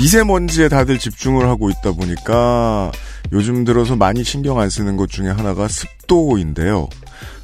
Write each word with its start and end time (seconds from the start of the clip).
미세먼지에 0.00 0.70
다들 0.70 0.98
집중을 0.98 1.46
하고 1.46 1.68
있다 1.68 1.92
보니까 1.92 2.90
요즘 3.32 3.66
들어서 3.66 3.96
많이 3.96 4.24
신경 4.24 4.58
안 4.58 4.70
쓰는 4.70 4.96
것 4.96 5.10
중에 5.10 5.28
하나가 5.28 5.68
습도인데요. 5.68 6.84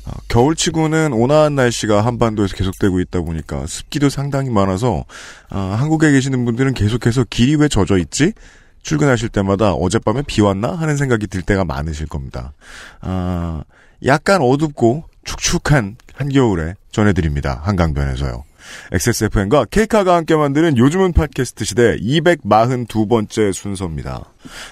어, 0.07 0.11
겨울치고는 0.29 1.13
온화한 1.13 1.55
날씨가 1.55 2.01
한반도에서 2.01 2.57
계속되고 2.57 3.01
있다 3.01 3.21
보니까 3.21 3.67
습기도 3.67 4.09
상당히 4.09 4.49
많아서 4.49 5.05
아, 5.51 5.77
한국에 5.79 6.11
계시는 6.13 6.47
분들은 6.47 6.73
계속해서 6.73 7.25
길이 7.29 7.57
왜 7.57 7.69
젖어 7.69 7.99
있지? 7.99 8.33
출근하실 8.81 9.29
때마다 9.29 9.73
어젯밤에 9.75 10.23
비 10.27 10.41
왔나 10.41 10.73
하는 10.73 10.97
생각이 10.97 11.27
들 11.27 11.43
때가 11.43 11.67
많으실 11.67 12.07
겁니다. 12.07 12.55
아, 13.03 13.65
약간 14.07 14.41
어둡고 14.41 15.05
축축한 15.25 15.97
한겨울에 16.15 16.77
전해드립니다. 16.91 17.61
한강변에서요. 17.65 18.45
XSFM과 18.93 19.67
케이카가 19.67 20.17
함께 20.17 20.35
만드는 20.37 20.77
요즘은 20.79 21.13
팟캐스트 21.13 21.65
시대 21.65 21.97
242번째 21.97 23.53
순서입니다. 23.53 24.25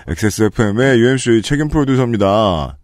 XSFM의 0.08 1.00
UMC 1.00 1.42
책임 1.42 1.68
프로듀서입니다. 1.68 2.76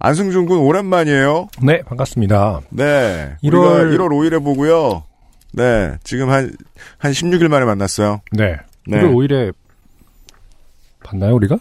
안승준 0.00 0.46
군 0.46 0.58
오랜만이에요. 0.58 1.48
네, 1.62 1.82
반갑습니다. 1.82 2.60
네. 2.70 3.36
1월 3.42 3.86
우리가 3.88 4.04
1월 4.04 4.08
5일에 4.10 4.42
보고요. 4.42 5.02
네. 5.52 5.96
지금 6.04 6.30
한, 6.30 6.52
한 6.98 7.12
16일 7.12 7.48
만에 7.48 7.64
만났어요. 7.64 8.20
네. 8.32 8.56
네. 8.86 9.00
1월 9.00 9.12
5일에 9.12 9.52
봤나요, 11.02 11.34
우리가? 11.34 11.58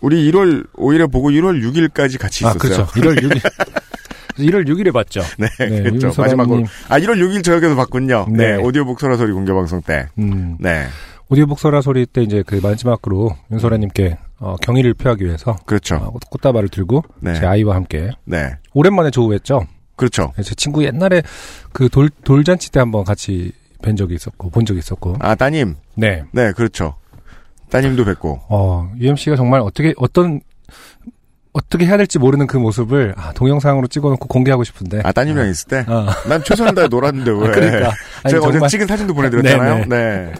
우리 0.00 0.30
1월 0.30 0.66
5일에 0.74 1.10
보고 1.10 1.30
1월 1.30 1.62
6일까지 1.62 2.18
같이 2.18 2.44
아, 2.44 2.50
있었어요. 2.50 2.86
그렇죠. 2.86 2.86
1월 3.00 3.22
6일. 3.22 3.40
1월 4.38 4.66
6일에 4.68 4.92
봤죠. 4.92 5.20
네, 5.38 5.46
네, 5.58 5.82
그렇죠. 5.82 6.12
마지막으로. 6.20 6.64
아, 6.88 6.98
1월 6.98 7.16
6일 7.18 7.44
저녁에도 7.44 7.76
봤군요. 7.76 8.26
네. 8.30 8.56
네. 8.56 8.62
오디오 8.62 8.84
북 8.84 8.98
소라 9.00 9.16
소리 9.16 9.32
공개방송 9.32 9.82
때. 9.82 10.06
음, 10.18 10.56
네. 10.60 10.86
오디오 11.28 11.46
북 11.46 11.58
소라 11.58 11.80
소리 11.80 12.04
때 12.06 12.22
이제 12.22 12.42
그 12.46 12.56
마지막으로 12.62 13.36
윤소라님께 13.50 14.18
어, 14.40 14.56
경의를 14.60 14.94
표하기 14.94 15.24
위해서 15.24 15.56
그렇죠. 15.64 15.94
어, 15.96 16.10
꽃- 16.10 16.28
꽃다발을 16.30 16.68
들고 16.68 17.02
네. 17.20 17.34
제 17.34 17.46
아이와 17.46 17.74
함께 17.76 18.10
네. 18.24 18.50
오랜만에 18.74 19.10
조우했죠. 19.10 19.66
그렇죠. 19.96 20.32
제 20.42 20.54
친구 20.56 20.84
옛날에 20.84 21.22
그 21.72 21.88
돌, 21.88 22.10
돌잔치 22.24 22.70
때 22.72 22.80
한번 22.80 23.04
같이 23.04 23.52
뵌 23.80 23.94
적이 23.96 24.14
있었고, 24.16 24.50
본 24.50 24.64
적이 24.66 24.80
있었고. 24.80 25.16
아, 25.20 25.34
따님. 25.34 25.76
네. 25.94 26.24
네, 26.32 26.52
그렇죠. 26.52 26.96
따님도 27.70 28.04
뵙고. 28.04 28.40
어, 28.48 28.90
UMC가 28.98 29.36
정말 29.36 29.60
어떻게, 29.60 29.94
어떤, 29.98 30.40
어떻게 31.54 31.86
해야 31.86 31.96
될지 31.96 32.18
모르는 32.18 32.46
그 32.48 32.56
모습을 32.56 33.14
아, 33.16 33.32
동영상으로 33.32 33.86
찍어놓고 33.86 34.26
공개하고 34.26 34.64
싶은데. 34.64 35.00
아, 35.04 35.12
따님이랑 35.12 35.48
있을 35.48 35.68
때? 35.68 35.84
어. 35.88 36.08
난 36.28 36.42
최선을 36.42 36.74
다해 36.74 36.88
놀았는데 36.88 37.30
왜? 37.30 37.36
아, 37.36 37.50
그러니까. 37.52 37.92
아니, 38.24 38.32
제가 38.32 38.46
어제 38.46 38.52
정말 38.52 38.68
찍은 38.68 38.86
사진도 38.88 39.14
보내드렸잖아요. 39.14 39.86
네네. 39.86 39.86
네. 39.86 40.32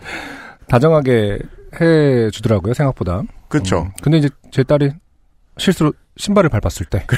다정하게 0.68 1.38
해 1.80 2.30
주더라고요, 2.30 2.74
생각보다. 2.74 3.22
그렇죠. 3.48 3.82
음, 3.82 3.92
근데 4.02 4.18
이제 4.18 4.28
제 4.50 4.64
딸이 4.64 4.90
실수로 5.56 5.92
신발을 6.16 6.50
밟았을 6.50 6.86
때. 6.86 7.06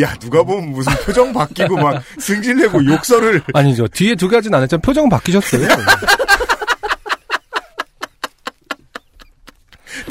야, 0.00 0.14
누가 0.20 0.44
보면 0.44 0.70
무슨 0.70 0.92
표정 1.04 1.32
바뀌고 1.32 1.76
막 1.76 2.00
승질내고 2.20 2.84
욕설을. 2.84 3.42
아니죠. 3.52 3.88
뒤에 3.88 4.14
두 4.14 4.28
가지는 4.28 4.56
안 4.56 4.62
했지만 4.62 4.80
표정은 4.80 5.08
바뀌셨어요. 5.08 5.66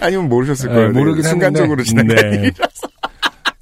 아니면 0.01 0.29
모르셨을 0.29 0.69
네, 0.69 0.75
거예요. 0.75 0.91
모르긴 0.91 1.23
순간적으로. 1.23 1.83
지나간 1.83 2.15
네. 2.15 2.51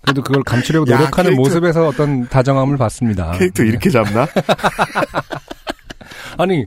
그래도 0.01 0.21
그걸 0.21 0.43
감추려고 0.43 0.91
야, 0.91 0.97
노력하는 0.97 1.31
캐릭터- 1.31 1.35
모습에서 1.37 1.87
어떤 1.87 2.27
다정함을 2.27 2.77
봤습니다. 2.77 3.31
캐릭터 3.31 3.63
이렇게 3.63 3.89
잡나? 3.89 4.27
아니, 6.37 6.65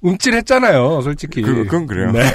움찔했잖아요, 0.00 1.02
솔직히. 1.02 1.42
그, 1.42 1.64
그건 1.64 1.86
그래요. 1.86 2.10
네. 2.12 2.22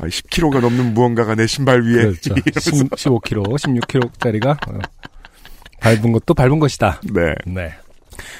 아, 0.00 0.06
10kg가 0.06 0.60
넘는 0.60 0.94
무언가가 0.94 1.34
내 1.34 1.46
신발 1.46 1.82
위에. 1.82 2.02
그렇죠. 2.02 2.34
10, 2.58 2.90
15kg, 2.90 3.56
16kg짜리가 3.58 4.68
어, 4.68 4.78
밟은 5.80 6.12
것도 6.12 6.34
밟은 6.34 6.58
것이다. 6.58 7.00
네. 7.12 7.34
네. 7.46 7.72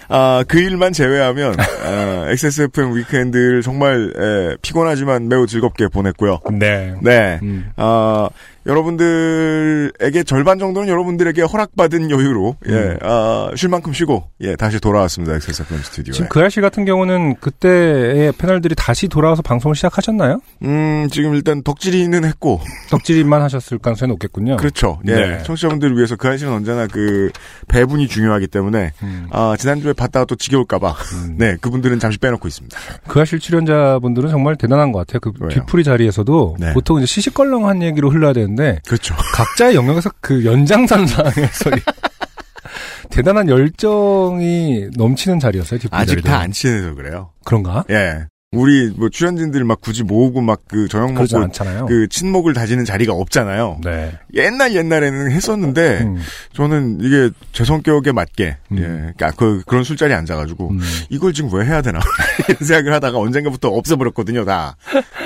아, 0.09 0.45
그 0.47 0.59
일만 0.59 0.93
제외하면, 0.93 1.55
아, 1.59 2.27
XSFM 2.29 2.95
위크엔드를 2.97 3.63
정말, 3.63 4.13
에, 4.17 4.57
피곤하지만 4.63 5.29
매우 5.29 5.47
즐겁게 5.47 5.89
보냈고요. 5.89 6.41
네. 6.53 6.95
네. 7.03 7.39
음. 7.43 7.71
아, 7.77 8.29
여러분들에게 8.67 10.23
절반 10.25 10.59
정도는 10.59 10.89
여러분들에게 10.89 11.43
허락받은 11.43 12.11
여유로, 12.11 12.57
예, 12.69 12.97
아, 13.03 13.51
쉴 13.57 13.69
만큼 13.69 13.93
쉬고, 13.93 14.25
예, 14.41 14.55
다시 14.57 14.79
돌아왔습니다. 14.81 15.35
XSFM 15.35 15.83
스튜디오에. 15.83 16.13
지금 16.13 16.29
그 16.29 16.41
아저씨 16.41 16.61
같은 16.61 16.85
경우는 16.85 17.37
그때의 17.37 18.33
패널들이 18.39 18.75
다시 18.77 19.09
돌아와서 19.09 19.43
방송을 19.43 19.75
시작하셨나요? 19.75 20.41
음, 20.63 21.09
지금 21.11 21.35
일단 21.35 21.63
덕질이는 21.63 22.25
했고, 22.25 22.61
덕질만 22.91 23.43
하셨을 23.43 23.79
가능성이 23.79 24.11
높겠군요. 24.11 24.57
그렇죠. 24.57 25.01
예. 25.09 25.15
네. 25.15 25.43
청취자분들을 25.43 25.97
위해서 25.97 26.15
그 26.17 26.29
아저씨는 26.29 26.53
언제나 26.53 26.87
그, 26.87 27.31
배분이 27.69 28.07
중요하기 28.07 28.47
때문에, 28.47 28.93
음. 29.03 29.27
아, 29.31 29.57
지난주에 29.59 29.93
봤다가 29.93 30.25
또 30.25 30.37
지겨울까 30.37 30.79
봐, 30.79 30.95
음. 31.15 31.35
네, 31.43 31.57
그분들은 31.61 31.99
잠시 31.99 32.19
빼놓고 32.19 32.47
있습니다. 32.47 32.79
그 33.09 33.21
아실 33.21 33.41
출연자분들은 33.41 34.31
정말 34.31 34.55
대단한 34.57 34.93
것 34.93 35.01
같아요. 35.01 35.19
그 35.21 35.33
왜요? 35.41 35.51
뒤풀이 35.51 35.83
자리에서도 35.83 36.57
네. 36.61 36.73
보통 36.75 36.99
이제 36.99 37.07
시시껄렁한 37.07 37.83
얘기로 37.83 38.11
흘러야 38.11 38.33
되는 38.33 38.52
데 38.57 38.81
그렇죠. 38.87 39.15
각자의 39.35 39.75
영역에서 39.75 40.11
그 40.21 40.45
연장선상에서 40.45 41.71
대단한 43.11 43.49
열정이 43.49 44.89
넘치는 44.97 45.39
자리였어요. 45.41 45.81
아직. 45.91 46.23
다 46.23 46.39
안 46.41 46.51
친해서 46.53 46.95
그래요. 46.95 47.31
그런가? 47.45 47.85
예. 47.91 48.27
우리 48.53 48.91
뭐 48.97 49.09
출연진들 49.09 49.65
막 49.65 49.81
굳이 49.81 50.03
모으고 50.03 50.41
막 50.41 50.63
그 50.73 50.89
저녁 50.89 51.13
먹고. 51.13 51.87
그 51.87 52.09
친목을 52.09 52.55
다지는 52.55 52.87
자리가 52.87 53.13
없잖아요. 53.13 53.81
네. 53.85 54.19
옛날 54.35 54.75
옛날에는 54.75 55.31
했었는데 55.31 56.01
음, 56.01 56.19
저는 56.55 56.99
이게 57.03 57.29
제 57.53 57.65
성격에 57.65 58.11
맞게 58.13 58.57
음. 58.73 58.79
예, 58.79 58.83
그러니까 58.83 59.33
그 59.37 59.63
그런 59.67 59.85
술자리 59.85 60.15
에 60.15 60.17
앉아가지고 60.17 60.71
음. 60.71 60.81
이걸 61.11 61.35
지금 61.35 61.53
왜 61.53 61.67
해야 61.67 61.83
되나 61.83 62.01
이런 62.49 62.67
생각을 62.67 62.95
하다가 62.95 63.19
언젠가부터 63.19 63.69
없애버렸거든요. 63.69 64.47
다 64.47 64.77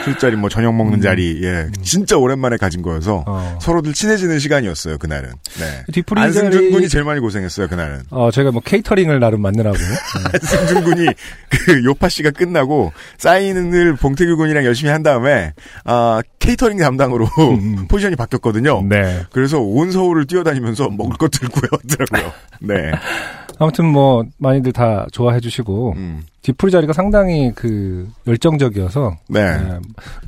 술자리 0.05 0.35
뭐 0.35 0.49
저녁 0.49 0.75
먹는 0.75 0.99
음. 0.99 1.01
자리 1.01 1.41
예, 1.45 1.69
진짜 1.81 2.17
오랜만에 2.17 2.57
가진 2.57 2.83
거여서 2.83 3.23
어. 3.25 3.59
서로들 3.63 3.93
친해지는 3.93 4.41
시간이었어요. 4.41 4.99
그날은. 4.99 5.31
네. 5.61 6.03
안승준 6.17 6.73
군이 6.73 6.89
제일 6.89 7.05
많이 7.05 7.21
고생했어요. 7.21 7.69
그날은. 7.69 8.03
어, 8.11 8.33
제가 8.33 8.51
뭐 8.51 8.61
케이터링을 8.65 9.21
나름 9.21 9.43
만들라고. 9.43 9.77
네. 9.77 9.85
안승준 10.35 10.83
군이 10.83 11.07
그 11.51 11.85
요파 11.85 12.09
씨가 12.09 12.33
끝나고 12.33 12.93
사인을 13.19 13.97
봉태규 13.97 14.37
군이랑 14.37 14.65
열심히 14.65 14.91
한 14.91 15.03
다음에 15.03 15.53
아 15.85 16.23
케이터링 16.39 16.79
담당으로 16.79 17.27
음. 17.39 17.87
포지션이 17.89 18.17
바뀌었거든요. 18.17 18.83
네. 18.89 19.25
그래서 19.31 19.61
온 19.61 19.91
서울을 19.93 20.27
뛰어다니면서 20.27 20.91
먹을 20.91 21.17
것 21.17 21.31
들고 21.31 21.61
왔더라고요. 21.71 22.33
네. 22.61 22.93
아무튼 23.59 23.87
뭐 23.87 24.25
많이들 24.39 24.73
다 24.73 25.07
좋아해 25.13 25.41
주시고 25.41 25.95
음. 25.97 26.23
뒤풀이 26.43 26.71
자리가 26.71 26.93
상당히 26.93 27.51
그 27.57 28.09
열정적이어서 28.29 29.17
네. 29.29 29.57
네, 29.57 29.79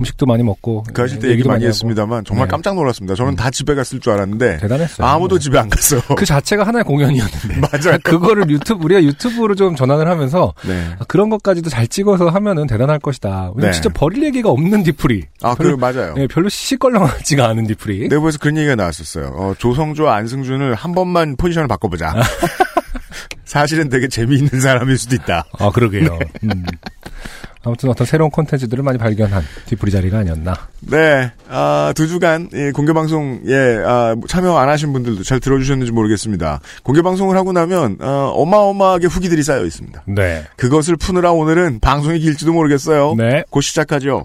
음식도 0.00 0.26
많이 0.26 0.42
먹고 0.42 0.82
그 0.92 1.02
아실 1.02 1.20
때 1.20 1.28
네, 1.28 1.34
얘기 1.34 1.44
많이 1.46 1.62
하고. 1.62 1.68
했습니다.만 1.68 2.24
정말 2.24 2.48
네. 2.48 2.50
깜짝 2.50 2.74
놀랐습니다. 2.74 3.14
저는 3.14 3.34
음. 3.34 3.36
다 3.36 3.50
집에 3.50 3.76
갔을 3.76 4.00
줄 4.00 4.14
알았는데 4.14 4.56
대단했어요. 4.56 5.06
아무도 5.06 5.36
네. 5.38 5.44
집에 5.44 5.58
안 5.58 5.68
갔어. 5.68 6.00
그 6.16 6.26
자체가 6.26 6.64
하나의 6.66 6.82
공연이었는데 6.84 7.60
맞아요. 7.70 7.98
그거를 8.02 8.50
유튜브 8.50 8.84
우리가 8.84 9.02
유튜브로 9.04 9.54
좀 9.54 9.76
전환을 9.76 10.08
하면서 10.08 10.52
네. 10.66 10.86
아, 10.98 11.04
그런 11.06 11.30
것까지도 11.30 11.70
잘 11.70 11.86
찍어서 11.86 12.28
하면은 12.30 12.66
대단할 12.66 12.98
것이다. 12.98 13.52
왜냐면 13.54 13.70
네. 13.70 13.72
진짜 13.72 13.88
버릴 13.90 14.24
얘기가 14.24 14.50
없는 14.50 14.82
뒤풀이. 14.82 15.22
아, 15.42 15.54
그 15.54 15.68
맞아요. 15.78 16.14
네, 16.14 16.26
별로 16.26 16.48
시시껄렁하지가 16.48 17.46
않은 17.48 17.68
뒤풀이. 17.68 18.08
내부에서 18.08 18.38
그런 18.38 18.56
얘기가 18.56 18.74
나왔었어요. 18.74 19.34
어, 19.36 19.54
조성조와 19.56 20.16
안승준을 20.16 20.74
한 20.74 20.92
번만 20.94 21.36
포지션을 21.36 21.68
바꿔보자. 21.68 22.14
사실은 23.44 23.88
되게 23.88 24.08
재미있는 24.08 24.60
사람일 24.60 24.98
수도 24.98 25.14
있다. 25.14 25.44
아 25.58 25.70
그러게요. 25.70 26.18
음. 26.44 26.64
아무튼 27.64 27.90
어떤 27.90 28.06
새로운 28.06 28.30
콘텐츠들을 28.30 28.82
많이 28.82 28.98
발견한 28.98 29.42
뒤풀이 29.66 29.90
자리가 29.90 30.18
아니었나. 30.18 30.54
네, 30.80 31.30
아, 31.48 31.92
두 31.94 32.06
주간 32.06 32.48
예, 32.54 32.70
공개 32.70 32.92
방송 32.92 33.40
예 33.46 33.82
아, 33.84 34.14
참여 34.28 34.56
안 34.56 34.68
하신 34.68 34.92
분들도 34.92 35.22
잘 35.24 35.40
들어주셨는지 35.40 35.92
모르겠습니다. 35.92 36.60
공개 36.82 37.02
방송을 37.02 37.36
하고 37.36 37.52
나면 37.52 37.98
어, 38.00 38.32
어마어마하게 38.36 39.08
후기들이 39.08 39.42
쌓여 39.42 39.64
있습니다. 39.64 40.04
네. 40.06 40.44
그것을 40.56 40.96
푸느라 40.96 41.32
오늘은 41.32 41.80
방송이 41.80 42.20
길지도 42.20 42.52
모르겠어요. 42.52 43.14
네. 43.16 43.42
곧 43.50 43.60
시작하죠. 43.60 44.24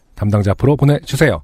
담당자 0.21 0.51
앞으로 0.51 0.75
보내주세요. 0.75 1.41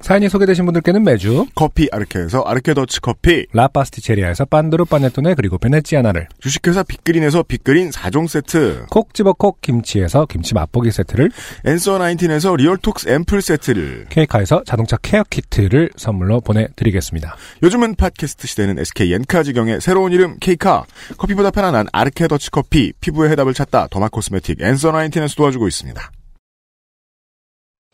사연이 0.00 0.28
소개되신 0.28 0.64
분들께는 0.64 1.02
매주 1.02 1.46
커피 1.56 1.88
아르케에서 1.90 2.42
아르케 2.42 2.74
더치 2.74 3.00
커피, 3.00 3.46
라파스티체리아에서 3.52 4.44
빤드루 4.44 4.84
빠네토네 4.84 5.34
그리고 5.34 5.58
베네치아나를 5.58 6.28
주식회사 6.38 6.84
빅그린에서 6.84 7.42
빅그린 7.42 7.90
4종 7.90 8.28
세트, 8.28 8.86
콕 8.88 9.14
집어 9.14 9.32
콕 9.32 9.60
김치에서 9.60 10.26
김치 10.26 10.54
맛보기 10.54 10.92
세트를 10.92 11.30
앤서 11.66 11.98
19에서 11.98 12.56
리얼톡스 12.56 13.08
앰플 13.08 13.42
세트를 13.42 14.06
케이카에서 14.10 14.62
자동차 14.64 14.96
케어 15.02 15.24
키트를 15.28 15.90
선물로 15.96 16.40
보내드리겠습니다. 16.40 17.34
요즘은 17.64 17.96
팟캐스트 17.96 18.46
시대는 18.46 18.78
SK 18.78 19.12
엔카 19.12 19.42
직영의 19.42 19.80
새로운 19.80 20.12
이름 20.12 20.36
케이카 20.38 20.84
커피보다 21.18 21.50
편안한 21.50 21.88
아르케 21.92 22.28
더치 22.28 22.52
커피 22.52 22.92
피부의 23.00 23.32
해답을 23.32 23.54
찾다 23.54 23.88
더마 23.90 24.08
코스메틱 24.08 24.62
앤서 24.62 24.92
19에서 24.92 25.36
도와주고 25.36 25.66
있습니다. 25.66 26.19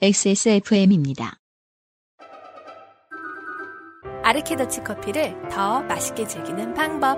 XSFM입니다. 0.03 1.39
아르케더치 4.23 4.85
커피를 4.85 5.35
더 5.49 5.81
맛있게 5.85 6.27
즐기는 6.27 6.75
방법. 6.75 7.17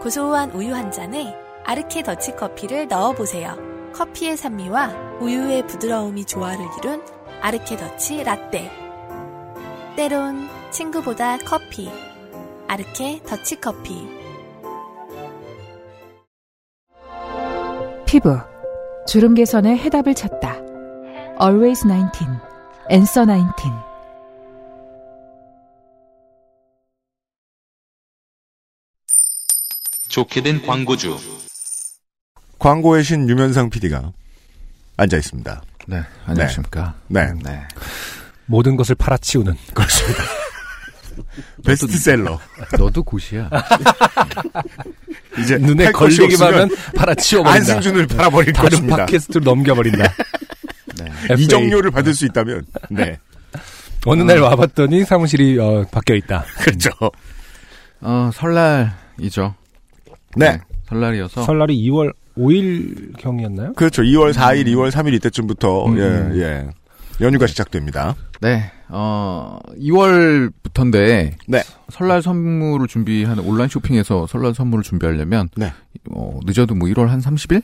고소한 0.00 0.50
우유 0.52 0.74
한 0.74 0.90
잔에 0.90 1.36
아르케더치 1.66 2.36
커피를 2.36 2.88
넣어보세요. 2.88 3.58
커피의 3.92 4.38
산미와 4.38 5.18
우유의 5.20 5.66
부드러움이 5.66 6.24
조화를 6.24 6.64
이룬 6.78 7.04
아르케더치 7.42 8.24
라떼. 8.24 8.70
때론 9.94 10.48
친구보다 10.70 11.36
커피. 11.36 11.90
아르케 12.68 13.20
더치 13.26 13.60
커피. 13.60 14.08
피부 18.06 18.38
주름 19.06 19.34
개선의 19.34 19.76
해답을 19.76 20.14
찾다. 20.14 20.57
Always 21.40 21.86
19, 21.86 22.26
Answer 22.90 23.24
19. 23.24 23.70
좋게 30.08 30.42
된 30.42 30.60
광고주. 30.66 31.16
광고의 32.58 33.04
신 33.04 33.28
유면상 33.28 33.70
PD가 33.70 34.12
앉아 34.96 35.16
있습니다. 35.16 35.62
네, 35.86 36.02
안녕하십니까. 36.26 36.96
네. 37.06 37.32
네. 37.44 37.62
모든 38.46 38.74
것을 38.74 38.96
팔아치우는 38.96 39.54
그렇습니다. 39.74 40.22
베스트셀러. 41.64 42.40
너도 42.78 43.04
곧이야. 43.04 43.48
이제 45.38 45.56
눈에 45.56 45.92
걸리기만 45.92 46.52
하면 46.52 46.68
팔아치워버린다. 46.96 47.74
안승준을 47.74 48.06
팔아버릴 48.08 48.52
다른 48.52 48.70
것입니다. 48.70 48.96
팟캐스트로 48.96 49.44
넘겨버린다. 49.44 50.14
네. 51.28 51.34
FA. 51.34 51.44
이정료를 51.44 51.90
받을 51.90 52.14
수 52.14 52.26
있다면. 52.26 52.64
네. 52.90 53.18
어느 54.06 54.22
날 54.22 54.38
와봤더니 54.40 55.04
사무실이 55.04 55.58
어, 55.58 55.84
바뀌어 55.90 56.16
있다. 56.16 56.44
그렇죠. 56.60 56.90
어, 58.00 58.30
설날이죠. 58.32 59.54
네. 60.36 60.60
설날이어서. 60.88 61.42
설날이 61.42 61.76
2월 61.88 62.12
5일 62.36 63.16
경이었나요? 63.18 63.72
그렇죠. 63.74 64.02
2월 64.02 64.32
4일, 64.32 64.66
2월 64.68 64.90
3일 64.90 65.14
이때쯤부터, 65.14 65.86
음. 65.86 65.98
예, 65.98 66.40
예. 66.40 66.68
연휴가 67.20 67.48
시작됩니다. 67.48 68.14
네, 68.40 68.70
어, 68.88 69.58
2월부터인데. 69.76 71.32
네. 71.48 71.62
설날 71.90 72.22
선물을 72.22 72.86
준비하는 72.86 73.42
온라인 73.44 73.68
쇼핑에서 73.68 74.28
설날 74.28 74.54
선물을 74.54 74.84
준비하려면. 74.84 75.48
네. 75.56 75.72
어, 76.10 76.38
늦어도 76.44 76.76
뭐 76.76 76.88
1월 76.88 77.08
한 77.08 77.20
30일? 77.20 77.62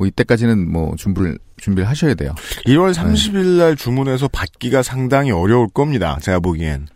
뭐 0.00 0.06
이때까지는 0.06 0.72
뭐 0.72 0.96
준비를, 0.96 1.38
준비를 1.58 1.86
하셔야 1.86 2.14
돼요. 2.14 2.34
1월 2.64 2.94
30일 2.94 3.58
날 3.58 3.76
주문해서 3.76 4.28
받기가 4.28 4.82
상당히 4.82 5.30
어려울 5.30 5.68
겁니다. 5.68 6.18
제가 6.22 6.40
보기엔. 6.40 6.88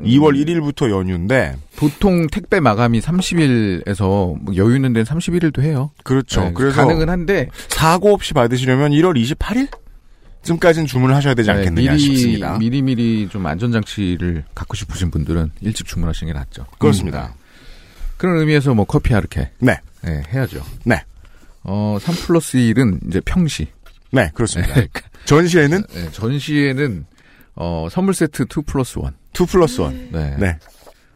2월 0.00 0.34
1일부터 0.36 0.90
연휴인데, 0.90 1.56
보통 1.76 2.26
택배 2.26 2.60
마감이 2.60 3.00
30일에서 3.00 4.38
뭐 4.38 4.54
여유 4.54 4.76
있는 4.76 4.92
데는 4.92 5.04
31일도 5.04 5.62
해요. 5.62 5.92
그렇죠. 6.04 6.42
네, 6.42 6.52
그래서 6.54 6.82
가능은 6.82 7.08
한데. 7.08 7.48
사고 7.68 8.12
없이 8.12 8.34
받으시려면 8.34 8.92
1월 8.92 9.18
28일? 9.18 9.68
쯤까지는 10.42 10.86
주문을 10.86 11.14
하셔야 11.14 11.32
되지 11.32 11.50
않겠느냐 11.50 11.92
네, 11.92 11.96
미리, 11.96 11.98
싶습니다. 11.98 12.58
미리 12.58 12.82
미리 12.82 13.28
좀 13.30 13.46
안전 13.46 13.72
장치를 13.72 14.44
갖고 14.54 14.74
싶으신 14.74 15.10
분들은 15.10 15.52
일찍 15.62 15.86
주문하시는 15.86 16.30
게 16.30 16.38
낫죠. 16.38 16.66
그렇습니다. 16.78 17.34
그런 18.18 18.38
의미에서 18.38 18.74
뭐 18.74 18.84
커피 18.84 19.14
아르케. 19.14 19.50
네. 19.60 19.78
네, 20.02 20.22
해야죠. 20.32 20.62
네. 20.84 21.02
어, 21.64 21.96
3 22.00 22.14
플러스 22.26 22.58
1은 22.58 23.06
이제 23.08 23.20
평시. 23.20 23.68
네, 24.10 24.30
그렇습니다. 24.34 24.74
네, 24.74 24.88
전시회는 25.24 25.84
네, 25.94 26.10
전시에는 26.12 27.06
어, 27.54 27.88
선물 27.90 28.14
세트 28.14 28.44
2 28.44 28.62
플러스 28.66 28.98
1. 28.98 29.04
2 29.38 29.46
플러스 29.46 29.80
1. 29.80 30.08
네. 30.12 30.36
네. 30.38 30.58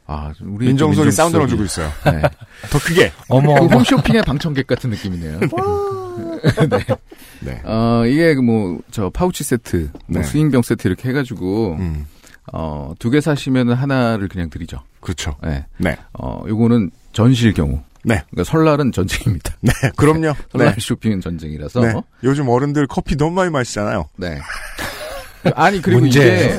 아, 0.06 0.32
우리 0.40 0.66
민정석이 0.68 1.08
민정수석이- 1.08 1.12
사운드 1.12 1.36
넣어주고 1.36 1.64
있어요. 1.64 1.90
네. 2.04 2.22
더 2.70 2.78
크게. 2.78 3.12
어머, 3.28 3.54
그 3.54 3.60
어머. 3.64 3.76
홈쇼핑의 3.76 4.22
방청객 4.22 4.66
같은 4.68 4.90
느낌이네요. 4.90 5.40
네. 7.40 7.60
어, 7.64 8.04
이게 8.06 8.34
뭐, 8.36 8.78
저 8.90 9.10
파우치 9.10 9.44
세트, 9.44 9.90
뭐 10.06 10.20
네. 10.22 10.26
스윙병 10.26 10.62
세트 10.62 10.86
이렇게 10.88 11.08
해가지고, 11.08 11.76
음, 11.78 12.06
어, 12.52 12.94
두 12.98 13.10
개 13.10 13.20
사시면 13.20 13.72
하나를 13.72 14.28
그냥 14.28 14.50
드리죠. 14.50 14.80
그렇죠. 15.00 15.36
네. 15.42 15.66
네. 15.78 15.96
어, 16.12 16.42
요거는 16.46 16.90
전시일 17.12 17.54
경우. 17.54 17.80
네. 18.06 18.22
그러니까 18.30 18.44
설날은 18.44 18.92
전쟁입니다. 18.92 19.54
네, 19.60 19.72
그럼요. 19.96 20.32
설날 20.52 20.74
네. 20.74 20.76
쇼핑은 20.78 21.20
전쟁이라서. 21.20 21.80
네. 21.80 21.92
요즘 22.22 22.48
어른들 22.48 22.86
커피 22.86 23.16
너무 23.16 23.32
많이 23.32 23.50
마시잖아요. 23.50 24.06
네. 24.16 24.38
아니 25.56 25.82
그리고 25.82 26.00
문제. 26.00 26.56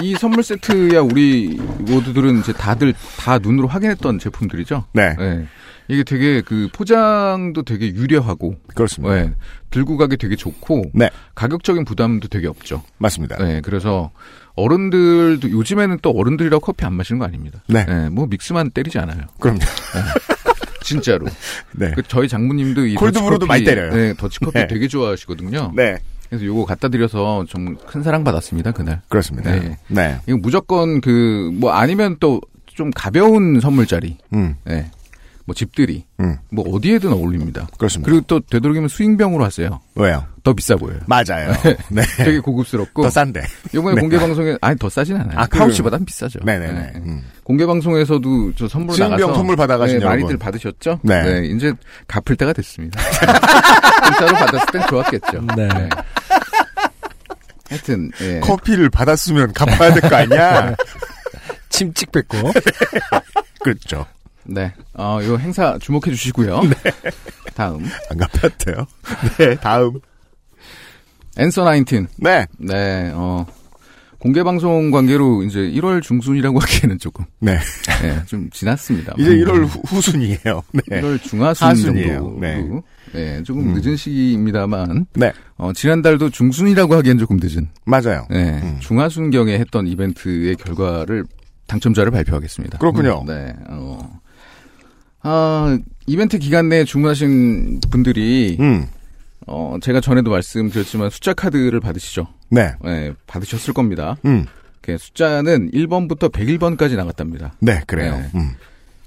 이게 0.00 0.08
이 0.08 0.14
선물 0.14 0.42
세트야 0.42 1.00
우리 1.00 1.56
모두들은 1.80 2.40
이제 2.40 2.52
다들 2.54 2.94
다 3.18 3.38
눈으로 3.38 3.68
확인했던 3.68 4.18
제품들이죠. 4.18 4.86
네. 4.94 5.14
네. 5.16 5.46
이게 5.88 6.04
되게 6.04 6.40
그 6.42 6.68
포장도 6.72 7.62
되게 7.62 7.88
유려하고 7.88 8.56
그렇습니다. 8.74 9.14
네. 9.14 9.34
들고 9.70 9.96
가기 9.98 10.16
되게 10.16 10.36
좋고 10.36 10.90
네. 10.94 11.10
가격적인 11.34 11.84
부담도 11.84 12.28
되게 12.28 12.46
없죠. 12.46 12.82
맞습니다. 12.98 13.36
네. 13.36 13.60
그래서 13.62 14.10
어른들도 14.54 15.50
요즘에는 15.50 15.98
또 16.02 16.10
어른들이라고 16.10 16.60
커피 16.60 16.84
안 16.84 16.94
마시는 16.94 17.18
거 17.18 17.24
아닙니다. 17.26 17.62
네. 17.68 17.84
뭐 18.10 18.26
믹스만 18.26 18.70
때리지 18.70 18.98
않아요. 18.98 19.20
그럼요. 19.40 19.60
진짜로. 20.88 21.26
네. 21.72 21.92
그 21.94 22.02
저희 22.08 22.28
장모님도 22.28 22.86
이 22.86 22.94
콜드브루도 22.94 23.46
많이 23.46 23.64
때려요. 23.64 23.94
네, 23.94 24.14
더치커피 24.14 24.58
네. 24.58 24.66
되게 24.66 24.88
좋아하시거든요. 24.88 25.72
네. 25.76 25.98
그래서 26.28 26.44
요거 26.44 26.64
갖다 26.66 26.88
드려서 26.88 27.44
좀 27.48 27.76
큰 27.86 28.02
사랑 28.02 28.22
받았습니다 28.24 28.72
그날. 28.72 29.00
그렇습니다. 29.08 29.50
네. 29.52 29.78
네. 29.88 30.18
이거 30.26 30.36
무조건 30.38 31.00
그 31.00 31.50
뭐 31.54 31.72
아니면 31.72 32.16
또 32.20 32.40
좀 32.66 32.92
가벼운 32.92 33.58
선물자리. 33.58 34.18
음, 34.34 34.54
네. 34.64 34.88
뭐 35.48 35.54
집들이. 35.54 36.04
음. 36.20 36.36
뭐 36.50 36.62
어디에든 36.74 37.10
어울립니다. 37.10 37.66
그렇습니다. 37.78 38.10
그리고 38.10 38.22
또 38.26 38.38
되도록이면 38.38 38.90
스윙병으로 38.90 39.42
하세요. 39.42 39.80
왜요? 39.94 40.26
더 40.44 40.52
비싸 40.52 40.76
보여요. 40.76 40.98
맞아요. 41.06 41.54
네. 41.88 42.02
되게 42.18 42.38
고급스럽고. 42.38 43.02
더 43.04 43.08
싼데. 43.08 43.42
이번에 43.72 43.94
네. 43.94 44.00
공개 44.02 44.18
방송에 44.18 44.58
아니 44.60 44.76
더 44.78 44.90
싸진 44.90 45.16
않아요. 45.16 45.38
아, 45.38 45.46
그- 45.46 45.58
파우치보단 45.58 46.04
비싸죠. 46.04 46.40
네네네. 46.44 46.72
네. 46.72 46.92
음. 46.96 47.24
공개 47.44 47.64
방송에서도 47.64 48.52
저 48.56 48.68
선물 48.68 48.98
나가서 48.98 49.32
선물 49.32 49.56
받아가신 49.56 50.00
네. 50.00 50.04
많이들 50.04 50.36
받으셨죠? 50.36 51.00
네. 51.02 51.46
이제 51.46 51.72
갚을 52.06 52.36
때가 52.36 52.52
됐습니다. 52.52 53.00
진짜로 54.04 54.32
받았을 54.36 54.66
땐 54.70 54.82
좋았겠죠. 54.86 55.46
네. 55.56 55.68
하여튼 57.70 58.10
예. 58.20 58.40
커피를 58.40 58.90
받았으면 58.90 59.54
갚아야 59.54 59.94
될 59.94 60.10
거 60.10 60.14
아니야? 60.16 60.74
침찍 61.70 62.12
뱉고. 62.12 62.52
그렇죠. 63.60 64.06
네. 64.48 64.72
어, 64.94 65.20
요 65.24 65.36
행사 65.38 65.78
주목해 65.78 66.10
주시고요. 66.10 66.62
네. 66.64 66.92
다음. 67.54 67.84
안 68.10 68.18
갚았대요. 68.18 68.86
네, 69.38 69.54
다음. 69.56 70.00
앤서 71.36 71.64
19. 71.64 72.06
네. 72.18 72.46
네, 72.58 73.12
어, 73.14 73.46
공개 74.18 74.42
방송 74.42 74.90
관계로 74.90 75.44
이제 75.44 75.60
1월 75.60 76.02
중순이라고 76.02 76.58
하기에는 76.60 76.98
조금 76.98 77.24
네. 77.40 77.58
예, 78.02 78.20
좀 78.26 78.50
지났습니다. 78.50 79.14
이제 79.18 79.30
1월 79.30 79.64
후, 79.64 79.80
후순이에요. 79.86 80.62
네. 80.88 81.00
1월 81.00 81.22
중하순 81.22 81.68
하순이에요. 81.68 82.14
정도. 82.14 82.40
네. 82.40 82.64
네. 83.12 83.42
조금 83.44 83.68
음. 83.68 83.74
늦은 83.74 83.96
시기입니다만 83.96 85.06
네. 85.14 85.32
어, 85.56 85.72
지난달도 85.72 86.30
중순이라고 86.30 86.94
하기엔 86.96 87.18
조금 87.18 87.38
늦은 87.40 87.68
맞아요. 87.84 88.26
네. 88.30 88.60
음. 88.62 88.78
중하순경에 88.80 89.54
했던 89.58 89.86
이벤트의 89.86 90.56
결과를 90.56 91.24
당첨자를 91.68 92.10
발표하겠습니다. 92.10 92.78
그렇군요. 92.78 93.22
네. 93.26 93.54
어. 93.68 94.20
아, 95.30 95.78
이벤트 96.06 96.38
기간 96.38 96.70
내에 96.70 96.84
주문하신 96.84 97.80
분들이 97.90 98.56
음. 98.60 98.86
어, 99.46 99.76
제가 99.82 100.00
전에도 100.00 100.30
말씀드렸지만 100.30 101.10
숫자 101.10 101.34
카드를 101.34 101.80
받으시죠. 101.80 102.26
네. 102.50 102.72
네, 102.82 103.12
받으셨을 103.26 103.74
겁니다. 103.74 104.16
음. 104.24 104.46
그 104.80 104.96
숫자는 104.96 105.70
1번부터 105.72 106.32
101번까지 106.32 106.96
나갔답니다. 106.96 107.52
네, 107.60 107.82
그래요. 107.86 108.16
네. 108.16 108.30
음. 108.36 108.50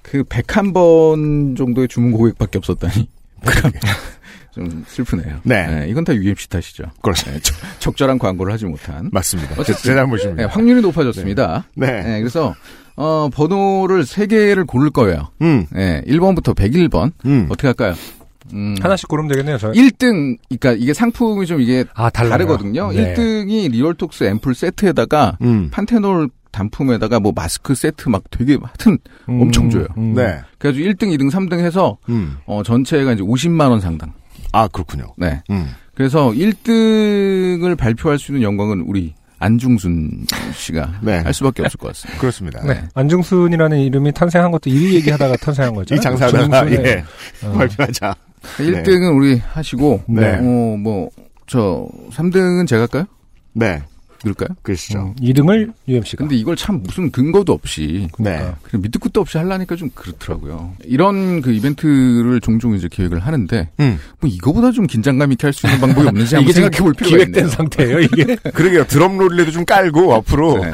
그 0.03 0.23
101번 0.23 1.57
정도의 1.57 1.87
주문 1.87 2.11
고객밖에 2.11 2.59
없었다니. 2.59 3.09
좀 4.53 4.83
슬프네요. 4.87 5.39
네. 5.43 5.87
이건 5.89 6.03
다 6.03 6.13
UMC 6.13 6.49
탓이죠. 6.49 6.83
그렇습니다. 7.01 7.37
네, 7.37 7.41
적- 7.41 7.55
적절한 7.79 8.19
광고를 8.19 8.51
하지 8.53 8.65
못한. 8.65 9.09
맞습니다. 9.11 9.55
제, 9.55 9.61
어쨌든- 9.61 9.81
제 9.83 9.95
잘못입니다. 9.95 10.41
네, 10.43 10.43
확률이 10.53 10.81
높아졌습니다. 10.81 11.65
네. 11.75 12.03
네, 12.03 12.19
그래서 12.19 12.53
어, 12.95 13.29
번호를 13.33 14.03
3개를 14.03 14.67
고를 14.67 14.89
거예요. 14.89 15.29
음. 15.41 15.65
네, 15.71 16.01
1번부터 16.07 16.55
101번. 16.55 17.11
음. 17.25 17.47
어떻게 17.49 17.67
할까요? 17.67 17.93
음, 18.53 18.75
하나씩 18.81 19.07
고르면 19.07 19.29
되겠네요. 19.29 19.57
저 19.57 19.71
1등, 19.71 20.37
그러니까 20.49 20.73
이게 20.73 20.93
상품이 20.93 21.45
좀 21.45 21.61
이게 21.61 21.85
아. 21.93 22.09
다르거든요. 22.09 22.91
네. 22.91 23.13
1등이 23.13 23.71
리얼톡스 23.71 24.23
앰플 24.25 24.53
세트에다가 24.55 25.37
음. 25.41 25.69
판테놀 25.71 26.29
단품에다가 26.51 27.19
뭐 27.19 27.31
마스크 27.33 27.73
세트 27.75 28.09
막 28.09 28.23
되게 28.29 28.57
하여튼 28.61 28.97
음, 29.29 29.41
엄청 29.41 29.69
줘요. 29.69 29.85
음. 29.97 30.13
네. 30.13 30.41
그래가지고 30.57 30.89
1등, 30.89 31.17
2등, 31.17 31.31
3등 31.31 31.59
해서 31.59 31.97
음. 32.09 32.37
어, 32.45 32.61
전체가 32.63 33.13
이제 33.13 33.23
50만 33.23 33.69
원 33.69 33.79
상당. 33.79 34.11
아, 34.51 34.67
그렇군요. 34.67 35.13
네. 35.17 35.41
음. 35.49 35.69
그래서 35.95 36.29
1등을 36.31 37.77
발표할 37.77 38.19
수 38.19 38.31
있는 38.31 38.43
영광은 38.43 38.81
우리 38.81 39.13
안중순 39.41 40.25
씨가 40.53 40.99
네. 41.01 41.17
할 41.17 41.33
수밖에 41.33 41.63
없을 41.63 41.77
것 41.79 41.87
같습니다. 41.87 42.19
그렇습니다. 42.21 42.63
네. 42.63 42.83
안중순이라는 42.93 43.79
이름이 43.79 44.11
탄생한 44.13 44.51
것도 44.51 44.69
1위 44.69 44.93
얘기하다가 44.93 45.35
탄생한 45.37 45.73
거죠. 45.73 45.95
이 45.95 45.99
장사다가, 45.99 46.65
중순에. 46.65 46.87
예. 46.87 47.03
어. 47.43 47.51
발표하자. 47.53 48.15
1등은 48.57 49.15
우리 49.15 49.39
하시고 49.39 50.03
네. 50.07 50.37
어, 50.39 50.77
뭐, 50.77 51.09
저 51.47 51.87
3등은 52.11 52.67
제가 52.67 52.81
할까요? 52.81 53.05
네. 53.53 53.81
그럴까요? 54.21 54.49
그러시죠. 54.61 54.99
음, 54.99 55.15
2등을 55.21 55.71
UMC가. 55.87 56.23
근데 56.23 56.35
이걸 56.35 56.55
참 56.55 56.81
무슨 56.83 57.11
근거도 57.11 57.53
없이 57.53 58.07
네. 58.19 58.51
그냥 58.61 58.81
밑도 58.81 58.99
끝도 58.99 59.21
없이 59.21 59.37
하려니까 59.37 59.75
좀 59.75 59.89
그렇더라고요. 59.95 60.73
이런 60.85 61.41
그 61.41 61.51
이벤트를 61.53 62.39
종종 62.41 62.75
이제 62.75 62.87
기획을 62.87 63.19
하는데 63.19 63.69
음. 63.79 63.99
뭐 64.19 64.29
이거보다 64.29 64.71
좀 64.71 64.87
긴장감 64.87 65.31
있게 65.33 65.47
할 65.47 65.53
수 65.53 65.67
있는 65.67 65.79
방법이 65.79 66.07
없는지 66.07 66.35
한번 66.37 66.53
생각해 66.53 66.77
볼 66.79 66.93
필요가 66.93 67.17
기획된 67.17 67.43
있네요. 67.45 67.47
상태예요, 67.55 67.99
이게. 67.99 68.35
그러게요. 68.53 68.85
드럼 68.85 69.17
롤이라도 69.17 69.51
좀 69.51 69.65
깔고 69.65 70.13
앞으로 70.15 70.63
네. 70.63 70.71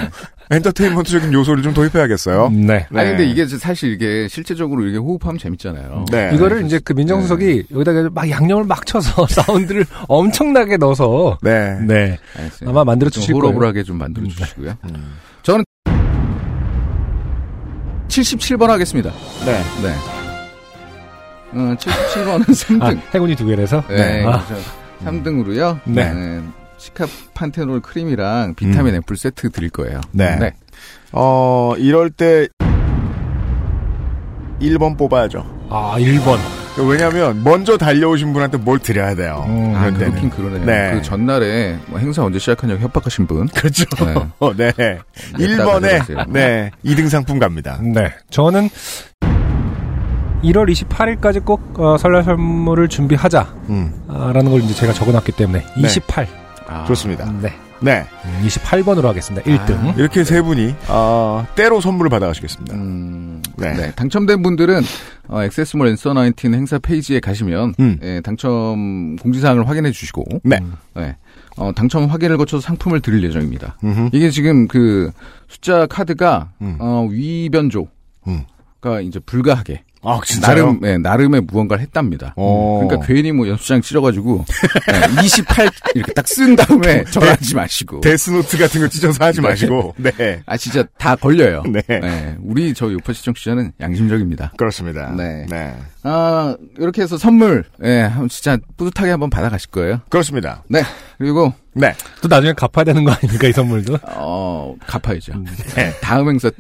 엔터테인먼트적인 0.49 1.33
요소를 1.33 1.63
좀 1.63 1.73
도입해야겠어요. 1.73 2.49
네. 2.49 2.87
네. 2.89 2.99
아니 2.99 3.09
근데 3.09 3.25
이게 3.25 3.45
사실 3.45 3.91
이게 3.91 4.27
실제적으로 4.29 4.85
이게 4.85 4.97
호흡하면 4.97 5.37
재밌잖아요. 5.37 6.05
네. 6.11 6.31
이거를 6.33 6.65
이제 6.65 6.79
그 6.83 6.93
민정수석이 6.93 7.65
여기다가 7.71 8.09
막 8.13 8.29
양념을 8.29 8.63
막 8.63 8.85
쳐서 8.85 9.27
사운드를 9.27 9.85
엄청나게 10.07 10.77
넣어서 10.77 11.37
네. 11.41 11.77
네 11.81 12.17
알겠어요. 12.37 12.69
아마 12.69 12.83
만들어 12.83 13.09
좀 13.09 13.21
주실 13.21 13.33
거예요. 13.33 13.47
호러블하게 13.47 13.83
좀 13.83 13.97
만들어 13.97 14.25
주시고요. 14.27 14.75
음. 14.85 15.13
저는 15.43 15.63
77번 18.07 18.67
하겠습니다. 18.67 19.11
네. 19.45 19.61
네. 19.83 19.93
어, 21.53 21.75
77번은 21.77 22.45
3등. 22.45 22.83
아, 22.83 23.01
행운이 23.13 23.35
두 23.35 23.45
개라서. 23.45 23.83
네. 23.87 24.25
아, 24.25 24.43
3등으로요. 25.03 25.79
네. 25.85 26.41
시카 26.77 27.07
판테놀 27.33 27.81
크림이랑 27.81 28.55
비타민 28.55 28.95
앰플 28.95 29.17
세트 29.17 29.49
드릴 29.51 29.69
거예요. 29.69 29.99
네. 30.11 30.53
어, 31.11 31.73
이럴 31.77 32.09
때 32.09 32.47
1번 34.61 34.97
뽑아야죠. 34.97 35.45
아 35.69 35.95
1번. 35.97 36.37
왜냐면 36.87 37.43
먼저 37.43 37.75
달려오신 37.75 38.33
분한테 38.33 38.57
뭘 38.59 38.77
드려야 38.77 39.15
돼요. 39.15 39.43
음, 39.47 39.73
아. 39.75 39.89
그렇긴 39.89 40.29
그러네요. 40.29 40.63
네. 40.63 40.91
그 40.93 41.01
전날에 41.01 41.75
뭐 41.87 41.97
행사 41.97 42.23
언제 42.23 42.37
시작하냐고 42.37 42.79
협박하신 42.81 43.25
분. 43.25 43.47
그렇죠. 43.47 43.85
네. 44.05 44.13
어, 44.39 44.53
네. 44.55 44.71
냈다 44.77 45.03
1번에 45.37 45.81
가져가세요. 45.99 46.25
네. 46.29 46.71
2등 46.85 47.09
상품 47.09 47.39
갑니다. 47.39 47.79
네. 47.81 48.13
저는 48.29 48.69
1월 50.43 50.71
28일까지 50.71 51.43
꼭 51.43 51.79
어, 51.79 51.97
설날 51.97 52.23
선물을 52.23 52.87
준비하자라는 52.89 53.55
음. 53.69 54.05
걸 54.05 54.61
이제 54.61 54.75
제가 54.75 54.93
적어놨기 54.93 55.31
때문에 55.31 55.65
28. 55.77 56.27
아, 56.67 56.85
좋습니다. 56.85 57.31
네. 57.41 57.53
네. 57.79 58.05
음, 58.25 58.43
28번으로 58.45 59.03
하겠습니다. 59.03 59.45
1등. 59.49 59.97
이렇게 59.97 60.23
세 60.23 60.41
분이 60.41 60.75
어, 60.87 61.45
때로 61.55 61.79
선물을 61.79 62.09
받아가시겠습니다. 62.09 62.75
음, 62.75 63.41
네. 63.57 63.73
네. 63.73 63.91
당첨된 63.91 64.41
분들은 64.41 64.81
어, 65.27 65.43
액세스몰 65.43 65.87
앤서 65.87 66.13
19 66.13 66.53
행사 66.53 66.79
페이지에 66.79 67.19
가시면 67.19 67.75
음. 67.79 67.99
예, 68.01 68.21
당첨 68.21 69.15
공지사항을 69.17 69.67
확인해 69.67 69.91
주시고 69.91 70.25
네. 70.43 70.59
네. 70.95 71.15
어, 71.57 71.71
당첨 71.73 72.05
확인을 72.05 72.37
거쳐서 72.37 72.61
상품을 72.61 73.01
드릴 73.01 73.23
예정입니다. 73.23 73.77
음흠. 73.83 74.09
이게 74.13 74.29
지금 74.29 74.67
그 74.67 75.11
숫자 75.47 75.85
카드가 75.87 76.51
음. 76.61 76.77
어, 76.79 77.07
위변조가 77.09 77.89
음. 78.27 78.43
이제 79.03 79.19
불가하게 79.19 79.83
아, 80.03 80.19
진짜요? 80.25 80.55
나름 80.55 80.79
네, 80.81 80.97
나름의 80.97 81.41
무언가를 81.41 81.81
했답니다. 81.81 82.33
어. 82.37 82.81
그러니까 82.83 83.05
괜히 83.07 83.31
뭐 83.31 83.47
연수장 83.47 83.81
찢어가지고 83.81 84.45
네, 84.87 85.21
28 85.25 85.69
이렇게 85.95 86.13
딱 86.13 86.27
쓴 86.27 86.55
다음에 86.55 87.03
전화하지 87.05 87.55
마시고. 87.55 88.01
데스노트 88.01 88.57
같은 88.57 88.81
거 88.81 88.87
찢어서 88.89 89.23
하지 89.23 89.41
네. 89.41 89.47
마시고. 89.47 89.95
네. 89.97 90.41
아 90.45 90.55
진짜 90.57 90.83
다 90.97 91.15
걸려요. 91.15 91.63
네. 91.63 92.35
우리 92.41 92.73
저 92.73 92.91
요파 92.91 93.13
시청 93.13 93.33
시장은 93.33 93.71
양심적입니다. 93.79 94.51
그렇습니다. 94.57 95.11
네. 95.15 95.45
네. 95.49 95.73
아 96.03 96.55
이렇게 96.77 97.01
해서 97.01 97.17
선물 97.17 97.63
예, 97.83 98.01
한번 98.01 98.29
진짜 98.29 98.57
뿌듯하게 98.77 99.11
한번 99.11 99.29
받아가실 99.29 99.71
거예요. 99.71 100.01
그렇습니다. 100.09 100.63
네. 100.69 100.83
그리고 101.17 101.51
네. 101.73 101.93
또 102.21 102.27
나중에 102.27 102.53
갚아야 102.53 102.83
되는 102.85 103.03
거 103.03 103.11
아닙니까 103.11 103.47
이 103.47 103.51
선물도? 103.53 103.97
어 104.15 104.75
갚아야죠. 104.85 105.33
네. 105.75 105.91
다음 106.01 106.29
행사 106.29 106.49
때. 106.49 106.57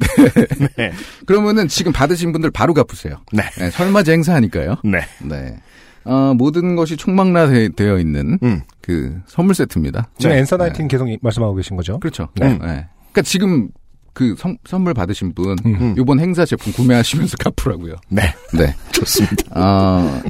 네. 0.77 0.91
그러면은 1.25 1.67
지금 1.67 1.91
받으신 1.91 2.31
분들 2.31 2.51
바로 2.51 2.73
갚으세요. 2.73 3.17
네. 3.31 3.43
네, 3.57 3.69
설맞이 3.71 4.11
행사하니까요. 4.11 4.75
네. 4.83 4.99
네. 5.23 5.57
어, 6.05 6.33
모든 6.33 6.75
것이 6.75 6.95
총망라되어 6.95 7.99
있는 7.99 8.39
음. 8.41 8.61
그 8.81 9.19
선물 9.27 9.55
세트입니다. 9.55 10.09
지금 10.17 10.31
네. 10.31 10.39
엔서 10.39 10.55
나이틴 10.55 10.87
계속 10.87 11.09
말씀하고 11.21 11.53
계신 11.55 11.75
거죠? 11.75 11.99
그렇죠. 11.99 12.29
네. 12.35 12.47
네. 12.49 12.57
그러니까 12.57 13.21
지금 13.23 13.69
그 14.13 14.33
선, 14.37 14.57
선물 14.65 14.93
받으신 14.93 15.33
분 15.33 15.57
음. 15.65 15.95
이번 15.97 16.19
행사 16.19 16.45
제품 16.45 16.71
구매하시면서 16.73 17.35
갚으라고요. 17.43 17.95
네. 18.09 18.21
네. 18.57 18.73
좋습니다. 18.91 19.35
아, 19.51 20.21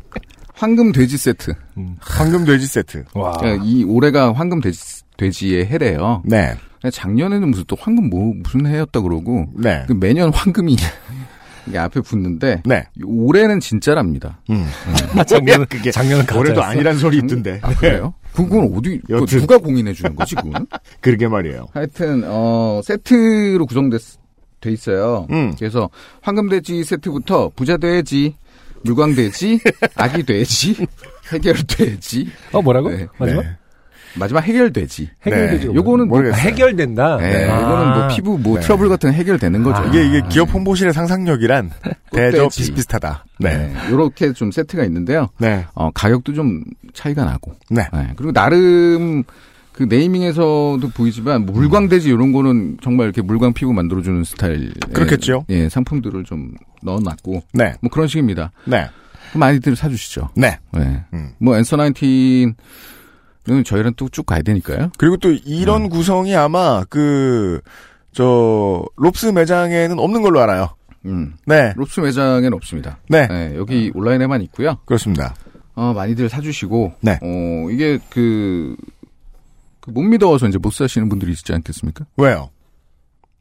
황금 0.53 0.91
돼지 0.91 1.17
세트. 1.17 1.53
황금 1.99 2.43
돼지 2.45 2.65
세트. 2.65 3.05
와. 3.13 3.33
그러니까 3.33 3.63
이 3.63 3.83
올해가 3.83 4.33
황금 4.33 4.59
돼지, 4.59 5.03
돼지의 5.17 5.67
해래요. 5.67 6.23
네. 6.25 6.55
작년에는 6.91 7.49
무슨 7.49 7.63
또 7.67 7.75
황금 7.79 8.09
뭐 8.09 8.33
무슨 8.43 8.65
해였다 8.65 9.01
그러고 9.01 9.45
네. 9.55 9.83
그 9.87 9.93
매년 9.93 10.33
황금이 10.33 10.75
이게 11.67 11.77
앞에 11.77 12.01
붙는데 12.01 12.63
네. 12.65 12.85
올해는 13.03 13.59
진짜랍니다. 13.59 14.41
음. 14.49 14.65
아, 15.17 15.23
작년은 15.23 15.65
그게 15.69 15.91
작년은 15.91 16.25
올해도. 16.35 16.61
아니란 16.63 16.97
소리 16.97 17.17
있던데. 17.17 17.59
아, 17.61 17.73
그래요? 17.75 18.13
그건 18.33 18.71
어디 18.75 19.01
여튼. 19.09 19.39
누가 19.39 19.57
공인해 19.57 19.93
주는 19.93 20.15
거지 20.15 20.35
그거는? 20.35 20.65
그러게 21.01 21.27
말이에요. 21.27 21.67
하여튼 21.73 22.23
어 22.25 22.81
세트로 22.83 23.65
구성돼 23.65 23.97
돼 24.61 24.71
있어요. 24.71 25.27
음. 25.31 25.53
그래서 25.57 25.89
황금돼지 26.21 26.83
세트부터 26.83 27.51
부자 27.55 27.77
돼지, 27.77 28.35
물광돼지, 28.83 29.59
아기 29.95 30.23
돼지, 30.23 30.75
해결돼지, 31.31 32.27
어 32.53 32.61
뭐라고? 32.61 32.89
네. 32.89 33.07
마지막? 33.17 33.41
네. 33.43 33.57
마지막 34.19 34.41
해결돼지. 34.41 35.09
해결돼지. 35.23 35.69
네. 35.69 35.75
요거는 35.75 36.07
뭐 36.07 36.17
모르겠어요. 36.17 36.41
해결된다. 36.41 37.17
네, 37.17 37.49
아. 37.49 37.59
이거는 37.59 37.93
뭐 37.99 38.07
피부 38.07 38.37
뭐 38.37 38.55
네. 38.55 38.61
트러블 38.61 38.89
같은 38.89 39.09
거 39.11 39.15
해결되는 39.15 39.63
거죠. 39.63 39.81
아. 39.81 39.85
이게 39.87 40.05
이게 40.05 40.21
기업 40.29 40.53
홍보실의 40.53 40.93
상상력이란 40.93 41.71
대저. 42.11 42.47
비슷비슷하다. 42.49 43.25
네. 43.39 43.57
네. 43.57 43.73
요렇게 43.91 44.33
좀 44.33 44.51
세트가 44.51 44.83
있는데요. 44.85 45.27
네. 45.39 45.65
어, 45.75 45.89
가격도 45.91 46.33
좀 46.33 46.63
차이가 46.93 47.25
나고. 47.25 47.53
네. 47.69 47.83
그리고 48.15 48.31
나름 48.31 49.23
그 49.73 49.83
네이밍에서도 49.83 50.81
보이지만 50.95 51.45
뭐 51.45 51.53
물광돼지 51.55 52.09
이런 52.09 52.31
거는 52.31 52.77
정말 52.81 53.05
이렇게 53.05 53.21
물광 53.21 53.53
피부 53.53 53.73
만들어주는 53.73 54.23
스타일. 54.23 54.73
그렇겠죠. 54.91 55.45
예, 55.49 55.69
상품들을 55.69 56.23
좀 56.23 56.53
넣어놨고 56.81 57.43
네. 57.53 57.75
뭐 57.81 57.91
그런 57.91 58.07
식입니다. 58.07 58.51
네. 58.65 58.87
많이들 59.35 59.75
사주시죠. 59.75 60.29
네. 60.35 60.57
네. 60.73 61.03
음. 61.13 61.29
뭐 61.37 61.57
앤서 61.57 61.77
19는 61.77 62.55
저희랑 63.63 63.93
또 63.95 64.09
쭉 64.09 64.25
가야 64.25 64.41
되니까요. 64.41 64.91
그리고 64.97 65.17
또 65.17 65.31
이런 65.31 65.83
음. 65.83 65.89
구성이 65.89 66.35
아마 66.35 66.83
그, 66.89 67.61
저, 68.11 68.83
롭스 68.95 69.27
매장에는 69.27 69.99
없는 69.99 70.21
걸로 70.21 70.41
알아요. 70.41 70.69
음. 71.05 71.33
네. 71.45 71.73
롭스 71.75 71.99
매장에는 71.99 72.53
없습니다. 72.53 72.99
네. 73.09 73.27
네, 73.27 73.53
여기 73.55 73.91
온라인에만 73.93 74.41
있고요. 74.43 74.77
그렇습니다. 74.85 75.35
어, 75.75 75.93
많이들 75.93 76.27
사주시고, 76.29 76.93
네. 77.01 77.19
어, 77.21 77.69
이게 77.71 77.99
그, 78.09 78.75
그 79.81 79.91
못 79.91 80.01
믿어서 80.01 80.47
이제 80.49 80.57
못 80.57 80.73
사시는 80.73 81.07
분들이 81.07 81.31
있지 81.31 81.53
않겠습니까? 81.53 82.05
왜요? 82.17 82.49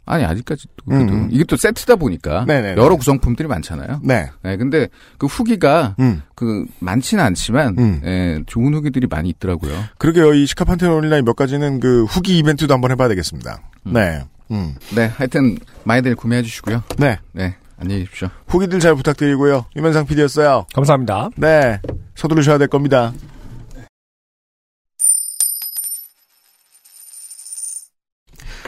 아니, 0.07 0.25
아직까지 0.25 0.69
또, 0.77 0.85
음, 0.93 0.99
그래도 0.99 1.13
음. 1.15 1.29
이게 1.33 1.45
또 1.45 1.57
세트다 1.57 1.97
보니까, 1.97 2.45
네네네. 2.47 2.81
여러 2.81 2.97
구성품들이 2.97 3.49
많잖아요. 3.49 4.01
네. 4.05 4.31
네, 4.43 4.57
근데 4.57 4.89
그 5.19 5.27
후기가, 5.27 5.97
음. 5.99 6.23
그, 6.37 6.65
많지는 6.79 7.23
않지만, 7.25 7.77
음. 7.79 8.01
예, 8.05 8.41
좋은 8.47 8.73
후기들이 8.73 9.09
많이 9.09 9.29
있더라고요. 9.31 9.75
그러게요. 9.99 10.35
이 10.35 10.47
시카판테온 10.47 11.05
온라인 11.05 11.25
몇 11.25 11.35
가지는 11.35 11.81
그 11.81 12.05
후기 12.05 12.39
이벤트도 12.39 12.73
한번 12.73 12.93
해봐야 12.93 13.09
되겠습니다. 13.09 13.61
네. 13.85 14.23
음. 14.53 14.77
네, 14.95 15.07
하여튼, 15.17 15.59
많이들 15.85 16.15
구매해 16.15 16.43
주시고요. 16.43 16.85
네. 16.99 17.19
네, 17.33 17.57
안녕히 17.79 18.03
계십시오. 18.05 18.29
후기들 18.47 18.79
잘 18.79 18.95
부탁드리고요. 18.95 19.67
유면상 19.75 20.07
PD였어요. 20.07 20.67
감사합니다. 20.73 21.31
네. 21.37 21.81
서두르셔야 22.15 22.59
될 22.59 22.69
겁니다. 22.69 23.13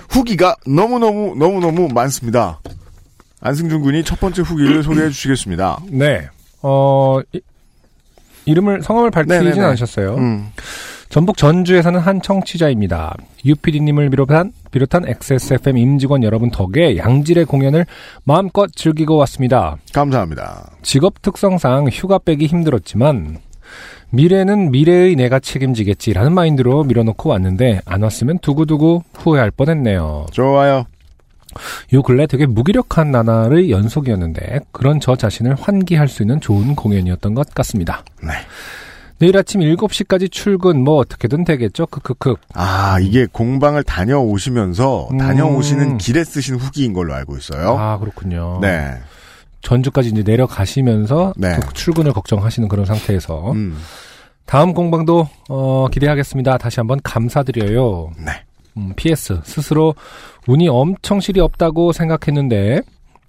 후기가 0.09 0.57
너무너무, 0.67 1.35
너무너무 1.37 1.89
많습니다. 1.89 2.61
안승준 3.41 3.83
군이 3.83 4.05
첫 4.05 4.19
번째 4.21 4.43
후기를 4.43 4.83
소개해 4.83 5.11
주시겠습니다. 5.11 5.81
네. 5.91 6.29
어, 6.63 7.21
이, 7.33 7.41
이름을, 8.47 8.83
성함을 8.83 9.11
밝히진 9.11 9.45
네네네. 9.45 9.65
않으셨어요. 9.65 10.17
음. 10.17 10.49
전북 11.09 11.37
전주에 11.39 11.81
사는 11.81 11.99
한 11.99 12.21
청취자입니다. 12.21 13.17
UPD님을 13.45 14.11
비롯한, 14.11 14.53
비롯한 14.71 15.09
XSFM 15.09 15.79
임직원 15.79 16.23
여러분 16.23 16.51
덕에 16.51 16.99
양질의 16.99 17.47
공연을 17.47 17.87
마음껏 18.25 18.71
즐기고 18.75 19.17
왔습니다. 19.17 19.77
감사합니다. 19.95 20.71
직업 20.83 21.23
특성상 21.23 21.89
휴가 21.91 22.19
빼기 22.19 22.47
힘들었지만, 22.47 23.39
미래는 24.11 24.71
미래의 24.71 25.17
내가 25.17 25.39
책임지겠지라는 25.39 26.33
마인드로 26.33 26.85
밀어놓고 26.85 27.31
왔는데, 27.31 27.81
안 27.85 28.03
왔으면 28.03 28.39
두고두고 28.39 29.05
후회할 29.15 29.51
뻔했네요. 29.51 30.27
좋아요. 30.33 30.87
요 31.93 32.03
근래 32.03 32.27
되게 32.27 32.47
무기력한 32.47 33.11
나날의 33.11 33.71
연속이었는데 33.71 34.61
그런 34.71 35.01
저 35.01 35.17
자신을 35.17 35.57
환기할 35.59 36.07
수 36.09 36.23
있는 36.23 36.41
좋은 36.41 36.75
공연이었던 36.75 37.35
것 37.35 37.53
같습니다. 37.55 38.05
네. 38.23 38.31
내일 39.19 39.37
아침 39.37 39.61
7시까지 39.63 40.31
출근 40.31 40.85
뭐 40.85 40.99
어떻게든 40.99 41.45
되겠죠. 41.45 41.87
크크크. 41.87 42.37
아, 42.55 42.99
이게 43.01 43.27
공방을 43.27 43.83
다녀오시면서 43.83 45.09
음. 45.11 45.19
다녀오시는 45.19 45.99
길에 45.99 46.23
쓰신 46.23 46.55
후기인 46.55 46.93
걸로 46.93 47.15
알고 47.15 47.37
있어요. 47.37 47.77
아 47.77 47.99
그렇군요. 47.99 48.59
네. 48.61 48.95
전주까지 49.63 50.11
이제 50.11 50.23
내려가시면서 50.23 51.35
네. 51.37 51.59
또 51.61 51.73
출근을 51.73 52.13
걱정하시는 52.13 52.69
그런 52.69 52.85
상태에서 52.87 53.53
음. 53.53 53.77
다음 54.47 54.73
공방도 54.73 55.29
어, 55.49 55.89
기대하겠습니다. 55.91 56.59
다시 56.59 56.81
한번 56.81 56.99
감사드려요. 57.03 58.13
네. 58.25 58.33
음, 58.77 58.93
PS 58.97 59.41
스스로 59.45 59.95
운이 60.47 60.69
엄청 60.69 61.21
실이 61.21 61.41
없다고 61.41 61.93
생각했는데 61.93 62.83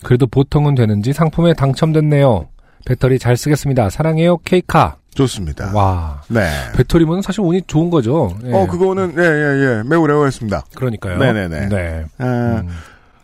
그래도 0.03 0.27
보통은 0.27 0.75
되는지 0.75 1.11
상품에 1.11 1.53
당첨됐네요. 1.53 2.47
배터리 2.85 3.19
잘 3.19 3.35
쓰겠습니다. 3.35 3.89
사랑해요 3.89 4.37
케이카. 4.37 4.95
좋습니다. 5.13 5.71
와 5.73 6.21
네. 6.29 6.47
배터리면 6.77 7.21
사실 7.21 7.41
운이 7.41 7.63
좋은 7.67 7.89
거죠. 7.89 8.33
예. 8.45 8.53
어, 8.53 8.67
그거는, 8.67 9.15
예, 9.17 9.23
예, 9.23 9.79
예. 9.79 9.83
매우 9.85 10.07
레어했습니다. 10.07 10.65
그러니까요. 10.75 11.17
네네네. 11.17 11.67
네. 11.67 12.05
아, 12.19 12.23
음, 12.63 12.69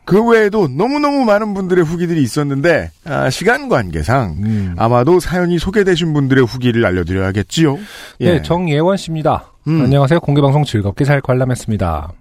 그 0.06 0.24
외에도 0.24 0.68
너무너무 0.68 1.26
많은 1.26 1.54
분들의 1.54 1.84
후기들이 1.84 2.22
있었는데, 2.22 2.92
아, 3.06 3.30
시간 3.30 3.68
관계상, 3.70 4.36
음. 4.44 4.76
아마도 4.78 5.20
사연이 5.20 5.58
소개되신 5.58 6.14
분들의 6.14 6.46
후기를 6.46 6.86
알려드려야겠지요? 6.86 7.78
예. 8.22 8.34
네, 8.34 8.42
정예원 8.42 8.98
씨입니다. 8.98 9.52
음. 9.68 9.82
안녕하세요. 9.82 10.20
공개방송 10.20 10.64
즐겁게 10.64 11.06
잘 11.06 11.22
관람했습니다. 11.22 12.12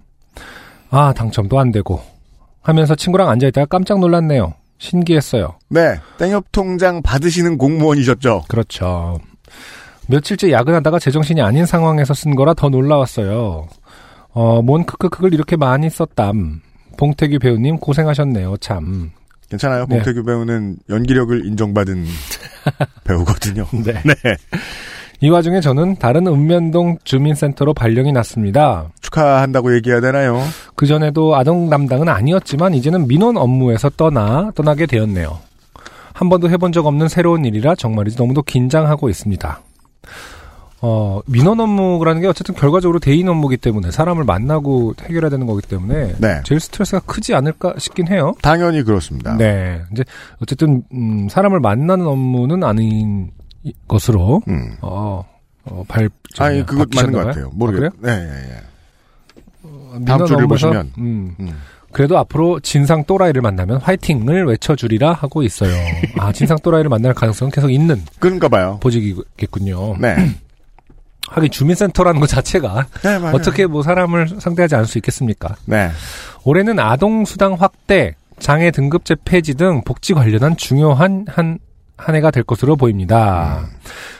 아, 0.89 1.13
당첨도 1.13 1.59
안 1.59 1.71
되고. 1.71 2.01
하면서 2.61 2.95
친구랑 2.95 3.29
앉아있다가 3.29 3.67
깜짝 3.67 3.99
놀랐네요. 3.99 4.55
신기했어요. 4.79 5.55
네. 5.69 5.99
땡협 6.17 6.51
통장 6.51 7.01
받으시는 7.03 7.57
공무원이셨죠? 7.57 8.45
그렇죠. 8.47 9.19
며칠째 10.07 10.51
야근하다가 10.51 10.99
제정신이 10.99 11.41
아닌 11.41 11.65
상황에서 11.65 12.13
쓴 12.13 12.35
거라 12.35 12.53
더 12.55 12.69
놀라웠어요. 12.69 13.67
어, 14.33 14.61
뭔 14.61 14.85
크크크를 14.85 15.33
이렇게 15.33 15.55
많이 15.55 15.89
썼담. 15.89 16.61
봉태규 16.97 17.39
배우님 17.39 17.77
고생하셨네요, 17.77 18.57
참. 18.57 19.11
괜찮아요. 19.49 19.85
네. 19.87 19.95
봉태규 19.97 20.23
배우는 20.23 20.77
연기력을 20.89 21.45
인정받은 21.45 22.05
배우거든요. 23.03 23.67
네. 23.83 23.93
네. 24.03 24.37
이 25.21 25.29
와중에 25.29 25.61
저는 25.61 25.95
다른 25.95 26.27
읍면동 26.27 26.97
주민센터로 27.03 27.73
발령이 27.73 28.11
났습니다. 28.11 28.89
축하한다고 29.01 29.73
얘기해야 29.75 30.01
되나요? 30.01 30.41
그 30.75 30.85
전에도 30.85 31.35
아동 31.35 31.69
담당은 31.69 32.09
아니었지만 32.09 32.73
이제는 32.73 33.07
민원 33.07 33.37
업무에서 33.37 33.89
떠나 33.91 34.51
떠나게 34.55 34.85
되었네요. 34.87 35.39
한 36.13 36.29
번도 36.29 36.49
해본 36.49 36.71
적 36.71 36.85
없는 36.85 37.07
새로운 37.07 37.45
일이라 37.45 37.75
정말이지 37.75 38.17
너무도 38.17 38.41
긴장하고 38.43 39.09
있습니다. 39.09 39.61
어, 40.81 41.21
민원 41.25 41.59
업무라는 41.59 42.21
게 42.21 42.27
어쨌든 42.27 42.53
결과적으로 42.53 42.99
대인 42.99 43.27
업무기 43.27 43.57
때문에 43.57 43.91
사람을 43.91 44.23
만나고 44.23 44.93
해결해야 45.01 45.29
되는 45.29 45.47
거기 45.47 45.61
때문에 45.65 46.15
네. 46.19 46.41
제일 46.43 46.59
스트레스가 46.59 46.99
크지 47.05 47.33
않을까 47.33 47.75
싶긴 47.77 48.07
해요. 48.07 48.33
당연히 48.41 48.83
그렇습니다. 48.83 49.35
네. 49.37 49.81
이제 49.91 50.03
어쨌든 50.41 50.83
음, 50.93 51.27
사람을 51.29 51.59
만나는 51.59 52.05
업무는 52.05 52.63
아닌 52.63 53.31
이- 53.63 53.73
것으로 53.87 54.41
음. 54.47 54.75
어, 54.81 55.23
어, 55.63 55.83
발 55.87 56.09
아니, 56.37 56.63
그것 56.65 56.87
맞는 56.93 57.11
것 57.13 57.25
같아요. 57.25 57.49
모르겠어요. 57.53 57.89
아? 58.03 58.05
네, 58.05 58.11
예, 58.11 58.51
예. 58.51 58.61
민원 59.97 60.05
다음 60.05 60.25
주를 60.27 60.43
업무에서, 60.43 60.67
보시면. 60.67 60.91
음, 60.99 61.35
음. 61.39 61.53
그래도 61.91 62.17
앞으로 62.17 62.59
진상 62.59 63.05
또라이를 63.05 63.41
만나면 63.41 63.77
화이팅을 63.77 64.45
외쳐주리라 64.45 65.13
하고 65.13 65.41
있어요. 65.43 65.71
아, 66.19 66.33
진상 66.33 66.57
또라이를 66.61 66.89
만날 66.89 67.13
가능성은 67.13 67.51
계속 67.51 67.71
있는 67.71 68.01
그런가 68.19 68.49
봐요. 68.49 68.77
보직이겠군요. 68.83 69.95
네. 69.99 70.15
하긴 71.29 71.51
주민센터라는 71.51 72.19
것 72.19 72.27
자체가 72.27 72.87
네. 73.03 73.15
어떻게 73.33 73.65
뭐 73.65 73.81
사람을 73.81 74.39
상대하지 74.39 74.75
않을 74.75 74.85
수 74.85 74.97
있겠습니까? 74.97 75.55
네. 75.65 75.89
올해는 76.43 76.79
아동 76.79 77.25
수당 77.25 77.53
확대, 77.53 78.15
장애 78.39 78.71
등급제 78.71 79.15
폐지 79.25 79.55
등 79.55 79.81
복지 79.83 80.13
관련한 80.13 80.57
중요한 80.57 81.25
한, 81.27 81.59
한 81.97 82.15
해가 82.15 82.31
될 82.31 82.43
것으로 82.43 82.75
보입니다. 82.75 83.61
음. 83.63 83.69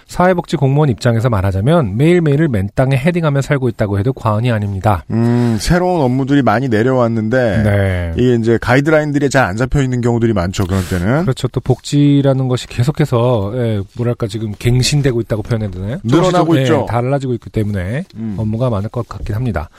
사회복지 0.07 0.55
공무원 0.57 0.89
입장에서 0.89 1.29
말하자면 1.29 1.97
매일매일을 1.97 2.47
맨 2.47 2.69
땅에 2.75 2.95
헤딩하며 2.97 3.41
살고 3.41 3.69
있다고 3.69 3.99
해도 3.99 4.13
과언이 4.13 4.51
아닙니다. 4.51 5.03
음, 5.11 5.57
새로운 5.59 6.01
업무들이 6.01 6.41
많이 6.41 6.69
내려왔는데, 6.69 7.63
네. 7.63 8.13
이게 8.17 8.35
이제 8.35 8.57
가이드라인들이 8.61 9.29
잘 9.29 9.45
안 9.45 9.57
잡혀 9.57 9.81
있는 9.83 10.01
경우들이 10.01 10.33
많죠, 10.33 10.65
그런 10.65 10.81
때는. 10.89 11.21
그렇죠. 11.21 11.47
또 11.49 11.59
복지라는 11.61 12.47
것이 12.47 12.65
계속해서 12.67 13.51
예, 13.55 13.81
뭐랄까 13.95 14.25
지금 14.25 14.53
갱신되고 14.57 15.21
있다고 15.21 15.43
표현해야 15.43 15.69
되나요? 15.69 15.97
늘어나고 16.03 16.55
좀, 16.55 16.63
있죠. 16.63 16.81
예, 16.81 16.91
달라지고 16.91 17.33
있기 17.35 17.51
때문에 17.51 18.05
음. 18.15 18.35
업무가 18.39 18.71
많을 18.71 18.89
것 18.89 19.07
같긴 19.07 19.35
합니다. 19.35 19.69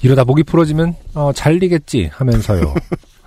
이러다 0.00 0.24
목이 0.24 0.42
풀어지면 0.44 0.94
어, 1.14 1.32
잘리겠지 1.34 2.08
하면서요. 2.12 2.74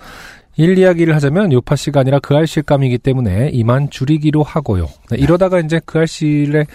일 0.56 0.78
이야기를 0.78 1.16
하자면 1.16 1.52
요파 1.52 1.76
씨가 1.76 2.02
아니라 2.02 2.20
그 2.20 2.36
알실감이기 2.36 3.00
때문에 3.00 3.50
이만 3.54 3.90
줄이기로 3.90 4.44
하고요. 4.44 4.88
네, 5.10 5.18
이러다가 5.18 5.60
이제 5.60 5.82
그 5.86 6.00
알실에 6.00 6.66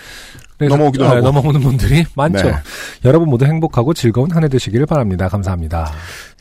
넘어오기도 0.66 1.05
아, 1.07 1.11
하고. 1.11 1.21
넘어오는 1.21 1.61
분들이 1.61 2.05
많죠. 2.16 2.49
네. 2.49 2.55
여러분 3.05 3.29
모두 3.29 3.44
행복하고 3.44 3.94
즐거운 3.94 4.31
한 4.33 4.42
해 4.42 4.49
되시기를 4.49 4.87
바랍니다. 4.87 5.29
감사합니다. 5.29 5.92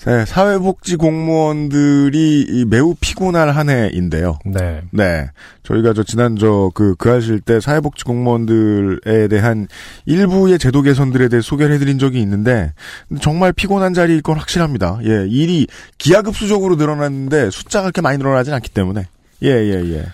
네, 0.06 0.25
사회복지 0.25 0.95
공무원들이 0.95 2.45
이 2.49 2.65
매우 2.65 2.95
피곤할 2.99 3.49
한 3.51 3.69
해인데요. 3.69 4.39
네. 4.45 4.82
네. 4.91 5.30
저희가 5.63 5.93
저 5.93 6.03
지난 6.03 6.36
저 6.38 6.71
그, 6.73 6.95
그 6.97 7.10
하실 7.10 7.41
때 7.41 7.60
사회복지 7.60 8.06
공무원들에 8.06 9.27
대한 9.27 9.67
일부의 10.06 10.60
제도 10.60 10.82
개선들에 10.82 11.27
대해 11.27 11.41
소개를 11.41 11.75
해드린 11.75 11.99
적이 11.99 12.21
있는데, 12.21 12.73
정말 13.21 13.51
피곤한 13.51 13.93
자리일 13.93 14.21
건 14.21 14.38
확실합니다. 14.38 14.99
예, 15.03 15.27
일이 15.27 15.67
기하급수적으로 15.97 16.75
늘어났는데 16.75 17.49
숫자가 17.51 17.84
그렇게 17.86 18.01
많이 18.01 18.17
늘어나진 18.17 18.53
않기 18.53 18.69
때문에. 18.69 19.08
예, 19.43 19.49
예, 19.49 19.93
예. 19.93 20.06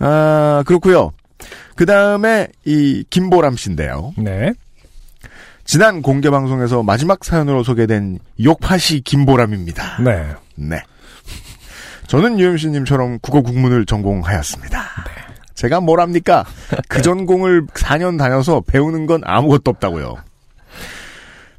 아, 0.00 0.62
그렇고요 0.66 1.12
그 1.74 1.86
다음에 1.86 2.48
이 2.64 3.04
김보람 3.10 3.56
씨인데요. 3.56 4.14
네. 4.16 4.52
지난 5.64 6.02
공개 6.02 6.30
방송에서 6.30 6.82
마지막 6.82 7.24
사연으로 7.24 7.62
소개된 7.62 8.18
욕파시 8.42 9.00
김보람입니다. 9.00 10.02
네. 10.02 10.26
네. 10.56 10.82
저는 12.06 12.38
유엠씨 12.38 12.68
님처럼 12.68 13.18
국어 13.20 13.40
국문을 13.40 13.86
전공하였습니다. 13.86 14.78
제가 15.54 15.80
뭘 15.80 16.00
합니까? 16.00 16.44
그 16.88 17.00
전공을 17.00 17.66
4년 17.68 18.18
다녀서 18.18 18.60
배우는 18.60 19.06
건 19.06 19.22
아무것도 19.24 19.70
없다고요. 19.70 20.16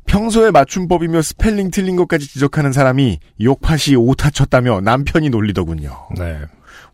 평소에 0.05 0.51
맞춤법이며 0.51 1.21
스펠링 1.21 1.71
틀린 1.71 1.95
것까지 1.95 2.27
지적하는 2.27 2.71
사람이 2.71 3.19
욕팟시 3.41 3.95
오타 3.97 4.29
쳤다며 4.29 4.81
남편이 4.81 5.29
놀리더군요. 5.29 6.09
네. 6.17 6.39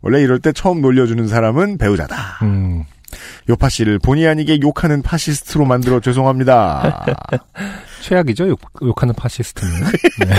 원래 0.00 0.22
이럴 0.22 0.40
때 0.40 0.52
처음 0.52 0.80
놀려주는 0.80 1.28
사람은 1.28 1.78
배우자다. 1.78 2.38
음. 2.42 2.84
요팟시를 3.48 3.98
본의 3.98 4.26
아니게 4.28 4.60
욕하는 4.60 5.02
파시스트로 5.02 5.64
만들어 5.64 6.00
죄송합니다. 6.00 7.06
최악이죠, 8.02 8.48
욕, 8.48 8.60
욕하는 8.82 9.14
파시스트는. 9.14 9.72
네. 10.26 10.34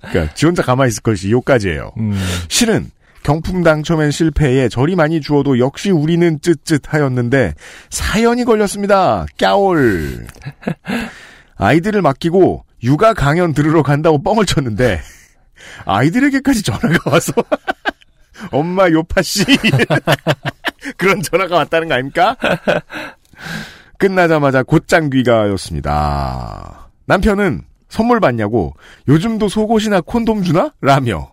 그러니까 0.00 0.34
지 0.34 0.46
혼자 0.46 0.62
가만히 0.62 0.88
있을 0.88 1.02
것이 1.02 1.30
욕까지예요. 1.30 1.92
음. 1.98 2.18
실은 2.48 2.90
경품 3.22 3.62
당첨엔 3.62 4.10
실패에 4.10 4.68
절이 4.68 4.96
많이 4.96 5.20
주어도 5.20 5.58
역시 5.58 5.90
우리는 5.90 6.40
쯧쯧 6.40 6.92
하였는데 6.92 7.54
사연이 7.90 8.44
걸렸습니다. 8.44 9.26
까올. 9.38 10.26
아이들을 11.56 12.00
맡기고 12.00 12.64
육아 12.82 13.12
강연 13.12 13.52
들으러 13.52 13.82
간다고 13.82 14.22
뻥을 14.22 14.46
쳤는데 14.46 15.00
아이들에게까지 15.84 16.62
전화가 16.62 17.10
와서 17.10 17.32
엄마 18.52 18.88
요파 18.90 19.22
씨 19.22 19.44
그런 20.96 21.22
전화가 21.22 21.56
왔다는 21.56 21.88
거 21.88 21.94
아닙니까? 21.94 22.36
끝나자마자 23.98 24.62
곧장 24.62 25.10
귀가였습니다. 25.10 26.88
남편은 27.06 27.62
선물 27.88 28.20
받냐고 28.20 28.74
요즘도 29.08 29.48
속옷이나 29.48 30.00
콘돔 30.02 30.42
주나? 30.42 30.72
라며 30.80 31.32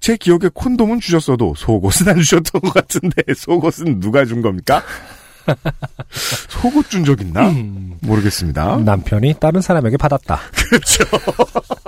제 0.00 0.16
기억에 0.16 0.48
콘돔은 0.52 1.00
주셨어도 1.00 1.54
속옷은 1.56 2.08
안 2.08 2.16
주셨던 2.20 2.60
것 2.62 2.72
같은데 2.74 3.22
속옷은 3.34 4.00
누가 4.00 4.24
준 4.24 4.40
겁니까? 4.42 4.82
속옷 6.48 6.88
준 6.90 7.04
적 7.04 7.20
있나? 7.20 7.52
모르겠습니다. 8.00 8.78
남편이 8.78 9.34
다른 9.40 9.60
사람에게 9.60 9.96
받았다. 9.98 10.40
그렇죠. 10.70 11.04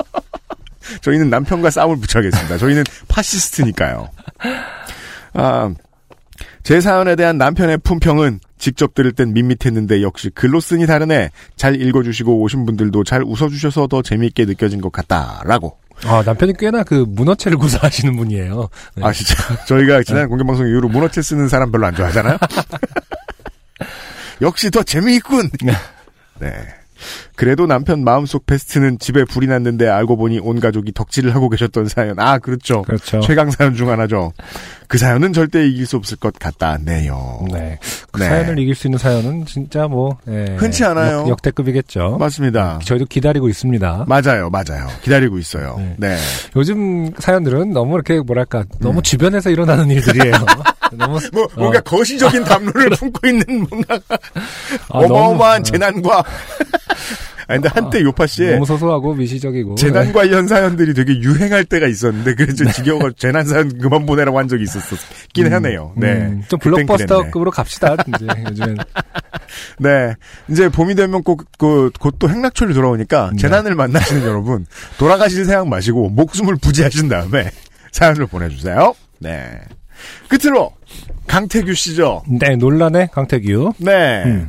저희는 1.02 1.30
남편과 1.30 1.70
싸움을 1.70 1.96
붙여야겠습니다. 1.98 2.58
저희는 2.58 2.84
파시스트니까요. 3.08 4.10
아, 5.34 5.74
제 6.62 6.80
사연에 6.80 7.16
대한 7.16 7.38
남편의 7.38 7.78
품평은 7.78 8.40
직접 8.58 8.94
들을 8.94 9.12
땐 9.12 9.32
밋밋했는데 9.32 10.02
역시 10.02 10.30
글로 10.30 10.60
쓰니 10.60 10.86
다르네. 10.86 11.30
잘 11.56 11.80
읽어주시고 11.80 12.40
오신 12.40 12.66
분들도 12.66 13.04
잘 13.04 13.22
웃어주셔서 13.22 13.86
더 13.86 14.02
재미있게 14.02 14.46
느껴진 14.46 14.80
것 14.80 14.90
같다라고. 14.90 15.76
아, 16.04 16.22
남편이 16.24 16.54
꽤나 16.58 16.82
그 16.82 17.04
문어체를 17.08 17.58
구사하시는 17.58 18.16
분이에요. 18.16 18.68
네. 18.96 19.04
아 19.04 19.12
진짜 19.12 19.34
저희가 19.66 20.02
지난 20.02 20.28
공개방송 20.28 20.68
이후로 20.68 20.88
문어체 20.88 21.22
쓰는 21.22 21.48
사람 21.48 21.70
별로 21.70 21.86
안 21.86 21.94
좋아하잖아요. 21.94 22.38
역시 24.42 24.70
더 24.70 24.82
재미있군. 24.82 25.50
네. 26.40 26.52
그래도 27.34 27.66
남편 27.66 28.04
마음속 28.04 28.46
베스트는 28.46 28.98
집에 28.98 29.24
불이 29.24 29.46
났는데 29.46 29.88
알고 29.88 30.16
보니 30.16 30.38
온 30.40 30.60
가족이 30.60 30.92
덕질을 30.92 31.34
하고 31.34 31.48
계셨던 31.48 31.88
사연. 31.88 32.18
아 32.18 32.38
그렇죠. 32.38 32.82
그렇죠. 32.82 33.20
최강 33.20 33.50
사연 33.50 33.74
중 33.74 33.90
하나죠. 33.90 34.32
그 34.88 34.98
사연은 34.98 35.32
절대 35.32 35.66
이길 35.66 35.86
수 35.86 35.96
없을 35.96 36.16
것 36.16 36.32
같다네요. 36.38 37.46
네. 37.52 37.78
그 38.12 38.20
네. 38.20 38.28
사연을 38.28 38.58
이길 38.58 38.74
수 38.74 38.86
있는 38.86 38.98
사연은 38.98 39.46
진짜 39.46 39.88
뭐, 39.88 40.16
예, 40.28 40.56
흔치 40.58 40.84
않아요. 40.84 41.22
역, 41.22 41.28
역대급이겠죠. 41.30 42.16
맞습니다. 42.18 42.78
저희도 42.84 43.06
기다리고 43.06 43.48
있습니다. 43.48 44.04
맞아요, 44.06 44.48
맞아요. 44.50 44.86
기다리고 45.02 45.38
있어요. 45.38 45.76
네. 45.78 45.94
네. 45.98 46.16
요즘 46.54 47.10
사연들은 47.18 47.72
너무 47.72 47.94
이렇게 47.94 48.20
뭐랄까, 48.20 48.64
너무 48.78 49.02
주변에서 49.02 49.50
일어나는 49.50 49.90
일들이에요. 49.90 50.34
너무, 50.92 51.18
뭐 51.32 51.44
어, 51.44 51.48
뭔가 51.56 51.80
거시적인 51.80 52.44
담론을 52.44 52.90
품고 52.90 53.26
있는 53.26 53.66
뭔가 53.68 53.98
아, 54.90 54.98
어마어마한 54.98 55.62
너무, 55.62 55.64
재난과. 55.64 56.24
아니 57.48 57.60
근데 57.62 57.68
한때 57.68 58.02
요파 58.02 58.26
씨의 58.26 58.54
너무 58.54 58.66
소소하고 58.66 59.14
미시적이고. 59.14 59.76
재난 59.76 60.12
관련 60.12 60.48
사연들이 60.48 60.94
되게 60.94 61.16
유행할 61.20 61.64
때가 61.64 61.86
있었는데 61.86 62.34
그래서 62.34 62.64
지겨워가 62.72 63.10
재난 63.16 63.44
사연 63.46 63.78
그만 63.78 64.04
보내라고 64.04 64.38
한 64.38 64.48
적이 64.48 64.64
있었긴 64.64 65.52
하네요. 65.52 65.92
네. 65.96 66.12
음, 66.12 66.42
좀 66.48 66.58
블록버스터급으로 66.58 67.52
갑시다. 67.52 67.94
이제 68.08 68.26
요즘엔. 68.50 68.78
네. 69.78 70.14
이제 70.50 70.68
봄이 70.68 70.96
되면 70.96 71.22
꼭, 71.22 71.44
그, 71.56 71.90
곧또 72.00 72.28
행락철이 72.28 72.74
돌아오니까 72.74 73.30
네. 73.32 73.38
재난을 73.38 73.76
만나시는 73.76 74.22
여러분, 74.24 74.66
돌아가실 74.98 75.44
생각 75.44 75.68
마시고 75.68 76.08
목숨을 76.08 76.56
부지하신 76.56 77.08
다음에 77.08 77.50
사연을 77.92 78.26
보내주세요. 78.26 78.94
네. 79.20 79.60
끝으로, 80.28 80.72
강태규 81.26 81.74
씨죠. 81.74 82.22
네, 82.28 82.56
논란의 82.56 83.08
강태규. 83.12 83.72
네. 83.78 84.24
음. 84.24 84.48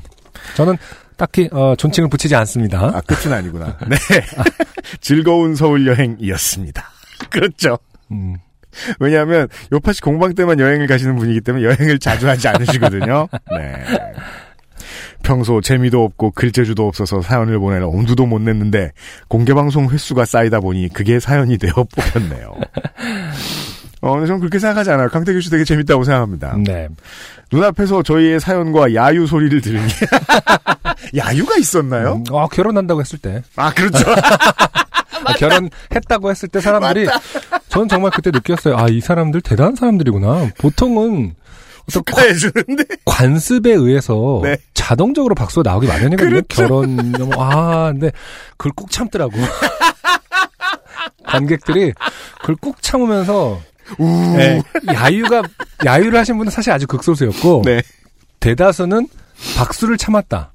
저는 0.55 0.77
딱히, 1.15 1.49
어, 1.51 1.75
존칭을 1.75 2.09
붙이지 2.09 2.35
않습니다. 2.35 2.91
아, 2.93 3.01
끝은 3.01 3.33
아니구나. 3.33 3.77
네. 3.87 3.97
즐거운 5.01 5.55
서울 5.55 5.87
여행이었습니다. 5.87 6.83
그렇죠. 7.29 7.77
음. 8.11 8.37
왜냐하면 8.99 9.47
요파시 9.71 10.01
공방 10.01 10.35
때만 10.35 10.59
여행을 10.59 10.87
가시는 10.87 11.15
분이기 11.15 11.41
때문에 11.41 11.65
여행을 11.65 11.99
자주 11.99 12.27
하지 12.29 12.47
않으시거든요. 12.47 13.27
네. 13.51 13.83
평소 15.23 15.61
재미도 15.61 16.03
없고 16.03 16.31
글재주도 16.31 16.87
없어서 16.87 17.21
사연을 17.21 17.59
보낼 17.59 17.83
엄두도 17.83 18.25
못 18.25 18.39
냈는데 18.39 18.91
공개방송 19.27 19.89
횟수가 19.89 20.25
쌓이다 20.25 20.59
보니 20.59 20.89
그게 20.89 21.19
사연이 21.19 21.57
되어 21.57 21.73
뽑혔네요. 21.73 22.55
어, 24.01 24.11
근데 24.13 24.27
저는 24.27 24.39
그렇게 24.39 24.59
생각하지 24.59 24.91
않아요. 24.91 25.09
강태규 25.09 25.41
씨 25.41 25.49
되게 25.49 25.63
재밌다고 25.63 26.03
생각합니다. 26.03 26.55
네. 26.63 26.87
눈앞에서 27.51 28.03
저희의 28.03 28.39
사연과 28.39 28.93
야유 28.93 29.25
소리를 29.25 29.59
들으니 29.61 29.87
야유가 31.17 31.55
있었나요? 31.57 32.21
음, 32.29 32.35
아, 32.35 32.47
결혼한다고 32.47 32.99
했을 33.01 33.17
때. 33.19 33.41
아 33.55 33.73
그렇죠. 33.73 34.05
아, 35.25 35.33
결혼했다고 35.33 36.29
했을 36.29 36.47
때 36.49 36.59
사람들이 36.61 37.07
저는 37.69 37.87
정말 37.87 38.11
그때 38.11 38.29
느꼈어요. 38.31 38.77
아, 38.77 38.87
이 38.87 39.01
사람들 39.01 39.41
대단한 39.41 39.75
사람들이구나. 39.75 40.51
보통은 40.59 41.33
어떤 41.89 42.03
관- 42.03 42.15
축하해 42.15 42.33
주는데 42.35 42.83
관습에 43.05 43.71
의해서 43.71 44.41
네. 44.43 44.57
자동적으로 44.73 45.33
박수가 45.35 45.67
나오기 45.69 45.87
마련이거든요. 45.87 46.29
그렇죠. 46.29 46.61
결혼 46.61 46.95
뭐, 47.13 47.29
아, 47.43 47.91
근데 47.91 48.11
그걸 48.57 48.73
꾹 48.75 48.91
참더라고. 48.91 49.31
관객들이 51.25 51.93
그걸 52.41 52.55
꾹 52.57 52.81
참으면서 52.81 53.59
네, 54.35 54.61
야유가 54.93 55.43
야유를 55.85 56.19
하신 56.19 56.37
분은 56.37 56.51
사실 56.51 56.71
아주 56.71 56.87
극소수였고 56.87 57.61
네. 57.65 57.81
대다수는 58.39 59.07
박수를 59.57 59.97
참았다. 59.97 60.53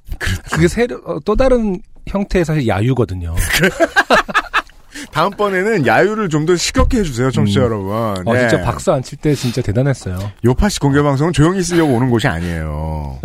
그게 0.51 0.69
새로 0.69 0.97
어, 1.07 1.19
또 1.25 1.35
다른 1.37 1.81
형태의 2.07 2.45
사실 2.45 2.67
야유거든요. 2.69 3.35
다음번에는 5.13 5.87
야유를 5.87 6.29
좀 6.29 6.43
더 6.47 6.57
시끄럽게 6.57 6.99
해주세요, 6.99 7.31
청취자 7.31 7.61
음. 7.61 7.65
여러분. 7.65 7.93
어, 8.27 8.35
네. 8.35 8.49
진짜 8.49 8.65
박수 8.65 8.93
안 8.93 9.03
칠 9.03 9.19
때 9.19 9.35
진짜 9.35 9.63
대단했어요. 9.63 10.19
요파시 10.45 10.81
공개방송은 10.81 11.33
조용히 11.33 11.61
있으려고 11.61 11.95
오는 11.95 12.11
곳이 12.11 12.27
아니에요. 12.27 13.21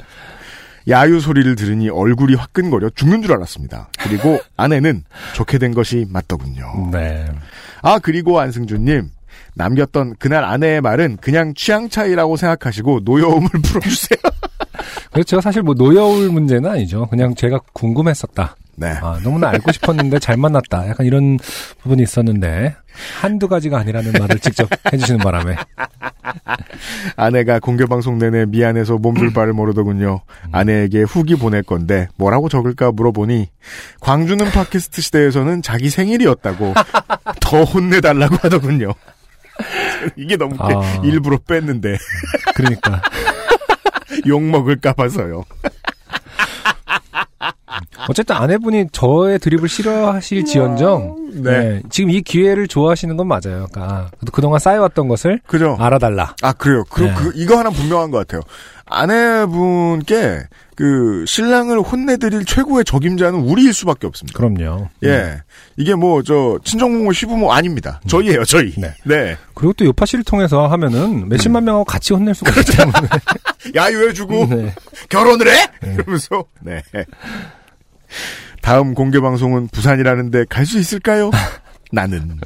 야유 0.89 1.20
소리를 1.20 1.56
들으니 1.56 1.89
얼굴이 1.89 2.36
화끈거려 2.36 2.91
죽는 2.91 3.22
줄 3.24 3.34
알았습니다. 3.34 3.89
그리고 4.00 4.39
아내는 4.56 5.04
좋게 5.34 5.58
된 5.58 5.74
것이 5.74 6.06
맞더군요. 6.10 6.89
네. 6.91 7.26
아, 7.82 8.00
그리고 8.00 8.39
안승준님. 8.39 9.10
남겼던 9.56 10.15
그날 10.19 10.43
아내의 10.43 10.82
말은 10.82 11.17
그냥 11.21 11.54
취향 11.56 11.89
차이라고 11.89 12.38
생각하시고 12.38 13.02
노여움을 13.04 13.50
풀어주세요. 13.63 14.19
그렇죠. 15.12 15.41
사실 15.41 15.63
뭐 15.63 15.73
노여울 15.73 16.30
문제는 16.30 16.69
아니죠. 16.69 17.08
그냥 17.08 17.34
제가 17.36 17.60
궁금했었다. 17.73 18.56
네. 18.80 18.89
아, 19.02 19.19
너무나 19.23 19.50
알고 19.50 19.71
싶었는데 19.71 20.19
잘 20.19 20.38
만났다. 20.38 20.88
약간 20.88 21.08
이런 21.08 21.39
부분이 21.82 22.04
있었는데 22.04 22.76
한두 23.19 23.47
가지가 23.47 23.80
아니라는 23.80 24.12
말을 24.12 24.38
직접 24.39 24.69
해주시는 24.93 25.19
바람에 25.19 25.56
아내가 27.15 27.60
공개 27.60 27.86
방송 27.86 28.19
내내 28.19 28.45
미안해서 28.45 28.97
몸둘 28.97 29.34
바를 29.34 29.54
모르더군요. 29.54 30.21
아내에게 30.52 31.02
후기 31.02 31.36
보낼 31.36 31.63
건데 31.63 32.08
뭐라고 32.17 32.50
적을까 32.50 32.91
물어보니 32.91 33.50
광주는 34.00 34.45
팟캐스트 34.45 35.02
시대에서는 35.02 35.63
자기 35.63 35.89
생일이었다고 35.89 36.76
더 37.41 37.63
혼내달라고 37.63 38.36
하더군요. 38.41 38.93
이게 40.15 40.38
너무 40.38 40.56
아. 40.60 41.01
일부러 41.03 41.38
뺐는데 41.38 41.97
그러니까 42.56 43.01
욕 44.27 44.43
먹을까 44.43 44.93
봐서요. 44.93 45.43
어쨌든 48.10 48.36
아내분이 48.36 48.88
저의 48.91 49.39
드립을 49.39 49.67
싫어하실지언정 49.69 51.15
네. 51.43 51.51
네, 51.60 51.81
지금 51.89 52.10
이 52.10 52.21
기회를 52.21 52.67
좋아하시는 52.67 53.15
건 53.17 53.27
맞아요. 53.27 53.67
그러니까 53.71 54.10
그동안 54.31 54.60
쌓여왔던 54.60 55.07
것을 55.07 55.39
그죠? 55.45 55.75
알아달라. 55.79 56.36
아 56.41 56.53
그래요. 56.53 56.83
그, 56.89 57.01
네. 57.03 57.13
그 57.15 57.31
이거 57.36 57.57
하나 57.57 57.69
분명한 57.69 58.12
것 58.12 58.19
같아요. 58.19 58.41
아내분께 58.86 60.43
그 60.75 61.25
신랑을 61.27 61.79
혼내드릴 61.81 62.45
최고의 62.45 62.86
적임자는 62.86 63.39
우리일 63.39 63.73
수밖에 63.73 64.05
없습니다. 64.07 64.38
그럼요. 64.38 64.89
예, 65.03 65.41
이게 65.75 65.95
뭐 65.95 66.21
저 66.23 66.60
친정부모 66.63 67.12
시부모 67.13 67.51
아닙니다. 67.51 67.99
저희예요, 68.07 68.45
저희. 68.45 68.73
네. 68.77 68.93
네. 69.03 69.38
그리고 69.53 69.73
또 69.73 69.86
요파 69.86 70.05
씨를 70.05 70.23
통해서 70.23 70.67
하면은 70.67 71.27
몇십만 71.29 71.63
명하고 71.63 71.83
같이 71.86 72.13
혼낼 72.13 72.33
수가 72.36 72.51
있기 72.62 72.77
때문에 72.77 72.97
야유해주고 73.75 74.45
네. 74.49 74.73
결혼을 75.10 75.47
해? 75.47 75.67
이러면서 75.83 76.45
네. 76.62 76.81
다음 78.62 78.93
공개 78.93 79.20
방송은 79.20 79.67
부산이라는데 79.70 80.46
갈 80.50 80.65
수 80.65 80.78
있을까요? 80.80 81.32
나는. 81.91 82.39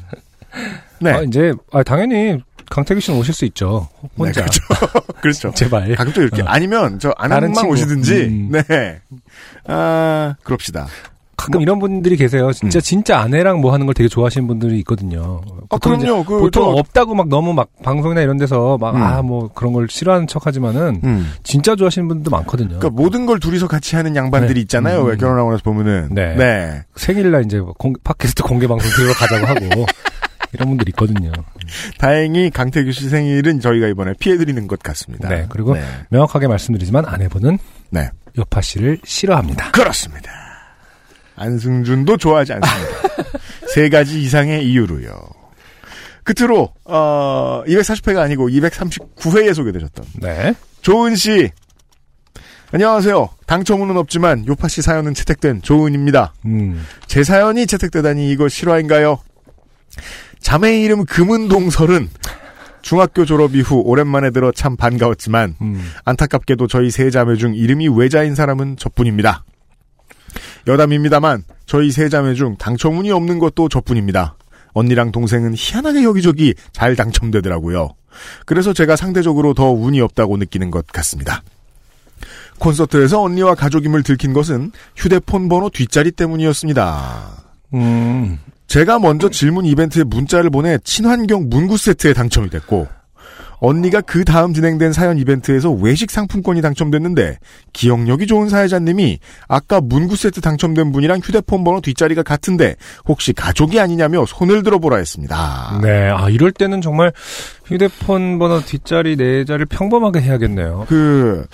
네. 1.00 1.12
아, 1.12 1.22
이제 1.22 1.54
아, 1.72 1.82
당연히 1.84 2.40
강태규 2.70 3.00
씨는 3.02 3.20
오실 3.20 3.34
수 3.34 3.46
있죠. 3.46 3.90
혼자. 4.18 4.42
네, 4.42 4.48
그렇죠. 4.48 4.62
그렇죠. 5.22 5.52
제발. 5.56 5.96
가급적 5.96 6.22
이렇게 6.22 6.42
어. 6.42 6.46
아니면 6.48 7.00
저 7.00 7.14
아는만 7.18 7.54
친구. 7.54 7.74
오시든지 7.74 8.14
음. 8.26 8.52
네. 8.52 9.02
아 9.66 10.36
그럽시다. 10.44 10.88
가끔 11.42 11.62
이런 11.62 11.80
분들이 11.80 12.16
계세요. 12.18 12.52
진짜 12.54 12.80
음. 12.80 12.82
진짜 12.82 13.20
아내랑 13.20 13.62
뭐 13.62 13.74
하는 13.74 13.86
걸 13.86 13.94
되게 13.94 14.08
좋아하시는 14.08 14.48
분들이 14.48 14.78
있거든요. 14.80 15.42
아 15.70 15.78
그럼요. 15.78 16.24
그 16.24 16.40
보통 16.40 16.64
저- 16.64 16.70
없다고 16.80 17.16
막 17.16 17.28
너무 17.30 17.54
막 17.54 17.70
방송이나 17.84 18.22
이런 18.22 18.38
데서 18.38 18.78
막 18.80 18.96
음. 18.96 19.02
아뭐 19.02 19.50
그런 19.54 19.74
걸 19.74 19.88
싫어하는 19.90 20.28
척하지만은 20.28 21.02
음. 21.04 21.32
진짜 21.44 21.76
좋아하시는 21.76 22.08
분들도 22.08 22.30
많거든요. 22.32 22.78
그러니까 22.80 22.90
모든 22.90 23.26
걸 23.26 23.40
둘이서 23.40 23.68
같이 23.68 23.96
하는 23.96 24.16
양반들이 24.16 24.54
네. 24.56 24.60
있잖아요. 24.62 25.02
음. 25.02 25.08
왜 25.08 25.16
결혼하고 25.18 25.52
나서 25.52 25.64
보면은 25.64 26.10
네. 26.12 26.36
네. 26.36 26.84
생일날 26.96 27.46
이제 27.46 27.60
공, 27.60 27.94
팟캐스트 28.04 28.44
공개 28.44 28.68
방송 28.68 28.90
들으러 28.92 29.14
가자고 29.14 29.46
하고 29.48 29.86
이런 30.54 30.68
분들 30.68 30.90
있거든요. 30.90 31.32
다행히 31.98 32.50
강태규 32.50 32.92
씨 32.92 33.08
생일은 33.10 33.62
저희가 33.62 33.88
이번에 33.88 34.14
피해드리는 34.20 34.68
것 34.68 34.80
같습니다. 34.80 35.30
네, 35.30 35.46
그리고 35.50 35.76
네. 35.76 35.82
명확하게 36.10 36.48
말씀드리지만 36.48 37.06
아내분은 37.06 37.58
네. 37.90 38.10
여파 38.38 38.60
씨를 38.62 39.00
싫어합니다. 39.06 39.72
그렇습니다. 39.72 40.30
안승준도 41.36 42.18
좋아하지 42.18 42.54
않습니다. 42.54 42.92
세 43.74 43.90
가지 43.90 44.22
이상의 44.22 44.66
이유로요. 44.70 45.12
끝으로 46.24 46.74
어 46.86 47.64
240회가 47.68 48.20
아니고 48.20 48.50
239회에 48.50 49.54
소개되셨던 49.54 50.06
네. 50.22 50.54
조은 50.82 51.16
씨. 51.16 51.50
안녕하세요. 52.74 53.30
당첨운은 53.48 53.98
없지만 53.98 54.46
요파 54.48 54.68
씨 54.70 54.82
사연은 54.82 55.14
채택된 55.14 55.62
조은입니다. 55.62 56.34
음. 56.46 56.86
제 57.08 57.24
사연이 57.24 57.68
채택되다니 57.68 58.32
이거 58.32 58.48
실화인가요? 58.48 59.20
자매 60.40 60.80
이름 60.80 61.06
금은동설은 61.06 62.10
중학교 62.82 63.26
졸업 63.26 63.56
이후 63.56 63.82
오랜만에 63.86 64.32
들어 64.32 64.52
참 64.52 64.78
반가웠지만 64.78 65.56
음. 65.62 65.92
안타깝게도 66.06 66.68
저희 66.68 66.90
세 66.92 67.10
자매 67.10 67.36
중 67.36 67.54
이름이 67.56 67.90
외자인 67.90 68.36
사람은 68.36 68.78
저뿐입니다. 68.78 69.44
여담입니다만 70.68 71.44
저희 71.66 71.92
세 71.92 72.10
자매 72.10 72.34
중 72.34 72.58
당첨운이 72.58 73.12
없는 73.12 73.40
것도 73.40 73.70
저뿐입니다. 73.70 74.36
언니랑 74.74 75.12
동생은 75.12 75.54
희한하게 75.56 76.04
여기저기 76.04 76.54
잘 76.72 76.96
당첨되더라고요. 76.96 77.90
그래서 78.46 78.74
제가 78.74 78.96
상대적으로 78.96 79.54
더 79.54 79.72
운이 79.72 80.02
없다고 80.02 80.38
느끼는 80.38 80.72
것 80.72 80.88
같습니다. 80.88 81.44
콘서트에서 82.60 83.22
언니와 83.22 83.56
가족임을 83.56 84.04
들킨 84.04 84.34
것은 84.34 84.72
휴대폰 84.96 85.50
번호 85.50 85.70
뒷자리 85.70 86.12
때문이었습니다. 86.12 87.44
음. 87.74 88.40
제가 88.68 89.00
먼저 89.00 89.30
질문 89.30 89.66
이벤트에 89.66 90.04
문자를 90.04 90.50
보내 90.50 90.78
친환경 90.84 91.50
문구 91.50 91.78
세트에 91.78 92.14
당첨이 92.14 92.50
됐고 92.50 92.88
언니가 93.62 94.02
그 94.02 94.26
다음 94.26 94.54
진행된 94.54 94.92
사연 94.92 95.20
이벤트에서 95.20 95.72
외식 95.72 96.10
상품권이 96.10 96.62
당첨됐는데 96.62 97.38
기억력이 97.74 98.26
좋은 98.26 98.50
사회자님이 98.50 99.20
아까 99.48 99.80
문구 99.80 100.16
세트 100.16 100.42
당첨된 100.42 100.92
분이랑 100.92 101.20
휴대폰 101.24 101.64
번호 101.64 101.80
뒷자리가 101.80 102.24
같은데 102.24 102.76
혹시 103.06 103.34
가족이 103.34 103.80
아니냐며 103.80 104.26
손을 104.26 104.64
들어보라 104.64 104.98
했습니다. 104.98 105.80
네. 105.84 106.10
아, 106.10 106.28
이럴 106.30 106.52
때는 106.52 106.82
정말 106.82 107.14
휴대폰 107.66 108.40
번호 108.40 108.62
뒷자리 108.62 109.16
네 109.16 109.46
자리를 109.46 109.68
평범하게 109.68 110.22
해야겠네요. 110.22 110.88
그 110.90 111.46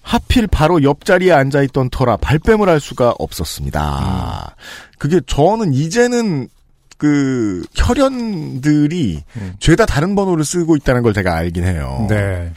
하필 0.00 0.46
바로 0.46 0.82
옆자리에 0.84 1.32
앉아있던 1.32 1.90
터라 1.90 2.16
발뺌을 2.18 2.68
할 2.68 2.78
수가 2.78 3.14
없었습니다. 3.18 4.54
그게 4.96 5.20
저는 5.26 5.74
이제는 5.74 6.48
그 6.98 7.64
혈연들이 7.74 9.22
음. 9.36 9.52
죄다 9.60 9.86
다른 9.86 10.14
번호를 10.14 10.44
쓰고 10.44 10.76
있다는 10.76 11.02
걸 11.02 11.14
제가 11.14 11.34
알긴 11.34 11.64
해요. 11.64 12.06
네. 12.10 12.52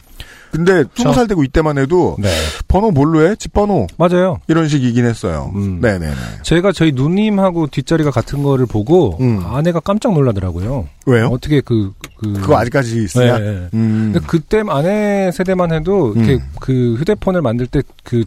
근데 0.50 0.84
스무 0.94 1.14
살 1.14 1.26
되고 1.26 1.42
이때만 1.42 1.78
해도 1.78 2.16
네. 2.18 2.28
번호 2.68 2.90
뭘로 2.90 3.26
해? 3.26 3.34
집 3.36 3.54
번호 3.54 3.86
맞아요. 3.96 4.38
이런 4.48 4.68
식이긴 4.68 5.06
했어요. 5.06 5.50
음. 5.54 5.80
네네네. 5.80 6.14
제가 6.42 6.72
저희 6.72 6.92
누님하고 6.92 7.68
뒷자리가 7.68 8.10
같은 8.10 8.42
거를 8.42 8.66
보고 8.66 9.16
음. 9.22 9.42
아내가 9.46 9.80
깜짝 9.80 10.12
놀라더라고요. 10.12 10.88
왜요? 11.06 11.28
어떻게 11.28 11.62
그, 11.62 11.92
그. 12.18 12.34
그거 12.34 12.58
아직까지 12.58 13.02
있으냐? 13.02 13.38
네, 13.38 13.44
네. 13.44 13.68
음. 13.72 14.10
근데 14.12 14.20
그때 14.26 14.62
아내 14.68 15.30
세대만 15.32 15.72
해도 15.72 16.12
이렇게 16.14 16.34
음. 16.34 16.40
그 16.60 16.96
휴대폰을 16.98 17.40
만들 17.40 17.66
때그 17.66 18.24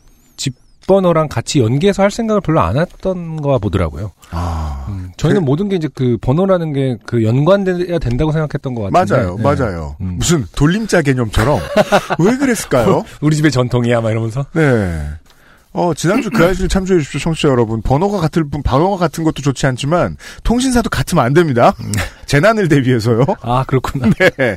집번호랑 0.90 1.28
같이 1.28 1.60
연계해서 1.60 2.04
할 2.04 2.12
생각을 2.12 2.42
별로 2.42 2.62
안 2.62 2.78
했던 2.78 3.42
거와 3.42 3.58
보더라고요. 3.58 4.12
아 4.32 4.86
음, 4.90 5.12
저희는 5.18 5.44
모든 5.44 5.68
게 5.70 5.76
이제 5.76 5.90
그 5.94 6.18
번호라는 6.22 6.74
게 6.74 6.98
그 7.06 7.24
연관돼야 7.24 8.00
된다고 8.00 8.32
생각했던 8.32 8.74
것 8.76 8.92
같은데. 8.92 9.16
맞아요, 9.16 9.36
네. 9.38 9.44
맞아요. 9.44 9.96
음. 10.02 10.16
무슨 10.18 10.46
돌림자 10.56 11.02
개념처럼 11.02 11.60
왜 12.20 12.38
그랬을까요? 12.38 13.04
우리 13.22 13.36
집의 13.36 13.52
전통이야, 13.52 14.02
막 14.02 14.12
이러면서. 14.12 14.46
네. 14.54 15.04
어, 15.74 15.94
지난주 15.94 16.30
그 16.30 16.44
아이를 16.46 16.70
참조해 16.70 17.00
주십시오, 17.00 17.20
청취자 17.20 17.50
여러분. 17.50 17.82
번호가 17.82 18.20
같을 18.20 18.46
뿐, 18.50 18.64
번호가 18.64 18.98
같은 18.98 19.24
것도 19.26 19.42
좋지 19.42 19.66
않지만, 19.68 20.16
통신사도 20.44 20.90
같으면 20.90 21.26
안 21.26 21.34
됩니다. 21.34 21.74
재난을 22.28 22.70
대비해서요. 22.70 23.26
아, 23.42 23.66
그렇구나. 23.68 24.10
네. 24.38 24.56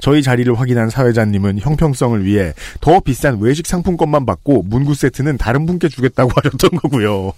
저희 0.00 0.22
자리를 0.22 0.58
확인한 0.58 0.90
사회자님은 0.90 1.58
형평성을 1.60 2.24
위해 2.24 2.52
더 2.80 3.00
비싼 3.00 3.38
외식 3.40 3.66
상품권만 3.66 4.26
받고 4.26 4.64
문구 4.64 4.94
세트는 4.94 5.38
다른 5.38 5.66
분께 5.66 5.88
주겠다고 5.88 6.30
하셨던 6.36 6.70
거고요. 6.80 7.32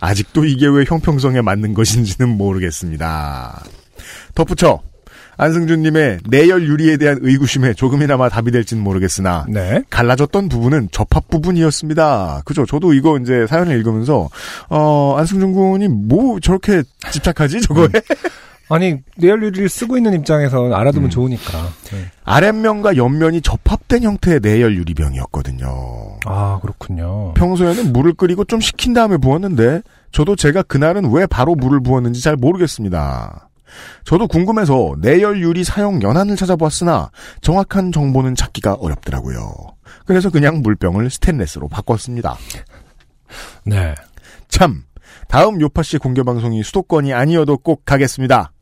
아직도 0.00 0.44
이게 0.44 0.66
왜 0.66 0.84
형평성에 0.86 1.40
맞는 1.40 1.74
것인지는 1.74 2.28
모르겠습니다. 2.36 3.64
덧붙여 4.34 4.80
안승준님의 5.36 6.20
내열 6.28 6.68
유리에 6.68 6.98
대한 6.98 7.18
의구심에 7.22 7.74
조금이나마 7.74 8.28
답이 8.28 8.50
될지는 8.50 8.82
모르겠으나 8.82 9.46
네. 9.48 9.82
갈라졌던 9.90 10.48
부분은 10.48 10.88
접합 10.92 11.28
부분이었습니다. 11.28 12.42
그죠? 12.44 12.66
저도 12.66 12.92
이거 12.92 13.18
이제 13.18 13.46
사연을 13.48 13.76
읽으면서 13.78 14.28
어 14.68 15.16
안승준 15.18 15.52
군이 15.52 15.88
뭐 15.88 16.38
저렇게 16.40 16.82
집착하지 17.10 17.62
저거에? 17.62 17.88
아니, 18.72 18.96
내열유리를 19.18 19.68
쓰고 19.68 19.98
있는 19.98 20.14
입장에서 20.14 20.72
알아두면 20.72 21.08
음. 21.08 21.10
좋으니까. 21.10 21.68
네. 21.90 22.10
아랫면과 22.24 22.96
옆면이 22.96 23.42
접합된 23.42 24.02
형태의 24.02 24.40
내열 24.40 24.76
유리병이었거든요. 24.76 26.18
아, 26.24 26.58
그렇군요. 26.62 27.34
평소에는 27.34 27.92
물을 27.92 28.14
끓이고 28.14 28.44
좀 28.44 28.60
식힌 28.60 28.94
다음에 28.94 29.18
부었는데 29.18 29.82
저도 30.10 30.36
제가 30.36 30.62
그날은 30.62 31.12
왜 31.12 31.26
바로 31.26 31.54
물을 31.54 31.82
부었는지 31.82 32.22
잘 32.22 32.36
모르겠습니다. 32.36 33.50
저도 34.04 34.26
궁금해서 34.26 34.94
내열 35.00 35.40
유리 35.42 35.64
사용 35.64 36.02
연한을 36.02 36.36
찾아보았으나 36.36 37.10
정확한 37.42 37.92
정보는 37.92 38.34
찾기가 38.34 38.74
어렵더라고요. 38.74 39.52
그래서 40.06 40.30
그냥 40.30 40.60
물병을 40.62 41.10
스테인레스로 41.10 41.68
바꿨습니다. 41.68 42.36
네. 43.64 43.94
참 44.48 44.84
다음 45.28 45.60
요파 45.60 45.82
씨 45.82 45.96
공개 45.98 46.22
방송이 46.22 46.62
수도권이 46.62 47.14
아니어도 47.14 47.56
꼭 47.56 47.84
가겠습니다. 47.86 48.52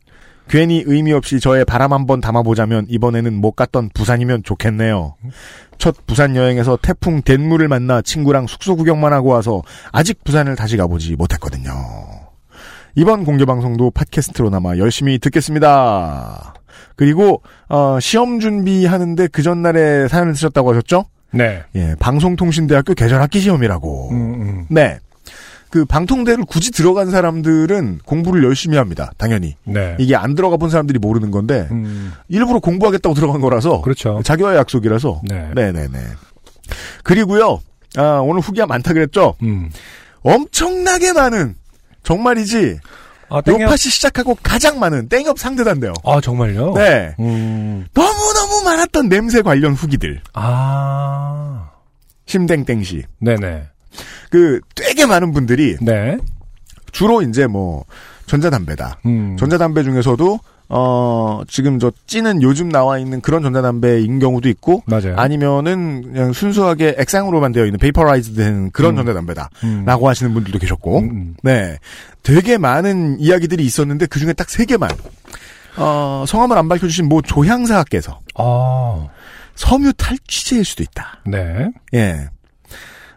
괜히 0.50 0.82
의미 0.84 1.12
없이 1.12 1.38
저의 1.38 1.64
바람 1.64 1.92
한번 1.92 2.20
담아보자면 2.20 2.86
이번에는 2.88 3.32
못 3.34 3.52
갔던 3.52 3.90
부산이면 3.94 4.42
좋겠네요. 4.42 5.14
첫 5.78 5.94
부산 6.06 6.34
여행에서 6.34 6.76
태풍 6.82 7.22
덴물을 7.22 7.68
만나 7.68 8.02
친구랑 8.02 8.48
숙소 8.48 8.74
구경만 8.74 9.12
하고 9.12 9.28
와서 9.28 9.62
아직 9.92 10.24
부산을 10.24 10.56
다시 10.56 10.76
가보지 10.76 11.14
못했거든요. 11.14 11.72
이번 12.96 13.24
공개 13.24 13.44
방송도 13.44 13.92
팟캐스트로나마 13.92 14.76
열심히 14.76 15.20
듣겠습니다. 15.20 16.54
그리고 16.96 17.42
어, 17.68 18.00
시험 18.00 18.40
준비하는데 18.40 19.28
그 19.28 19.42
전날에 19.42 20.08
사연을 20.08 20.34
쓰셨다고 20.34 20.70
하셨죠? 20.72 21.04
네. 21.30 21.62
예, 21.76 21.94
방송통신대학교 22.00 22.94
계절학기 22.94 23.38
시험이라고. 23.38 24.10
음, 24.10 24.34
음. 24.34 24.66
네. 24.68 24.98
그 25.70 25.84
방통대를 25.84 26.44
굳이 26.46 26.72
들어간 26.72 27.10
사람들은 27.10 28.00
공부를 28.04 28.42
열심히 28.44 28.76
합니다. 28.76 29.12
당연히. 29.16 29.56
네. 29.64 29.96
이게 30.00 30.16
안 30.16 30.34
들어가 30.34 30.56
본 30.56 30.68
사람들이 30.68 30.98
모르는 30.98 31.30
건데 31.30 31.68
음, 31.70 32.12
일부러 32.28 32.58
공부하겠다고 32.58 33.14
들어간 33.14 33.40
거라서 33.40 33.80
그렇죠. 33.80 34.20
자기와의 34.24 34.58
약속이라서. 34.58 35.22
네. 35.24 35.50
네네네. 35.54 35.98
그리고요. 37.04 37.60
아, 37.96 38.20
오늘 38.22 38.40
후기가 38.40 38.66
많다 38.66 38.92
그랬죠. 38.92 39.34
음. 39.42 39.70
엄청나게 40.22 41.12
많은 41.12 41.54
정말이지 42.02 42.78
아, 43.28 43.40
땡겨. 43.40 43.62
요팟시 43.62 43.78
시작하고 43.78 44.36
가장 44.42 44.80
많은 44.80 45.08
땡업 45.08 45.38
상대단데요. 45.38 45.92
아, 46.04 46.20
정말요? 46.20 46.74
네. 46.74 47.14
음. 47.20 47.86
너무 47.94 48.32
너무 48.34 48.64
많았던 48.64 49.08
냄새 49.08 49.40
관련 49.42 49.72
후기들. 49.74 50.20
아. 50.34 51.70
심땡땡시. 52.26 53.04
네네. 53.20 53.68
그 54.30 54.60
되게 54.74 55.06
많은 55.06 55.32
분들이 55.32 55.76
네. 55.80 56.18
주로 56.92 57.22
이제 57.22 57.46
뭐 57.46 57.84
전자담배다. 58.26 58.98
음. 59.06 59.36
전자담배 59.36 59.82
중에서도 59.82 60.38
어, 60.72 61.40
지금 61.48 61.80
저 61.80 61.90
찌는 62.06 62.42
요즘 62.42 62.68
나와 62.68 62.98
있는 62.98 63.20
그런 63.20 63.42
전자담배인 63.42 64.20
경우도 64.20 64.48
있고, 64.50 64.84
맞아요. 64.86 65.16
아니면은 65.16 66.02
그냥 66.12 66.32
순수하게 66.32 66.94
액상으로만 66.96 67.50
되어 67.50 67.64
있는 67.64 67.80
vaporize 67.80 68.34
된 68.34 68.70
그런 68.70 68.92
음. 68.92 68.96
전자담배다. 68.98 69.50
음. 69.64 69.84
라고 69.84 70.08
하시는 70.08 70.32
분들도 70.32 70.60
계셨고, 70.60 70.98
음, 71.00 71.10
음. 71.10 71.36
네. 71.42 71.76
되게 72.22 72.56
많은 72.56 73.18
이야기들이 73.18 73.64
있었는데 73.64 74.06
그 74.06 74.20
중에 74.20 74.32
딱 74.32 74.48
세 74.48 74.64
개만, 74.64 74.90
어, 75.76 76.24
성함을 76.28 76.56
안 76.56 76.68
밝혀주신 76.68 77.08
모 77.08 77.20
조향사께서 77.20 78.20
아, 78.36 79.08
섬유 79.56 79.94
탈취제일 79.94 80.64
수도 80.64 80.84
있다. 80.84 81.20
네. 81.26 81.70
예. 81.94 82.28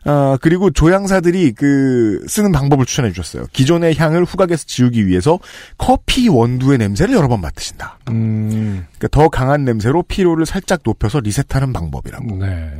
어, 0.06 0.38
그리고 0.42 0.70
조향사들이 0.70 1.54
그, 1.54 2.24
쓰는 2.28 2.52
방법을 2.52 2.86
추천해 2.86 3.12
주셨어요. 3.12 3.48
기존의 3.54 3.96
향을 3.96 4.26
후각에서 4.26 4.66
지우기 4.66 5.08
위해서 5.08 5.39
커피 5.78 6.28
원두의 6.28 6.78
냄새를 6.78 7.16
여러 7.16 7.28
번 7.28 7.42
맡으신다. 7.42 8.00
음, 8.10 8.86
그러니까 8.98 9.08
더 9.12 9.30
강한 9.30 9.63
냄새로 9.63 10.04
피로를 10.04 10.46
살짝 10.46 10.82
높여서 10.84 11.22
리셋하는 11.22 11.72
방법이라고. 11.72 12.38
네. 12.38 12.72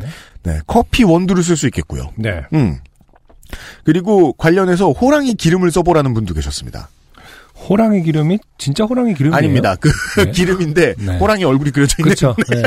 네. 0.44 0.60
커피 0.68 1.04
원두를 1.04 1.44
쓸 1.44 1.56
수 1.56 1.66
있겠고요. 1.68 2.12
네. 2.16 2.42
음. 2.54 2.80
그리고 3.86 4.34
관련해서 4.34 4.92
호랑이 4.92 5.36
기름을 5.36 5.72
써보라는 5.72 6.14
분도 6.14 6.34
계셨습니다. 6.34 6.90
호랑이 7.56 8.04
기름이 8.04 8.40
진짜 8.58 8.84
호랑이 8.84 9.14
기름이에요? 9.14 9.38
아닙니다. 9.38 9.76
그 9.76 9.90
네. 10.18 10.32
기름인데 10.32 10.96
네. 10.98 11.18
호랑이 11.18 11.44
얼굴이 11.44 11.72
그려져 11.72 11.96
있는 12.00 12.16
그렇죠. 12.16 12.36
네. 12.50 12.64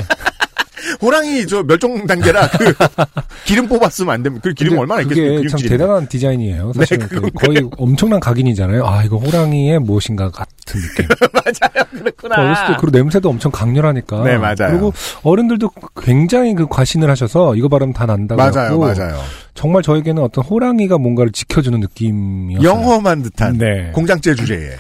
호랑이 1.01 1.47
저 1.47 1.63
멸종 1.63 2.07
단계라 2.07 2.49
그 2.51 2.75
기름 3.45 3.69
뽑았으면 3.69 4.15
안 4.15 4.23
됩니다. 4.23 4.43
그 4.45 4.55
기름 4.55 4.79
얼마나 4.79 5.03
그게 5.03 5.37
있겠어요? 5.37 5.49
참. 5.49 5.69
대단한 5.69 6.09
디자인이에요. 6.09 6.73
네, 6.75 6.79
사실 6.79 6.99
그건 6.99 7.31
거의 7.33 7.69
엄청난 7.77 8.21
각인이잖아요. 8.21 8.85
아 8.87 9.05
이거 9.05 9.17
호랑이의 9.17 9.79
무엇인가 9.81 10.31
같은 10.31 10.81
느낌. 10.81 11.07
맞아요, 11.33 11.87
그렇구나. 11.91 12.37
어렸을 12.37 12.67
때 12.69 12.77
그리고 12.81 12.99
냄새도 12.99 13.29
엄청 13.29 13.53
강렬하니까. 13.53 14.23
네, 14.25 14.37
맞아요. 14.39 14.71
그리고 14.71 14.93
어른들도 15.23 15.71
굉장히 16.03 16.55
그 16.55 16.67
과신을 16.67 17.09
하셔서 17.11 17.55
이거 17.57 17.69
바르면 17.69 17.93
다 17.93 18.07
난다고. 18.07 18.41
맞아요, 18.41 18.79
맞아요. 18.79 19.17
정말 19.55 19.83
저에게는 19.83 20.23
어떤 20.23 20.45
호랑이가 20.45 20.99
뭔가를 20.99 21.33
지켜주는 21.33 21.79
느낌이었어요. 21.81 22.69
영험한 22.69 23.23
듯한 23.23 23.59
네. 23.59 23.91
공장제 23.95 24.35
주제에 24.35 24.77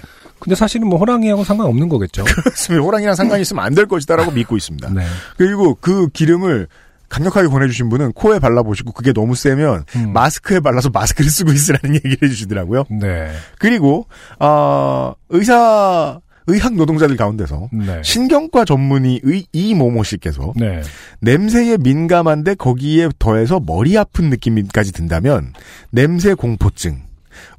근데 0.47 0.55
사실은 0.55 0.87
뭐 0.87 0.97
호랑이하고 1.01 1.43
상관없는 1.43 1.89
거겠죠. 1.89 2.23
그렇습니다. 2.45 2.85
호랑이랑 2.85 3.17
상관이 3.17 3.43
있으면 3.43 3.65
안 3.65 3.75
될 3.75 3.87
것이다라고 3.87 4.31
믿고 4.31 4.57
있습니다. 4.57 4.91
네. 4.91 5.03
그리고 5.37 5.77
그 5.81 6.09
기름을 6.09 6.69
강력하게 7.09 7.49
보내주신 7.49 7.89
분은 7.89 8.13
코에 8.13 8.39
발라보시고 8.39 8.93
그게 8.93 9.13
너무 9.13 9.35
세면 9.35 9.85
음. 9.97 10.13
마스크에 10.13 10.61
발라서 10.61 10.91
마스크를 10.91 11.29
쓰고 11.29 11.51
있으라는 11.53 11.97
얘기를 12.05 12.17
해주시더라고요. 12.23 12.85
네. 13.01 13.33
그리고 13.59 14.07
어, 14.39 15.15
의사 15.31 16.21
의학 16.47 16.75
노동자들 16.75 17.17
가운데서 17.17 17.69
네. 17.73 18.01
신경과 18.05 18.65
전문의 18.65 19.21
의 19.25 19.47
이모모 19.53 20.05
씨께서 20.05 20.53
네. 20.55 20.81
냄새에 21.21 21.77
민감한데 21.77 22.55
거기에 22.55 23.09
더해서 23.19 23.59
머리 23.61 23.99
아픈 23.99 24.31
느낌까지 24.31 24.93
든다면 24.93 25.55
냄새 25.91 26.35
공포증, 26.35 27.03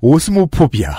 오스모포비아, 0.01 0.91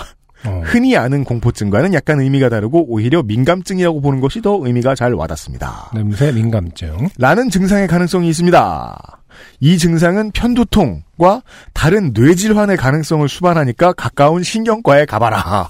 어. 0.45 0.63
흔히 0.65 0.97
아는 0.97 1.25
공포증과는 1.25 1.95
약간 1.95 2.21
의미가 2.21 2.49
다르고 2.49 2.87
오히려 2.89 3.23
민감증이라고 3.23 4.01
보는 4.01 4.21
것이 4.21 4.41
더 4.41 4.59
의미가 4.63 4.95
잘 4.95 5.15
와닿습니다. 5.15 5.91
냄새 5.95 6.33
민감증. 6.33 7.09
라는 7.19 7.51
증상의 7.51 7.89
가능성이 7.89 8.29
있습니다. 8.29 9.19
이 9.61 9.79
증상은 9.79 10.31
편두통과 10.33 11.43
다른 11.73 12.13
뇌질환의 12.15 12.77
가능성을 12.77 13.29
수반하니까 13.29 13.93
가까운 13.93 14.43
신경과에 14.43 15.05
가봐라. 15.07 15.69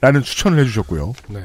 라는 0.00 0.22
추천을 0.22 0.60
해주셨고요. 0.60 1.12
네. 1.28 1.40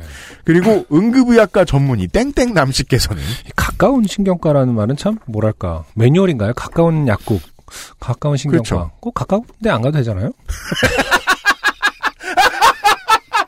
그리고 0.46 0.86
응급의학과 0.94 1.66
전문의 1.66 2.08
땡땡 2.10 2.54
남씨께서는 2.54 3.22
이 3.24 3.52
가까운 3.56 4.04
신경과라는 4.06 4.76
말은 4.76 4.96
참 4.96 5.18
뭐랄까 5.26 5.86
매뉴얼인가요? 5.96 6.54
가까운 6.54 7.08
약국, 7.08 7.42
가까운 8.00 8.38
신경과. 8.38 8.64
그렇죠. 8.64 8.92
꼭 9.00 9.16
가까운데 9.16 9.72
안 9.72 9.82
가도 9.82 9.98
되잖아요. 9.98 10.32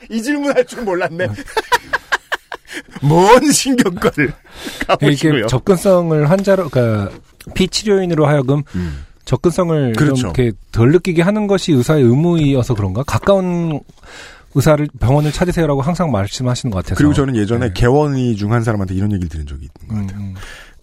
이 0.10 0.22
질문 0.22 0.56
할 0.56 0.66
줄 0.66 0.84
몰랐네. 0.84 1.28
먼 3.02 3.52
신경과를 3.52 4.26
이게 4.28 4.86
가보시고요. 4.88 5.48
접근성을 5.48 6.30
환자로, 6.30 6.70
그러니까 6.70 7.12
피치료인으로 7.54 8.26
하여금 8.26 8.64
음. 8.76 9.06
접근성을 9.26 9.94
그렇죠. 9.94 10.16
좀 10.16 10.30
이렇게 10.32 10.52
덜 10.72 10.92
느끼게 10.92 11.22
하는 11.22 11.48
것이 11.48 11.72
의사의 11.72 12.04
의무이어서 12.04 12.76
그런가? 12.76 13.04
가까운 13.04 13.80
의사를 14.56 14.88
병원을 15.00 15.32
찾으세요라고 15.32 15.82
항상 15.82 16.12
말씀하시는 16.12 16.72
것 16.72 16.78
같아서. 16.80 16.96
그리고 16.96 17.14
저는 17.14 17.36
예전에 17.36 17.68
네. 17.68 17.74
개원의 17.74 18.36
중한 18.36 18.64
사람한테 18.64 18.94
이런 18.96 19.12
얘기를 19.12 19.28
들은 19.30 19.46
적이 19.46 19.68
있는 19.82 19.88
것 19.88 19.96
음, 20.02 20.08
같아요. 20.08 20.26
음, 20.26 20.34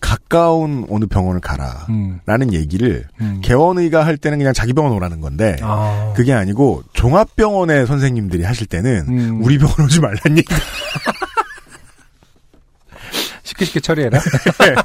가까운 0.03 0.85
어느 0.91 1.07
병원을 1.07 1.41
가라. 1.41 1.87
음, 1.89 2.21
라는 2.27 2.53
얘기를 2.53 3.05
음. 3.21 3.41
개원의가 3.43 4.05
할 4.05 4.19
때는 4.19 4.37
그냥 4.37 4.53
자기 4.53 4.75
병원 4.75 4.93
오라는 4.93 5.23
건데 5.23 5.57
아, 5.63 6.13
그게 6.15 6.35
아니고 6.35 6.83
종합병원의 6.93 7.87
선생님들이 7.87 8.43
하실 8.43 8.67
때는 8.67 9.07
음. 9.09 9.41
우리 9.43 9.57
병원 9.57 9.81
오지 9.85 10.01
말란 10.01 10.37
얘기. 10.37 10.53
쉽게 13.65 13.79
쉽게 13.79 13.81
처리해라. 13.81 14.21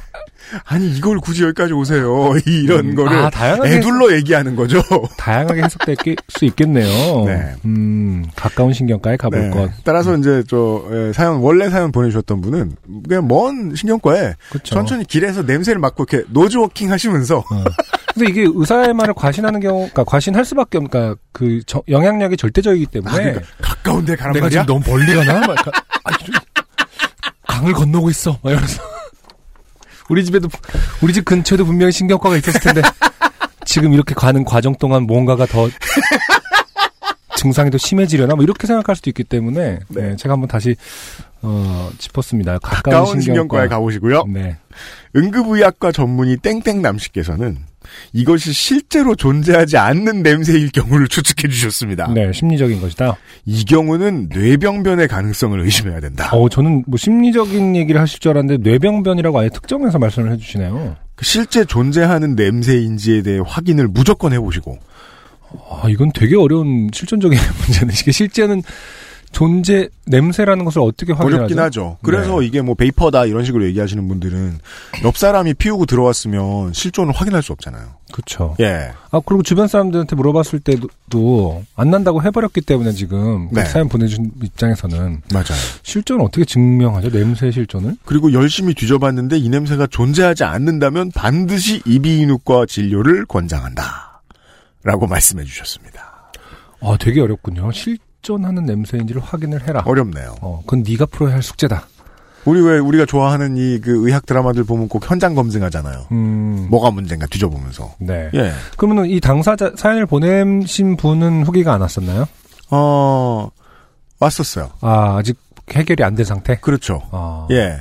아니 0.64 0.88
이걸 0.90 1.18
굳이 1.18 1.42
여기까지 1.44 1.74
오세요. 1.74 2.32
이- 2.46 2.62
이런 2.62 2.80
음, 2.90 2.94
거를 2.94 3.18
아, 3.18 3.28
다양하게 3.28 3.76
애둘러 3.76 4.14
얘기하는 4.14 4.56
거죠. 4.56 4.80
다양하게 5.18 5.62
해석될 5.64 5.96
게- 5.96 6.16
수 6.28 6.46
있겠네요. 6.46 7.24
네. 7.26 7.52
음, 7.66 8.24
가까운 8.34 8.72
신경과에 8.72 9.18
가볼 9.18 9.38
네. 9.38 9.50
것. 9.50 9.70
따라서 9.84 10.16
이제 10.16 10.42
저 10.48 10.84
에, 10.90 11.12
사연 11.12 11.36
원래 11.40 11.68
사연 11.68 11.92
보내주셨던 11.92 12.40
분은 12.40 12.76
그냥 13.06 13.28
먼 13.28 13.74
신경과에 13.74 14.32
그렇죠. 14.48 14.74
천천히 14.74 15.04
길에서 15.04 15.42
냄새를 15.42 15.80
맡고 15.80 16.06
이렇게 16.08 16.26
nose 16.30 16.52
working 16.52 16.90
하시면서 16.90 17.38
어. 17.40 17.64
근데 18.14 18.30
이게 18.30 18.46
의사의 18.50 18.94
말을 18.94 19.12
과신하는 19.14 19.60
경우, 19.60 19.80
그러니까 19.80 20.04
과신할 20.04 20.46
수밖에 20.46 20.78
없, 20.78 20.90
그러니까 20.90 21.20
그 21.32 21.60
저- 21.66 21.82
영향력이 21.88 22.38
절대적이기 22.38 22.86
때문에 22.86 23.10
아, 23.12 23.16
그러니까 23.18 23.40
가까운데 23.60 24.16
가란 24.16 24.32
내가 24.32 24.46
말이야. 24.46 24.62
지금 24.62 24.74
너무 24.80 24.90
멀리 24.90 25.14
가나? 25.14 25.42
아, 26.04 26.16
좀- 26.16 26.34
강을 27.58 27.72
건너고 27.72 28.08
있어. 28.10 28.38
막 28.42 28.50
이러면서 28.50 28.82
우리 30.08 30.24
집에도 30.24 30.48
우리 31.02 31.12
집 31.12 31.24
근처에도 31.24 31.64
분명히 31.64 31.92
신경과가 31.92 32.36
있었을 32.36 32.60
텐데 32.60 32.82
지금 33.64 33.92
이렇게 33.92 34.14
가는 34.14 34.44
과정 34.44 34.74
동안 34.76 35.02
뭔가가 35.02 35.44
더 35.46 35.68
증상이 37.36 37.70
더 37.70 37.78
심해지려나? 37.78 38.34
뭐 38.34 38.44
이렇게 38.44 38.66
생각할 38.66 38.96
수도 38.96 39.10
있기 39.10 39.24
때문에 39.24 39.80
네. 39.88 40.02
네, 40.02 40.16
제가 40.16 40.34
한번 40.34 40.48
다시 40.48 40.76
어, 41.42 41.90
짚었습니다. 41.98 42.58
가까운, 42.58 43.04
가까운 43.04 43.20
신경과 43.20 43.64
에 43.64 43.68
가보시고요. 43.68 44.24
네. 44.28 44.56
응급의학과 45.16 45.92
전문의 45.92 46.38
땡땡 46.38 46.80
남씨께서는 46.82 47.58
이것이 48.12 48.52
실제로 48.52 49.14
존재하지 49.14 49.76
않는 49.76 50.22
냄새일 50.22 50.70
경우를 50.70 51.08
추측해 51.08 51.48
주셨습니다. 51.52 52.12
네, 52.14 52.32
심리적인 52.32 52.80
것이다. 52.80 53.16
이 53.44 53.64
경우는 53.64 54.28
뇌병변의 54.30 55.08
가능성을 55.08 55.60
의심해야 55.60 56.00
된다. 56.00 56.30
어, 56.32 56.48
저는 56.48 56.84
뭐 56.86 56.96
심리적인 56.96 57.76
얘기를 57.76 58.00
하실 58.00 58.20
줄 58.20 58.30
알았는데 58.30 58.68
뇌병변이라고 58.68 59.38
아예 59.38 59.48
특정해서 59.48 59.98
말씀을 59.98 60.32
해주시네요. 60.32 60.96
그 61.14 61.24
실제 61.24 61.64
존재하는 61.64 62.34
냄새인지에 62.36 63.22
대해 63.22 63.40
확인을 63.44 63.88
무조건 63.88 64.32
해보시고 64.32 64.78
아, 65.70 65.88
이건 65.88 66.12
되게 66.14 66.36
어려운 66.36 66.88
실존적인 66.92 67.38
문제네. 67.66 67.92
이게 68.00 68.12
실제는 68.12 68.62
존재 69.30 69.88
냄새라는 70.06 70.64
것을 70.64 70.80
어떻게 70.80 71.12
확인하죠? 71.12 71.36
어렵긴 71.36 71.58
하죠. 71.58 71.98
그래서 72.02 72.40
네. 72.40 72.46
이게 72.46 72.62
뭐 72.62 72.74
베이퍼다 72.74 73.26
이런 73.26 73.44
식으로 73.44 73.64
얘기하시는 73.66 74.08
분들은 74.08 74.58
옆 75.04 75.16
사람이 75.16 75.54
피우고 75.54 75.86
들어왔으면 75.86 76.72
실존을 76.72 77.12
확인할 77.12 77.42
수 77.42 77.52
없잖아요. 77.52 77.98
그렇죠. 78.12 78.56
예. 78.60 78.90
아 79.10 79.20
그리고 79.24 79.42
주변 79.42 79.68
사람들한테 79.68 80.16
물어봤을 80.16 80.60
때도 80.60 81.62
안 81.76 81.90
난다고 81.90 82.22
해버렸기 82.22 82.62
때문에 82.62 82.92
지금 82.92 83.50
그 83.50 83.54
네. 83.54 83.64
사연 83.66 83.88
보내준 83.88 84.32
입장에서는 84.42 85.22
맞아요. 85.32 85.60
실존을 85.82 86.24
어떻게 86.24 86.44
증명하죠? 86.44 87.10
냄새 87.10 87.50
실존을? 87.50 87.96
그리고 88.04 88.32
열심히 88.32 88.74
뒤져봤는데 88.74 89.38
이 89.38 89.48
냄새가 89.48 89.88
존재하지 89.88 90.44
않는다면 90.44 91.12
반드시 91.12 91.82
이비인후과 91.84 92.66
진료를 92.66 93.26
권장한다. 93.26 94.22
라고 94.84 95.06
말씀해 95.06 95.44
주셨습니다. 95.44 96.32
아 96.80 96.96
되게 96.98 97.20
어렵군요. 97.20 97.70
실 97.72 97.98
존하는 98.28 98.66
냄새인지를 98.66 99.22
확인을 99.22 99.66
해라. 99.66 99.82
어렵네요. 99.86 100.34
어, 100.42 100.60
그건 100.66 100.84
네가 100.86 101.06
풀어야 101.06 101.32
할 101.36 101.42
숙제다. 101.42 101.86
우리 102.44 102.60
왜 102.60 102.78
우리가 102.78 103.06
좋아하는 103.06 103.56
이 103.56 103.80
그 103.80 104.06
의학 104.06 104.26
드라마들 104.26 104.64
보면 104.64 104.88
꼭 104.88 105.10
현장 105.10 105.34
검증하잖아요. 105.34 106.04
음, 106.12 106.66
뭐가 106.68 106.90
문제인가 106.90 107.26
뒤져보면서. 107.26 107.94
네. 107.98 108.28
예. 108.34 108.52
그러면은 108.76 109.08
이 109.08 109.18
당사자 109.20 109.72
사연을 109.74 110.04
보내신 110.04 110.96
분은 110.98 111.44
후기가 111.46 111.72
안 111.72 111.80
왔었나요? 111.80 112.26
어, 112.70 113.48
왔었어요. 114.20 114.70
아 114.82 115.16
아직 115.18 115.38
해결이 115.70 116.04
안 116.04 116.14
된 116.14 116.26
상태. 116.26 116.56
그렇죠. 116.60 117.00
아, 117.10 117.46
예. 117.50 117.78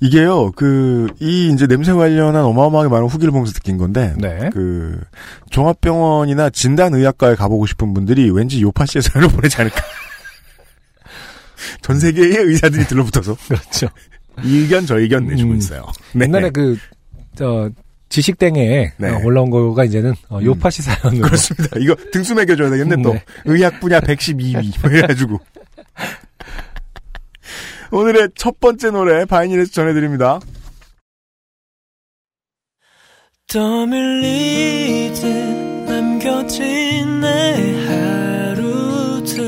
이게요, 0.00 0.52
그, 0.52 1.08
이 1.20 1.50
이제 1.52 1.66
냄새 1.66 1.92
관련한 1.92 2.42
어마어마하게 2.44 2.88
많은 2.88 3.06
후기를 3.06 3.32
보면서 3.32 3.52
느낀 3.52 3.76
건데, 3.76 4.14
네. 4.16 4.48
그, 4.52 4.98
종합병원이나 5.50 6.50
진단의학과에 6.50 7.34
가보고 7.34 7.66
싶은 7.66 7.92
분들이 7.92 8.30
왠지 8.30 8.62
요파 8.62 8.86
씨의 8.86 9.02
사연을 9.02 9.28
보내지 9.28 9.60
않을까. 9.60 9.80
전 11.82 12.00
세계의 12.00 12.36
의사들이 12.36 12.84
들러붙어서 12.84 13.36
그렇죠. 13.46 13.88
이 14.42 14.60
의견 14.60 14.86
저 14.86 14.98
의견 14.98 15.26
내주고 15.26 15.52
음. 15.52 15.58
있어요. 15.58 15.86
네. 16.14 16.24
옛날에 16.24 16.48
그, 16.50 16.78
저, 17.34 17.70
지식땡에 18.08 18.92
네. 18.96 19.08
어, 19.08 19.20
올라온 19.22 19.50
거가 19.50 19.84
이제는 19.84 20.14
어, 20.30 20.40
요파시 20.42 20.82
사연으로. 20.82 21.22
그렇습니다. 21.22 21.78
이거 21.78 21.94
등수 22.12 22.34
매겨줘야 22.34 22.70
되겠네 22.70 23.02
또. 23.02 23.12
네. 23.12 23.24
의학 23.44 23.78
분야 23.80 24.00
112위 24.00 24.72
뭐 24.82 24.90
해가지고. 24.90 25.40
오늘의 27.92 28.28
첫 28.36 28.60
번째 28.60 28.90
노래 28.90 29.24
바이닐에서 29.24 29.72
전해드립니다. 29.72 30.38
떠밀리듯 33.48 35.24
남겨진 35.88 37.20
내 37.20 37.74
하루들. 38.54 39.40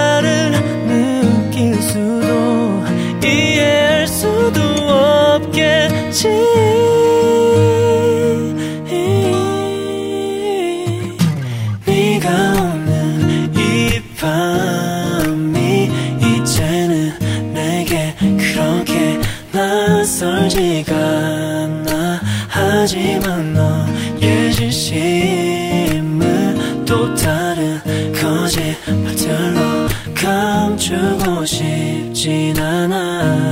없겠지. 5.39 6.27
네가 11.85 12.29
없는 12.57 13.53
이 13.55 14.01
밤이 14.17 15.89
이제는 16.21 17.53
내게 17.53 18.15
그렇게 18.19 19.19
낯설지가 19.51 20.95
않아. 20.95 22.21
하지만 22.47 23.53
너의 23.53 24.53
진심을 24.53 26.05
또 26.85 27.13
다른 27.15 27.79
거짓말들로 28.13 29.87
감추고 30.15 31.45
싶진 31.45 32.57
않아 32.59 33.49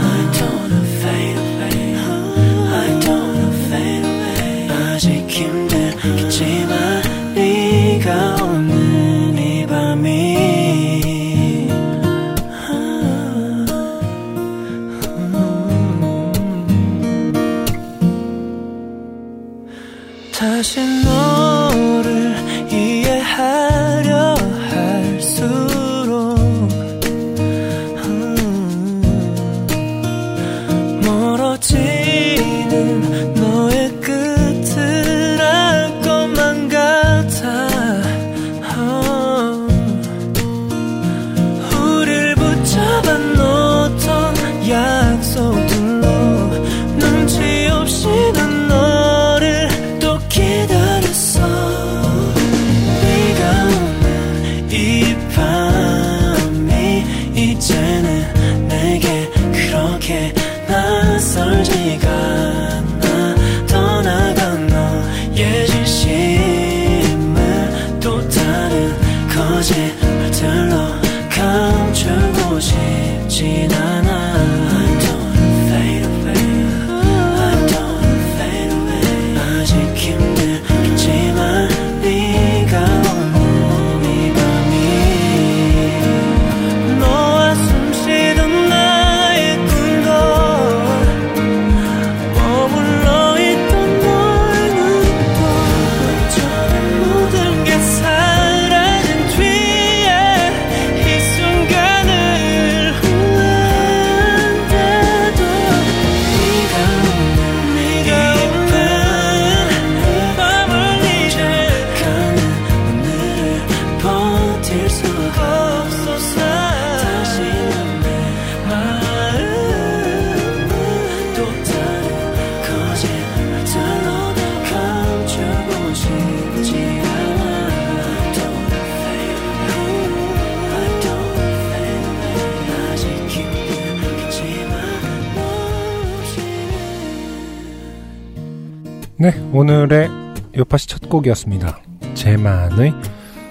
요파시 140.67 140.87
첫 140.87 141.09
곡이었습니다. 141.09 141.79
제만의 142.13 142.93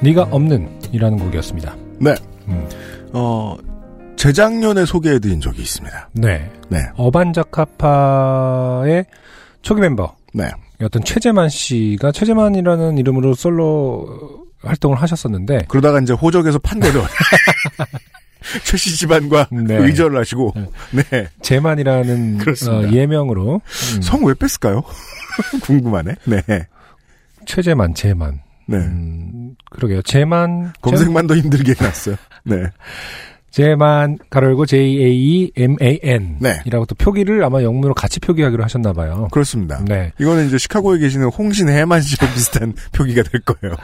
네가 0.02 0.28
없는 0.30 0.68
이라는 0.92 1.18
곡이었습니다. 1.18 1.74
네. 1.98 2.14
음. 2.48 2.68
어, 3.12 3.56
재작년에 4.16 4.84
소개해드린 4.84 5.40
적이 5.40 5.62
있습니다. 5.62 6.10
네. 6.12 6.50
네. 6.68 6.78
어반자카파의 6.96 8.26
초기 9.62 9.80
멤버. 9.80 10.14
네. 10.34 10.50
였던 10.80 11.04
최재만 11.04 11.48
씨가 11.48 12.12
최재만이라는 12.12 12.98
이름으로 12.98 13.32
솔로 13.34 14.44
활동을 14.60 15.00
하셨었는데 15.00 15.64
그러다가 15.68 16.00
이제 16.00 16.12
호적에서 16.12 16.58
판대로 16.58 17.00
최씨 18.64 18.94
집안과 18.98 19.48
네. 19.50 19.76
의절을 19.76 20.18
하시고 20.18 20.52
네. 20.90 21.28
재만이라는 21.40 22.38
그렇습니다. 22.38 22.88
어, 22.88 22.92
예명으로 22.92 23.62
음, 23.64 24.02
성왜 24.02 24.34
뺐을까요? 24.34 24.82
궁금하네. 25.64 26.14
네. 26.26 26.42
최재만 27.46 27.94
재만 27.94 28.40
네. 28.66 28.76
음, 28.76 29.54
그러게요 29.70 30.02
재만 30.02 30.72
검색만 30.82 31.26
더 31.26 31.36
힘들게 31.36 31.74
해놨어요. 31.78 32.16
네. 32.44 32.56
제만 33.56 34.18
가로열고 34.28 34.66
J 34.66 35.02
A 35.02 35.50
M 35.56 35.76
A 35.80 35.98
N 36.02 36.36
네. 36.40 36.60
이라고 36.66 36.84
또 36.84 36.94
표기를 36.94 37.42
아마 37.42 37.62
영문으로 37.62 37.94
같이 37.94 38.20
표기하기로 38.20 38.62
하셨나 38.62 38.92
봐요. 38.92 39.28
그렇습니다. 39.30 39.82
네. 39.82 40.12
이거는 40.20 40.48
이제 40.48 40.58
시카고에 40.58 40.98
계시는 40.98 41.28
홍신 41.28 41.70
해만 41.70 42.02
씨와 42.02 42.30
비슷한 42.34 42.74
표기가 42.92 43.22
될 43.22 43.40
거예요. 43.40 43.74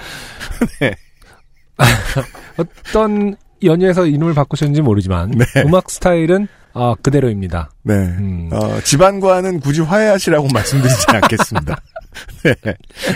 어떤 2.58 3.36
연유에서 3.64 4.06
이름을 4.06 4.34
바꾸셨는지 4.34 4.82
모르지만 4.82 5.30
네. 5.30 5.44
음악 5.64 5.90
스타일은 5.90 6.48
아, 6.74 6.94
그대로입니다. 7.00 7.70
네. 7.82 7.94
음. 7.94 8.50
어, 8.52 8.80
집안과는 8.82 9.60
굳이 9.60 9.80
화해하시라고 9.80 10.48
말씀드리지 10.52 11.06
않겠습니다. 11.08 11.76
네. 12.42 12.54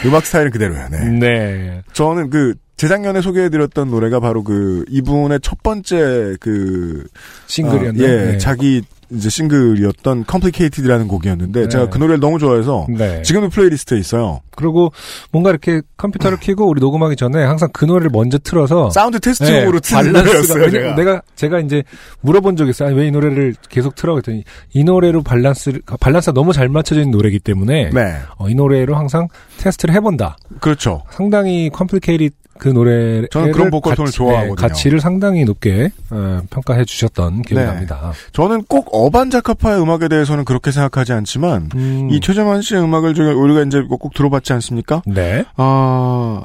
음악 0.05 0.27
스타일은 0.27 0.51
그대로요. 0.51 0.89
네. 0.91 1.09
네. 1.09 1.83
저는 1.93 2.31
그 2.31 2.55
재작년에 2.77 3.23
소개해드렸던 3.23 3.91
노래가 3.91 4.21
바로 4.21 4.45
그 4.45 4.85
이분의 4.89 5.41
첫 5.43 5.63
번째 5.63 6.37
그 6.41 7.07
싱글이었나요? 7.47 8.07
아, 8.07 8.11
예, 8.11 8.33
네. 8.33 8.39
자기 8.39 8.83
이제 9.11 9.29
싱글이었던 9.31 10.25
Complicated라는 10.29 11.09
곡이었는데 11.09 11.63
네. 11.63 11.69
제가 11.69 11.89
그 11.89 11.99
노래를 11.99 12.21
너무 12.21 12.39
좋아해서 12.39 12.87
네. 12.89 13.23
지금도 13.23 13.51
플레이리스트에 13.51 13.99
있어요. 13.99 14.41
그리고 14.57 14.93
뭔가 15.33 15.51
이렇게 15.51 15.83
컴퓨터를 15.97 16.39
켜고 16.41 16.69
우리 16.69 16.81
녹음하기 16.81 17.17
전에 17.17 17.45
항상 17.45 17.69
그 17.73 17.85
노래를 17.85 18.11
먼저 18.13 18.39
틀어서 18.39 18.91
사운드 18.91 19.21
테스트용으로 19.21 19.81
네, 19.81 20.03
노래였어요. 20.03 20.63
왜냐면 20.65 20.71
제가. 20.71 20.95
내가 20.97 21.23
제가 21.37 21.61
이제 21.61 21.83
물어본 22.21 22.57
적이 22.57 22.71
있어요. 22.71 22.95
왜 22.95 23.07
이 23.07 23.11
노래를 23.11 23.55
계속 23.69 23.95
틀어 23.95 24.15
그랬더니 24.15 24.43
이 24.73 24.83
노래로 24.83 25.23
밸런스를 25.23 25.83
밸런스가 26.01 26.33
너무 26.33 26.53
잘 26.53 26.69
맞춰져 26.69 27.01
있는 27.03 27.13
노래이기 27.13 27.39
때문에 27.39 27.91
네, 27.91 28.17
어, 28.37 28.49
이 28.49 28.55
노래로 28.55 28.97
항상 28.97 29.29
테스트를 29.59 29.95
해본다. 29.95 30.37
그렇죠. 30.61 31.03
상당히 31.11 31.71
complicate 31.73 32.35
그 32.59 32.69
노래 32.69 33.27
저는 33.29 33.53
그런 33.53 33.71
보컬 33.71 33.95
톤을 33.95 34.11
좋아하거든요. 34.11 34.55
가치를 34.55 35.01
상당히 35.01 35.45
높게 35.45 35.91
어, 36.11 36.43
평가해 36.51 36.85
주셨던 36.85 37.43
기억이 37.43 37.65
네. 37.65 37.67
납니다. 37.67 38.13
저는 38.33 38.65
꼭 38.65 38.89
어반자카파의 38.93 39.81
음악에 39.81 40.09
대해서는 40.09 40.45
그렇게 40.45 40.71
생각하지 40.71 41.13
않지만 41.13 41.71
음, 41.75 42.09
이 42.11 42.21
최재만 42.21 42.63
씨의 42.63 42.83
음악을 42.83 43.19
우리가 43.19 43.63
이제 43.63 43.83
꼭 43.83 44.15
들어봤지 44.15 44.53
않습니까? 44.55 45.03
네. 45.07 45.45
아, 45.57 46.45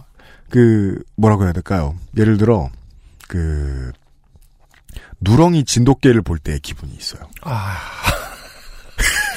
그 0.49 1.01
뭐라고 1.15 1.43
해야 1.43 1.53
될까요? 1.53 1.95
예를 2.17 2.37
들어 2.37 2.69
그 3.27 3.91
누렁이 5.21 5.63
진돗개를 5.65 6.21
볼 6.21 6.39
때의 6.39 6.59
기분이 6.59 6.93
있어요. 6.93 7.21
아, 7.43 7.77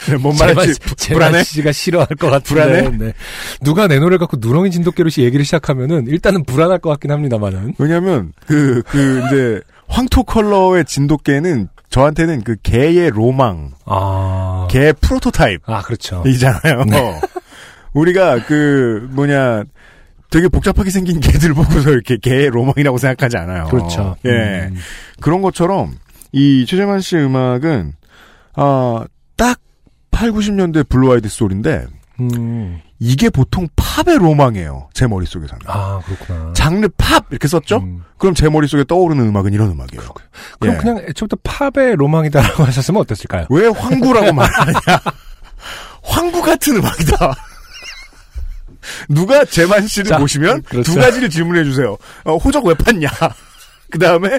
뭔 0.20 0.36
말인지 0.36 0.78
불안해? 1.12 1.44
씨가 1.44 1.72
싫어할 1.72 2.08
것 2.18 2.30
같은데. 2.30 2.82
불안해? 2.82 2.98
네. 2.98 3.12
누가 3.62 3.86
내 3.86 3.98
노래를 3.98 4.18
갖고 4.18 4.36
누렁이 4.40 4.70
진돗개로 4.70 5.08
씨 5.10 5.22
얘기를 5.22 5.44
시작하면은 5.44 6.06
일단은 6.06 6.44
불안할 6.44 6.78
것 6.78 6.90
같긴 6.90 7.10
합니다만은. 7.10 7.74
왜냐면 7.78 8.32
그그 8.46 9.22
이제 9.26 9.60
황토 9.88 10.24
컬러의 10.24 10.84
진돗개는 10.84 11.68
저한테는 11.90 12.42
그 12.42 12.56
개의 12.62 13.10
로망, 13.10 13.72
아, 13.86 14.66
개 14.70 14.92
프로토타입 14.92 15.60
아 15.66 15.82
그렇죠. 15.82 16.24
이잖아요. 16.26 16.84
우리가 17.94 18.44
그 18.46 19.08
뭐냐 19.12 19.62
되게 20.30 20.48
복잡하게 20.48 20.90
생긴 20.90 21.20
개들 21.20 21.54
보고서 21.54 21.90
이렇게 21.90 22.16
개의 22.16 22.50
로망이라고 22.50 22.98
생각하지 22.98 23.36
않아요. 23.36 23.66
그렇죠. 23.66 24.16
예. 24.24 24.68
음. 24.68 24.76
그런 25.20 25.42
것처럼 25.42 25.94
이 26.32 26.66
최재만 26.66 27.00
씨의 27.00 27.24
음악은 27.26 27.92
아 28.54 28.75
딱 28.75 29.60
8, 30.14 30.30
90년대 30.30 30.88
blue-eyed 30.88 31.28
soul인데 31.28 31.86
음. 32.20 32.80
이게 33.00 33.28
보통 33.28 33.66
팝의 33.74 34.18
로망이에요. 34.18 34.88
제 34.94 35.06
머릿속에서는. 35.08 35.62
아 35.66 36.00
그렇구나. 36.06 36.52
장르 36.52 36.86
팝 36.96 37.26
이렇게 37.30 37.48
썼죠? 37.48 37.78
음. 37.78 38.04
그럼 38.16 38.34
제 38.34 38.48
머릿속에 38.48 38.84
떠오르는 38.84 39.26
음악은 39.26 39.52
이런 39.52 39.70
음악이에요. 39.72 40.04
그럼 40.60 40.74
예. 40.74 40.78
그냥 40.78 40.98
애초부터 41.08 41.36
팝의 41.42 41.96
로망이다라고 41.96 42.62
하셨으면 42.64 43.00
어땠을까요? 43.00 43.46
왜 43.50 43.66
황구라고 43.66 44.32
말하냐? 44.32 44.80
황구 46.02 46.42
같은 46.42 46.76
음악이다. 46.76 47.34
누가 49.08 49.44
재만 49.46 49.86
씨를 49.86 50.10
자, 50.10 50.18
보시면 50.18 50.62
그렇죠. 50.62 50.92
두 50.92 51.00
가지를 51.00 51.28
질문해 51.28 51.64
주세요. 51.64 51.96
어, 52.24 52.36
호적 52.36 52.64
왜 52.66 52.74
팠냐? 52.74 53.08
그 53.90 53.98
다음에 53.98 54.38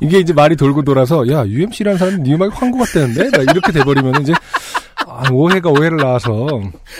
이게 0.00 0.18
이제 0.18 0.32
말이 0.32 0.56
돌고 0.56 0.82
돌아서 0.82 1.28
야 1.28 1.44
UMC라는 1.46 1.98
사람은 1.98 2.22
네 2.22 2.34
음악이 2.34 2.54
황구 2.54 2.78
같다는데 2.78 3.30
막 3.36 3.42
이렇게 3.42 3.72
돼버리면 3.72 4.22
이제 4.22 4.32
아, 5.18 5.30
오해가 5.30 5.70
오해를 5.70 5.96
낳아서 5.98 6.48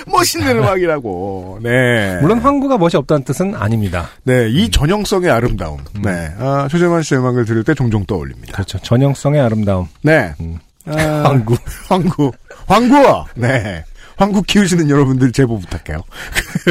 멋있는 0.07 0.59
음악이라고. 0.59 1.61
네. 1.63 2.19
물론 2.21 2.39
황구가 2.39 2.79
멋이 2.79 2.93
없다는 2.95 3.25
뜻은 3.25 3.55
아닙니다. 3.55 4.09
네, 4.25 4.49
이 4.51 4.71
전형성의 4.71 5.31
아름다움. 5.31 5.79
네, 6.03 6.29
아, 6.39 6.69
최재만 6.71 7.03
씨의 7.03 7.21
음악을 7.21 7.45
들을 7.45 7.65
때 7.65 7.75
종종 7.75 8.05
떠올립니다. 8.05 8.53
그렇죠. 8.53 8.79
전형성의 8.79 9.41
아름다움. 9.41 9.89
네, 10.03 10.35
음. 10.41 10.59
아, 10.87 10.95
황구. 11.27 11.57
황구, 11.89 12.33
황구. 12.67 13.25
네, 13.37 13.85
황구 14.17 14.43
키우시는 14.43 14.91
여러분들 14.91 15.33
제보 15.33 15.59
부탁해요. 15.59 16.03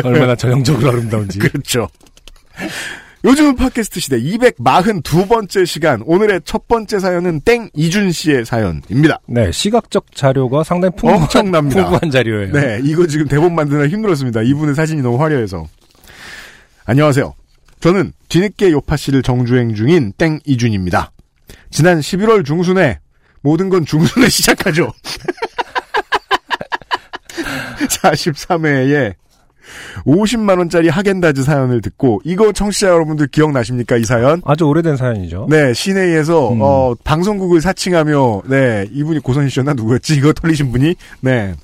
얼마나 0.03 0.35
전형적으로 0.35 0.89
아름다운지. 0.89 1.39
그렇죠. 1.39 1.87
요즘은 3.23 3.55
팟캐스트 3.55 3.99
시대 3.99 4.19
242번째 4.19 5.65
시간. 5.67 6.01
오늘의 6.05 6.41
첫 6.43 6.67
번째 6.67 6.97
사연은 6.99 7.41
땡 7.41 7.69
이준 7.75 8.11
씨의 8.11 8.45
사연입니다. 8.45 9.19
네, 9.27 9.51
시각적 9.51 10.15
자료가 10.15 10.63
상당히 10.63 10.95
풍부한, 10.95 11.21
엄청납니다. 11.23 11.83
풍부한 11.83 12.09
자료예요. 12.09 12.51
네, 12.51 12.79
이거 12.83 13.05
지금 13.05 13.27
대본 13.27 13.53
만드느라 13.53 13.87
힘들었습니다. 13.87 14.41
이분의 14.41 14.73
사진이 14.73 15.03
너무 15.03 15.21
화려해서. 15.21 15.67
안녕하세요. 16.85 17.35
저는 17.79 18.13
뒤늦게 18.27 18.71
요파 18.71 18.97
씨를 18.97 19.21
정주행 19.21 19.75
중인 19.75 20.13
땡 20.17 20.39
이준입니다. 20.43 21.11
지난 21.69 21.99
11월 21.99 22.43
중순에 22.43 22.99
모든 23.41 23.69
건 23.69 23.85
중순에 23.85 24.29
시작하죠. 24.29 24.91
43회에 28.01 29.13
50만원짜리 30.05 30.89
하겐다즈 30.89 31.43
사연을 31.43 31.81
듣고, 31.81 32.21
이거 32.23 32.51
청취자 32.51 32.87
여러분들 32.87 33.27
기억나십니까? 33.27 33.97
이 33.97 34.03
사연? 34.03 34.41
아주 34.45 34.65
오래된 34.65 34.97
사연이죠. 34.97 35.47
네, 35.49 35.73
시내에서, 35.73 36.53
음. 36.53 36.59
어, 36.61 36.95
방송국을 37.03 37.61
사칭하며, 37.61 38.43
네, 38.47 38.87
이분이 38.91 39.19
고선희 39.19 39.49
씨였나? 39.49 39.73
누구였지? 39.73 40.15
이거 40.15 40.33
털리신 40.33 40.71
분이? 40.71 40.95
네. 41.21 41.55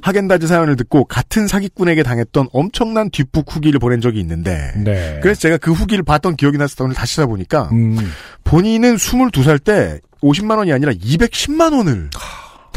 하겐다즈 0.00 0.46
사연을 0.46 0.76
듣고 0.76 1.04
같은 1.04 1.48
사기꾼에게 1.48 2.02
당했던 2.02 2.48
엄청난 2.52 3.10
뒷북 3.10 3.54
후기를 3.54 3.80
보낸 3.80 4.00
적이 4.00 4.20
있는데, 4.20 4.72
네. 4.76 5.18
그래서 5.22 5.40
제가 5.40 5.56
그 5.56 5.72
후기를 5.72 6.04
봤던 6.04 6.36
기억이 6.36 6.58
나서 6.58 6.84
오늘 6.84 6.94
다시 6.94 7.16
찾아보니까, 7.16 7.68
음, 7.72 7.98
본인은 8.44 8.96
22살 8.96 9.62
때 9.62 9.98
50만 10.22 10.58
원이 10.58 10.72
아니라 10.72 10.92
210만 10.92 11.76
원을 11.76 12.10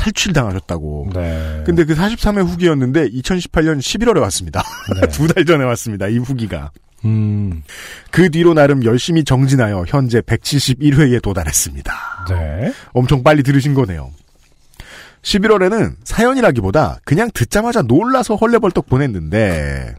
탈출당하셨다고. 0.02 1.10
네. 1.14 1.64
근데 1.66 1.86
그 1.86 1.94
43회 1.94 2.46
후기였는데 2.46 3.10
2018년 3.10 3.80
11월에 3.80 4.20
왔습니다. 4.22 4.64
네. 5.00 5.08
두달 5.14 5.46
전에 5.46 5.64
왔습니다. 5.64 6.08
이 6.08 6.18
후기가. 6.18 6.72
음, 7.06 7.64
그 8.12 8.30
뒤로 8.30 8.54
나름 8.54 8.84
열심히 8.84 9.24
정진하여 9.24 9.86
현재 9.88 10.22
171회에 10.22 11.22
도달했습니다. 11.22 11.94
네. 12.30 12.74
엄청 12.94 13.24
빨리 13.24 13.44
들으신 13.44 13.74
거네요. 13.74 14.12
11월에는 15.24 15.96
사연이라기보다 16.04 17.00
그냥 17.04 17.30
듣자마자 17.34 17.84
놀라서 17.84 18.36
헐레벌떡 18.36 18.88
보냈는데 18.88 19.94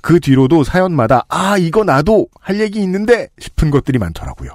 그 0.00 0.20
뒤로도 0.20 0.64
사연마다 0.64 1.24
아 1.28 1.56
이거 1.58 1.82
나도 1.82 2.28
할 2.40 2.60
얘기 2.60 2.80
있는데 2.80 3.28
싶은 3.38 3.70
것들이 3.70 3.98
많더라고요. 3.98 4.54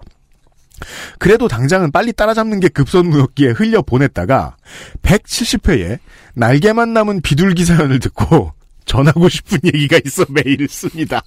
그래도 1.20 1.48
당장은 1.48 1.92
빨리 1.92 2.14
따라잡는 2.14 2.60
게 2.60 2.68
급선무였기에 2.70 3.52
흘려 3.52 3.82
보냈다가 3.82 4.58
170회에 5.02 6.00
날개만 6.34 6.94
남은 6.94 7.22
비둘기 7.22 7.66
사연을 7.66 8.00
듣고 8.00 8.54
전하고 8.86 9.30
싶은 9.30 9.60
얘기가 9.66 10.00
있어 10.06 10.26
메일을 10.30 10.68
씁니다. 10.68 11.24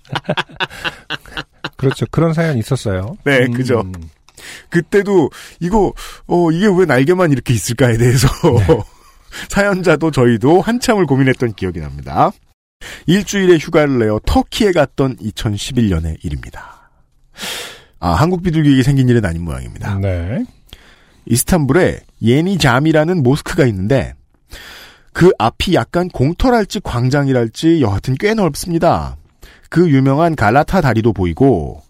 그렇죠. 1.77 2.07
그런 2.11 2.33
사연이 2.33 2.61
있었어요. 2.61 3.17
네, 3.25 3.47
음, 3.47 3.53
그죠. 3.53 3.85
그때도 4.71 5.31
이거 5.61 5.93
어 6.27 6.51
이게 6.53 6.67
왜 6.67 6.85
날개만 6.85 7.33
이렇게 7.33 7.55
있을까에 7.55 7.97
대해서 7.97 8.29
사연자도 9.49 10.11
저희도 10.11 10.61
한참을 10.61 11.07
고민했던 11.07 11.55
기억이 11.55 11.81
납니다. 11.81 12.31
일주일의 13.07 13.59
휴가를 13.59 13.99
내어 13.99 14.21
터키에 14.25 14.73
갔던 14.73 15.17
2011년의 15.17 16.25
일입니다. 16.25 16.91
아 18.01 18.11
한국 18.13 18.43
비둘기에게 18.43 18.83
생긴 18.83 19.09
일은 19.09 19.25
아닌 19.25 19.43
모양입니다. 19.45 19.99
네. 19.99 20.45
이스탄불에 21.27 22.01
예니잠이라는 22.23 23.23
모스크가 23.23 23.67
있는데 23.67 24.15
그 25.13 25.33
앞이 25.39 25.75
약간 25.75 26.09
공터랄지 26.09 26.81
광장이랄지 26.81 27.83
여하튼 27.83 28.15
꽤 28.19 28.35
넓습니다. 28.35 29.17
그 29.69 29.91
유명한 29.91 30.37
갈라타 30.37 30.81
다리도 30.81 31.13
보이고 31.13 31.83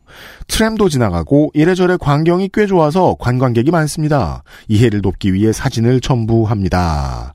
트램도 0.47 0.89
지나가고 0.89 1.51
이래저래 1.55 1.97
광경이 1.99 2.51
꽤 2.53 2.67
좋아서 2.67 3.17
관광객이 3.19 3.71
많습니다. 3.71 4.43
이해를 4.69 5.03
돕기 5.03 5.33
위해 5.33 5.53
사진을 5.53 6.01
첨부합니다. 6.01 7.35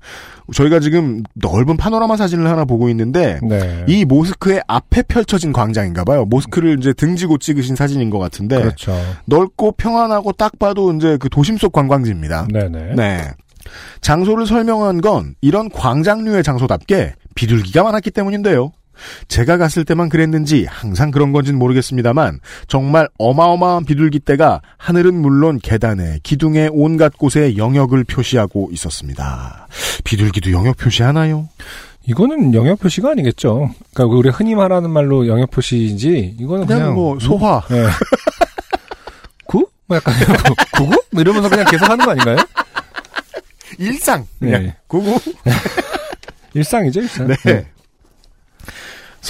저희가 0.53 0.79
지금 0.79 1.23
넓은 1.35 1.77
파노라마 1.77 2.17
사진을 2.17 2.47
하나 2.49 2.65
보고 2.65 2.89
있는데 2.89 3.39
네. 3.43 3.85
이 3.87 4.03
모스크의 4.03 4.61
앞에 4.67 5.03
펼쳐진 5.03 5.53
광장인가 5.53 6.03
봐요. 6.03 6.25
모스크를 6.25 6.77
이제 6.79 6.93
등지고 6.93 7.37
찍으신 7.37 7.75
사진인 7.75 8.09
것 8.09 8.19
같은데 8.19 8.57
그렇죠. 8.57 8.93
넓고 9.25 9.73
평안하고 9.73 10.33
딱 10.33 10.59
봐도 10.59 10.91
이제 10.93 11.17
그 11.17 11.29
도심 11.29 11.57
속 11.57 11.71
관광지입니다. 11.71 12.47
네네. 12.51 12.95
네. 12.95 13.31
장소를 14.01 14.45
설명한 14.45 15.01
건 15.01 15.35
이런 15.41 15.69
광장류의 15.69 16.43
장소답게 16.43 17.13
비둘기가 17.35 17.83
많았기 17.83 18.11
때문인데요. 18.11 18.71
제가 19.27 19.57
갔을 19.57 19.85
때만 19.85 20.09
그랬는지 20.09 20.65
항상 20.69 21.11
그런 21.11 21.31
건진 21.31 21.57
모르겠습니다만 21.57 22.39
정말 22.67 23.07
어마어마한 23.17 23.85
비둘기 23.85 24.19
떼가 24.21 24.61
하늘은 24.77 25.13
물론 25.15 25.59
계단에 25.61 26.19
기둥에 26.23 26.69
온갖 26.71 27.17
곳에 27.17 27.57
영역을 27.57 28.03
표시하고 28.03 28.69
있었습니다. 28.71 29.67
비둘기도 30.03 30.51
영역 30.51 30.77
표시하나요? 30.77 31.49
이거는 32.05 32.53
영역 32.53 32.79
표시가 32.79 33.11
아니겠죠. 33.11 33.69
그러니까 33.93 34.17
우리 34.17 34.29
흔히 34.29 34.55
말하는 34.55 34.89
말로 34.89 35.25
영역 35.27 35.51
표시인지 35.51 36.35
이거는 36.39 36.65
그냥, 36.65 36.81
그냥, 36.81 36.95
뭐 36.95 37.17
소화. 37.19 37.61
네. 37.69 37.85
구? 39.47 39.65
뭐 39.87 39.97
약간 39.97 40.13
구? 40.15 40.55
구구? 40.85 41.01
뭐 41.11 41.21
이러면서 41.21 41.49
그냥 41.49 41.65
계속 41.69 41.89
하는 41.89 42.03
거 42.03 42.11
아닌가요? 42.11 42.37
일상. 43.77 44.25
그냥 44.39 44.63
네. 44.63 44.75
그거 44.87 45.17
일상이죠, 46.53 47.01
일상. 47.01 47.27
네. 47.27 47.35
서- 47.35 47.63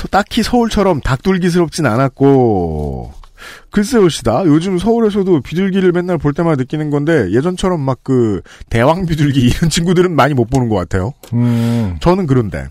딱히 0.10 0.44
서울처럼 0.44 1.02
닭둘기스럽진 1.02 1.86
않았고 1.86 3.14
글쎄요 3.72 4.08
시다 4.10 4.44
요즘 4.46 4.78
서울에서도 4.78 5.42
비둘기를 5.42 5.92
맨날 5.92 6.18
볼 6.18 6.34
때마다 6.34 6.56
느끼는 6.56 6.90
건데 6.90 7.32
예전처럼 7.32 7.82
막 7.82 8.04
그 8.04 8.42
대왕 8.70 9.06
비둘기 9.06 9.40
이런 9.48 9.70
친구들은 9.70 10.16
많이 10.16 10.34
못 10.34 10.50
보는 10.50 10.70
것 10.70 10.76
같아요. 10.76 11.14
음, 11.34 11.98
저는 12.02 12.28
그런데 12.28 12.68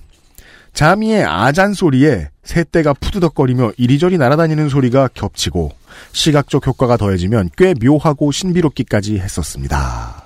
자미의 0.74 1.24
아잔 1.24 1.74
소리에 1.74 2.28
새떼가 2.44 2.94
푸드덕거리며 2.94 3.72
이리저리 3.76 4.18
날아다니는 4.18 4.68
소리가 4.68 5.08
겹치고 5.12 5.72
시각적 6.12 6.66
효과가 6.66 6.96
더해지면 6.96 7.50
꽤 7.56 7.74
묘하고 7.82 8.32
신비롭기까지 8.32 9.18
했었습니다. 9.18 10.21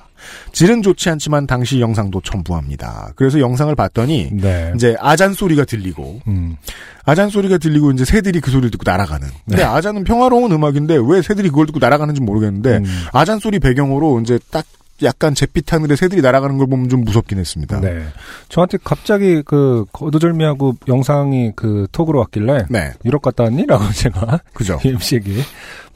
질은 0.52 0.82
좋지 0.82 1.10
않지만 1.10 1.46
당시 1.46 1.80
영상도 1.80 2.20
첨부합니다. 2.22 3.12
그래서 3.16 3.40
영상을 3.40 3.74
봤더니 3.74 4.30
네. 4.32 4.72
이제 4.74 4.96
아잔 5.00 5.32
소리가 5.32 5.64
들리고 5.64 6.20
음, 6.26 6.56
아잔 7.04 7.30
소리가 7.30 7.58
들리고 7.58 7.92
이제 7.92 8.04
새들이 8.04 8.40
그 8.40 8.50
소리를 8.50 8.70
듣고 8.70 8.82
날아가는. 8.88 9.28
근데 9.44 9.62
네. 9.62 9.64
아잔은 9.64 10.04
평화로운 10.04 10.52
음악인데 10.52 10.98
왜 11.06 11.22
새들이 11.22 11.48
그걸 11.50 11.66
듣고 11.66 11.78
날아가는지 11.78 12.20
모르겠는데 12.20 12.78
음. 12.78 12.84
아잔 13.12 13.38
소리 13.38 13.58
배경으로 13.58 14.20
이제 14.20 14.38
딱 14.50 14.64
약간 15.02 15.34
잿빛 15.34 15.72
하늘에 15.72 15.96
새들이 15.96 16.22
날아가는 16.22 16.56
걸 16.58 16.66
보면 16.66 16.88
좀 16.88 17.04
무섭긴 17.04 17.38
했습니다. 17.38 17.80
네. 17.80 18.06
저한테 18.48 18.78
갑자기 18.82 19.42
그 19.42 19.84
거두절미하고 19.92 20.76
영상이 20.88 21.52
그 21.54 21.86
톡으로 21.92 22.18
왔길래 22.20 22.66
네, 22.70 22.92
유럽 23.04 23.22
갔다 23.22 23.44
왔니? 23.44 23.66
라고 23.66 23.90
제가 23.92 24.40
그죠. 24.54 24.78
MC에게 24.84 25.42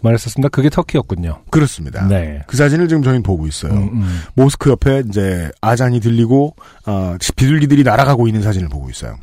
말했었습니다. 0.03 0.49
그게 0.49 0.71
터키였군요. 0.71 1.43
그렇습니다. 1.51 2.07
네. 2.09 2.43
그 2.47 2.57
사진을 2.57 2.89
지금 2.89 3.03
저희는 3.03 3.23
보고 3.23 3.47
있어요. 3.47 3.73
음, 3.73 3.91
음. 3.93 4.21
모스크 4.35 4.71
옆에 4.71 5.03
이제 5.09 5.51
아잔이 5.61 6.01
들리고 6.01 6.55
어, 6.87 7.17
비둘기들이 7.37 7.83
날아가고 7.83 8.27
있는 8.27 8.43
사진을 8.43 8.69
보고 8.69 8.89
있어요. 8.91 9.17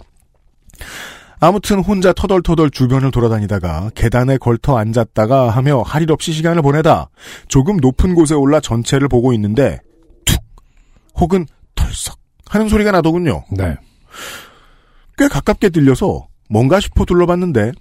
아무튼 1.40 1.80
혼자 1.80 2.14
터덜터덜 2.14 2.72
주변을 2.72 3.12
돌아다니다가 3.12 3.92
계단에 3.96 4.38
걸터 4.38 4.78
앉았다가 4.78 5.50
하며 5.50 5.82
할 5.82 6.02
일 6.02 6.12
없이 6.12 6.32
시간을 6.32 6.62
보내다 6.62 7.10
조금 7.48 7.78
높은 7.78 8.16
곳에 8.16 8.34
올라 8.34 8.60
전체를 8.60 9.08
보고 9.08 9.34
있는데 9.34 9.80
툭 10.26 10.40
혹은 11.16 11.46
털썩 11.76 12.18
하는 12.48 12.70
소리가 12.70 12.92
나더군요. 12.92 13.44
네. 13.52 13.76
꽤 15.18 15.28
가깝게 15.28 15.70
들려서 15.70 16.28
뭔가 16.50 16.80
싶어 16.80 17.04
둘러봤는데 17.04 17.72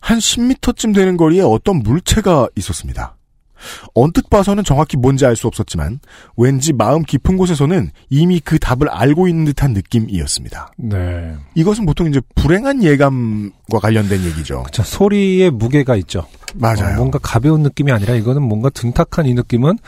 한 0.00 0.18
10m쯤 0.18 0.94
되는 0.94 1.16
거리에 1.18 1.42
어떤 1.42 1.82
물체가 1.82 2.48
있었습니다. 2.56 3.17
언뜻 3.94 4.28
봐서는 4.30 4.64
정확히 4.64 4.96
뭔지 4.96 5.24
알 5.26 5.36
수 5.38 5.46
없었지만 5.46 6.00
왠지 6.36 6.72
마음 6.72 7.02
깊은 7.02 7.36
곳에서는 7.36 7.90
이미 8.10 8.40
그 8.40 8.58
답을 8.58 8.88
알고 8.88 9.28
있는 9.28 9.44
듯한 9.44 9.72
느낌이었습니다. 9.72 10.72
네. 10.78 11.34
이것은 11.54 11.86
보통 11.86 12.08
이제 12.08 12.20
불행한 12.34 12.82
예감과 12.82 13.78
관련된 13.80 14.24
얘기죠. 14.24 14.64
자, 14.72 14.82
소리에 14.82 15.50
무게가 15.50 15.94
있죠. 15.96 16.26
맞아요. 16.54 16.94
어, 16.94 16.96
뭔가 16.96 17.18
가벼운 17.22 17.62
느낌이 17.62 17.92
아니라 17.92 18.14
이거는 18.14 18.42
뭔가 18.42 18.68
둔탁한 18.70 19.26
이 19.26 19.34
느낌은 19.34 19.78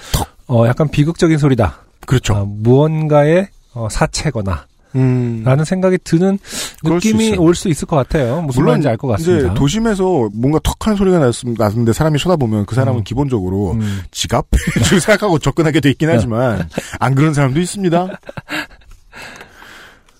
어, 0.47 0.67
약간 0.67 0.89
비극적인 0.89 1.39
소리다. 1.39 1.81
그렇죠. 2.07 2.35
아, 2.35 2.45
무언가의 2.47 3.49
어, 3.75 3.89
사체거나 3.91 4.67
음. 4.95 5.43
라는 5.45 5.65
생각이 5.65 5.99
드는 6.05 6.39
느낌이. 6.83 7.37
올 7.37 7.55
수 7.55 7.69
있을 7.69 7.87
것 7.87 7.97
같아요. 7.97 8.43
무슨 8.43 8.65
말인지 8.65 8.89
알 8.89 8.97
것 8.97 9.09
같습니다. 9.09 9.47
이제 9.47 9.55
도심에서 9.55 10.31
뭔가 10.35 10.59
턱하는 10.63 10.97
소리가 10.97 11.19
났, 11.19 11.35
났는데 11.45 11.93
사람이 11.93 12.19
쳐다보면 12.19 12.67
그 12.67 12.75
사람은 12.75 13.01
음. 13.01 13.05
기본적으로 13.05 13.73
음, 13.73 14.03
지갑? 14.11 14.47
줄 14.85 15.01
생각하고 15.01 15.39
접근하게 15.39 15.81
돼 15.81 15.91
있긴 15.91 16.09
하지만 16.11 16.69
안 16.99 17.15
그런 17.15 17.35
사람도 17.35 17.61
있습니다. 17.61 18.09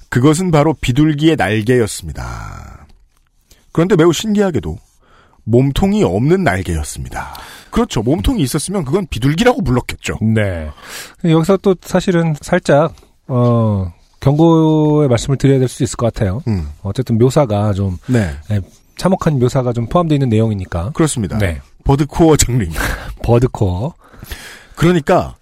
그것은 0.09 0.51
바로 0.51 0.75
비둘기의 0.81 1.37
날개였습니다. 1.37 2.87
그런데 3.73 3.97
매우 3.97 4.13
신기하게도 4.13 4.77
몸통이 5.45 6.03
없는 6.05 6.43
날개였습니다. 6.45 7.35
그렇죠. 7.71 8.03
몸통이 8.03 8.43
있었으면 8.43 8.85
그건 8.85 9.07
비둘기라고 9.09 9.63
불렀겠죠. 9.63 10.19
네. 10.35 10.69
여기서 11.25 11.57
또 11.59 11.77
사실은 11.81 12.35
살짝 12.41 12.93
어, 13.29 13.93
경고의 14.21 15.09
말씀을 15.09 15.37
드려야 15.39 15.59
될수 15.59 15.83
있을 15.83 15.97
것 15.97 16.13
같아요. 16.13 16.43
음. 16.47 16.69
어쨌든 16.83 17.19
묘사가 17.19 17.73
좀 17.73 17.97
네. 18.07 18.31
참혹한 18.97 19.39
묘사가 19.39 19.73
좀 19.73 19.87
포함되어 19.87 20.17
있는 20.17 20.29
내용이니까. 20.29 20.93
그렇습니다. 20.95 21.39
네. 21.39 21.61
버드코어 21.85 22.37
장르. 22.37 22.67
버드코어. 23.25 23.95
그러니까 24.77 25.37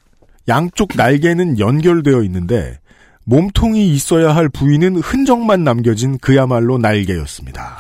양쪽 0.47 0.91
날개는 0.97 1.59
연결되어 1.59 2.23
있는데 2.23 2.79
몸통이 3.25 3.93
있어야 3.93 4.35
할 4.35 4.49
부위는 4.49 4.97
흔적만 4.97 5.65
남겨진 5.65 6.19
그야말로 6.19 6.79
날개였습니다. 6.79 7.77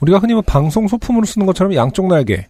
우리가 0.00 0.18
흔히 0.18 0.34
뭐 0.34 0.42
방송 0.42 0.88
소품으로 0.88 1.24
쓰는 1.26 1.46
것처럼 1.46 1.74
양쪽 1.74 2.08
날개 2.08 2.46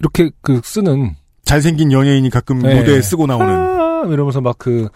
이렇게 0.00 0.30
그 0.40 0.60
쓰는 0.64 1.14
잘생긴 1.44 1.92
연예인이 1.92 2.28
가끔 2.30 2.58
네. 2.60 2.74
무대에 2.74 3.00
쓰고 3.00 3.26
나오는 3.26 3.48
아, 3.48 4.04
이러면서 4.08 4.40
막 4.40 4.58
그 4.58 4.88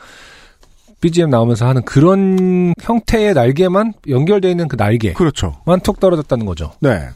BGM 1.03 1.31
나오면서 1.31 1.67
하는 1.67 1.83
그런 1.83 2.73
형태의 2.81 3.35
날개만 3.35 3.93
연결되어 4.09 4.51
있는 4.51 4.69
그 4.69 4.77
날개만 4.77 5.15
그렇죠. 5.15 5.61
톡 5.85 6.01
떨어졌다는 6.01 6.47
거죠. 6.47 6.73
네. 6.81 7.09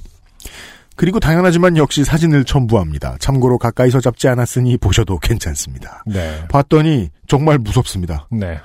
그리고 0.96 1.20
당연하지만 1.20 1.76
역시 1.76 2.04
사진을 2.04 2.44
첨부합니다. 2.44 3.16
참고로 3.20 3.58
가까이서 3.58 4.00
잡지 4.00 4.28
않았으니 4.28 4.76
보셔도 4.78 5.18
괜찮습니다. 5.18 6.02
네. 6.06 6.46
봤더니 6.48 7.10
정말 7.28 7.58
무섭습니다. 7.58 8.26
네. 8.30 8.58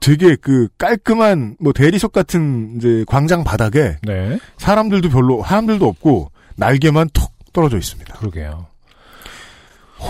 되게 0.00 0.36
그 0.36 0.68
깔끔한 0.78 1.56
뭐 1.60 1.72
대리석 1.72 2.12
같은 2.12 2.76
이제 2.76 3.04
광장 3.06 3.44
바닥에 3.44 3.98
네. 4.02 4.38
사람들도 4.58 5.10
별로 5.10 5.42
사람들도 5.44 5.86
없고 5.86 6.30
날개만 6.56 7.10
톡 7.12 7.30
떨어져 7.52 7.76
있습니다. 7.76 8.14
그러게요. 8.14 8.71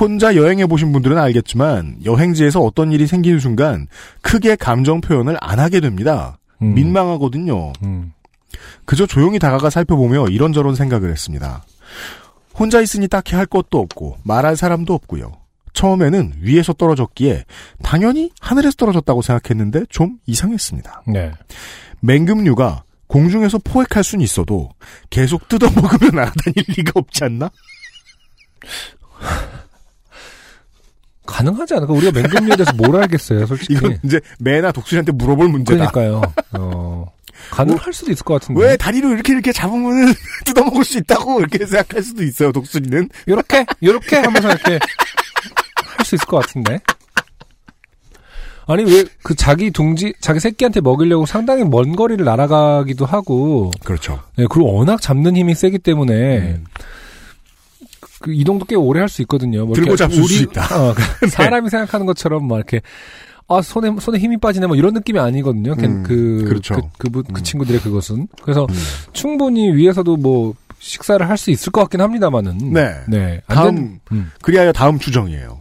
혼자 0.01 0.35
여행해 0.37 0.67
보신 0.67 0.93
분들은 0.93 1.19
알겠지만 1.19 1.99
여행지에서 2.05 2.61
어떤 2.61 2.93
일이 2.93 3.07
생기는 3.07 3.39
순간 3.39 3.87
크게 4.23 4.57
감정 4.57 5.01
표현을 5.01 5.37
안 5.41 5.59
하게 5.59 5.81
됩니다. 5.81 6.39
음. 6.63 6.75
민망하거든요. 6.75 7.73
음. 7.85 8.13
그저 8.85 9.07
조용히 9.07 9.39
다가가 9.39 9.71
살펴보며 9.71 10.27
이런저런 10.29 10.75
생각을 10.75 11.11
했습니다. 11.11 11.65
혼자 12.55 12.81
있으니 12.81 13.09
딱히 13.09 13.35
할 13.35 13.47
것도 13.47 13.79
없고 13.79 14.19
말할 14.25 14.57
사람도 14.57 14.95
없고요. 14.95 15.33
처음에는 15.73 16.35
위에서 16.41 16.73
떨어졌기에 16.75 17.45
당연히 17.83 18.31
하늘에서 18.41 18.77
떨어졌다고 18.77 19.23
생각했는데 19.23 19.85
좀 19.89 20.19
이상했습니다. 20.27 21.03
네. 21.09 21.33
맹금류가 22.01 22.85
공중에서 23.07 23.59
포획할 23.59 24.05
수는 24.05 24.23
있어도 24.25 24.71
계속 25.11 25.49
뜯어먹으며 25.49 26.11
날아다닐 26.13 26.65
리가 26.77 26.93
없지 26.95 27.25
않나? 27.25 27.51
가능하지 31.27 31.75
않을까? 31.75 31.93
우리가 31.93 32.13
맹금류에 32.13 32.57
대해서 32.57 32.73
뭘 32.75 32.97
알겠어요, 33.03 33.47
솔직히. 33.47 33.75
이건 33.75 33.99
이제 34.03 34.21
매나 34.39 34.73
독수리한테 34.73 35.13
물어볼 35.13 35.49
문제다. 35.49 35.91
그러니까요. 35.91 36.23
어, 36.53 37.07
가능할 37.51 37.93
수도 37.93 38.11
있을 38.13 38.25
것 38.25 38.41
같은데. 38.41 38.61
왜 38.61 38.77
다리로 38.77 39.11
이렇게 39.13 39.33
이렇게 39.33 39.53
잡으면 39.53 40.13
뜯어먹을 40.45 40.85
수 40.85 40.99
있다고 40.99 41.41
이렇게 41.41 41.65
생각할 41.67 42.03
수도 42.03 42.23
있어요. 42.25 42.53
독수리는 42.53 43.09
요렇게, 43.29 43.67
요렇게 43.83 44.17
하면서 44.17 44.49
이렇게 44.51 44.73
할 45.97 46.05
수 46.05 46.17
있을 46.17 46.27
것 46.27 46.39
같은데. 46.45 46.81
아니, 48.67 48.85
왜 48.85 49.05
그 49.23 49.35
자기 49.37 49.71
둥지, 49.71 50.15
자기 50.21 50.41
새끼한테 50.41 50.81
먹이려고 50.81 51.27
상당히 51.27 51.65
먼 51.65 51.95
거리를 51.95 52.25
날아가기도 52.25 53.05
하고, 53.07 53.71
그렇죠. 53.85 54.21
네, 54.37 54.47
그리고 54.51 54.73
워낙 54.75 55.01
잡는 55.01 55.37
힘이 55.37 55.55
세기 55.55 55.79
때문에, 55.79 56.39
음. 56.39 56.65
그 58.23 58.33
이동도 58.33 58.65
꽤 58.65 58.75
오래 58.77 59.01
할 59.01 59.09
수 59.09 59.21
있거든요. 59.23 59.67
뭐 59.67 59.75
들고 59.75 59.97
잡을 59.97 60.15
수 60.17 60.43
있다. 60.45 60.67
네. 60.69 60.75
어, 60.75 60.95
그 61.21 61.29
사람이 61.29 61.69
생각하는 61.69 62.07
것처럼 62.07 62.47
막 62.49 62.57
이렇게 62.57 62.81
아 63.49 63.61
손에 63.61 63.91
손에 64.01 64.19
힘이 64.19 64.39
빠지네 64.39 64.67
뭐 64.69 64.77
이런 64.77 64.95
느낌이 64.95 65.19
아니거든요. 65.19 65.75
걔- 65.75 65.87
음, 65.87 66.03
그, 66.05 66.45
그렇죠. 66.49 66.75
그, 66.77 66.83
그, 66.99 67.11
분- 67.11 67.25
그 67.25 67.41
음. 67.41 67.45
친구들의 67.45 67.81
그것은 67.83 68.29
그래서 68.43 68.67
음. 68.71 68.75
충분히 69.13 69.71
위에서도 69.75 70.17
뭐 70.17 70.55
식사를 70.79 71.29
할 71.29 71.37
수 71.37 71.51
있을 71.51 71.71
것 71.73 71.81
같긴 71.83 72.01
합니다만은 72.01 72.73
네. 72.73 72.95
네. 73.09 73.43
안 73.49 73.55
다음 73.57 73.75
된- 73.75 74.01
음. 74.13 74.31
그리하여 74.41 74.73
다음 74.73 74.99
추정이에요. 74.99 75.59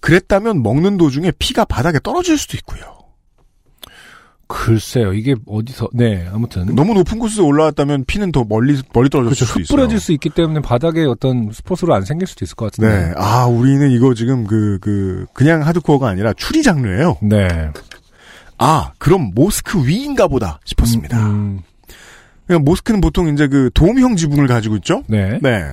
그랬다면 0.00 0.62
먹는 0.62 0.96
도중에 0.96 1.32
피가 1.38 1.64
바닥에 1.64 1.98
떨어질 2.02 2.36
수도 2.38 2.56
있고요. 2.58 2.82
글쎄요. 4.46 5.12
이게 5.12 5.34
어디서 5.46 5.88
네 5.92 6.28
아무튼 6.32 6.74
너무 6.74 6.94
높은 6.94 7.18
곳에서 7.18 7.44
올라왔다면 7.44 8.04
피는 8.04 8.32
더 8.32 8.44
멀리 8.44 8.80
멀리 8.92 9.08
떨어질 9.08 9.30
그렇죠. 9.30 9.44
수도 9.46 9.60
있어요. 9.60 9.74
흩뿌려질 9.74 10.00
수 10.00 10.12
있기 10.12 10.30
때문에 10.30 10.60
바닥에 10.60 11.04
어떤 11.04 11.50
스포츠로 11.52 11.94
안 11.94 12.04
생길 12.04 12.26
수도 12.26 12.44
있을 12.44 12.54
것 12.54 12.66
같은데. 12.66 13.06
네. 13.08 13.12
아, 13.16 13.46
우리는 13.46 13.90
이거 13.90 14.14
지금 14.14 14.46
그, 14.46 14.78
그, 14.80 15.26
그냥 15.32 15.66
하드코어가 15.66 16.08
아니라 16.08 16.32
추리 16.34 16.62
장르예요. 16.62 17.16
네. 17.22 17.48
아, 18.58 18.92
그럼 18.98 19.32
모스크 19.34 19.86
위인가 19.86 20.28
보다 20.28 20.60
싶었습니다. 20.64 21.18
음, 21.18 21.60
그냥 22.46 22.64
모스크는 22.64 23.00
보통 23.00 23.28
이제 23.28 23.48
그 23.48 23.70
도움형 23.74 24.16
지붕을 24.16 24.46
가지고 24.46 24.76
있죠? 24.76 25.02
네. 25.08 25.38
네. 25.42 25.72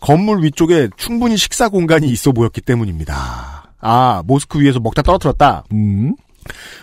건물 0.00 0.44
위쪽에 0.44 0.88
충분히 0.96 1.36
식사 1.36 1.68
공간이 1.68 2.08
있어 2.10 2.32
보였기 2.32 2.60
때문입니다. 2.60 3.72
아, 3.80 4.22
모스크 4.26 4.60
위에서 4.60 4.80
먹다 4.80 5.02
떨어뜨렸다. 5.02 5.64
음. 5.72 6.14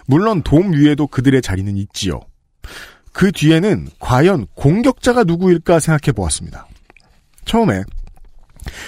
물론 0.06 0.42
돔 0.44 0.74
위에도 0.74 1.08
그들의 1.08 1.42
자리는 1.42 1.76
있지요. 1.78 2.22
그 3.14 3.32
뒤에는 3.32 3.88
과연 4.00 4.48
공격자가 4.56 5.24
누구일까 5.24 5.80
생각해 5.80 6.14
보았습니다. 6.14 6.68
처음에 7.46 7.84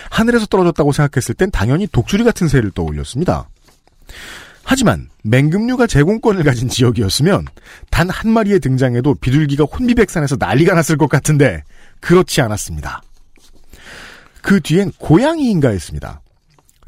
하늘에서 0.09 0.45
떨어졌다고 0.47 0.91
생각했을 0.91 1.35
땐 1.35 1.51
당연히 1.51 1.87
독수리 1.87 2.23
같은 2.23 2.47
새를 2.47 2.71
떠올렸습니다. 2.71 3.47
하지만 4.63 5.07
맹금류가 5.23 5.87
제공권을 5.87 6.43
가진 6.43 6.67
지역이었으면 6.67 7.45
단 7.89 8.09
한 8.09 8.31
마리의 8.31 8.59
등장에도 8.59 9.15
비둘기가 9.15 9.63
혼비백산해서 9.63 10.35
난리가 10.39 10.73
났을 10.73 10.97
것 10.97 11.07
같은데 11.09 11.63
그렇지 12.01 12.41
않았습니다. 12.41 13.01
그 14.41 14.59
뒤엔 14.59 14.91
고양이인가 14.97 15.69
했습니다. 15.69 16.21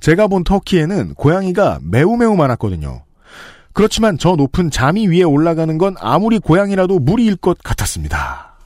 제가 0.02 0.28
본 0.28 0.44
터키에는 0.44 1.14
고양이가 1.14 1.80
매우 1.84 2.18
매우 2.18 2.36
많았거든요. 2.36 3.04
그렇지만 3.80 4.18
저 4.18 4.36
높은 4.36 4.70
잠이 4.72 5.08
위에 5.08 5.24
올라가는 5.24 5.78
건 5.78 5.96
아무리 6.02 6.38
고양이라도 6.38 7.00
무리일 7.00 7.38
것 7.38 7.58
같았습니다. 7.64 8.58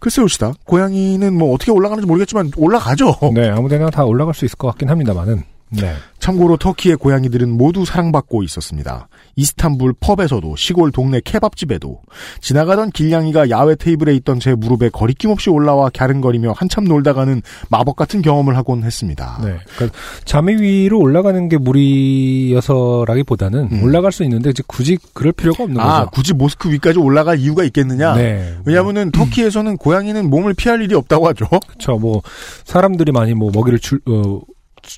글쎄요 0.00 0.26
시다. 0.26 0.52
고양이는 0.64 1.32
뭐 1.32 1.54
어떻게 1.54 1.70
올라가는지 1.70 2.08
모르겠지만 2.08 2.50
올라가죠. 2.56 3.14
네, 3.32 3.48
아무데나 3.48 3.88
다 3.88 4.04
올라갈 4.04 4.34
수 4.34 4.44
있을 4.44 4.58
것 4.58 4.66
같긴 4.66 4.90
합니다만은. 4.90 5.44
네. 5.70 5.94
참고로 6.18 6.56
터키의 6.56 6.96
고양이들은 6.96 7.50
모두 7.50 7.84
사랑받고 7.84 8.42
있었습니다. 8.44 9.08
이스탄불 9.36 9.94
펍에서도 10.00 10.56
시골 10.56 10.90
동네 10.90 11.20
케밥집에도 11.24 12.00
지나가던 12.40 12.90
길냥이가 12.90 13.50
야외 13.50 13.74
테이블에 13.76 14.14
있던 14.16 14.40
제 14.40 14.54
무릎에 14.54 14.88
거리낌 14.88 15.30
없이 15.30 15.50
올라와 15.50 15.90
갸른거리며 15.90 16.52
한참 16.56 16.84
놀다가는 16.84 17.42
마법 17.68 17.96
같은 17.96 18.22
경험을 18.22 18.56
하곤 18.56 18.82
했습니다. 18.84 19.40
네. 19.44 19.56
그러니까 19.76 19.98
자매 20.24 20.54
위로 20.56 20.98
올라가는 21.00 21.48
게 21.48 21.58
무리여서라기보다는 21.58 23.68
음. 23.72 23.82
올라갈 23.82 24.12
수 24.12 24.22
있는데 24.24 24.52
굳이 24.66 24.98
그럴 25.12 25.32
필요가 25.32 25.64
없는 25.64 25.80
아, 25.80 26.00
거죠. 26.00 26.10
굳이 26.12 26.32
모스크 26.34 26.70
위까지 26.70 26.98
올라갈 26.98 27.38
이유가 27.38 27.64
있겠느냐? 27.64 28.14
네. 28.14 28.54
왜냐하면은 28.64 29.10
터키에서는 29.12 29.76
고양이는 29.76 30.30
몸을 30.30 30.54
피할 30.54 30.80
일이 30.82 30.94
없다고 30.94 31.28
하죠. 31.28 31.46
그렇죠. 31.66 31.98
뭐 31.98 32.22
사람들이 32.64 33.12
많이 33.12 33.34
뭐 33.34 33.50
먹이를 33.52 33.78
줄 33.78 34.00
어, 34.06 34.22
주- 34.22 34.40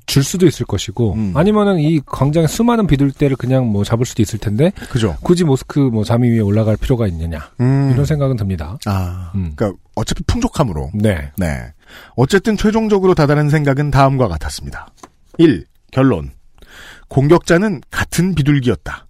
줄 0.07 0.23
수도 0.23 0.47
있을 0.47 0.67
것이고 0.67 1.15
음. 1.15 1.33
아니면은 1.35 1.79
이 1.79 2.01
광장에 2.05 2.47
수많은 2.47 2.87
비둘대를 2.87 3.37
그냥 3.37 3.67
뭐 3.67 3.85
잡을 3.85 4.05
수도 4.07 4.23
있을 4.23 4.39
텐데 4.39 4.71
그죠? 4.91 5.17
굳이 5.23 5.45
모스크 5.45 5.79
뭐 5.79 6.05
자미 6.05 6.31
위에 6.31 6.41
올라갈 6.41 6.77
필요가 6.77 7.07
있느냐 7.07 7.51
음. 7.61 7.91
이런 7.93 8.05
생각은 8.05 8.37
듭니다. 8.37 8.79
아, 8.87 9.33
음. 9.35 9.53
그러니까 9.57 9.81
어차피 9.95 10.23
풍족함으로. 10.25 10.91
네. 10.95 11.31
네. 11.37 11.73
어쨌든 12.17 12.57
최종적으로 12.57 13.15
다다른 13.15 13.49
생각은 13.51 13.91
다음과 13.91 14.29
같았습니다. 14.29 14.89
1. 15.39 15.65
결론. 15.91 16.31
공격자는 17.09 17.81
같은 17.91 18.35
비둘기였다. 18.35 19.07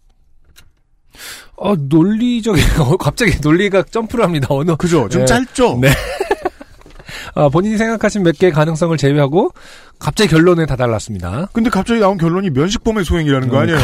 어 1.56 1.74
논리적인 1.76 2.62
어, 2.80 2.96
갑자기 2.98 3.36
논리가 3.42 3.82
점프를 3.84 4.24
합니다. 4.24 4.46
어느 4.50 4.76
그죠? 4.76 5.08
좀 5.08 5.22
네. 5.22 5.26
짧죠? 5.26 5.78
네. 5.80 5.90
아, 7.34 7.48
본인이 7.48 7.76
생각하신 7.76 8.22
몇 8.22 8.38
개의 8.38 8.52
가능성을 8.52 8.96
제외하고 8.96 9.52
갑자기 9.98 10.30
결론에 10.30 10.66
다달랐습니다. 10.66 11.48
근데 11.52 11.70
갑자기 11.70 12.00
나온 12.00 12.18
결론이 12.18 12.50
면식범의 12.50 13.04
소행이라는 13.04 13.48
거 13.48 13.56
음. 13.58 13.62
아니에요? 13.62 13.78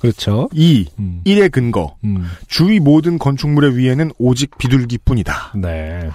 그렇죠. 0.00 0.48
2. 0.52 0.86
음. 0.98 1.20
1의 1.24 1.50
근거. 1.52 1.96
음. 2.04 2.28
주위 2.48 2.80
모든 2.80 3.18
건축물의 3.18 3.76
위에는 3.76 4.10
오직 4.18 4.58
비둘기뿐이다. 4.58 5.52
네. 5.56 6.10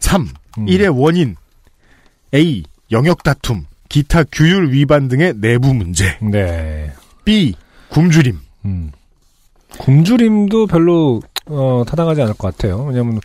3. 0.00 0.28
음. 0.58 0.66
1의 0.66 0.94
원인. 0.98 1.36
A. 2.34 2.62
영역 2.92 3.22
다툼. 3.22 3.64
기타 3.88 4.24
규율 4.24 4.72
위반 4.72 5.08
등의 5.08 5.34
내부 5.36 5.72
문제. 5.72 6.18
네. 6.20 6.92
B. 7.24 7.54
굶주림. 7.88 8.38
음. 8.66 8.92
굶주림도 9.78 10.66
별로 10.66 11.22
어, 11.46 11.84
타당하지 11.86 12.22
않을 12.22 12.34
것 12.34 12.54
같아요. 12.56 12.84
왜냐하면 12.84 13.20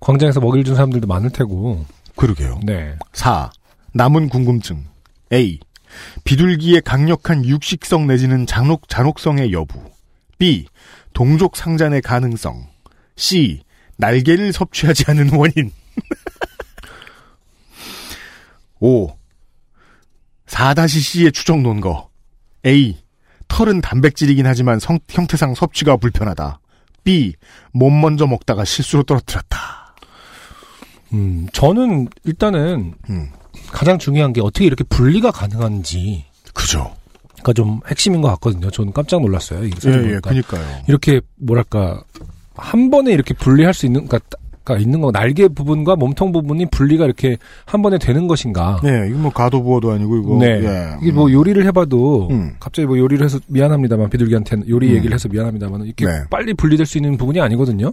광장에서 0.00 0.40
먹이를 0.40 0.64
준 0.64 0.74
사람들도 0.74 1.06
많을 1.06 1.30
테고. 1.30 1.84
그러게요. 2.16 2.60
네. 2.64 2.94
4. 3.12 3.50
남은 3.92 4.28
궁금증. 4.28 4.84
A. 5.32 5.58
비둘기의 6.24 6.82
강력한 6.82 7.44
육식성 7.44 8.06
내지는 8.06 8.46
잔혹, 8.46 8.88
잔혹성의 8.88 9.52
여부. 9.52 9.80
B. 10.38 10.66
동족 11.12 11.56
상잔의 11.56 12.02
가능성. 12.02 12.66
C. 13.16 13.62
날개를 13.96 14.52
섭취하지 14.52 15.04
않은 15.08 15.34
원인. 15.34 15.72
5. 18.80 19.16
4-C의 20.46 21.32
추정 21.32 21.62
논거. 21.62 22.10
A. 22.66 22.96
털은 23.48 23.80
단백질이긴 23.80 24.46
하지만 24.46 24.78
성- 24.80 24.98
형태상 25.08 25.54
섭취가 25.54 25.96
불편하다. 25.96 26.60
B. 27.04 27.34
못 27.72 27.90
먼저 27.90 28.26
먹다가 28.26 28.64
실수로 28.64 29.02
떨어뜨렸다. 29.04 29.94
음, 31.12 31.46
저는 31.52 32.08
일단은 32.24 32.94
음. 33.10 33.28
가장 33.68 33.98
중요한 33.98 34.32
게 34.32 34.40
어떻게 34.40 34.66
이렇게 34.66 34.84
분리가 34.84 35.30
가능한지. 35.30 36.24
그죠. 36.52 36.94
가좀 37.42 37.80
핵심인 37.88 38.20
것 38.20 38.28
같거든요. 38.30 38.70
저는 38.70 38.92
깜짝 38.92 39.20
놀랐어요. 39.20 39.64
이 39.64 39.70
예, 39.86 40.14
예. 40.14 40.18
그니까요. 40.20 40.82
이렇게 40.88 41.20
뭐랄까 41.36 42.02
한 42.56 42.90
번에 42.90 43.12
이렇게 43.12 43.34
분리할 43.34 43.74
수 43.74 43.86
있는 43.86 44.06
그러니까 44.06 44.36
가 44.64 44.78
있는 44.78 45.00
거 45.02 45.12
날개 45.12 45.46
부분과 45.46 45.94
몸통 45.96 46.32
부분이 46.32 46.66
분리가 46.70 47.04
이렇게 47.04 47.36
한 47.66 47.82
번에 47.82 47.98
되는 47.98 48.26
것인가? 48.26 48.80
네, 48.82 49.08
이거 49.10 49.18
뭐 49.18 49.30
가도 49.30 49.62
부어도 49.62 49.92
아니고 49.92 50.16
이거. 50.16 50.38
네. 50.40 50.46
예. 50.64 50.96
이게 51.02 51.12
뭐 51.12 51.30
요리를 51.30 51.62
해봐도 51.66 52.28
음. 52.30 52.54
갑자기 52.58 52.86
뭐 52.86 52.96
요리를 52.98 53.22
해서 53.22 53.38
미안합니다만 53.48 54.08
비둘기한테는 54.08 54.68
요리 54.70 54.88
음. 54.90 54.96
얘기를 54.96 55.12
해서 55.14 55.28
미안합니다만 55.28 55.82
이렇게 55.84 56.06
네. 56.06 56.12
빨리 56.30 56.54
분리될 56.54 56.86
수 56.86 56.96
있는 56.96 57.18
부분이 57.18 57.40
아니거든요. 57.42 57.92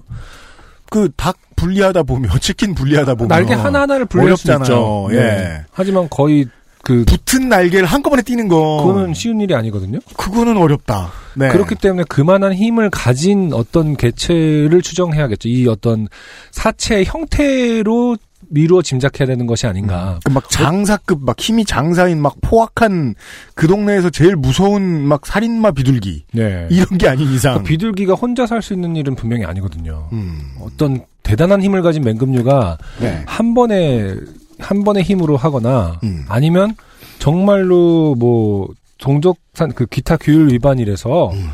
그 0.90 1.10
닭 1.18 1.38
분리하다 1.58 2.04
보면 2.04 2.32
치킨 2.40 2.74
분리하다 2.74 3.16
보면 3.16 3.28
날개 3.28 3.54
하나 3.54 3.82
하나를 3.82 4.06
분리할 4.06 4.38
수 4.38 4.50
어렵잖아요. 4.52 5.08
있죠. 5.10 5.10
예. 5.12 5.22
네. 5.22 5.62
하지만 5.72 6.08
거의 6.10 6.46
그 6.84 7.04
붙은 7.06 7.50
날개를 7.50 7.86
한꺼번에 7.86 8.22
띄는 8.22 8.48
거. 8.48 8.84
그거는 8.86 9.14
쉬운 9.14 9.40
일이 9.42 9.54
아니거든요. 9.56 10.00
그거는 10.18 10.58
어렵다. 10.58 11.12
네. 11.36 11.50
그렇기 11.50 11.76
때문에 11.76 12.04
그만한 12.10 12.54
힘을 12.54 12.90
가진 12.90 13.52
어떤 13.54 13.96
개체를 13.96 14.82
추정해야겠죠. 14.82 15.48
이 15.50 15.68
어떤 15.68 16.08
사체의 16.52 17.06
형태로 17.06 18.18
미루어 18.50 18.82
짐작해야 18.82 19.28
되는 19.28 19.46
것이 19.46 19.66
아닌가. 19.68 20.20
그 20.26 20.32
막 20.34 20.50
장사급 20.50 21.24
막 21.24 21.40
힘이 21.40 21.64
장사인 21.64 22.22
막 22.22 22.36
포악한 22.42 23.14
그 23.54 23.68
동네에서 23.68 24.10
제일 24.10 24.36
무서운 24.36 24.82
막 25.08 25.26
살인마 25.26 25.72
비둘기 25.72 26.26
네. 26.34 26.68
이런 26.72 26.98
게 26.98 27.08
아닌 27.08 27.32
이상. 27.32 27.54
그러니까 27.54 27.70
비둘기가 27.70 28.14
혼자 28.16 28.46
살 28.48 28.62
수 28.62 28.74
있는 28.74 28.96
일은 28.96 29.16
분명히 29.16 29.46
아니거든요. 29.46 30.10
음. 30.12 30.52
어떤 30.60 31.06
대단한 31.24 31.62
힘을 31.62 31.82
가진 31.82 32.04
맹금류가 32.04 32.78
네. 33.00 33.24
한 33.28 33.54
번에 33.54 34.16
한 34.62 34.84
번의 34.84 35.04
힘으로 35.04 35.38
하거나 35.38 36.00
음. 36.04 36.26
아니면 36.30 36.76
정말로 37.20 38.16
뭐 38.18 38.70
동족산 38.98 39.72
그 39.74 39.86
기타 39.86 40.18
규율 40.18 40.52
위반이라서 40.52 41.32
음. 41.32 41.50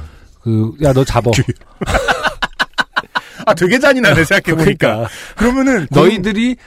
그야 0.79 0.93
너 0.93 1.03
잡어. 1.03 1.31
규- 1.31 1.43
아 3.45 3.53
되게 3.53 3.79
잔인하네 3.79 4.23
생각해 4.25 4.57
보니까. 4.57 5.07
그러면은 5.37 5.87
너희들이 5.91 6.57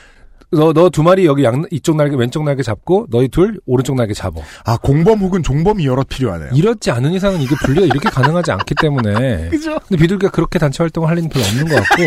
너 0.53 0.73
너 0.73 0.89
두 0.91 1.03
마리 1.05 1.27
여기 1.27 1.45
양 1.45 1.65
이쪽 1.71 1.95
날개 1.97 2.17
왼쪽 2.17 2.43
날개 2.43 2.63
잡고 2.63 3.07
너희 3.11 3.29
둘 3.29 3.61
오른쪽 3.67 3.95
날개 3.97 4.15
잡어. 4.15 4.43
아 4.65 4.77
공범 4.79 5.21
혹은 5.21 5.43
종범이 5.45 5.87
여러 5.87 6.03
필요하네요. 6.03 6.51
이렇지 6.55 6.91
않은 6.91 7.13
이상은 7.13 7.41
이게 7.41 7.55
분리가 7.65 7.87
이렇게 7.87 8.09
가능하지 8.09 8.51
않기 8.53 8.75
때문에. 8.81 9.49
그죠? 9.51 9.79
근데 9.87 10.01
비둘기가 10.03 10.33
그렇게 10.33 10.59
단체 10.59 10.83
활동을 10.83 11.09
할 11.09 11.19
일은 11.19 11.29
별로 11.29 11.45
없는 11.45 11.69
것 11.69 11.75
같고. 11.77 12.03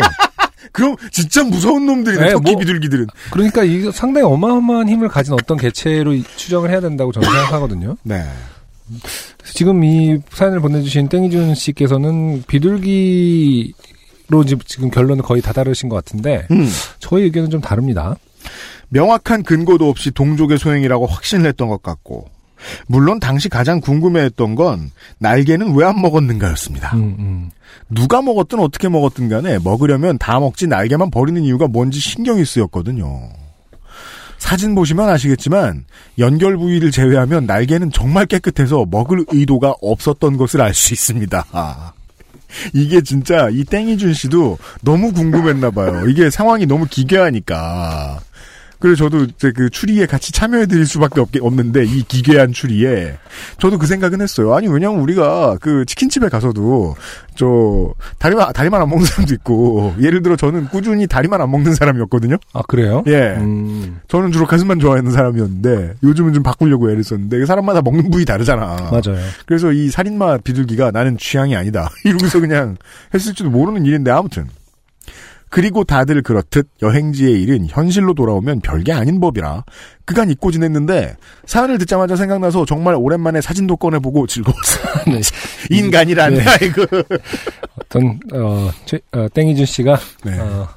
그럼 0.72 0.96
진짜 1.10 1.42
무서운 1.44 1.86
놈들이네 1.86 2.24
네, 2.24 2.32
터키 2.32 2.52
뭐- 2.52 2.60
비둘기들은. 2.60 3.06
그러니까 3.30 3.64
이게 3.64 3.90
상당히 3.90 4.26
어마어마한 4.26 4.88
힘을 4.88 5.08
가진 5.08 5.32
어떤 5.34 5.56
개체로 5.58 6.12
이- 6.14 6.24
추정을 6.36 6.70
해야 6.70 6.80
된다고 6.80 7.12
저는 7.12 7.28
생각하거든요. 7.28 7.96
네. 8.02 8.22
지금 9.44 9.82
이 9.84 10.18
사연을 10.30 10.60
보내주신 10.60 11.08
땡이준 11.08 11.54
씨께서는 11.54 12.42
비둘기로 12.46 14.44
지금 14.66 14.90
결론을 14.90 15.22
거의 15.22 15.40
다다르신 15.42 15.88
것 15.88 15.96
같은데 15.96 16.46
음. 16.50 16.68
저희 16.98 17.22
의견은 17.24 17.50
좀 17.50 17.60
다릅니다. 17.60 18.16
명확한 18.90 19.42
근거도 19.42 19.88
없이 19.88 20.10
동족의 20.10 20.58
소행이라고 20.58 21.06
확신을 21.06 21.46
했던 21.48 21.68
것 21.68 21.82
같고 21.82 22.28
물론 22.86 23.20
당시 23.20 23.48
가장 23.48 23.80
궁금해했던 23.80 24.54
건 24.54 24.90
날개는 25.18 25.74
왜 25.74 25.84
안 25.84 26.00
먹었는가였습니다. 26.00 26.94
음, 26.96 27.16
음. 27.18 27.50
누가 27.90 28.22
먹었든 28.22 28.58
어떻게 28.60 28.88
먹었든 28.88 29.28
간에 29.28 29.58
먹으려면 29.62 30.16
다 30.18 30.40
먹지 30.40 30.66
날개만 30.66 31.10
버리는 31.10 31.42
이유가 31.42 31.66
뭔지 31.68 32.00
신경이 32.00 32.44
쓰였거든요. 32.44 33.28
사진 34.38 34.74
보시면 34.74 35.08
아시겠지만 35.08 35.84
연결 36.18 36.56
부위를 36.56 36.90
제외하면 36.90 37.46
날개는 37.46 37.92
정말 37.92 38.26
깨끗해서 38.26 38.84
먹을 38.90 39.24
의도가 39.30 39.74
없었던 39.80 40.36
것을 40.36 40.60
알 40.60 40.74
수 40.74 40.92
있습니다. 40.92 41.46
아. 41.52 41.92
이게 42.72 43.00
진짜 43.00 43.48
이 43.50 43.64
땡이준 43.64 44.14
씨도 44.14 44.58
너무 44.82 45.12
궁금했나 45.12 45.70
봐요. 45.70 46.06
이게 46.08 46.30
상황이 46.30 46.66
너무 46.66 46.86
기괴하니까. 46.88 48.20
그래서 48.84 49.04
저도 49.04 49.24
이제 49.24 49.50
그 49.50 49.70
추리에 49.70 50.04
같이 50.04 50.30
참여해드릴 50.30 50.84
수밖에 50.84 51.18
없게, 51.18 51.38
없는데, 51.40 51.84
이 51.86 52.02
기괴한 52.02 52.52
추리에. 52.52 53.14
저도 53.58 53.78
그 53.78 53.86
생각은 53.86 54.20
했어요. 54.20 54.52
아니, 54.54 54.68
왜냐면 54.68 55.00
우리가 55.00 55.56
그 55.58 55.86
치킨집에 55.86 56.28
가서도, 56.28 56.94
저, 57.34 57.94
다리만, 58.18 58.52
다리만 58.52 58.82
안 58.82 58.90
먹는 58.90 59.06
사람도 59.06 59.32
있고, 59.36 59.94
예를 60.02 60.22
들어 60.22 60.36
저는 60.36 60.66
꾸준히 60.66 61.06
다리만 61.06 61.40
안 61.40 61.50
먹는 61.50 61.72
사람이었거든요? 61.74 62.36
아, 62.52 62.60
그래요? 62.68 63.02
예. 63.06 63.36
음, 63.38 64.00
저는 64.08 64.32
주로 64.32 64.46
가슴만 64.46 64.80
좋아하는 64.80 65.12
사람이었는데, 65.12 65.94
요즘은 66.02 66.34
좀 66.34 66.42
바꾸려고 66.42 66.90
애를 66.90 67.04
썼는데, 67.04 67.46
사람마다 67.46 67.80
먹는 67.80 68.10
부위 68.10 68.26
다르잖아. 68.26 68.90
맞아요. 68.90 69.18
그래서 69.46 69.72
이 69.72 69.88
살인마 69.88 70.36
비둘기가 70.44 70.90
나는 70.90 71.16
취향이 71.16 71.56
아니다. 71.56 71.88
이러면서 72.04 72.38
그냥 72.38 72.76
했을지도 73.14 73.48
모르는 73.48 73.86
일인데 73.86 74.10
아무튼. 74.10 74.46
그리고 75.54 75.84
다들 75.84 76.20
그렇듯 76.22 76.68
여행지의 76.82 77.40
일은 77.40 77.68
현실로 77.68 78.14
돌아오면 78.14 78.58
별게 78.58 78.92
아닌 78.92 79.20
법이라 79.20 79.62
그간 80.04 80.28
잊고 80.28 80.50
지냈는데 80.50 81.16
사연을 81.46 81.78
듣자마자 81.78 82.16
생각나서 82.16 82.66
정말 82.66 82.96
오랜만에 82.96 83.40
사진도 83.40 83.76
꺼내보고 83.76 84.26
즐거웠어요. 84.26 85.04
네. 85.06 85.20
인간이란 85.70 86.34
네. 86.34 86.44
아이고. 86.44 86.82
어떤, 87.80 88.18
어, 88.32 88.68
최, 88.84 88.98
어, 89.12 89.28
땡이준 89.32 89.64
씨가, 89.64 89.96
네. 90.24 90.36
어, 90.40 90.68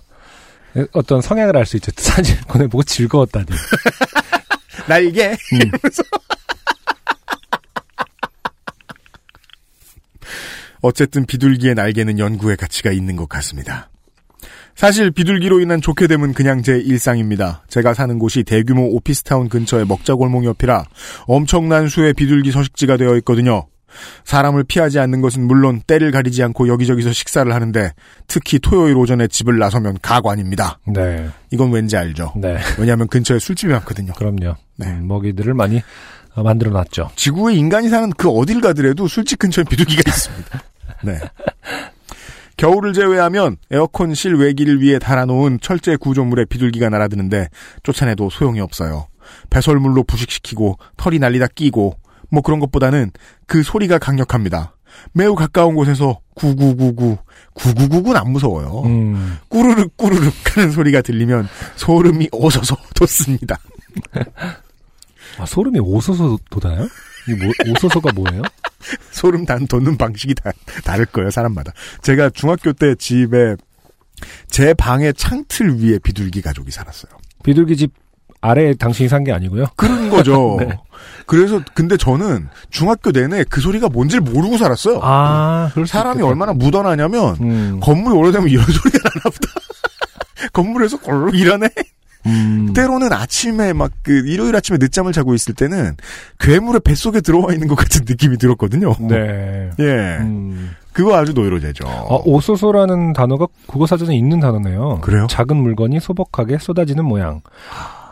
어떤 0.92 1.22
성향을 1.22 1.58
알 1.58 1.66
수 1.66 1.78
있죠. 1.78 1.92
사진 1.98 2.36
보내보고 2.48 2.84
즐거웠다니. 2.86 3.48
날개 4.88 5.32
음. 5.32 5.38
이러면서 5.54 6.04
어쨌든 10.84 11.26
비둘기의 11.26 11.74
날개는 11.74 12.20
연구의 12.20 12.58
가치가 12.58 12.92
있는 12.92 13.16
것 13.16 13.28
같습니다. 13.28 13.90
사실 14.78 15.10
비둘기로 15.10 15.60
인한 15.60 15.82
좋게 15.82 16.06
됨은 16.06 16.34
그냥 16.34 16.62
제 16.62 16.78
일상입니다. 16.78 17.64
제가 17.68 17.96
사는 17.96 18.20
곳이 18.20 18.44
대규모 18.44 18.84
오피스타운 18.96 19.50
근처의 19.50 19.86
먹자골목 19.88 20.46
옆이라 20.46 20.86
엄청난 21.26 21.88
수의 21.88 22.14
비둘기 22.14 22.52
서식지가 22.52 22.98
되어 22.98 23.16
있거든요. 23.18 23.66
사람을 24.24 24.66
피하지 24.66 25.00
않는 25.00 25.22
것은 25.22 25.48
물론 25.48 25.82
때를 25.82 26.12
가리지 26.12 26.44
않고 26.44 26.68
여기저기서 26.68 27.12
식사를 27.12 27.52
하는데 27.52 27.92
특히 28.28 28.60
토요일 28.60 28.98
오전에 28.98 29.26
집을 29.26 29.58
나서면 29.58 29.98
가관입니다. 30.04 30.78
네. 30.86 31.28
이건 31.50 31.72
왠지 31.72 31.98
알죠? 31.98 32.34
네. 32.36 32.60
왜냐하면 32.78 33.08
근처에 33.08 33.40
술집이 33.40 33.74
많거든요. 33.74 34.14
그럼요. 34.14 34.58
네. 34.76 34.86
음, 34.86 35.08
먹이들을 35.08 35.56
많이 35.56 35.82
어, 36.36 36.44
만들어 36.44 36.70
놨죠. 36.70 37.10
지구에 37.16 37.56
인간이 37.56 37.90
사는 37.90 38.12
그 38.12 38.30
어딜 38.30 38.62
가더라도 38.62 39.08
술집 39.08 39.40
근처에 39.40 39.64
비둘기가 39.64 40.04
있습니다. 40.06 40.62
네. 41.02 41.18
겨울을 42.58 42.94
제외하면 42.94 43.58
에어컨 43.72 44.14
실외기를 44.14 44.82
위해 44.82 45.00
달아놓은 45.00 45.60
철제 45.62 45.96
구조물에 45.96 46.46
비둘기가 46.46 46.90
날아드는데 46.90 47.50
쫓아내도 47.84 48.30
소용이 48.30 48.60
없어요. 48.60 49.08
배설물로 49.50 50.04
부식시키고 50.04 50.78
털이 50.98 51.20
날리다 51.20 51.48
끼고 51.54 52.00
뭐 52.30 52.42
그런 52.42 52.60
것보다는 52.60 53.12
그 53.46 53.64
소리가 53.64 54.00
강력합니다. 54.00 54.76
매우 55.14 55.36
가까운 55.36 55.76
곳에서 55.76 56.20
구구구구 56.34 57.18
구구구구는 57.54 58.20
안 58.20 58.32
무서워요. 58.32 58.82
음, 58.86 59.38
꾸르륵 59.50 59.96
꾸르륵 59.96 60.34
하는 60.56 60.72
소리가 60.72 61.02
들리면 61.02 61.48
소름이 61.76 62.30
오서서 62.32 62.76
돋습니다. 62.96 63.58
아, 65.38 65.46
소름이 65.46 65.80
오소소 65.80 66.40
돋아요? 66.50 66.88
이 67.28 67.34
뭐, 67.34 67.52
오소소가 67.70 68.12
뭐예요? 68.14 68.42
소름 69.12 69.46
단 69.46 69.68
돋는 69.68 69.98
방식이 69.98 70.36
다, 70.36 70.52
다를 70.84 71.06
거예요, 71.06 71.30
사람마다. 71.32 71.74
제가 72.02 72.30
중학교 72.32 72.74
때 72.74 72.96
집에 72.96 73.56
제 74.50 74.74
방의 74.74 75.14
창틀 75.14 75.78
위에 75.80 76.00
비둘기 76.00 76.42
가족이 76.42 76.72
살았어요. 76.72 77.12
비둘기 77.44 77.78
집 77.78 77.94
아래에 78.42 78.76
당신이 78.76 79.10
산 79.10 79.24
게 79.24 79.32
아니고요. 79.32 79.66
그런 79.76 80.10
거죠. 80.12 80.58
네. 80.60 80.78
그래서 81.26 81.62
근데 81.74 81.98
저는 81.98 82.50
중학교 82.70 83.12
내내 83.12 83.44
그 83.50 83.62
소리가 83.62 83.90
뭔지를 83.90 84.22
모르고 84.22 84.58
살았어요. 84.58 85.00
아, 85.04 85.72
사람이 85.86 86.18
있겠다. 86.18 86.28
얼마나 86.28 86.54
묻어나냐면 86.54 87.36
음, 87.42 87.80
건물이 87.82 88.16
오래되면 88.16 88.48
이런 88.50 88.64
소리가 88.70 89.10
나나 89.10 89.24
보다. 89.24 89.52
건물에서 90.54 90.98
꼴룩 91.00 91.36
이러네. 91.36 91.68
음, 92.28 92.74
때로는 92.74 93.12
아침에 93.14 93.74
막 93.74 93.92
그 94.04 94.12
일요일 94.28 94.56
아침에 94.56 94.78
늦잠을 94.80 95.12
자고 95.12 95.34
있을 95.34 95.54
때는 95.54 95.96
괴물의 96.40 96.82
뱃속에 96.84 97.22
들어와 97.22 97.52
있는 97.54 97.68
것 97.68 97.76
같은 97.76 98.06
느낌이 98.08 98.38
들었거든요. 98.38 98.94
네. 99.02 99.70
예. 99.80 100.18
음. 100.22 100.72
그거 100.94 101.16
아주 101.16 101.34
노이로제죠. 101.34 101.86
어, 101.86 102.22
오소소라는 102.26 103.14
단어가 103.14 103.48
국어 103.66 103.86
사전에 103.86 104.16
있는 104.16 104.40
단어네요. 104.40 105.00
그래요? 105.02 105.28
작은 105.30 105.56
물건이 105.58 106.00
소복하게 106.00 106.58
쏟아지는 106.60 107.06
모양. 107.06 107.42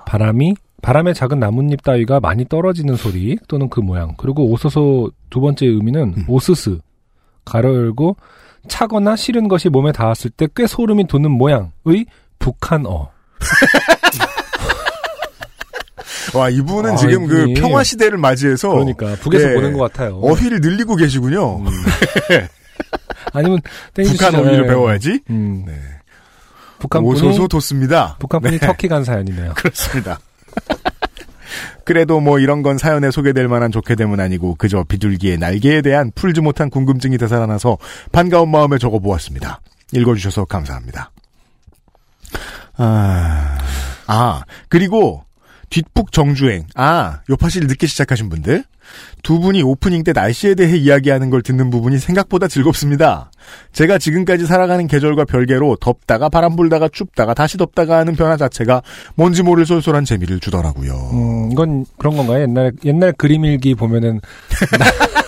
바람이 0.05 0.55
바람에 0.81 1.13
작은 1.13 1.39
나뭇잎 1.39 1.81
따위가 1.83 2.19
많이 2.19 2.45
떨어지는 2.45 2.95
소리 2.95 3.37
또는 3.47 3.69
그 3.69 3.79
모양. 3.79 4.13
그리고 4.17 4.45
오소소 4.51 5.11
두 5.29 5.39
번째 5.41 5.65
의미는 5.65 6.13
음. 6.17 6.25
오스스 6.27 6.77
가로 7.45 7.73
열고 7.73 8.17
차거나 8.67 9.15
싫은 9.15 9.47
것이 9.47 9.69
몸에 9.69 9.91
닿았을 9.91 10.31
때 10.31 10.47
꽤 10.55 10.67
소름이 10.67 11.07
돋는 11.07 11.31
모양의 11.31 12.05
북한어. 12.39 13.09
와 16.33 16.49
이분은 16.49 16.91
아, 16.93 16.95
지금 16.95 17.27
그 17.27 17.45
이분이- 17.45 17.59
평화 17.59 17.83
시대를 17.83 18.17
맞이해서 18.17 18.69
그러니까 18.69 19.15
북에서 19.21 19.49
예. 19.51 19.53
보낸 19.53 19.73
것 19.73 19.79
같아요. 19.91 20.17
어휘를 20.19 20.59
늘리고 20.61 20.95
계시군요. 20.95 21.59
음. 21.59 21.65
아니면 23.33 23.59
땡이 23.93 24.09
북한 24.09 24.35
어휘를 24.35 24.67
배워야지. 24.67 25.21
음. 25.29 25.63
네. 25.65 25.73
북한 26.79 27.03
분이 27.03 27.15
오소소 27.15 27.47
돋습니다. 27.47 28.15
북한 28.19 28.41
분이 28.41 28.59
네. 28.59 28.65
터키 28.67 28.87
간 28.87 29.03
사연이네요. 29.03 29.53
그렇습니다. 29.57 30.19
그래도 31.83 32.19
뭐 32.19 32.39
이런 32.39 32.63
건 32.63 32.77
사연에 32.77 33.11
소개될 33.11 33.47
만한 33.47 33.71
좋게 33.71 33.95
됨은 33.95 34.19
아니고 34.19 34.55
그저 34.55 34.83
비둘기의 34.83 35.37
날개에 35.37 35.81
대한 35.81 36.11
풀지 36.15 36.41
못한 36.41 36.69
궁금증이 36.69 37.17
되살아나서 37.17 37.77
반가운 38.11 38.49
마음에 38.49 38.77
적어보았습니다. 38.77 39.61
읽어주셔서 39.91 40.45
감사합니다. 40.45 41.11
아, 42.77 43.57
아 44.07 44.43
그리고 44.67 45.24
뒷북 45.69 46.11
정주행. 46.11 46.65
아, 46.75 47.21
요파시를 47.29 47.67
늦게 47.67 47.87
시작하신 47.87 48.29
분들. 48.29 48.63
두 49.23 49.39
분이 49.39 49.63
오프닝 49.63 50.03
때 50.03 50.13
날씨에 50.13 50.53
대해 50.53 50.77
이야기하는 50.77 51.31
걸 51.31 51.41
듣는 51.41 51.71
부분이 51.71 51.97
생각보다 51.97 52.47
즐겁습니다. 52.47 53.31
제가 53.73 53.97
지금까지 53.97 54.45
살아가는 54.45 54.85
계절과 54.87 55.25
별개로 55.25 55.75
덥다가 55.81 56.29
바람 56.29 56.55
불다가 56.55 56.87
춥다가 56.87 57.33
다시 57.33 57.57
덥다가 57.57 57.97
하는 57.97 58.15
변화 58.15 58.37
자체가 58.37 58.83
뭔지 59.15 59.41
모를 59.41 59.65
쏠쏠한 59.65 60.05
재미를 60.05 60.39
주더라고요. 60.39 60.93
음, 61.13 61.51
이건 61.51 61.85
그런 61.97 62.15
건가요? 62.15 62.41
옛날, 62.43 62.71
옛날 62.85 63.11
그림 63.13 63.43
일기 63.45 63.73
보면은, 63.73 64.21
나- 64.77 64.85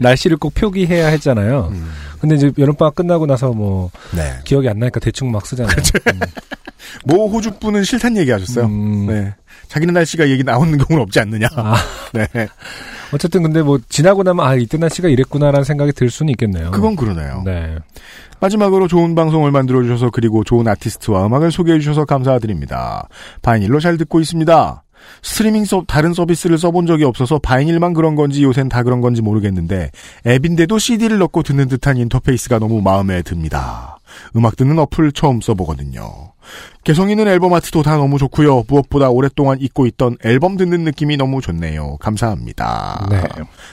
날씨를 0.00 0.36
꼭 0.36 0.54
표기해야 0.54 1.08
했잖아요. 1.08 1.68
음, 1.72 1.90
근데 2.20 2.34
이제 2.34 2.52
여름방학 2.58 2.94
끝나고 2.94 3.26
나서 3.26 3.52
뭐, 3.52 3.90
네. 4.14 4.38
기억이 4.44 4.68
안 4.68 4.78
나니까 4.78 5.00
대충 5.00 5.30
막 5.30 5.46
쓰잖아요. 5.46 5.76
모 7.04 7.28
호주 7.28 7.58
분은 7.60 7.84
싫단 7.84 8.16
얘기 8.16 8.30
하셨어요. 8.30 8.66
음, 8.66 9.06
네. 9.06 9.34
자기는 9.68 9.94
날씨가 9.94 10.28
얘기 10.28 10.42
나오는 10.42 10.76
경우는 10.76 11.02
없지 11.02 11.20
않느냐. 11.20 11.48
아, 11.54 11.76
네. 12.12 12.26
어쨌든 13.12 13.42
근데 13.42 13.62
뭐, 13.62 13.78
지나고 13.88 14.22
나면, 14.22 14.44
아, 14.44 14.54
이때 14.54 14.78
날씨가 14.78 15.08
이랬구나라는 15.08 15.64
생각이 15.64 15.92
들 15.92 16.10
수는 16.10 16.30
있겠네요. 16.32 16.70
그건 16.70 16.96
그러네요. 16.96 17.42
네. 17.44 17.76
마지막으로 18.40 18.88
좋은 18.88 19.14
방송을 19.14 19.50
만들어 19.50 19.82
주셔서 19.82 20.10
그리고 20.10 20.44
좋은 20.44 20.66
아티스트와 20.66 21.26
음악을 21.26 21.52
소개해 21.52 21.78
주셔서 21.78 22.04
감사드립니다. 22.06 23.08
바이닐로 23.42 23.80
잘 23.80 23.98
듣고 23.98 24.20
있습니다. 24.20 24.82
스트리밍 25.22 25.64
서, 25.64 25.84
다른 25.86 26.14
서비스를 26.14 26.58
써본 26.58 26.86
적이 26.86 27.04
없어서 27.04 27.38
바이닐만 27.38 27.94
그런 27.94 28.14
건지 28.14 28.42
요샌 28.42 28.68
다 28.68 28.82
그런 28.82 29.00
건지 29.00 29.22
모르겠는데 29.22 29.90
앱인데도 30.26 30.78
CD를 30.78 31.18
넣고 31.18 31.42
듣는 31.42 31.68
듯한 31.68 31.96
인터페이스가 31.96 32.58
너무 32.58 32.80
마음에 32.80 33.22
듭니다. 33.22 33.98
음악 34.36 34.56
듣는 34.56 34.78
어플 34.78 35.12
처음 35.12 35.40
써보거든요. 35.40 36.32
개성 36.84 37.10
있는 37.10 37.28
앨범 37.28 37.54
아트도 37.54 37.82
다 37.82 37.96
너무 37.96 38.18
좋고요. 38.18 38.64
무엇보다 38.66 39.10
오랫동안 39.10 39.58
잊고 39.60 39.86
있던 39.86 40.16
앨범 40.24 40.56
듣는 40.56 40.84
느낌이 40.84 41.16
너무 41.16 41.40
좋네요. 41.40 41.96
감사합니다. 41.98 43.06
네. 43.10 43.22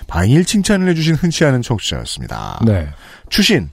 바이닐 0.08 0.46
칭찬을 0.46 0.88
해주신 0.90 1.16
흔치 1.16 1.46
않은 1.46 1.62
청취자였습니다. 1.62 2.62
네. 2.66 2.88
추신 3.30 3.70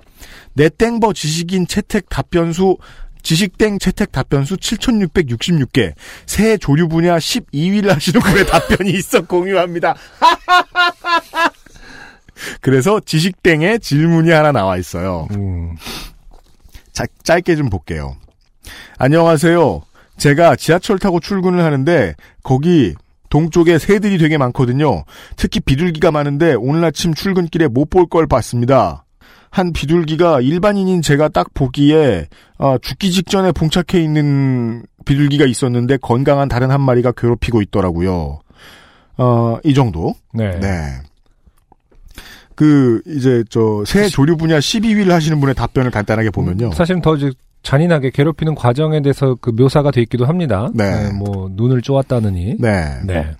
내 0.55 0.68
땡버 0.68 1.12
지식인 1.12 1.66
채택 1.66 2.09
답변수 2.09 2.78
지식땡 3.25 3.81
채택 3.81 4.12
답변수 4.12 4.57
7666개 4.59 5.95
새 6.27 6.57
조류 6.57 6.87
분야 6.89 7.16
12위를 7.16 7.89
하시는 7.89 8.20
분의 8.20 8.47
답변이 8.53 8.93
있어 8.93 9.22
공유합니다. 9.22 9.97
그래서 12.61 13.01
지식땡에 13.01 13.79
질문이 13.79 14.31
하나 14.31 14.53
나와 14.53 14.77
있어요. 14.77 15.29
음, 15.33 15.75
자, 16.93 17.05
짧게 17.22 17.57
좀 17.57 17.70
볼게요. 17.70 18.16
안녕하세요. 18.99 19.83
제가 20.16 20.57
지하철 20.57 20.99
타고 20.99 21.20
출근을 21.20 21.64
하는데 21.64 22.14
거기 22.43 22.95
동쪽에 23.31 23.79
새들이 23.79 24.18
되게 24.18 24.39
많거든요. 24.39 25.05
특히 25.37 25.61
비둘기가 25.61 26.11
많은데 26.12 26.55
오늘 26.55 26.85
아침 26.85 27.14
출근길에 27.14 27.68
못 27.68 27.91
볼 27.91 28.07
걸 28.07 28.27
봤습니다. 28.27 29.03
한 29.55 29.72
비둘기가 29.72 30.40
일반인인 30.40 31.00
제가 31.00 31.28
딱 31.28 31.55
보기에 31.55 32.26
아, 32.59 32.76
죽기 32.82 33.12
직전에 33.12 33.52
봉착해 33.52 34.02
있는 34.02 34.82
비둘기가 35.05 35.44
있었는데 35.46 35.98
건강한 35.98 36.48
다른 36.48 36.72
한 36.72 36.80
마리가 36.80 37.12
괴롭히고 37.12 37.62
있더라고요. 37.62 38.40
어, 39.16 39.59
이 39.62 39.72
정도. 39.72 40.12
네. 40.32 40.59
네. 40.59 40.68
그 42.57 43.00
이제 43.07 43.44
저 43.48 43.84
새 43.86 44.09
조류 44.09 44.36
분야 44.36 44.59
12위를 44.59 45.11
하시는 45.11 45.38
분의 45.38 45.55
답변을 45.55 45.92
간단하게 45.92 46.30
보면요. 46.30 46.72
사실은 46.72 47.00
더 47.00 47.14
이제 47.14 47.30
잔인하게 47.62 48.11
괴롭히는 48.11 48.57
과정에 48.57 49.02
대해서 49.02 49.36
그 49.40 49.50
묘사가 49.50 49.92
돼 49.92 50.02
있기도 50.02 50.26
합니다. 50.26 50.68
네. 50.74 51.12
뭐 51.12 51.48
눈을 51.52 51.80
쪼았다느니. 51.80 52.57
네. 52.59 52.98
네. 53.07 53.30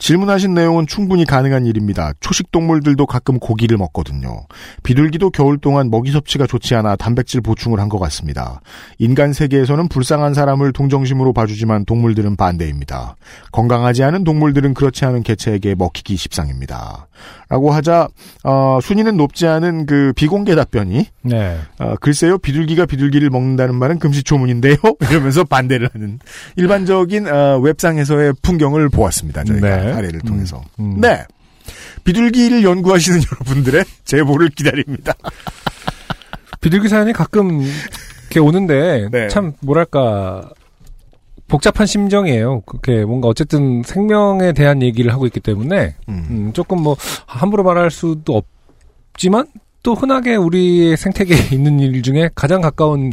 질문하신 0.00 0.54
내용은 0.54 0.86
충분히 0.86 1.24
가능한 1.26 1.66
일입니다. 1.66 2.12
초식 2.20 2.50
동물들도 2.50 3.04
가끔 3.06 3.38
고기를 3.38 3.76
먹거든요. 3.76 4.46
비둘기도 4.82 5.30
겨울 5.30 5.58
동안 5.58 5.90
먹이 5.90 6.10
섭취가 6.10 6.46
좋지 6.46 6.74
않아 6.74 6.96
단백질 6.96 7.40
보충을 7.42 7.78
한 7.78 7.90
것 7.90 7.98
같습니다. 7.98 8.60
인간 8.98 9.32
세계에서는 9.32 9.88
불쌍한 9.88 10.32
사람을 10.32 10.72
동정심으로 10.72 11.32
봐주지만 11.32 11.84
동물들은 11.86 12.36
반대입니다. 12.36 13.16
건강하지 13.50 14.04
않은 14.04 14.22
동물들은 14.22 14.74
그렇지 14.74 15.04
않은 15.06 15.24
개체에게 15.24 15.74
먹히기 15.74 16.16
십상입니다. 16.16 17.08
라고 17.50 17.72
하자 17.72 18.08
어, 18.44 18.78
순위는 18.80 19.16
높지 19.16 19.46
않은 19.46 19.84
그 19.86 20.12
비공개 20.16 20.54
답변이 20.54 21.06
네. 21.22 21.58
어, 21.78 21.96
글쎄요 22.00 22.38
비둘기가 22.38 22.86
비둘기를 22.86 23.28
먹는다는 23.28 23.74
말은 23.74 23.98
금시초문인데요 23.98 24.76
이러면서 25.10 25.44
반대를 25.44 25.90
하는 25.92 26.18
일반적인 26.56 27.26
어, 27.28 27.58
웹상에서의 27.58 28.34
풍경을 28.40 28.88
보았습니다 28.88 29.44
저희가 29.44 29.76
네. 29.76 29.89
아래를 29.90 30.20
통해서 30.20 30.62
음. 30.78 31.00
네 31.00 31.24
비둘기를 32.04 32.64
연구하시는 32.64 33.20
여러분들의 33.32 33.84
제보를 34.04 34.48
기다립니다 34.50 35.14
비둘기 36.60 36.88
사연이 36.88 37.12
가끔 37.12 37.62
이렇게 37.62 38.40
오는데 38.40 39.08
네. 39.10 39.28
참 39.28 39.54
뭐랄까 39.60 40.50
복잡한 41.50 41.84
심정이에요. 41.84 42.60
그게 42.60 43.04
뭔가 43.04 43.26
어쨌든 43.26 43.82
생명에 43.82 44.52
대한 44.52 44.82
얘기를 44.82 45.12
하고 45.12 45.26
있기 45.26 45.40
때문에 45.40 45.96
음. 46.08 46.26
음, 46.30 46.52
조금 46.52 46.80
뭐 46.80 46.96
함부로 47.26 47.64
말할 47.64 47.90
수도 47.90 48.40
없지만 49.12 49.46
또 49.82 49.94
흔하게 49.94 50.36
우리의 50.36 50.96
생태계에 50.96 51.48
있는 51.52 51.80
일 51.80 52.02
중에 52.02 52.30
가장 52.34 52.60
가까운 52.60 53.12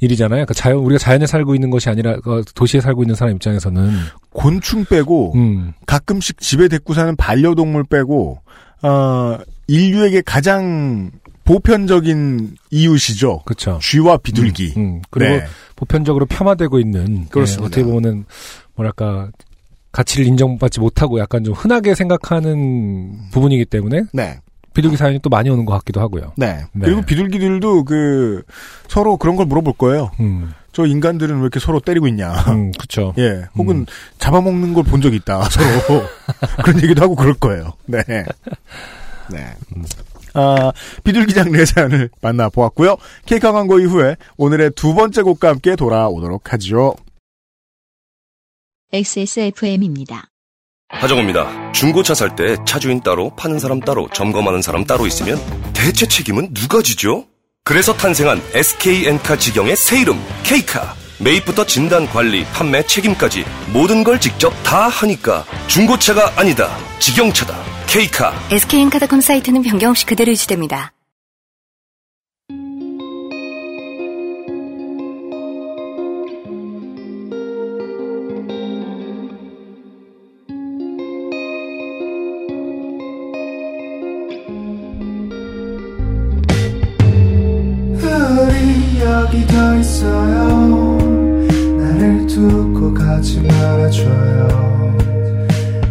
일이잖아요. 0.00 0.46
그 0.46 0.54
자연 0.54 0.78
우리가 0.78 0.98
자연에 0.98 1.26
살고 1.26 1.54
있는 1.54 1.70
것이 1.70 1.88
아니라 1.88 2.16
그 2.20 2.42
도시에 2.54 2.80
살고 2.80 3.02
있는 3.02 3.14
사람 3.14 3.34
입장에서는 3.34 3.90
곤충 4.30 4.84
빼고 4.84 5.32
음, 5.34 5.72
가끔씩 5.86 6.38
집에 6.40 6.68
데리고 6.68 6.92
사는 6.92 7.16
반려동물 7.16 7.84
빼고 7.84 8.40
어, 8.82 9.38
인류에게 9.68 10.22
가장 10.22 11.10
보편적인 11.44 12.56
이웃이죠 12.70 13.42
그렇죠. 13.44 13.78
쥐와 13.80 14.18
비둘기 14.18 14.74
음, 14.76 15.00
그리고 15.10 15.36
네. 15.36 15.44
보편적으로 15.76 16.26
폄하되고 16.26 16.78
있는 16.78 17.26
그렇습니다. 17.28 17.62
예, 17.62 17.66
어떻게 17.66 17.84
보면은 17.84 18.24
뭐랄까 18.74 19.30
가치를 19.92 20.26
인정받지 20.26 20.80
못하고 20.80 21.18
약간 21.20 21.42
좀 21.42 21.54
흔하게 21.54 21.94
생각하는 21.94 23.30
부분이기 23.30 23.64
때문에 23.64 24.02
네. 24.12 24.40
비둘기 24.76 24.96
사연이 24.96 25.18
또 25.20 25.30
많이 25.30 25.48
오는 25.50 25.64
것 25.64 25.72
같기도 25.78 26.00
하고요. 26.00 26.32
네. 26.36 26.64
네. 26.72 26.84
그리고 26.84 27.02
비둘기들도 27.02 27.84
그 27.84 28.42
서로 28.88 29.16
그런 29.16 29.34
걸 29.36 29.46
물어볼 29.46 29.74
거예요. 29.78 30.10
음, 30.20 30.52
저 30.72 30.84
인간들은 30.86 31.36
왜 31.36 31.40
이렇게 31.40 31.58
서로 31.58 31.80
때리고 31.80 32.06
있냐. 32.08 32.32
음 32.48 32.70
그렇죠. 32.72 33.14
예. 33.18 33.46
혹은 33.56 33.76
음. 33.78 33.86
잡아먹는 34.18 34.74
걸 34.74 34.84
본 34.84 35.00
적 35.00 35.14
있다. 35.14 35.42
서로 35.50 36.04
그런 36.64 36.82
얘기도 36.82 37.02
하고 37.02 37.16
그럴 37.16 37.34
거예요. 37.34 37.72
네. 37.86 38.02
네. 38.06 39.54
아, 40.34 40.70
비둘기 41.02 41.32
장르의 41.32 41.64
사연을 41.66 42.10
만나보았고요. 42.20 42.96
케이크 43.24 43.50
광고 43.50 43.80
이후에 43.80 44.16
오늘의 44.36 44.72
두 44.76 44.94
번째 44.94 45.22
곡과 45.22 45.48
함께 45.48 45.74
돌아오도록 45.76 46.52
하죠. 46.52 46.94
XSFM입니다. 48.92 50.28
하정우입니다. 51.00 51.72
중고차 51.72 52.14
살 52.14 52.34
때 52.36 52.56
차주인 52.66 53.00
따로, 53.00 53.30
파는 53.36 53.58
사람 53.58 53.80
따로, 53.80 54.08
점검하는 54.12 54.62
사람 54.62 54.84
따로 54.84 55.06
있으면 55.06 55.38
대체 55.72 56.06
책임은 56.06 56.54
누가 56.54 56.82
지죠? 56.82 57.24
그래서 57.64 57.92
탄생한 57.94 58.40
SK엔카 58.54 59.36
직영의 59.36 59.76
새 59.76 60.00
이름, 60.00 60.18
K카. 60.44 60.94
매입부터 61.18 61.64
진단, 61.64 62.06
관리, 62.06 62.44
판매, 62.52 62.82
책임까지 62.84 63.44
모든 63.72 64.04
걸 64.04 64.20
직접 64.20 64.50
다 64.62 64.88
하니까 64.88 65.44
중고차가 65.66 66.32
아니다. 66.36 66.76
직영차다. 66.98 67.56
K카. 67.86 68.34
SK엔카닷컴 68.50 69.20
사이트는 69.22 69.62
변경 69.62 69.90
없이 69.90 70.04
그대로 70.04 70.30
유지됩니다. 70.32 70.92
있어요. 89.96 90.98
나를 91.78 92.26
두고 92.26 92.92
가지 92.92 93.40
말아줘요. 93.40 94.96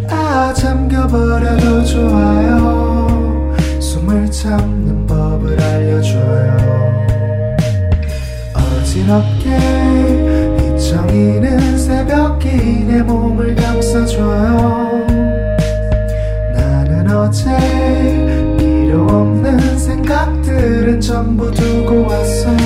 아 0.09 0.53
잠겨버려도 0.53 1.83
좋아요. 1.83 3.55
숨을 3.79 4.29
참는 4.29 5.07
법을 5.07 5.59
알려줘요. 5.59 7.05
어지럽게 8.53 9.57
휘청이는 10.59 11.77
새벽이 11.77 12.83
내 12.87 13.01
몸을 13.01 13.55
감싸줘요. 13.55 15.07
나는 16.53 17.09
어제 17.09 18.55
필요 18.59 19.01
없는 19.01 19.79
생각들은 19.79 21.01
전부 21.01 21.49
두고 21.51 22.05
왔어요 22.07 22.64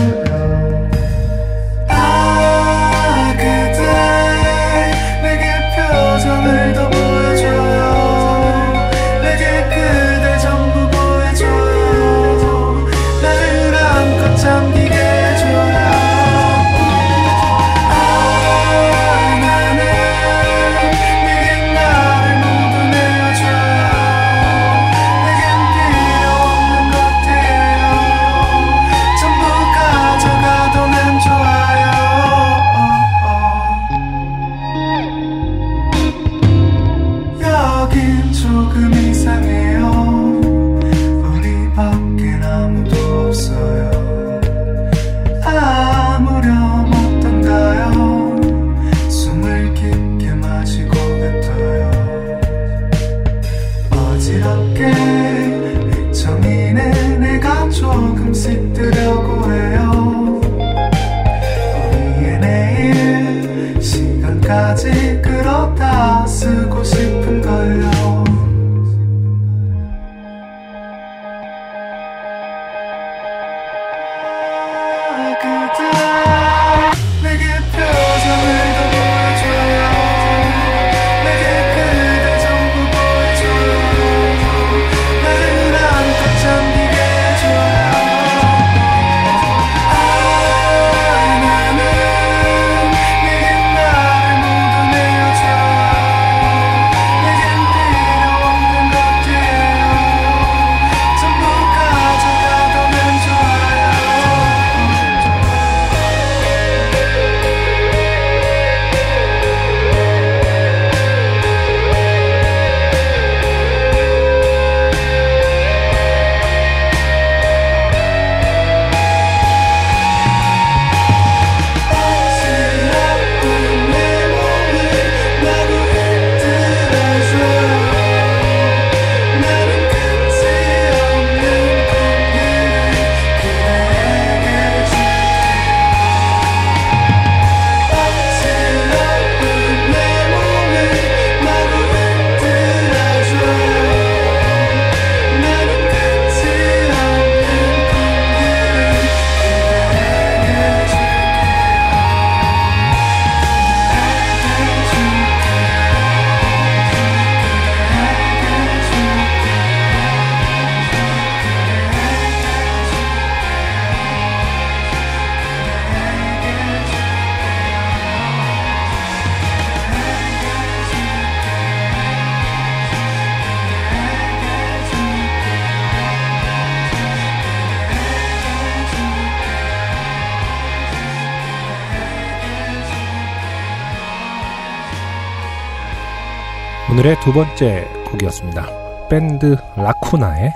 오늘의 186.99 187.17
두 187.21 187.31
번째 187.31 187.87
곡이었습니다. 188.11 189.07
밴드 189.07 189.55
라쿠나의 189.77 190.51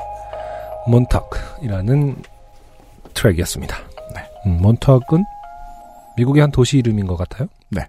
몬턱이라는 0.89 2.21
트랙이었습니다. 3.13 3.77
네. 4.13 4.29
음, 4.45 4.57
몬턱은 4.61 5.23
미국의 6.17 6.41
한 6.41 6.51
도시 6.51 6.79
이름인 6.79 7.07
것 7.07 7.15
같아요. 7.15 7.47
네. 7.69 7.87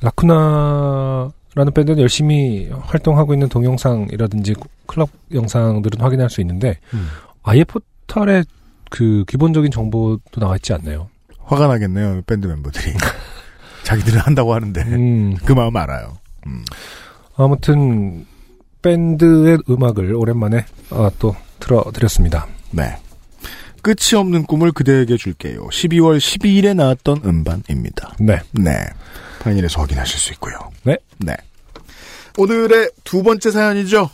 라쿠나라는 0.00 1.74
밴드는 1.74 1.98
열심히 1.98 2.70
활동하고 2.70 3.34
있는 3.34 3.50
동영상이라든지 3.50 4.54
클럽 4.86 5.10
영상들은 5.34 6.00
확인할 6.00 6.30
수 6.30 6.40
있는데 6.40 6.78
음. 6.94 7.06
아예 7.42 7.64
포털에 7.64 8.44
그 8.88 9.26
기본적인 9.28 9.70
정보도 9.70 10.40
나와 10.40 10.56
있지 10.56 10.72
않나요? 10.72 11.10
화가 11.44 11.66
나겠네요, 11.66 12.22
밴드 12.22 12.46
멤버들이. 12.46 12.94
자기들은 13.84 14.20
한다고 14.20 14.54
하는데. 14.54 14.80
음, 14.84 15.36
그 15.44 15.52
마음 15.52 15.76
알아요. 15.76 16.16
음. 16.46 16.64
아무튼 17.36 18.26
밴드의 18.82 19.58
음악을 19.68 20.14
오랜만에 20.14 20.64
아, 20.90 21.10
또 21.18 21.34
틀어드렸습니다. 21.60 22.46
네. 22.70 22.96
끝이 23.82 24.18
없는 24.18 24.44
꿈을 24.44 24.72
그대에게 24.72 25.16
줄게요. 25.16 25.68
12월 25.68 26.18
12일에 26.18 26.74
나왔던 26.74 27.22
음반입니다. 27.24 28.14
네. 28.20 28.38
네. 28.52 28.72
파인일에서 29.40 29.80
확인하실 29.80 30.18
수 30.18 30.32
있고요. 30.34 30.54
네. 30.84 30.96
네. 31.18 31.34
오늘의 32.36 32.90
두 33.04 33.22
번째 33.22 33.50
사연이죠. 33.50 34.10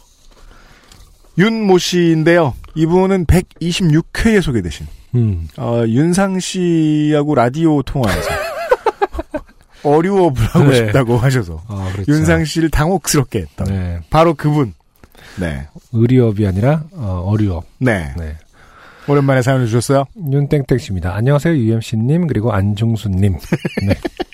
윤모 1.39 1.79
씨인데요. 1.79 2.55
이분은 2.75 3.27
126회에 3.27 4.41
소개되신 4.41 4.87
음, 5.14 5.49
어, 5.57 5.83
윤상 5.87 6.41
씨하고 6.41 7.35
라디오 7.35 7.83
통화에서 7.83 8.31
어류업을 9.83 10.45
하고 10.47 10.70
네. 10.70 10.77
싶다고 10.77 11.16
하셔서 11.16 11.62
아, 11.68 11.91
그렇죠. 11.93 12.12
윤상 12.12 12.45
씨를 12.45 12.70
당혹스럽게 12.70 13.41
했던 13.41 13.66
네. 13.68 14.01
바로 14.11 14.35
그분. 14.35 14.74
네. 15.39 15.66
의리업이 15.93 16.47
아니라 16.47 16.85
어, 16.93 17.24
어류업. 17.27 17.64
네. 17.79 18.12
네. 18.16 18.37
오랜만에 19.09 19.43
사연을 19.43 19.66
주셨어요. 19.66 20.05
윤땡땡 20.16 20.79
씨입니다. 20.79 21.14
안녕하세요. 21.14 21.55
UMC님 21.55 22.27
그리고 22.27 22.53
안중수 22.53 23.09
님. 23.11 23.37
네. 23.87 23.95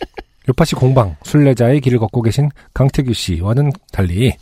요파시 0.48 0.74
공방 0.74 1.14
순례자의 1.22 1.80
길을 1.80 2.00
걷고 2.00 2.22
계신 2.22 2.50
강태규 2.74 3.12
씨와는 3.12 3.70
달리 3.92 4.34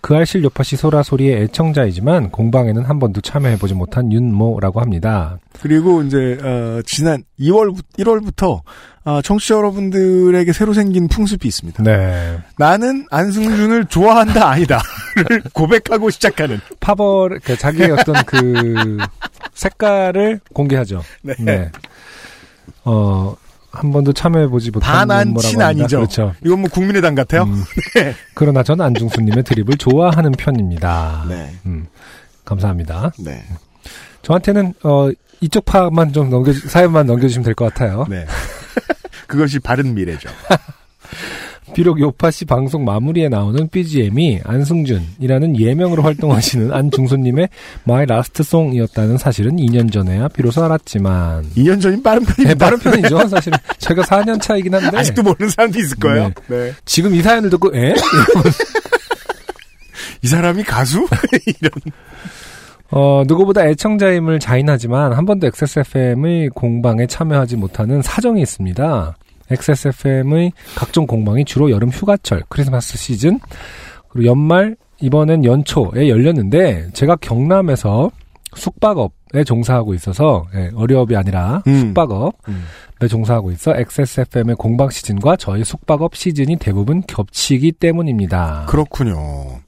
그 0.00 0.14
알실 0.16 0.42
요파시 0.44 0.76
소라 0.76 1.02
소리의 1.02 1.42
애청자이지만 1.42 2.30
공방에는 2.30 2.84
한 2.84 2.98
번도 2.98 3.20
참여해보지 3.20 3.74
못한 3.74 4.10
윤모라고 4.10 4.80
합니다. 4.80 5.38
그리고 5.60 6.02
이제 6.02 6.38
어, 6.42 6.80
지난 6.86 7.22
2월 7.38 7.74
1월부터 7.98 8.62
어, 9.04 9.20
청취자 9.20 9.56
여러분들에게 9.56 10.52
새로 10.52 10.72
생긴 10.74 11.08
풍습이 11.08 11.46
있습니다. 11.48 11.82
네. 11.82 12.38
나는 12.56 13.06
안승준을 13.10 13.86
좋아한다 13.86 14.48
아니다를 14.48 14.82
고백하고 15.52 16.10
시작하는. 16.10 16.60
파벌 16.78 17.40
그러니까 17.40 17.56
자기의 17.56 17.90
어떤 17.90 18.14
그 18.24 18.98
색깔을 19.54 20.40
공개하죠. 20.52 21.02
네. 21.22 21.70
어, 22.84 23.34
한 23.72 23.90
번도 23.92 24.12
참여해보지 24.12 24.70
못한 24.70 24.92
반한 25.08 25.26
윤모라고 25.28 25.40
친 25.48 25.60
합니다. 25.62 25.66
아니죠. 25.82 25.96
그렇죠. 25.98 26.34
이건 26.44 26.60
뭐 26.60 26.70
국민의당 26.70 27.14
같아요. 27.14 27.44
음. 27.44 27.64
그러나 28.34 28.62
저는 28.62 28.84
안중수님의 28.84 29.42
드립을 29.44 29.76
좋아하는 29.78 30.30
편입니다. 30.32 31.24
네. 31.28 31.56
음, 31.66 31.86
감사합니다. 32.44 33.12
네. 33.18 33.42
저한테는 34.22 34.74
어, 34.84 35.10
이쪽 35.40 35.64
파만 35.64 36.12
좀 36.12 36.30
넘겨 36.30 36.52
사연만 36.52 37.06
넘겨주시면 37.06 37.44
될 37.44 37.54
것 37.54 37.72
같아요. 37.72 38.06
네. 38.08 38.26
그것이 39.32 39.60
바른 39.60 39.94
미래죠. 39.94 40.28
비록 41.74 41.98
요파시 41.98 42.44
방송 42.44 42.84
마무리에 42.84 43.30
나오는 43.30 43.66
BGM이 43.66 44.40
안승준이라는 44.44 45.58
예명으로 45.58 46.02
활동하시는 46.02 46.70
안중수님의 46.74 47.48
My 47.88 48.02
Last 48.02 48.42
Song이었다는 48.42 49.16
사실은 49.16 49.56
2년 49.56 49.90
전에야 49.90 50.28
비로소 50.28 50.62
알았지만 50.62 51.44
2년 51.56 51.80
전인 51.80 52.02
빠른 52.02 52.26
네, 52.26 52.34
편입니다. 52.34 52.66
빠른 52.66 52.78
편이죠. 52.78 53.26
사실은 53.28 53.56
제가 53.78 54.02
4년 54.02 54.38
차이긴 54.38 54.74
한데 54.74 54.94
아직도 54.98 55.22
모르는 55.22 55.48
사람도 55.48 55.78
있을 55.78 55.96
거예요. 55.96 56.30
네. 56.48 56.74
지금 56.84 57.14
이 57.14 57.22
사연을 57.22 57.48
듣고 57.48 57.74
에? 57.74 57.94
이 60.20 60.26
사람이 60.26 60.62
가수? 60.64 61.08
이런. 61.46 61.70
어, 62.92 63.22
누구보다 63.26 63.66
애청자임을 63.66 64.38
자인하지만 64.38 65.14
한 65.14 65.24
번도 65.24 65.46
XSFM의 65.46 66.50
공방에 66.50 67.06
참여하지 67.06 67.56
못하는 67.56 68.02
사정이 68.02 68.42
있습니다. 68.42 69.16
XSFM의 69.52 70.52
각종 70.74 71.06
공방이 71.06 71.44
주로 71.44 71.70
여름 71.70 71.90
휴가철, 71.90 72.42
크리스마스 72.48 72.96
시즌, 72.96 73.38
그리고 74.08 74.30
연말, 74.30 74.76
이번엔 75.00 75.44
연초에 75.44 76.08
열렸는데, 76.08 76.90
제가 76.92 77.16
경남에서 77.16 78.10
숙박업에 78.54 79.44
종사하고 79.44 79.94
있어서, 79.94 80.46
예, 80.54 80.70
어려업이 80.74 81.16
아니라 81.16 81.62
음. 81.66 81.80
숙박업에 81.80 82.32
음. 82.48 83.08
종사하고 83.08 83.50
있어 83.52 83.74
XSFM의 83.74 84.56
공방 84.56 84.90
시즌과 84.90 85.36
저희 85.36 85.64
숙박업 85.64 86.14
시즌이 86.14 86.56
대부분 86.56 87.02
겹치기 87.02 87.72
때문입니다. 87.72 88.66
그렇군요. 88.68 89.60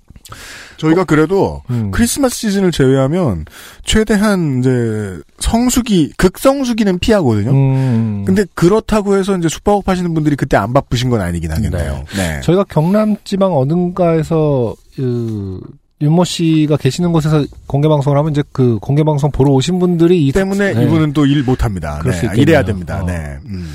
저희가 0.77 1.05
그래도 1.05 1.63
음. 1.71 1.91
크리스마스 1.91 2.37
시즌을 2.37 2.73
제외하면 2.73 3.45
최대한 3.85 4.59
이제 4.61 5.19
성수기, 5.39 6.13
극성수기는 6.17 6.99
피하거든요. 6.99 7.51
음. 7.53 8.25
근데 8.27 8.45
그렇다고 8.55 9.17
해서 9.17 9.37
이제 9.37 9.49
숙박업 9.49 9.89
하시는 9.89 10.13
분들이 10.15 10.37
그때 10.37 10.57
안 10.57 10.73
바쁘신 10.73 11.11
건 11.11 11.21
아니긴 11.21 11.53
하겠네요. 11.53 12.05
네. 12.17 12.41
저희가 12.43 12.65
경남 12.65 13.17
지방 13.25 13.53
어딘가에서 13.57 14.75
그 14.97 15.61
윤모 16.01 16.25
씨가 16.25 16.77
계시는 16.77 17.13
곳에서 17.13 17.45
공개 17.67 17.89
방송을 17.89 18.19
하면 18.19 18.33
이제 18.33 18.43
그 18.53 18.79
공개 18.81 19.05
방송 19.05 19.31
보러 19.31 19.53
오신 19.53 19.79
분들이 19.79 20.27
이 20.27 20.33
때문에 20.33 20.75
네. 20.75 20.83
이분은 20.85 21.13
또 21.13 21.25
일 21.25 21.45
못합니다. 21.45 22.03
네. 22.05 22.31
일해야 22.37 22.65
됩니다. 22.65 23.03
어. 23.03 23.07
네. 23.07 23.39
음. 23.47 23.71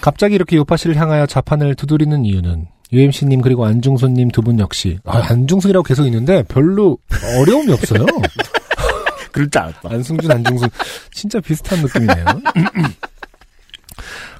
갑자기 0.00 0.36
이렇게 0.36 0.56
요파 0.56 0.76
씨를 0.76 0.96
향하여 0.96 1.26
자판을 1.26 1.74
두드리는 1.74 2.24
이유는 2.24 2.66
UMC님 2.92 3.40
그리고 3.42 3.66
안중수님 3.66 4.30
두 4.30 4.42
분 4.42 4.58
역시 4.58 4.98
아, 5.04 5.18
안중순이라고 5.30 5.82
계속 5.82 6.06
있는데 6.06 6.42
별로 6.44 6.98
어려움이 7.38 7.72
없어요. 7.72 8.06
그럴 9.32 9.50
줄 9.50 9.60
알았다. 9.62 9.80
안승준, 9.90 10.30
안중순 10.30 10.68
진짜 11.12 11.40
비슷한 11.40 11.80
느낌이네요. 11.82 12.24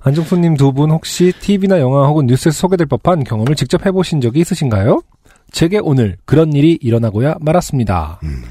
안중수님 0.02 0.56
두 0.56 0.72
분 0.72 0.90
혹시 0.90 1.32
TV나 1.40 1.80
영화 1.80 2.06
혹은 2.06 2.26
뉴스에서 2.26 2.56
소개될 2.56 2.86
법한 2.86 3.24
경험을 3.24 3.54
직접 3.56 3.84
해보신 3.84 4.20
적이 4.20 4.40
있으신가요? 4.40 5.02
제게 5.50 5.78
오늘 5.82 6.16
그런 6.24 6.52
일이 6.52 6.78
일어나고야 6.80 7.36
말았습니다. 7.40 8.20
음. 8.22 8.44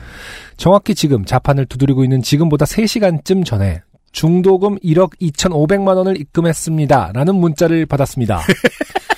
정확히 0.57 0.95
지금 0.95 1.23
자판을 1.25 1.65
두드리고 1.67 2.03
있는 2.03 2.21
지금보다 2.21 2.65
3시간쯤 2.65 3.45
전에 3.45 3.81
중도금 4.11 4.77
1억 4.79 5.11
2,500만 5.21 5.95
원을 5.95 6.19
입금했습니다. 6.19 7.11
라는 7.13 7.35
문자를 7.35 7.85
받았습니다. 7.85 8.41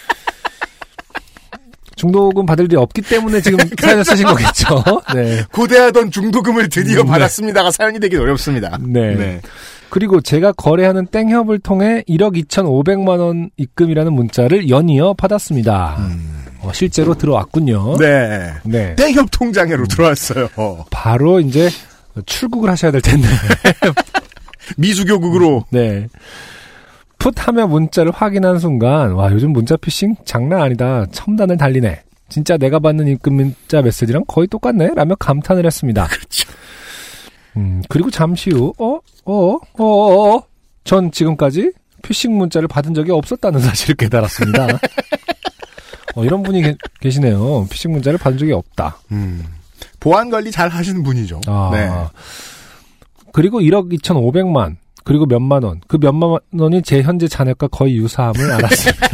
중도금 1.99 2.45
받을 2.45 2.65
일이 2.65 2.77
없기 2.77 3.01
때문에 3.01 3.41
지금 3.41 3.59
사연을 3.77 4.05
쓰신 4.05 4.26
거겠죠? 4.26 4.84
네. 5.13 5.43
고대하던 5.51 6.11
중도금을 6.11 6.69
드디어 6.69 7.01
음, 7.01 7.05
네. 7.07 7.11
받았습니다가 7.11 7.71
사연이 7.71 7.99
되긴 7.99 8.19
어렵습니다. 8.21 8.77
네. 8.81 9.41
그리고 9.89 10.21
제가 10.21 10.53
거래하는 10.53 11.07
땡협을 11.07 11.59
통해 11.59 12.03
1억 12.07 12.41
2,500만 12.45 13.19
원 13.19 13.49
입금이라는 13.57 14.13
문자를 14.13 14.69
연이어 14.69 15.13
받았습니다. 15.15 15.97
어, 16.61 16.71
실제로 16.73 17.15
들어왔군요. 17.15 17.95
음. 17.95 17.99
네. 17.99 18.53
네. 18.63 18.95
땡협 18.95 19.27
통장으로 19.31 19.88
들어왔어요. 19.88 20.47
바로 20.89 21.41
이제 21.41 21.69
출국을 22.26 22.69
하셔야 22.69 22.91
될 22.91 23.01
텐데. 23.01 23.27
미수교국으로. 24.77 25.65
네. 25.71 26.07
풋하며 27.19 27.67
문자를 27.67 28.11
확인한 28.11 28.59
순간 28.59 29.11
와 29.11 29.31
요즘 29.31 29.51
문자 29.51 29.75
피싱 29.77 30.15
장난 30.25 30.61
아니다. 30.61 31.05
첨단을 31.11 31.57
달리네. 31.57 32.01
진짜 32.29 32.57
내가 32.57 32.79
받는 32.79 33.07
입금 33.07 33.33
문자 33.33 33.81
메시지랑 33.81 34.23
거의 34.27 34.47
똑같네. 34.47 34.91
라며 34.95 35.15
감탄을 35.15 35.65
했습니다. 35.65 36.07
그렇죠. 36.07 36.49
음, 37.57 37.81
그리고 37.89 38.09
잠시 38.09 38.51
후, 38.51 38.73
어? 38.77 38.99
어? 39.25 39.55
어? 39.55 39.83
어? 39.83 40.35
어? 40.35 40.43
전 40.83 41.11
지금까지 41.11 41.71
피싱 42.03 42.37
문자를 42.37 42.67
받은 42.67 42.93
적이 42.93 43.11
없었다는 43.11 43.59
사실을 43.59 43.95
깨달았습니다. 43.95 44.67
어, 46.15 46.23
이런 46.23 46.41
분이 46.43 46.61
계, 46.61 46.75
계시네요. 47.01 47.67
피싱 47.69 47.91
문자를 47.91 48.17
받은 48.17 48.37
적이 48.37 48.53
없다. 48.53 48.97
음. 49.11 49.43
보안 49.99 50.29
관리 50.29 50.51
잘 50.51 50.69
하시는 50.69 51.03
분이죠. 51.03 51.41
아. 51.47 51.69
네. 51.73 51.89
그리고 53.33 53.59
1억 53.59 53.91
2,500만, 53.99 54.77
그리고 55.10 55.26
몇만 55.26 55.64
원. 55.64 55.81
그 55.88 55.98
몇만 55.99 56.38
원이 56.53 56.84
제 56.84 57.02
현재 57.02 57.27
잔액과 57.27 57.69
거의 57.69 57.98
유사함을 57.98 58.40
알았습니다. 58.53 59.07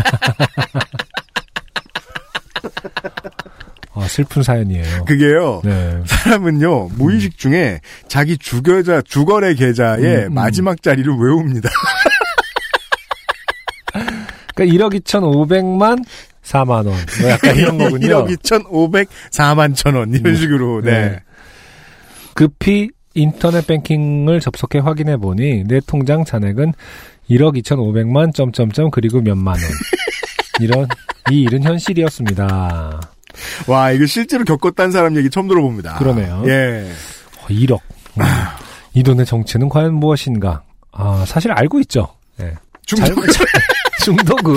아, 3.94 4.06
슬픈 4.10 4.44
사연이에요. 4.44 5.06
그게요. 5.06 5.62
네. 5.64 6.02
사람은요 6.06 6.90
무의식 6.98 7.38
중에 7.38 7.80
자기 8.10 8.38
주계좌 8.38 9.04
주거래 9.04 9.54
계좌의 9.54 10.04
음, 10.04 10.32
음. 10.32 10.34
마지막 10.34 10.84
자리를 10.84 11.10
외웁니다. 11.10 11.70
그러니까 14.54 14.76
1억 14.90 15.02
2,500만 15.02 16.04
4만 16.44 16.70
원. 16.72 16.88
뭐 17.22 17.30
약간 17.30 17.56
이런 17.56 17.78
거군요. 17.80 18.26
1억 18.26 18.32
2,500, 18.32 19.08
4만 19.32 19.74
천 19.74 19.96
원. 19.96 20.14
이런 20.14 20.34
음. 20.34 20.36
식으로, 20.36 20.82
네. 20.82 20.92
네. 20.92 21.20
급히 22.34 22.90
인터넷 23.16 23.66
뱅킹을 23.66 24.40
접속해 24.42 24.80
확인해 24.80 25.18
보니 25.18 25.64
내 25.66 25.80
통장 25.88 26.24
잔액은 26.26 26.74
1억 27.30 27.58
2,500만 27.64 28.34
점점점 28.34 28.92
그리고 28.92 29.22
몇만 29.22 29.56
원. 29.56 29.64
이런 30.62 30.88
이 31.32 31.42
일은 31.42 31.64
현실이었습니다. 31.64 33.02
와, 33.68 33.92
이거 33.92 34.06
실제로 34.06 34.46
겪었다는 34.46 34.92
사람 34.92 35.18
얘기 35.18 35.30
처음 35.30 35.48
들어봅니다. 35.48 35.96
그러네요. 35.96 36.44
예. 36.48 36.90
어, 37.42 37.48
1억. 37.48 37.80
음. 38.18 38.24
이 38.94 39.04
돈의 39.04 39.26
정체는 39.26 39.68
과연 39.70 39.96
무엇인가? 39.96 40.64
아, 40.92 41.26
사실 41.28 41.52
알고 41.52 41.80
있죠. 41.82 42.08
예. 42.40 42.54
중독. 42.86 43.26
잘- 43.32 43.46
중도금. 44.04 44.56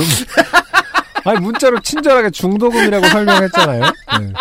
아니, 1.25 1.41
문자로 1.41 1.81
친절하게 1.81 2.31
중도금이라고 2.31 3.09
설명했잖아요. 3.09 3.83
네. 3.83 4.33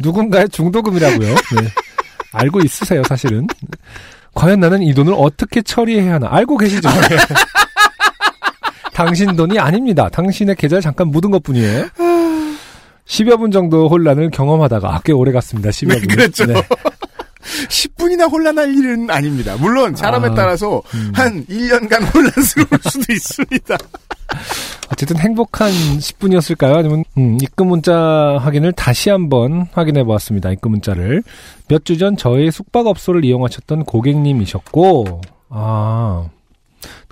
누군가의 0.00 0.48
중도금이라고요. 0.50 1.28
네. 1.34 1.68
알고 2.32 2.60
있으세요, 2.60 3.02
사실은. 3.08 3.46
과연 4.34 4.60
나는 4.60 4.82
이 4.82 4.94
돈을 4.94 5.14
어떻게 5.16 5.62
처리해야 5.62 6.14
하나? 6.14 6.28
알고 6.30 6.56
계시죠? 6.56 6.88
네. 6.88 7.16
당신 8.94 9.36
돈이 9.36 9.58
아닙니다. 9.58 10.08
당신의 10.08 10.56
계좌에 10.56 10.80
잠깐 10.80 11.08
묻은 11.08 11.30
것 11.30 11.42
뿐이에요. 11.42 11.88
10여 13.06 13.38
분 13.38 13.50
정도 13.50 13.88
혼란을 13.88 14.30
경험하다가, 14.30 14.94
아, 14.94 15.00
꽤 15.04 15.12
오래 15.12 15.32
갔습니다, 15.32 15.70
10여 15.70 15.88
분. 15.88 16.00
네, 16.00 16.06
그랬죠. 16.14 16.44
10분이나 17.68 18.30
혼란할 18.30 18.74
일은 18.74 19.10
아닙니다. 19.10 19.56
물론 19.58 19.96
사람에 19.96 20.28
아, 20.28 20.34
따라서 20.34 20.82
음. 20.94 21.12
한 21.14 21.44
1년간 21.46 22.14
혼란스러울 22.14 22.68
수도 22.84 23.12
있습니다. 23.12 23.76
어쨌든 24.92 25.16
행복한 25.18 25.70
10분이었을까요? 25.70 26.76
아니면 26.76 27.04
음, 27.16 27.38
입금 27.42 27.68
문자 27.68 28.36
확인을 28.40 28.72
다시 28.72 29.08
한번 29.10 29.66
확인해 29.72 30.04
보았습니다. 30.04 30.50
입금 30.52 30.70
문자를 30.72 31.22
몇 31.68 31.84
주 31.84 31.96
전 31.96 32.16
저희 32.16 32.50
숙박업소를 32.50 33.24
이용하셨던 33.24 33.84
고객님이셨고 33.84 35.20
아. 35.48 36.26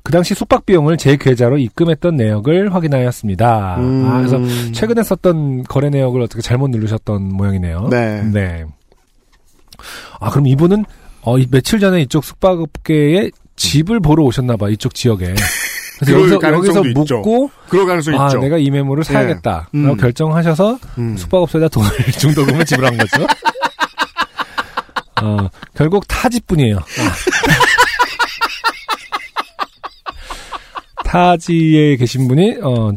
그 0.03 0.13
당시 0.13 0.35
숙박 0.35 0.65
비용을 0.67 0.97
제 0.97 1.17
계좌로 1.17 1.59
입금했던 1.59 2.17
내역을 2.17 2.75
확인하였습니다. 2.75 3.77
아, 3.79 4.19
그래서 4.19 4.39
최근에 4.73 5.03
썼던 5.03 5.65
거래 5.65 5.91
내역을 5.91 6.23
어떻게 6.23 6.41
잘못 6.43 6.69
누르셨던 6.71 7.23
모양이네요. 7.35 7.89
네. 7.91 8.23
네. 8.33 8.65
아, 10.19 10.31
그럼 10.31 10.47
이분은 10.47 10.85
어, 11.23 11.39
이 11.39 11.47
며칠 11.51 11.81
전에 11.81 12.01
이쪽 12.03 12.25
숙박업계에 12.25 13.31
집을 13.57 14.01
보러 14.01 14.25
오셨나봐, 14.25 14.71
이쪽 14.71 14.95
지역에. 14.95 15.35
그래서 16.01 16.23
여기서. 16.55 16.83
묻고, 16.83 17.51
그럴 17.69 17.87
가능성이 17.87 18.19
아, 18.19 18.27
있죠. 18.27 18.39
내가 18.39 18.57
이 18.57 18.71
매물을 18.71 19.05
사야겠다. 19.05 19.69
음. 19.75 19.85
라고 19.85 19.97
결정하셔서 19.97 20.79
음. 20.99 21.17
숙박업소에다 21.17 21.69
돈을, 21.69 21.91
중도금을 22.19 22.65
지불한 22.65 22.97
거죠. 22.97 23.27
어, 25.23 25.49
결국 25.75 26.09
타지뿐이에요. 26.09 26.79
아. 26.79 26.83
타지에 31.05 31.97
계신 31.97 32.29
분이, 32.29 32.57
어, 32.63 32.93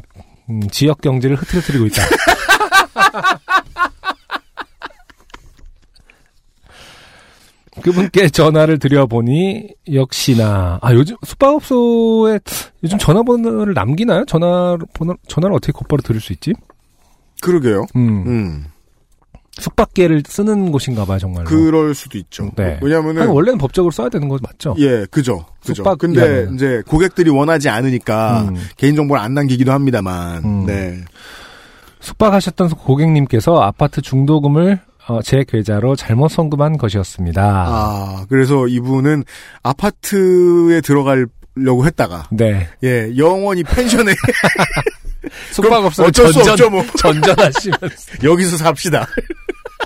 음, 0.49 0.61
지역 0.71 1.01
경제를 1.01 1.35
흐트러뜨리고 1.35 1.85
있다. 1.87 2.03
그분께 7.83 8.29
전화를 8.29 8.79
드려보니 8.79 9.69
역시나 9.93 10.79
아 10.81 10.93
요즘 10.93 11.15
숙박업소에 11.25 12.39
요즘 12.83 12.97
전화번호를 12.97 13.73
남기나요? 13.73 14.25
전화 14.25 14.77
번호 14.93 15.15
전화를 15.27 15.55
어떻게 15.55 15.71
곧바로 15.71 16.01
들을 16.01 16.19
수 16.21 16.33
있지? 16.33 16.53
그러게요. 17.41 17.85
음, 17.95 18.23
음. 18.25 18.65
숙박계를 19.59 20.23
쓰는 20.25 20.71
곳인가 20.71 21.05
봐요 21.05 21.19
정말로. 21.19 21.45
그럴 21.45 21.93
수도 21.93 22.17
있죠. 22.17 22.49
네. 22.55 22.79
왜냐면은 22.81 23.27
원래는 23.27 23.59
법적으로 23.59 23.91
써야 23.91 24.09
되는 24.09 24.27
거 24.27 24.39
맞죠? 24.41 24.75
예, 24.79 25.05
그죠. 25.11 25.45
그죠. 25.61 25.75
숙박 25.75 25.99
근데. 25.99 26.47
이제 26.53 26.81
고객들이 26.87 27.29
원하지 27.29 27.69
않으니까 27.69 28.47
음. 28.49 28.55
개인 28.77 28.95
정보를 28.95 29.21
안 29.21 29.33
남기기도 29.33 29.71
합니다만. 29.71 30.43
음. 30.43 30.65
네. 30.65 31.03
숙박하셨던 31.99 32.69
고객님께서 32.69 33.59
아파트 33.61 34.01
중도금을 34.01 34.79
어, 35.07 35.21
제 35.21 35.43
계좌로 35.43 35.95
잘못 35.95 36.29
송금한 36.29 36.77
것이었습니다. 36.77 37.41
아, 37.43 38.25
그래서 38.29 38.67
이분은 38.67 39.23
아파트에 39.61 40.81
들어가려고 40.81 41.85
했다가 41.85 42.27
네. 42.31 42.69
예, 42.83 43.11
영원히 43.17 43.63
펜션에 43.63 44.13
숙박업소 45.51 46.03
어쩔 46.05 46.31
수 46.31 46.39
없죠, 46.39 46.69
뭐. 46.69 46.85
전전하시면서 46.97 48.23
여기서 48.23 48.57
삽시다. 48.57 49.05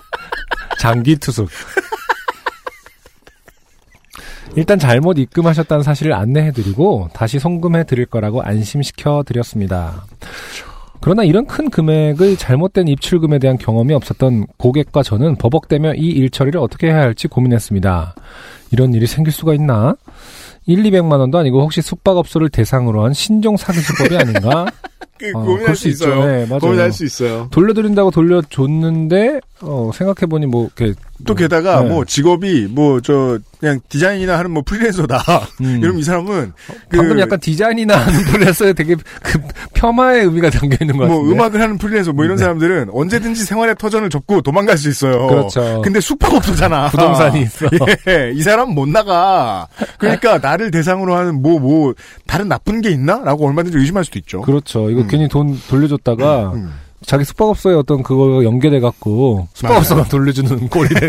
장기 0.79 1.15
투숙. 1.15 1.49
일단 4.55 4.79
잘못 4.79 5.19
입금하셨다는 5.19 5.83
사실을 5.83 6.13
안내해드리고 6.13 7.09
다시 7.13 7.37
송금해 7.37 7.85
드릴 7.85 8.05
거라고 8.05 8.41
안심시켜 8.41 9.23
드렸습니다. 9.25 10.05
그러나 10.99 11.23
이런 11.23 11.45
큰 11.45 11.69
금액의 11.69 12.37
잘못된 12.37 12.87
입출금에 12.87 13.39
대한 13.39 13.57
경험이 13.57 13.93
없었던 13.93 14.47
고객과 14.57 15.03
저는 15.03 15.35
버벅대며 15.37 15.93
이 15.95 16.17
일 16.17 16.29
처리를 16.29 16.59
어떻게 16.59 16.87
해야 16.87 16.97
할지 17.01 17.27
고민했습니다. 17.27 18.15
이런 18.71 18.93
일이 18.93 19.05
생길 19.07 19.31
수가 19.31 19.53
있나? 19.53 19.95
1, 20.65 20.83
200만 20.83 21.19
원도 21.19 21.37
아니고 21.37 21.61
혹시 21.61 21.81
숙박업소를 21.81 22.49
대상으로 22.49 23.05
한 23.05 23.13
신종 23.13 23.55
사기수법이 23.55 24.17
아닌가? 24.17 24.65
그 25.19 25.31
어, 25.33 25.41
고민할 25.41 25.75
수. 25.75 25.87
있어요. 25.87 26.25
네, 26.25 26.45
맞아요. 26.45 26.59
고민할 26.59 26.91
수 26.91 27.03
있어요. 27.05 27.47
돌려드린다고 27.51 28.11
돌려줬는데 28.11 29.39
어, 29.61 29.89
생각해 29.93 30.27
보니 30.29 30.45
뭐 30.45 30.69
이렇게 30.77 30.93
또 31.25 31.33
게다가 31.33 31.81
네. 31.81 31.89
뭐 31.89 32.05
직업이 32.05 32.67
뭐 32.69 32.99
저 33.01 33.39
그냥 33.59 33.79
디자인이나 33.89 34.37
하는 34.37 34.51
뭐 34.51 34.61
프리랜서다. 34.63 35.17
음. 35.61 35.77
이러면 35.81 35.97
이 35.99 36.03
사람은 36.03 36.53
그 36.89 36.97
방금 36.97 37.19
약간 37.19 37.39
디자인이나 37.39 37.97
하는 37.97 38.23
플레스에 38.25 38.73
되게 38.73 38.95
그 39.23 39.39
폄하의 39.73 40.25
의미가 40.25 40.51
담겨 40.51 40.77
있는 40.81 40.95
것뭐 40.97 41.09
같은데. 41.17 41.31
음악을 41.33 41.61
하는 41.61 41.77
프리랜서 41.79 42.13
뭐 42.13 42.23
이런 42.25 42.37
네. 42.37 42.43
사람들은 42.43 42.89
언제든지 42.91 43.43
생활의 43.45 43.75
터전을 43.79 44.11
접고 44.11 44.41
도망갈 44.41 44.77
수 44.77 44.89
있어요. 44.89 45.25
그렇죠. 45.27 45.81
근데 45.83 45.99
숙박업소잖아. 45.99 46.89
부동산이 46.91 47.41
있어. 47.41 47.65
예, 48.07 48.31
이 48.35 48.41
사람 48.43 48.75
못 48.75 48.87
나가. 48.87 49.67
그러니까 49.97 50.37
나를 50.37 50.69
대상으로 50.69 51.15
하는 51.15 51.41
뭐뭐 51.41 51.95
다른 52.27 52.47
나쁜 52.47 52.81
게 52.81 52.91
있나?라고 52.91 53.47
얼마든지 53.47 53.77
의심할 53.79 54.05
수도 54.05 54.19
있죠. 54.19 54.41
그렇죠. 54.41 54.86
이거 54.89 55.01
음. 55.01 55.07
괜히 55.07 55.27
돈 55.27 55.57
돌려줬다가 55.69 56.51
음. 56.53 56.71
자기 57.05 57.23
숙박업소에 57.23 57.75
어떤 57.75 58.03
그거 58.03 58.43
연계돼 58.43 58.79
갖고 58.79 59.47
숙박업소가 59.53 60.05
돌려주는 60.05 60.67
꼴이 60.69 60.89
돼. 60.89 61.07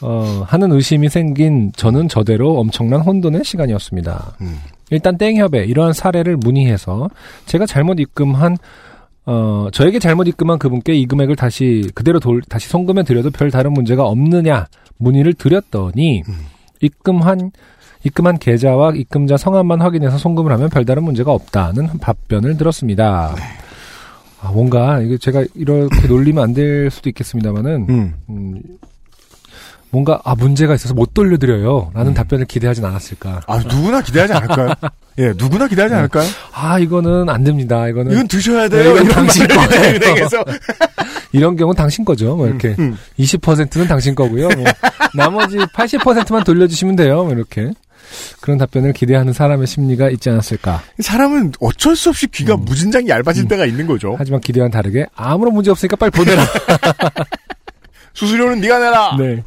어, 0.00 0.44
하는 0.46 0.70
의심이 0.72 1.08
생긴 1.08 1.72
저는 1.74 2.08
저대로 2.08 2.58
엄청난 2.58 3.00
혼돈의 3.00 3.42
시간이었습니다. 3.44 4.36
음. 4.42 4.58
일단 4.90 5.16
땡협에 5.16 5.64
이러한 5.64 5.94
사례를 5.94 6.36
문의해서 6.36 7.08
제가 7.46 7.64
잘못 7.66 7.98
입금한 7.98 8.58
어, 9.26 9.68
저에게 9.72 9.98
잘못 9.98 10.28
입금한 10.28 10.58
그분께 10.58 10.94
이 10.94 11.06
금액을 11.06 11.36
다시 11.36 11.90
그대로 11.94 12.20
돌, 12.20 12.42
다시 12.42 12.68
송금해 12.68 13.04
드려도 13.04 13.30
별 13.30 13.50
다른 13.50 13.72
문제가 13.72 14.04
없느냐 14.04 14.66
문의를 14.98 15.32
드렸더니 15.34 16.22
입금한 16.82 17.52
입금한 18.04 18.38
계좌와 18.38 18.92
입금자 18.94 19.36
성함만 19.36 19.80
확인해서 19.80 20.18
송금을 20.18 20.52
하면 20.52 20.68
별다른 20.68 21.02
문제가 21.04 21.32
없다는 21.32 21.98
답변을 22.00 22.56
들었습니다. 22.56 23.34
아, 24.42 24.50
뭔가 24.52 25.00
이게 25.00 25.16
제가 25.18 25.42
이렇게 25.54 26.06
놀리면 26.06 26.42
안 26.44 26.54
될 26.54 26.90
수도 26.90 27.08
있겠습니다만은 27.08 27.86
음. 27.88 28.14
음, 28.28 28.60
뭔가 29.90 30.20
아 30.24 30.34
문제가 30.34 30.74
있어서 30.74 30.92
못 30.92 31.14
돌려드려요라는 31.14 32.12
답변을 32.14 32.44
기대하진 32.46 32.84
않았을까. 32.84 33.40
아 33.46 33.58
누구나 33.58 34.02
기대하지 34.02 34.32
않을까요? 34.34 34.72
예, 35.18 35.32
누구나 35.36 35.66
기대하지 35.66 35.94
않을까요? 35.94 36.28
아 36.52 36.78
이거는 36.78 37.28
안 37.30 37.42
됩니다. 37.42 37.88
이거는 37.88 38.12
이건 38.12 38.28
드셔야 38.28 38.68
네, 38.68 38.68
돼요. 38.68 38.90
이건 38.90 39.04
이런 39.04 39.14
당신 39.14 39.46
거예요. 39.48 39.94
은행에서 39.96 40.44
이런 41.32 41.56
경우 41.56 41.72
는 41.72 41.76
당신 41.76 42.04
거죠. 42.04 42.36
뭐 42.36 42.46
이렇게 42.46 42.76
음. 42.78 42.96
20%는 43.18 43.86
당신 43.88 44.14
거고요. 44.14 44.48
뭐 44.48 44.64
나머지 45.14 45.56
80%만 45.58 46.44
돌려주시면 46.44 46.96
돼요. 46.96 47.24
뭐 47.24 47.32
이렇게 47.32 47.70
그런 48.40 48.58
답변을 48.58 48.92
기대하는 48.92 49.32
사람의 49.32 49.66
심리가 49.66 50.10
있지 50.10 50.30
않았을까. 50.30 50.82
사람은 51.00 51.52
어쩔 51.60 51.96
수 51.96 52.10
없이 52.10 52.26
귀가 52.28 52.54
음. 52.54 52.64
무진장이 52.64 53.08
얇아질 53.08 53.48
때가 53.48 53.66
있는 53.66 53.86
거죠. 53.86 54.14
하지만 54.18 54.40
기대와는 54.40 54.70
다르게 54.70 55.06
아무런 55.14 55.54
문제 55.54 55.70
없으니까 55.70 55.96
빨리 55.96 56.10
보내라. 56.10 56.44
수수료는 58.14 58.60
네가 58.60 58.78
내라. 58.78 59.16
네. 59.18 59.42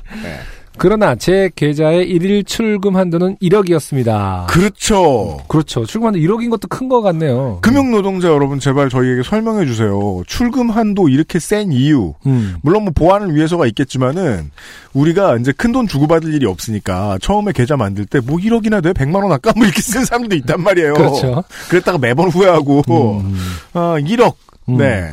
그러나 0.78 1.16
제 1.16 1.50
계좌의 1.56 2.08
일일 2.08 2.44
출금 2.44 2.96
한도는 2.96 3.38
1억이었습니다. 3.42 4.48
그렇죠. 4.48 5.40
그렇죠. 5.48 5.86
출금 5.86 6.08
한도 6.08 6.20
1억인 6.20 6.50
것도 6.50 6.68
큰 6.68 6.88
것 6.88 7.02
같네요. 7.02 7.60
금융 7.62 7.92
노동자 7.92 8.28
여러분 8.30 8.60
제발 8.60 8.90
저희에게 8.90 9.24
설명해 9.24 9.66
주세요. 9.66 10.22
출금 10.28 10.70
한도 10.70 11.10
이렇게 11.10 11.40
센 11.40 11.72
이유. 11.72 12.14
음. 12.26 12.56
물론 12.62 12.84
뭐 12.84 12.94
보안을 12.96 13.36
위해서가 13.36 13.66
있겠지만은 13.68 14.52
우리가 14.94 15.36
이제 15.38 15.52
큰 15.52 15.72
돈 15.74 15.86
주고받을 15.88 16.34
일이 16.34 16.46
없으니까 16.46 17.18
처음에 17.22 17.52
계좌 17.52 17.76
만들 17.76 18.06
때 18.06 18.20
뭐 18.20 18.38
1억이나 18.38 18.82
돼? 18.84 18.94
100만 18.94 19.16
원 19.24 19.32
아까 19.32 19.52
뭐 19.56 19.66
이렇게 19.66 19.82
쓴 19.82 20.06
사람도 20.06 20.36
있단 20.38 20.62
말이에요. 20.62 20.94
그렇죠. 20.94 21.44
그랬다가 21.70 21.98
매번 21.98 22.30
후회하고 22.30 22.84
음. 23.24 23.38
아, 23.74 23.96
1억. 24.00 24.34
음. 24.70 24.78
네. 24.78 25.12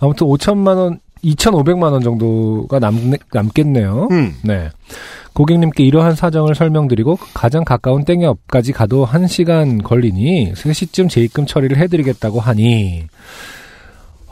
아무튼 0.00 0.26
5천만 0.26 0.76
원, 0.76 0.98
2,500만 1.24 1.92
원 1.92 2.02
정도가 2.02 2.78
남, 2.78 3.12
남겠네요. 3.32 4.08
음. 4.10 4.34
네. 4.42 4.70
고객님께 5.32 5.84
이러한 5.84 6.14
사정을 6.14 6.54
설명드리고 6.54 7.18
가장 7.32 7.64
가까운 7.64 8.04
땡협까지 8.04 8.72
가도 8.72 9.06
1시간 9.06 9.82
걸리니 9.82 10.52
3시쯤 10.54 11.08
재입금 11.08 11.46
처리를 11.46 11.78
해드리겠다고 11.78 12.40
하니 12.40 13.06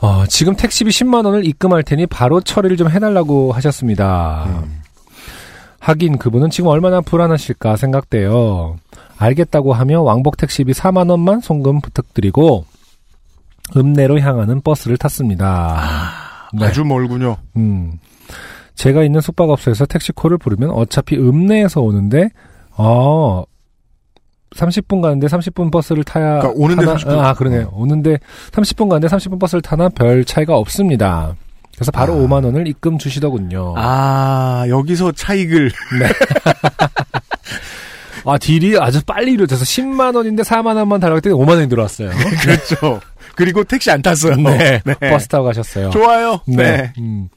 어, 0.01 0.25
지금 0.27 0.55
택시비 0.55 0.89
10만 0.91 1.25
원을 1.25 1.45
입금할 1.45 1.83
테니 1.83 2.07
바로 2.07 2.41
처리를 2.41 2.77
좀 2.77 2.89
해달라고 2.89 3.51
하셨습니다. 3.53 4.45
음. 4.47 4.81
하긴 5.79 6.17
그분은 6.19 6.49
지금 6.51 6.69
얼마나 6.69 7.01
불안하실까 7.01 7.75
생각돼요. 7.75 8.77
알겠다고 9.17 9.73
하며 9.73 10.01
왕복 10.01 10.37
택시비 10.37 10.73
4만 10.73 11.09
원만 11.09 11.39
송금 11.39 11.81
부탁드리고 11.81 12.65
읍내로 13.75 14.19
향하는 14.19 14.61
버스를 14.61 14.97
탔습니다. 14.97 16.20
네. 16.53 16.65
아주 16.65 16.83
멀군요. 16.83 17.37
음. 17.57 17.93
제가 18.75 19.03
있는 19.03 19.21
숙박업소에서 19.21 19.85
택시콜을 19.85 20.37
부르면 20.37 20.71
어차피 20.71 21.15
읍내에서 21.17 21.81
오는데, 21.81 22.29
어, 22.77 23.43
30분 24.55 25.01
가는데 25.01 25.27
30분 25.27 25.71
버스를 25.71 26.03
타야. 26.03 26.39
그러니까 26.39 26.53
오는데 26.55 26.85
타나? 26.85 26.97
30분. 26.97 27.19
아, 27.19 27.33
그러네요. 27.33 27.71
오는데 27.73 28.19
30분 28.51 28.89
가는데 28.89 29.07
30분 29.07 29.39
버스를 29.39 29.61
타나 29.61 29.89
별 29.89 30.25
차이가 30.25 30.57
없습니다. 30.57 31.35
그래서 31.75 31.91
바로 31.91 32.13
아. 32.13 32.17
5만 32.17 32.43
원을 32.45 32.67
입금 32.67 32.97
주시더군요. 32.97 33.75
아, 33.77 34.65
여기서 34.67 35.13
차익을. 35.13 35.71
아, 38.25 38.37
딜이 38.37 38.77
아주 38.77 39.03
빨리 39.03 39.31
이루어져서 39.33 39.63
10만 39.63 40.15
원인데 40.15 40.43
4만 40.43 40.75
원만 40.75 40.99
달라고 40.99 41.17
했더니 41.17 41.35
5만 41.35 41.55
원이 41.55 41.69
들어왔어요. 41.69 42.11
그렇죠. 42.43 42.99
그리고 43.35 43.63
택시 43.63 43.91
안 43.91 44.01
탔어요. 44.01 44.35
네. 44.35 44.81
버스 44.99 45.27
타고 45.27 45.45
가셨어요. 45.45 45.89
좋아요. 45.91 46.41
네. 46.47 46.93
음. 46.97 47.29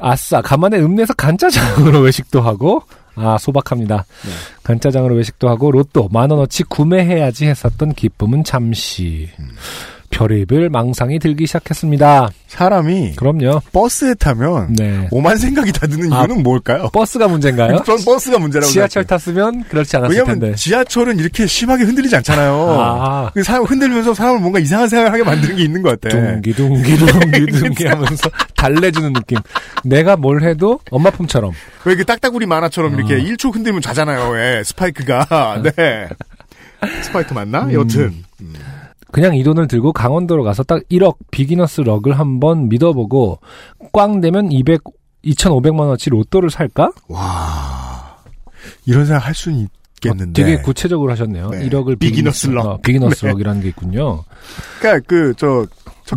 아싸, 0.00 0.42
간만에 0.42 0.78
읍내에서 0.78 1.14
간짜장으로 1.14 2.00
외식도 2.02 2.40
하고, 2.40 2.82
아, 3.14 3.38
소박합니다. 3.38 4.04
네. 4.24 4.30
간짜장으로 4.64 5.14
외식도 5.14 5.48
하고, 5.48 5.70
로또 5.70 6.08
만원어치 6.10 6.64
구매해야지 6.64 7.46
했었던 7.46 7.94
기쁨은 7.94 8.44
잠시. 8.44 9.30
음. 9.38 9.50
별의별 10.14 10.68
망상이 10.70 11.18
들기 11.18 11.46
시작했습니다. 11.46 12.30
사람이 12.46 13.14
그럼요. 13.16 13.60
버스에 13.72 14.14
타면 14.14 14.74
네. 14.74 15.08
오만 15.10 15.36
생각이 15.36 15.72
다 15.72 15.88
드는 15.88 16.12
아, 16.12 16.20
이유는 16.20 16.44
뭘까요? 16.44 16.88
버스가 16.92 17.26
문제인가요? 17.26 17.82
전 17.84 17.98
버스가 18.04 18.38
문제라고 18.38 18.70
지하철 18.70 19.02
생각해요. 19.02 19.06
탔으면 19.08 19.64
그렇지 19.68 19.96
않았을 19.96 20.14
왜냐면 20.16 20.38
텐데. 20.38 20.54
지하철은 20.56 21.18
이렇게 21.18 21.48
심하게 21.48 21.82
흔들리지 21.82 22.14
않잖아요. 22.16 22.54
아. 22.80 23.30
그 23.34 23.42
사람 23.42 23.64
흔들면서 23.64 24.14
사람을 24.14 24.38
뭔가 24.40 24.60
이상한 24.60 24.88
생각을 24.88 25.12
하게 25.12 25.24
만드는 25.24 25.56
게 25.56 25.64
있는 25.64 25.82
것 25.82 26.00
같아. 26.00 26.16
둥기둥기둥기둥기 26.16 27.86
하면서 27.86 28.30
달래주는 28.56 29.12
느낌. 29.14 29.38
내가 29.82 30.16
뭘 30.16 30.44
해도 30.44 30.78
엄마 30.90 31.10
품처럼. 31.10 31.50
왜 31.84 31.92
이렇게 31.92 32.04
딱따구리 32.04 32.46
만화처럼 32.46 32.94
이렇게 32.94 33.14
어. 33.14 33.18
1초 33.18 33.52
흔들면 33.52 33.82
자잖아요. 33.82 34.30
왜 34.30 34.62
스파이크가. 34.62 35.60
네. 35.76 36.08
스파이크 37.02 37.34
맞나? 37.34 37.68
여튼. 37.72 38.22
음. 38.40 38.54
그냥 39.14 39.36
이 39.36 39.44
돈을 39.44 39.68
들고 39.68 39.92
강원도로 39.92 40.42
가서 40.42 40.64
딱 40.64 40.82
1억 40.90 41.18
비기너스 41.30 41.82
럭을 41.82 42.18
한번 42.18 42.68
믿어보고 42.68 43.38
꽝 43.92 44.20
되면 44.20 44.50
200, 44.50 44.82
2,500만 45.24 45.78
원어치 45.78 46.10
로또를 46.10 46.50
살까? 46.50 46.90
와. 47.06 48.16
이런 48.86 49.06
생각 49.06 49.24
할 49.24 49.32
수는 49.32 49.68
있겠는데. 50.00 50.42
어, 50.42 50.44
되게 50.44 50.60
구체적으로 50.60 51.12
하셨네요. 51.12 51.50
네. 51.50 51.68
1억을 51.68 51.96
비기너스 51.96 52.48
럭. 52.48 52.66
어, 52.66 52.78
비기너스 52.78 53.24
네. 53.24 53.30
럭이라는 53.30 53.62
게 53.62 53.68
있군요. 53.68 54.24
그니까 54.80 55.00
그, 55.06 55.32
저, 55.36 55.64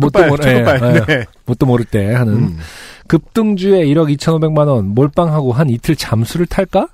뭣도 0.00 0.26
모르-. 0.26 0.48
예, 0.48 0.64
네. 1.06 1.24
뭣도 1.46 1.66
모를 1.66 1.84
때 1.84 2.14
하는 2.14 2.34
음. 2.34 2.58
급등주에 3.06 3.84
1억 3.86 4.12
2,500만 4.16 4.66
원 4.66 4.86
몰빵하고 4.86 5.52
한 5.52 5.70
이틀 5.70 5.94
잠수를 5.94 6.46
탈까? 6.46 6.88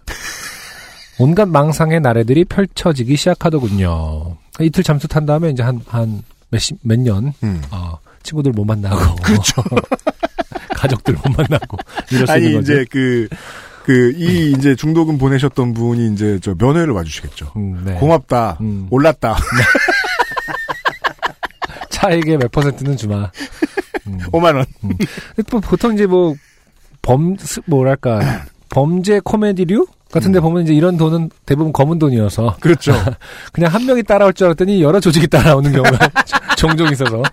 온갖 1.19 1.49
망상의 1.49 2.03
나래들이 2.03 2.45
펼쳐지기 2.45 3.17
시작하더군요. 3.17 4.37
이틀 4.61 4.85
잠수 4.85 5.09
탄 5.09 5.27
다음에 5.27 5.51
이제 5.51 5.63
한, 5.63 5.81
한 5.87 6.23
몇십, 6.51 6.79
몇 6.83 6.99
년, 7.01 7.33
음. 7.43 7.63
어, 7.71 7.99
친구들 8.23 8.53
못 8.53 8.65
만나고. 8.65 9.17
그렇죠. 9.23 9.63
가족들 10.77 11.15
못 11.15 11.23
만나고. 11.37 11.77
이럴 12.13 12.27
수 12.27 12.33
아니, 12.33 12.45
있는 12.47 12.61
거죠. 12.61 12.73
이제 12.75 12.85
그, 12.91 13.29
그, 13.85 14.13
이, 14.17 14.53
이제 14.53 14.75
중도금 14.77 15.19
보내셨던 15.19 15.75
분이 15.75 16.13
이제 16.13 16.39
저 16.43 16.55
면회를 16.57 16.93
와주시겠죠. 16.95 17.53
음, 17.57 17.83
네. 17.85 17.95
고맙다. 17.95 18.59
음. 18.61 18.87
올랐다. 18.91 19.37
차액의 21.91 22.39
몇 22.39 22.51
퍼센트는 22.53 22.97
주마. 22.97 23.31
음. 24.07 24.19
5만원. 24.31 24.67
근데 24.81 25.43
또 25.51 25.61
보통 25.61 25.95
이제 25.95 26.07
뭐, 26.07 26.35
범, 27.03 27.37
스- 27.39 27.61
뭐랄까, 27.67 28.45
범죄 28.69 29.21
코미디류? 29.21 29.87
같은데 30.21 30.41
보면 30.41 30.63
이제 30.63 30.75
이런 30.75 30.97
돈은 30.97 31.31
대부분 31.47 31.73
검은 31.73 31.99
돈이어서. 31.99 32.57
그렇죠. 32.61 32.93
그냥 33.53 33.73
한 33.73 33.85
명이 33.87 34.03
따라올 34.03 34.33
줄 34.33 34.47
알았더니 34.47 34.83
여러 34.83 35.01
조직이 35.01 35.27
따라오는 35.27 35.73
경우가 35.73 36.11
종종 36.57 36.91
있어서. 36.93 37.19
어, 37.19 37.25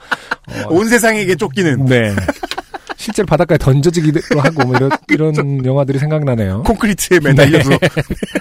온 0.70 0.88
세상에게 0.88 1.36
쫓기는. 1.36 1.86
네. 1.86 2.14
실제로 2.98 3.26
바닷가에 3.26 3.58
던져지기도 3.58 4.20
하고 4.40 4.64
뭐 4.66 4.76
이런 4.76 4.92
이런 5.10 5.66
영화들이 5.66 5.98
생각나네요. 5.98 6.64
콘크리트에 6.64 7.20
매달려서. 7.20 7.72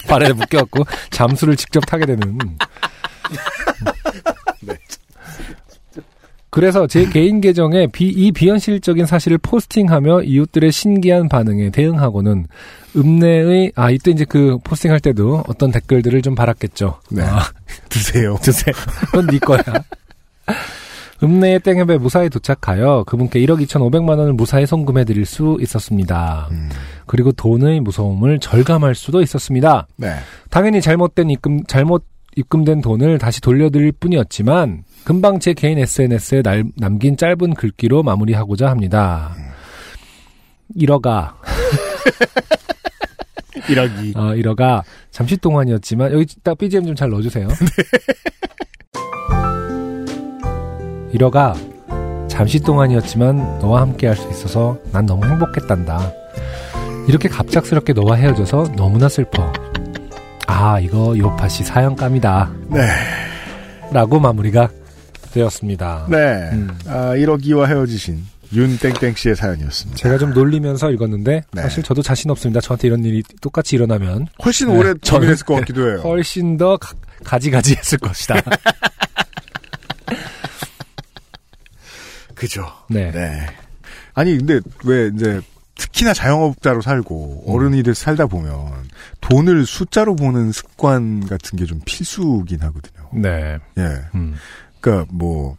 발에 0.06 0.32
묶여갖고 0.32 0.84
잠수를 1.10 1.56
직접 1.56 1.80
타게 1.86 2.04
되는. 2.04 2.38
그래서 6.50 6.86
제 6.86 7.06
개인 7.06 7.40
계정에 7.40 7.86
비, 7.86 8.08
이 8.08 8.32
비현실적인 8.32 9.06
사실을 9.06 9.38
포스팅하며 9.38 10.22
이웃들의 10.24 10.72
신기한 10.72 11.28
반응에 11.28 11.70
대응하고는 11.70 12.46
읍내의 12.96 13.72
아 13.76 13.90
이때 13.90 14.10
이제 14.10 14.24
그 14.24 14.58
포스팅할 14.64 15.00
때도 15.00 15.44
어떤 15.48 15.70
댓글들을 15.70 16.22
좀 16.22 16.34
달았겠죠. 16.34 17.00
네. 17.10 17.22
아, 17.22 17.40
드세요. 17.88 18.36
드세요. 18.42 18.74
그건 19.06 19.26
네 19.28 19.38
거야. 19.38 19.62
읍내의 21.22 21.60
땡협에 21.60 21.98
무사히 21.98 22.30
도착하여 22.30 23.04
그분께 23.06 23.40
1억 23.40 23.60
2,500만 23.66 24.18
원을 24.18 24.32
무사히 24.32 24.64
송금해 24.66 25.04
드릴 25.04 25.26
수 25.26 25.58
있었습니다. 25.60 26.48
음. 26.50 26.70
그리고 27.04 27.30
돈의 27.30 27.80
무서움을 27.80 28.40
절감할 28.40 28.94
수도 28.94 29.20
있었습니다. 29.20 29.86
네. 29.96 30.14
당연히 30.48 30.80
잘못된 30.80 31.28
입금 31.30 31.64
잘못 31.66 32.06
입금된 32.36 32.80
돈을 32.80 33.18
다시 33.18 33.40
돌려드릴 33.42 33.92
뿐이었지만 33.92 34.84
금방 35.04 35.40
제 35.40 35.52
개인 35.52 35.78
SNS에 35.78 36.40
날- 36.42 36.64
남긴 36.76 37.16
짧은 37.18 37.52
글귀로 37.54 38.02
마무리하고자 38.02 38.68
합니다. 38.70 39.34
1억아, 40.78 41.32
1억이. 43.62 44.16
어, 44.16 44.20
1억아, 44.34 44.82
잠시 45.10 45.36
동안이었지만, 45.36 46.12
여기 46.12 46.26
딱 46.42 46.56
BGM 46.58 46.86
좀 46.86 46.94
잘 46.94 47.10
넣어주세요. 47.10 47.48
1억아, 51.14 51.54
잠시 52.28 52.60
동안이었지만 52.60 53.58
너와 53.60 53.80
함께 53.82 54.06
할 54.06 54.16
수 54.16 54.28
있어서 54.30 54.78
난 54.92 55.06
너무 55.06 55.24
행복했단다. 55.26 56.12
이렇게 57.08 57.28
갑작스럽게 57.28 57.92
너와 57.92 58.16
헤어져서 58.16 58.72
너무나 58.76 59.08
슬퍼. 59.08 59.52
아, 60.46 60.78
이거 60.80 61.16
요파시 61.16 61.64
사연감이다. 61.64 62.50
네. 62.68 62.80
라고 63.92 64.20
마무리가 64.20 64.68
되었습니다. 65.32 66.06
네. 66.08 66.50
음. 66.52 66.70
아, 66.86 67.14
1억이와 67.16 67.66
헤어지신 67.66 68.24
윤땡땡 68.52 69.14
씨의 69.14 69.36
사연이었습니다. 69.36 69.96
제가 69.96 70.18
좀 70.18 70.32
놀리면서 70.34 70.90
읽었는데 70.90 71.42
네. 71.52 71.62
사실 71.62 71.82
저도 71.82 72.02
자신 72.02 72.30
없습니다. 72.30 72.60
저한테 72.60 72.88
이런 72.88 73.04
일이 73.04 73.22
똑같이 73.40 73.76
일어나면 73.76 74.26
훨씬 74.44 74.68
네, 74.68 74.76
오래 74.76 74.92
고민했을 74.94 75.46
것 75.46 75.54
같기도 75.56 75.88
해요. 75.88 76.00
훨씬 76.02 76.56
더 76.56 76.76
가, 76.76 76.92
가지가지 77.24 77.76
했을 77.76 77.98
것이다. 77.98 78.34
그죠. 82.34 82.66
네. 82.88 83.10
네. 83.10 83.46
아니, 84.14 84.36
근데 84.38 84.60
왜 84.84 85.10
이제 85.14 85.40
특히나 85.76 86.12
자영업자로 86.14 86.80
살고 86.82 87.44
음. 87.46 87.52
어른이 87.54 87.82
돼 87.82 87.94
살다 87.94 88.26
보면 88.26 88.88
돈을 89.20 89.66
숫자로 89.66 90.16
보는 90.16 90.52
습관 90.52 91.26
같은 91.26 91.58
게 91.58 91.64
좀 91.66 91.80
필수긴 91.84 92.60
하거든요. 92.62 93.08
네. 93.14 93.58
예. 93.78 93.82
음. 94.14 94.34
그러니까 94.80 95.06
뭐 95.12 95.56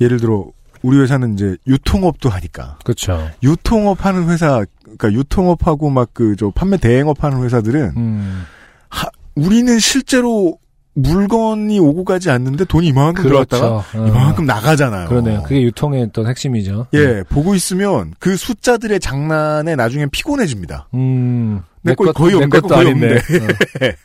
예를 0.00 0.18
들어 0.20 0.46
우리 0.84 0.98
회사는 0.98 1.32
이제 1.34 1.56
유통업도 1.66 2.28
하니까 2.28 2.78
그렇죠. 2.84 3.30
유통업 3.42 4.04
하는 4.04 4.28
회사 4.28 4.64
그러니까 4.82 5.12
유통업하고 5.12 5.88
막 5.90 6.10
그 6.12 6.36
저 6.36 6.50
판매 6.50 6.76
대행업 6.76 7.24
하는 7.24 7.42
회사들은 7.42 7.92
음. 7.96 8.44
하, 8.90 9.08
우리는 9.34 9.78
실제로 9.78 10.58
물건이 10.96 11.80
오고 11.80 12.04
가지 12.04 12.30
않는데 12.30 12.66
돈이 12.66 12.86
이만큼 12.88 13.24
그렇죠. 13.24 13.82
어. 13.94 14.06
이만큼 14.06 14.44
나가잖아요. 14.46 15.08
그러네요. 15.08 15.42
그게 15.42 15.62
유통의 15.62 16.04
어떤 16.04 16.28
핵심이죠. 16.28 16.86
예, 16.94 17.24
보고 17.28 17.54
있으면 17.54 18.12
그 18.20 18.36
숫자들의 18.36 19.00
장난에 19.00 19.74
나중엔 19.74 20.10
피곤해집니다. 20.10 20.88
음. 20.94 21.62
내거 21.82 22.04
것- 22.04 22.12
거의 22.14 22.34
없- 22.34 22.40
내내 22.40 22.48
것도 22.60 22.68
거 22.68 22.74
거의. 22.76 22.92
없는데. 22.92 23.20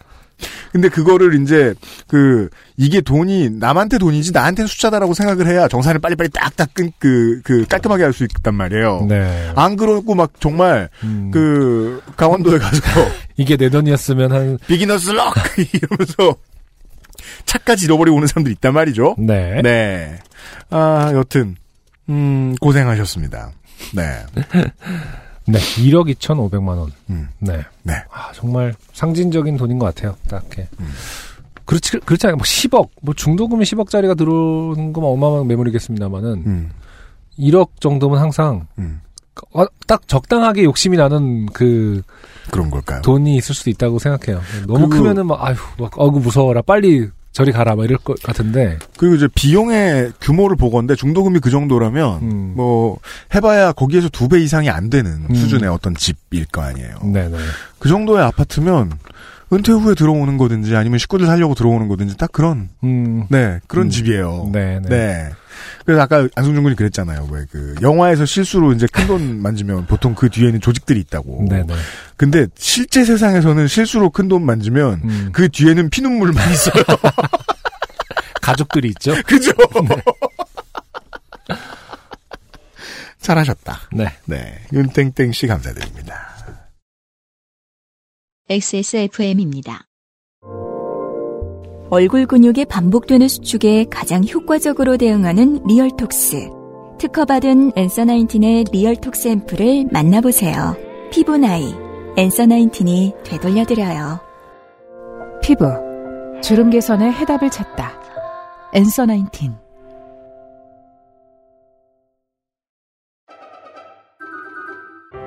근데 0.72 0.90
그거를 0.90 1.42
이제 1.42 1.74
그 2.08 2.50
이게 2.78 3.02
돈이 3.02 3.50
남한테 3.52 3.98
돈이지 3.98 4.32
나한테는 4.32 4.68
숫자다라고 4.68 5.14
생각을 5.14 5.48
해야 5.48 5.68
정산을 5.68 6.00
빨리빨리 6.00 6.30
딱딱 6.32 6.74
끈그 6.74 7.42
그 7.44 7.66
깔끔하게 7.66 8.04
할 8.04 8.14
수 8.14 8.24
있단 8.24 8.54
말이에요. 8.56 9.06
네. 9.08 9.52
안 9.56 9.76
그러고 9.76 10.16
막 10.16 10.32
정말 10.40 10.90
음. 11.04 11.32
그 11.32 12.02
강원도에 12.18 12.58
가서 12.58 12.82
이게 13.38 13.56
내 13.58 13.70
돈이었으면 13.70 14.32
한 14.32 14.58
비기너스 14.68 15.12
럭 15.12 15.34
이러면서 15.74 16.36
차까지 17.46 17.86
잃어버리고 17.86 18.18
오는 18.18 18.28
사람들 18.28 18.52
있단 18.54 18.74
말이죠. 18.74 19.16
네. 19.20 19.62
네. 19.62 20.20
아, 20.70 21.12
여튼 21.14 21.56
음, 22.10 22.56
고생하셨습니다. 22.60 23.52
네. 23.94 24.26
네. 25.52 25.60
1억 25.60 26.14
2,500만 26.16 26.68
원. 26.78 26.92
음. 27.10 27.30
네. 27.40 27.60
네. 27.84 27.94
아, 28.12 28.32
정말 28.34 28.74
상징적인 28.94 29.58
돈인 29.58 29.80
것 29.80 29.88
같아요. 29.88 30.16
딱 30.28 30.44
이렇게. 30.48 30.68
음. 30.80 30.90
그렇지, 31.66 32.00
그렇지 32.00 32.28
않아요. 32.28 32.38
뭐 32.38 32.44
10억, 32.44 32.90
뭐 33.02 33.14
중도금이 33.14 33.64
10억짜리가 33.64 34.18
들어오는 34.18 34.92
거면 34.92 35.10
어마어마한 35.12 35.48
매물이겠습니다만은, 35.48 36.30
음. 36.46 36.72
1억 37.38 37.70
정도면 37.80 38.20
항상, 38.20 38.68
음. 38.80 39.02
어, 39.54 39.66
딱 39.88 40.08
적당하게 40.08 40.64
욕심이 40.64 40.98
나는 40.98 41.46
그 41.48 42.02
그런 42.52 42.70
걸까요? 42.70 43.02
돈이 43.02 43.36
있을 43.38 43.56
수도 43.56 43.70
있다고 43.70 44.00
생각해요. 44.00 44.42
너무 44.68 44.90
크면은 44.90 45.28
막, 45.28 45.44
아휴, 45.46 45.56
막, 45.78 45.92
어구, 45.98 46.20
무서워라. 46.20 46.62
빨리 46.62 47.08
저리 47.32 47.52
가라. 47.52 47.76
막 47.76 47.86
이럴 47.86 47.98
것 48.00 48.22
같은데, 48.22 48.80
그리고 48.98 49.16
이제 49.16 49.28
비용의 49.34 50.14
규모를 50.20 50.56
보건데 50.56 50.96
중도금이 50.96 51.40
그 51.40 51.50
정도라면 51.50 52.22
음. 52.22 52.54
뭐 52.56 52.98
해봐야 53.34 53.72
거기에서 53.72 54.10
두 54.10 54.28
배 54.28 54.40
이상이 54.40 54.70
안 54.70 54.90
되는 54.90 55.26
음. 55.30 55.36
수준의 55.36 55.70
어떤 55.70 55.96
집일 55.96 56.46
거 56.46 56.62
아니에요. 56.62 57.00
네네. 57.04 57.38
그 57.80 57.88
정도의 57.90 58.24
아파트면 58.24 58.92
은퇴 59.52 59.72
후에 59.72 59.96
들어오는 59.96 60.38
거든지 60.38 60.76
아니면 60.76 61.00
식구들 61.00 61.26
살려고 61.26 61.56
들어오는 61.56 61.88
거든지 61.88 62.18
딱 62.18 62.32
그런 62.32 62.70
음. 62.84 63.26
네 63.30 63.60
그런 63.68 63.88
음. 63.88 63.90
집이에요. 63.90 64.50
네네. 64.52 64.90
네. 64.90 65.30
그래서 65.90 66.04
아까 66.04 66.28
안승준 66.36 66.62
군이 66.62 66.76
그랬잖아요. 66.76 67.28
왜 67.32 67.46
그 67.50 67.74
영화에서 67.82 68.24
실수로 68.24 68.74
이제 68.74 68.86
큰 68.92 69.08
돈 69.08 69.42
만지면 69.42 69.88
보통 69.88 70.14
그 70.14 70.30
뒤에는 70.30 70.62
조직들이 70.62 71.00
있다고. 71.00 71.48
네네. 71.50 71.74
근데 72.16 72.46
실제 72.56 73.04
세상에서는 73.04 73.68
실수로 73.68 74.12
큰 74.12 74.28
돈 74.28 74.46
만지면 74.46 75.02
음. 75.04 75.30
그 75.34 75.50
뒤에는 75.50 75.90
피눈물만 75.90 76.52
있어요. 76.52 76.84
가족들이 78.40 78.90
있죠? 78.90 79.16
그죠? 79.26 79.52
잘하셨다. 83.20 83.80
네. 83.94 84.14
네. 84.26 84.60
윤땡땡 84.72 85.32
씨 85.32 85.48
감사드립니다. 85.48 86.36
XSFM입니다. 88.48 89.88
얼굴 91.92 92.28
근육의 92.28 92.66
반복되는 92.66 93.28
수축에 93.28 93.86
가장 93.90 94.24
효과적으로 94.24 94.98
대응하는 94.98 95.64
리얼톡스. 95.66 96.52
특허받은 97.00 97.72
엔서 97.76 98.06
나인틴의 98.06 98.66
리얼톡스 98.72 99.28
앰플을 99.28 99.88
만나보세요. 99.92 100.76
피부 101.12 101.38
나이, 101.38 101.74
엔서 102.16 102.46
나인틴이 102.46 103.14
되돌려드려요. 103.24 104.20
피부 105.42 105.66
주름 106.44 106.70
개선의 106.70 107.12
해답을 107.12 107.50
찾다. 107.50 108.00
엔서 108.74 109.08
나인틴 109.08 109.56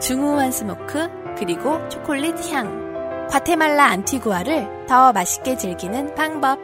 중후한 0.00 0.52
스모크 0.52 1.08
그리고 1.36 1.88
초콜릿 1.88 2.52
향. 2.52 2.91
과테말라 3.32 3.86
안티구아를 3.86 4.86
더 4.86 5.10
맛있게 5.10 5.56
즐기는 5.56 6.14
방법. 6.14 6.58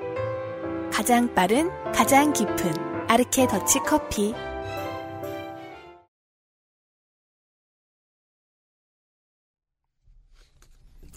가장 0.92 1.34
빠른, 1.34 1.70
가장 1.94 2.30
깊은 2.34 3.08
아르케 3.08 3.46
더치 3.46 3.78
커피. 3.86 4.34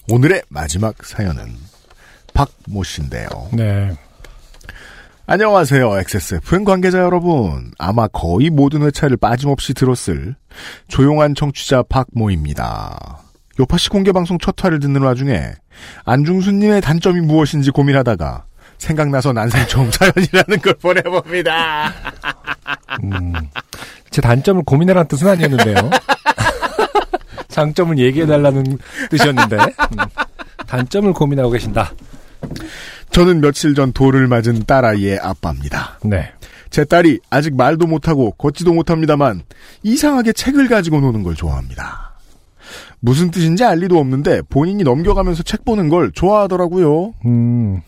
오늘의 0.09 0.43
마지막 0.47 1.05
사연은 1.05 1.53
박모 2.33 2.83
씨인데요. 2.85 3.27
네. 3.51 3.91
안녕하세요. 5.25 5.97
XSFM 5.97 6.63
관계자 6.63 6.99
여러분. 6.99 7.73
아마 7.77 8.07
거의 8.07 8.49
모든 8.49 8.83
회차를 8.83 9.17
빠짐없이 9.17 9.73
들었을 9.73 10.37
조용한 10.87 11.35
청취자 11.35 11.83
박모입니다. 11.83 13.30
요파시 13.59 13.89
공개방송 13.89 14.37
첫 14.39 14.55
화를 14.63 14.79
듣는 14.79 15.01
와중에 15.01 15.51
안중수님의 16.05 16.81
단점이 16.81 17.21
무엇인지 17.21 17.71
고민하다가 17.71 18.45
생각나서 18.77 19.33
난생 19.33 19.67
처음 19.67 19.91
사연이라는 19.91 20.59
걸 20.61 20.73
보내봅니다. 20.75 21.93
음, 23.03 23.33
제 24.09 24.21
단점을 24.21 24.63
고민해라는 24.63 25.07
뜻은 25.07 25.27
아니었는데요. 25.27 25.75
장점을 27.47 27.97
얘기해달라는 27.99 28.77
뜻이었는데, 29.09 29.57
음, 29.57 29.97
단점을 30.67 31.11
고민하고 31.13 31.51
계신다. 31.51 31.91
저는 33.11 33.41
며칠 33.41 33.75
전 33.75 33.91
돌을 33.91 34.27
맞은 34.27 34.63
딸아이의 34.65 35.19
아빠입니다. 35.19 35.99
네. 36.03 36.31
제 36.69 36.85
딸이 36.85 37.19
아직 37.29 37.55
말도 37.57 37.85
못하고 37.85 38.31
걷지도 38.31 38.73
못합니다만 38.73 39.43
이상하게 39.83 40.31
책을 40.31 40.69
가지고 40.69 41.01
노는 41.01 41.21
걸 41.21 41.35
좋아합니다. 41.35 42.10
무슨 43.01 43.31
뜻인지 43.31 43.63
알 43.63 43.79
리도 43.79 43.99
없는데 43.99 44.41
본인이 44.49 44.83
넘겨가면서 44.83 45.43
책 45.43 45.65
보는 45.65 45.89
걸 45.89 46.11
좋아하더라고요. 46.11 47.13
음, 47.25 47.81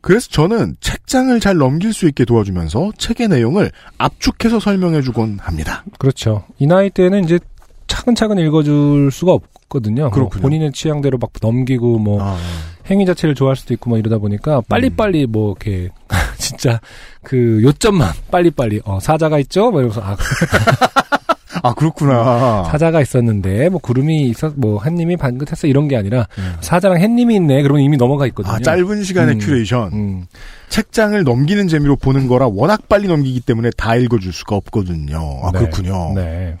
그래서 0.00 0.28
저는 0.30 0.76
책장을 0.80 1.38
잘 1.40 1.56
넘길 1.56 1.92
수 1.92 2.06
있게 2.08 2.24
도와주면서 2.24 2.92
책의 2.98 3.28
내용을 3.28 3.70
압축해서 3.98 4.60
설명해주곤 4.60 5.38
합니다. 5.40 5.84
그렇죠. 5.98 6.44
이 6.58 6.66
나이 6.66 6.90
때는 6.90 7.24
이제 7.24 7.38
차근차근 7.86 8.38
읽어줄 8.38 9.10
수가 9.10 9.32
없거든요. 9.32 10.02
뭐 10.02 10.10
그렇군요. 10.10 10.42
본인의 10.42 10.72
취향대로 10.72 11.18
막 11.18 11.30
넘기고 11.40 11.98
뭐 11.98 12.22
아, 12.22 12.36
행위 12.90 13.06
자체를 13.06 13.34
좋아할 13.34 13.56
수도 13.56 13.74
있고 13.74 13.90
뭐 13.90 13.98
이러다 13.98 14.18
보니까 14.18 14.60
빨리빨리 14.68 15.26
뭐 15.26 15.50
이렇게 15.52 15.88
진짜 16.38 16.80
그 17.22 17.60
요점만 17.62 18.12
빨리빨리 18.30 18.82
어 18.84 19.00
사자가 19.00 19.38
있죠? 19.40 19.70
뭐 19.70 19.80
이러면서 19.80 20.02
아 20.02 20.16
아, 21.62 21.74
그렇구나. 21.74 22.64
사자가 22.64 23.00
있었는데 23.00 23.68
뭐 23.68 23.80
구름이 23.80 24.28
있었 24.28 24.54
뭐 24.56 24.82
햇님이 24.82 25.16
방긋했어 25.16 25.66
이런 25.66 25.88
게 25.88 25.96
아니라 25.96 26.26
음. 26.38 26.56
사자랑 26.60 27.00
햇님이 27.00 27.36
있네 27.36 27.62
그러면 27.62 27.82
이미 27.82 27.96
넘어가 27.96 28.26
있거든요. 28.28 28.54
아, 28.54 28.58
짧은 28.58 29.02
시간의 29.02 29.36
음. 29.36 29.38
큐레이션. 29.38 29.92
음. 29.92 30.26
책장을 30.68 31.22
넘기는 31.24 31.66
재미로 31.68 31.96
보는 31.96 32.26
거라 32.26 32.46
워낙 32.46 32.88
빨리 32.88 33.08
넘기기 33.08 33.40
때문에 33.40 33.70
다 33.76 33.96
읽어줄 33.96 34.32
수가 34.32 34.56
없거든요. 34.56 35.40
아, 35.42 35.50
네. 35.52 35.58
그렇군요. 35.58 36.12
네. 36.14 36.56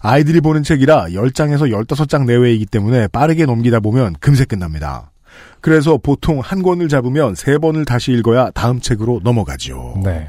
아이들이 0.00 0.40
보는 0.40 0.62
책이라 0.62 1.06
10장에서 1.08 1.70
15장 1.70 2.26
내외이기 2.26 2.66
때문에 2.66 3.08
빠르게 3.08 3.44
넘기다 3.44 3.80
보면 3.80 4.14
금세 4.20 4.44
끝납니다. 4.44 5.10
그래서 5.60 5.98
보통 5.98 6.40
한 6.40 6.62
권을 6.62 6.88
잡으면 6.88 7.34
세 7.34 7.58
번을 7.58 7.84
다시 7.84 8.12
읽어야 8.12 8.50
다음 8.50 8.80
책으로 8.80 9.20
넘어가지요. 9.24 10.00
네. 10.04 10.26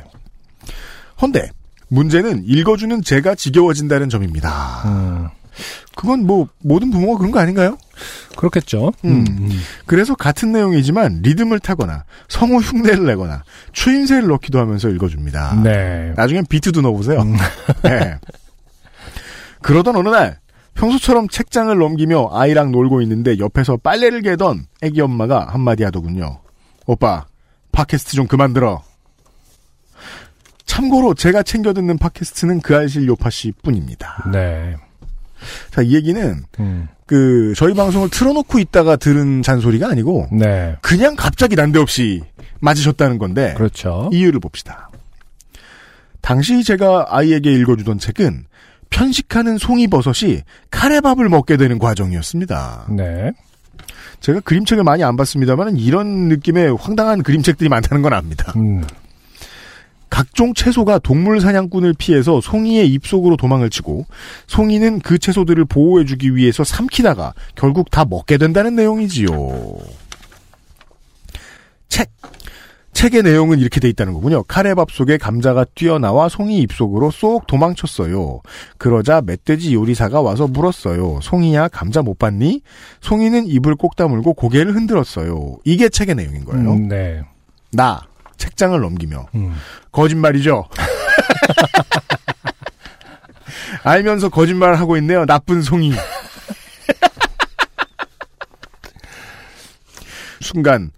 헌데 1.21 1.49
문제는 1.89 2.43
읽어주는 2.45 3.01
제가 3.03 3.35
지겨워진다는 3.35 4.09
점입니다. 4.09 4.83
음. 4.85 5.27
그건 5.95 6.27
뭐 6.27 6.47
모든 6.59 6.91
부모가 6.91 7.17
그런 7.17 7.31
거 7.31 7.39
아닌가요? 7.39 7.77
그렇겠죠. 8.35 8.93
음. 9.05 9.25
음. 9.27 9.49
그래서 9.85 10.13
같은 10.13 10.51
내용이지만 10.51 11.21
리듬을 11.23 11.59
타거나 11.59 12.03
성우 12.27 12.59
흉내를 12.59 13.05
내거나 13.05 13.43
추임새를 13.71 14.27
넣기도 14.27 14.59
하면서 14.59 14.89
읽어줍니다. 14.89 15.61
네. 15.63 16.13
나중엔 16.15 16.45
비트도 16.47 16.81
넣어보세요. 16.81 17.21
음. 17.21 17.35
네. 17.81 18.19
그러던 19.61 19.95
어느 19.95 20.09
날 20.09 20.39
평소처럼 20.75 21.27
책장을 21.27 21.75
넘기며 21.75 22.29
아이랑 22.31 22.71
놀고 22.71 23.01
있는데 23.01 23.39
옆에서 23.39 23.77
빨래를 23.77 24.21
개던 24.21 24.67
애기 24.83 25.01
엄마가 25.01 25.47
한마디 25.49 25.83
하더군요. 25.83 26.39
오빠 26.85 27.25
팟캐스트 27.71 28.15
좀 28.15 28.27
그만 28.27 28.53
들어. 28.53 28.83
참고로 30.77 31.15
제가 31.15 31.41
챙겨 31.41 31.73
듣는 31.73 31.97
팟캐스트는 31.97 32.61
그 32.61 32.75
알실 32.75 33.07
요파 33.07 33.31
씨 33.31 33.51
뿐입니다. 33.63 34.29
네. 34.31 34.75
자, 35.71 35.81
이 35.81 35.95
얘기는 35.95 36.43
음. 36.59 36.87
그 37.07 37.53
저희 37.55 37.73
방송을 37.73 38.09
틀어놓고 38.09 38.59
있다가 38.59 38.95
들은 38.95 39.41
잔소리가 39.41 39.89
아니고 39.89 40.27
네. 40.31 40.75
그냥 40.81 41.15
갑자기 41.15 41.55
난데없이 41.55 42.21
맞으셨다는 42.59 43.17
건데 43.17 43.55
그렇죠. 43.57 44.11
이유를 44.13 44.39
봅시다. 44.39 44.89
당시 46.21 46.63
제가 46.63 47.07
아이에게 47.09 47.51
읽어주던 47.53 47.97
책은 47.97 48.45
편식하는 48.91 49.57
송이버섯이 49.57 50.41
카레밥을 50.69 51.27
먹게 51.27 51.57
되는 51.57 51.79
과정이었습니다. 51.79 52.87
네. 52.95 53.31
제가 54.19 54.41
그림책을 54.41 54.83
많이 54.83 55.03
안 55.03 55.15
봤습니다만 55.15 55.77
이런 55.77 56.27
느낌의 56.27 56.75
황당한 56.77 57.23
그림책들이 57.23 57.67
많다는 57.67 58.03
건 58.03 58.13
압니다. 58.13 58.53
음. 58.57 58.83
각종 60.09 60.53
채소가 60.53 60.99
동물 60.99 61.41
사냥꾼을 61.41 61.93
피해서 61.97 62.41
송이의 62.41 62.91
입속으로 62.93 63.37
도망을 63.37 63.69
치고 63.69 64.05
송이는 64.47 64.99
그 64.99 65.17
채소들을 65.17 65.65
보호해주기 65.65 66.35
위해서 66.35 66.63
삼키다가 66.63 67.33
결국 67.55 67.91
다 67.91 68.05
먹게 68.05 68.37
된다는 68.37 68.75
내용이지요. 68.75 69.29
책. 71.89 72.09
책의 72.93 73.21
내용은 73.21 73.59
이렇게 73.59 73.79
돼 73.79 73.89
있다는 73.89 74.13
거군요. 74.13 74.41
카레밥 74.41 74.89
속에 74.89 75.17
감자가 75.17 75.65
뛰어나와 75.75 76.29
송이 76.29 76.57
입속으로 76.61 77.11
쏙 77.11 77.45
도망쳤어요. 77.45 78.41
그러자 78.79 79.21
멧돼지 79.21 79.75
요리사가 79.75 80.21
와서 80.21 80.47
물었어요. 80.47 81.19
송이야 81.21 81.67
감자 81.67 82.01
못 82.01 82.17
봤니? 82.17 82.61
송이는 83.01 83.45
입을 83.45 83.75
꼭 83.75 83.95
다물고 83.95 84.33
고개를 84.33 84.73
흔들었어요. 84.73 85.57
이게 85.63 85.89
책의 85.89 86.15
내용인 86.15 86.43
거예요. 86.45 86.71
음, 86.71 86.87
네. 86.87 87.21
나 87.71 88.01
책장을 88.37 88.79
넘기며 88.79 89.27
음. 89.35 89.55
거짓말이죠. 89.91 90.65
알면서 93.83 94.29
거짓말을 94.29 94.79
하고 94.79 94.97
있네요. 94.97 95.25
나쁜 95.25 95.61
송이. 95.61 95.93
순간 100.41 100.91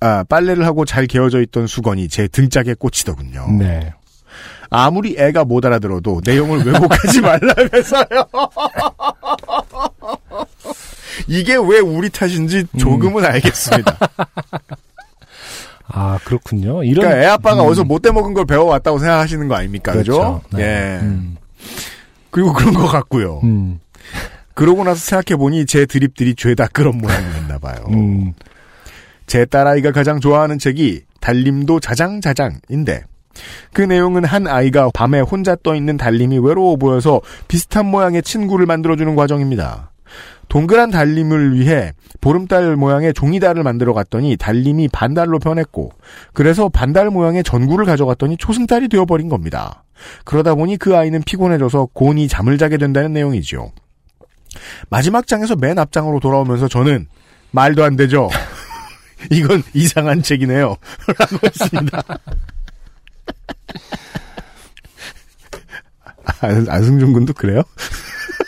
아, 0.00 0.24
빨래를 0.28 0.66
하고 0.66 0.84
잘 0.84 1.06
개어져 1.06 1.40
있던 1.40 1.66
수건이 1.66 2.08
제 2.08 2.28
등짝에 2.28 2.74
꽂히더군요. 2.74 3.46
네. 3.58 3.94
아무리 4.70 5.16
애가 5.18 5.44
못 5.44 5.64
알아들어도 5.64 6.20
내용을 6.24 6.64
왜곡하지 6.64 7.20
말라면서요. 7.22 8.28
이게 11.28 11.54
왜 11.54 11.78
우리 11.78 12.10
탓인지 12.10 12.66
조금은 12.78 13.24
알겠습니다. 13.24 13.96
아, 15.86 16.18
그렇군요. 16.24 16.82
이런. 16.82 17.04
그러니까 17.04 17.22
애 17.22 17.26
아빠가 17.26 17.62
음. 17.62 17.68
어디서 17.68 17.84
못돼 17.84 18.10
먹은 18.10 18.34
걸 18.34 18.46
배워왔다고 18.46 18.98
생각하시는 18.98 19.48
거 19.48 19.54
아닙니까? 19.54 19.92
그죠? 19.92 20.12
그렇죠. 20.12 20.42
네. 20.52 20.62
예. 20.62 20.98
음. 21.02 21.36
그리고 22.30 22.52
그런 22.52 22.74
것 22.74 22.86
같고요. 22.86 23.40
음. 23.44 23.80
그러고 24.54 24.84
나서 24.84 25.00
생각해 25.00 25.36
보니 25.38 25.66
제 25.66 25.84
드립들이 25.86 26.34
죄다 26.34 26.66
그런 26.72 26.98
모양이었나 26.98 27.58
봐요. 27.58 27.84
음. 27.90 28.32
제 29.26 29.44
딸아이가 29.44 29.92
가장 29.92 30.20
좋아하는 30.20 30.58
책이 30.58 31.02
달림도 31.20 31.80
자장자장인데 31.80 33.04
그 33.72 33.82
내용은 33.82 34.24
한 34.24 34.46
아이가 34.46 34.90
밤에 34.94 35.20
혼자 35.20 35.56
떠 35.62 35.74
있는 35.74 35.96
달림이 35.96 36.38
외로워 36.38 36.76
보여서 36.76 37.20
비슷한 37.48 37.86
모양의 37.86 38.22
친구를 38.22 38.66
만들어주는 38.66 39.16
과정입니다. 39.16 39.90
동그란 40.54 40.92
달림을 40.92 41.58
위해 41.58 41.92
보름달 42.20 42.76
모양의 42.76 43.12
종이달을 43.12 43.64
만들어 43.64 43.92
갔더니 43.92 44.36
달림이 44.36 44.86
반달로 44.86 45.40
변했고 45.40 45.90
그래서 46.32 46.68
반달 46.68 47.10
모양의 47.10 47.42
전구를 47.42 47.84
가져갔더니 47.86 48.36
초승달이 48.36 48.86
되어버린 48.86 49.28
겁니다. 49.28 49.82
그러다 50.24 50.54
보니 50.54 50.76
그 50.76 50.96
아이는 50.96 51.24
피곤해져서 51.24 51.88
곤히 51.92 52.28
잠을 52.28 52.56
자게 52.56 52.76
된다는 52.76 53.12
내용이지요. 53.14 53.72
마지막 54.90 55.26
장에서 55.26 55.56
맨 55.56 55.76
앞장으로 55.76 56.20
돌아오면서 56.20 56.68
저는 56.68 57.08
말도 57.50 57.82
안 57.82 57.96
되죠. 57.96 58.30
이건 59.32 59.64
이상한 59.72 60.22
책이네요. 60.22 60.76
라고 61.18 61.38
했습니다. 61.42 62.00
안, 66.42 66.66
안승준 66.70 67.12
군도 67.12 67.32
그래요? 67.32 67.64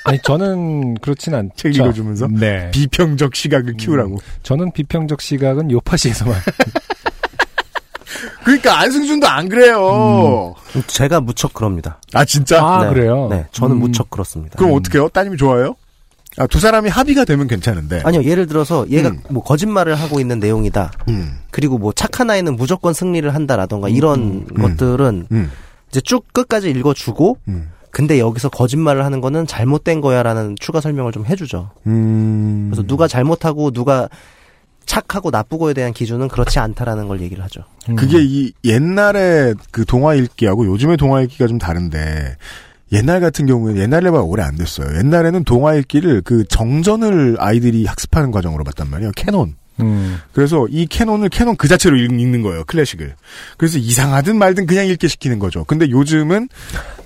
아니, 0.06 0.20
저는 0.20 0.94
그렇진 0.94 1.34
않죠. 1.34 1.52
책 1.56 1.74
읽어주면서? 1.74 2.28
네. 2.28 2.70
비평적 2.70 3.34
시각을 3.34 3.74
키우라고. 3.74 4.18
저는 4.44 4.72
비평적 4.72 5.20
시각은 5.20 5.72
요파시에서만. 5.72 6.36
그러니까 8.44 8.78
안승준도 8.78 9.26
안 9.26 9.48
그래요. 9.48 10.54
제가 10.86 11.20
무척 11.20 11.52
그럽니다. 11.52 12.00
아 12.12 12.24
진짜? 12.24 12.64
아, 12.64 12.84
네. 12.84 12.94
그래요? 12.94 13.26
네, 13.28 13.46
저는 13.50 13.76
음. 13.76 13.80
무척 13.80 14.08
그렇습니다. 14.08 14.56
그럼 14.56 14.74
어떻게 14.74 14.98
해요? 14.98 15.08
따님이 15.12 15.36
좋아해요? 15.36 15.74
아, 16.38 16.46
두 16.46 16.60
사람이 16.60 16.88
합의가 16.88 17.24
되면 17.24 17.48
괜찮은데. 17.48 18.02
아니요, 18.04 18.22
예를 18.22 18.46
들어서 18.46 18.88
얘가 18.90 19.08
음. 19.08 19.20
뭐 19.30 19.42
거짓말을 19.42 19.96
하고 19.96 20.20
있는 20.20 20.38
내용이다. 20.38 20.92
음, 21.08 21.40
그리고 21.50 21.78
뭐 21.78 21.92
착한 21.92 22.30
아이는 22.30 22.54
무조건 22.54 22.92
승리를 22.92 23.34
한다라던가 23.34 23.88
이런 23.88 24.46
것들은 24.46 25.26
음, 25.32 25.50
이제 25.90 26.00
쭉 26.00 26.32
끝까지 26.32 26.70
읽어주고 26.70 27.38
음. 27.48 27.70
근데 27.96 28.18
여기서 28.18 28.50
거짓말을 28.50 29.06
하는 29.06 29.22
거는 29.22 29.46
잘못된 29.46 30.02
거야라는 30.02 30.56
추가 30.60 30.82
설명을 30.82 31.12
좀 31.12 31.24
해주죠. 31.24 31.70
음. 31.86 32.68
그래서 32.68 32.86
누가 32.86 33.08
잘못하고 33.08 33.70
누가 33.70 34.10
착하고 34.84 35.30
나쁘고에 35.30 35.72
대한 35.72 35.94
기준은 35.94 36.28
그렇지 36.28 36.58
않다라는 36.58 37.08
걸 37.08 37.22
얘기를 37.22 37.42
하죠. 37.44 37.62
음. 37.88 37.96
그게 37.96 38.18
이 38.20 38.52
옛날에 38.64 39.54
그 39.70 39.86
동화 39.86 40.14
읽기하고 40.14 40.66
요즘의 40.66 40.98
동화 40.98 41.22
읽기가 41.22 41.46
좀 41.46 41.56
다른데 41.56 42.36
옛날 42.92 43.20
같은 43.20 43.46
경우에 43.46 43.80
옛날에 43.80 44.10
봐 44.10 44.20
오래 44.20 44.42
안 44.42 44.56
됐어요. 44.56 44.98
옛날에는 44.98 45.44
동화 45.44 45.74
읽기를 45.76 46.20
그 46.20 46.44
정전을 46.44 47.36
아이들이 47.38 47.86
학습하는 47.86 48.30
과정으로 48.30 48.62
봤단 48.64 48.90
말이에요. 48.90 49.12
캐논. 49.16 49.54
음. 49.80 50.18
그래서 50.32 50.66
이 50.70 50.86
canon을 50.86 51.28
canon 51.28 51.56
그 51.56 51.68
자체로 51.68 51.96
읽- 51.96 52.10
읽는 52.18 52.42
거예요. 52.42 52.64
클래식을. 52.64 53.14
그래서 53.56 53.78
이상하든 53.78 54.36
말든 54.38 54.66
그냥 54.66 54.86
읽게 54.86 55.08
시키는 55.08 55.38
거죠. 55.38 55.64
근데 55.64 55.88
요즘은 55.90 56.48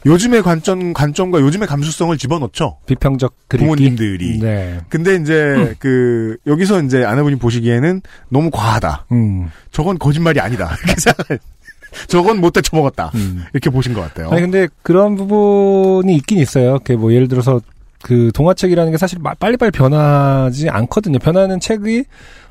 요즘의 0.06 0.42
관점 0.42 0.92
관점과 0.92 1.40
요즘의 1.40 1.68
감수성을 1.68 2.16
집어넣죠. 2.16 2.78
비평적 2.86 3.34
그리기. 3.48 3.64
부모님들이. 3.66 4.38
네. 4.38 4.80
근데 4.88 5.16
이제 5.16 5.74
그 5.78 6.36
여기서 6.47 6.82
이제 6.82 7.05
아내분이 7.05 7.36
보시기에는 7.36 8.01
너무 8.30 8.51
과하다. 8.51 9.06
음. 9.12 9.51
저건 9.72 9.98
거짓말이 9.98 10.40
아니다. 10.40 10.74
저건 12.06 12.40
못돼 12.40 12.62
처먹었다. 12.62 13.10
음. 13.16 13.44
이렇게 13.52 13.68
보신 13.68 13.92
것 13.94 14.01
같아요. 14.01 14.30
아니 14.30 14.40
근데 14.42 14.68
그런 14.82 15.16
부분이 15.16 16.14
있긴 16.16 16.38
있어요. 16.38 16.78
그 16.84 16.92
뭐 16.92 17.12
예를 17.12 17.26
들어서 17.28 17.60
그 18.02 18.31
동화책이라는 18.35 18.93
게 18.93 18.98
사실 18.98 19.18
마- 19.20 19.35
빨리빨리 19.35 19.70
변하지 19.72 20.68
않거든요. 20.70 21.18
변하는 21.18 21.60
책이 21.60 22.05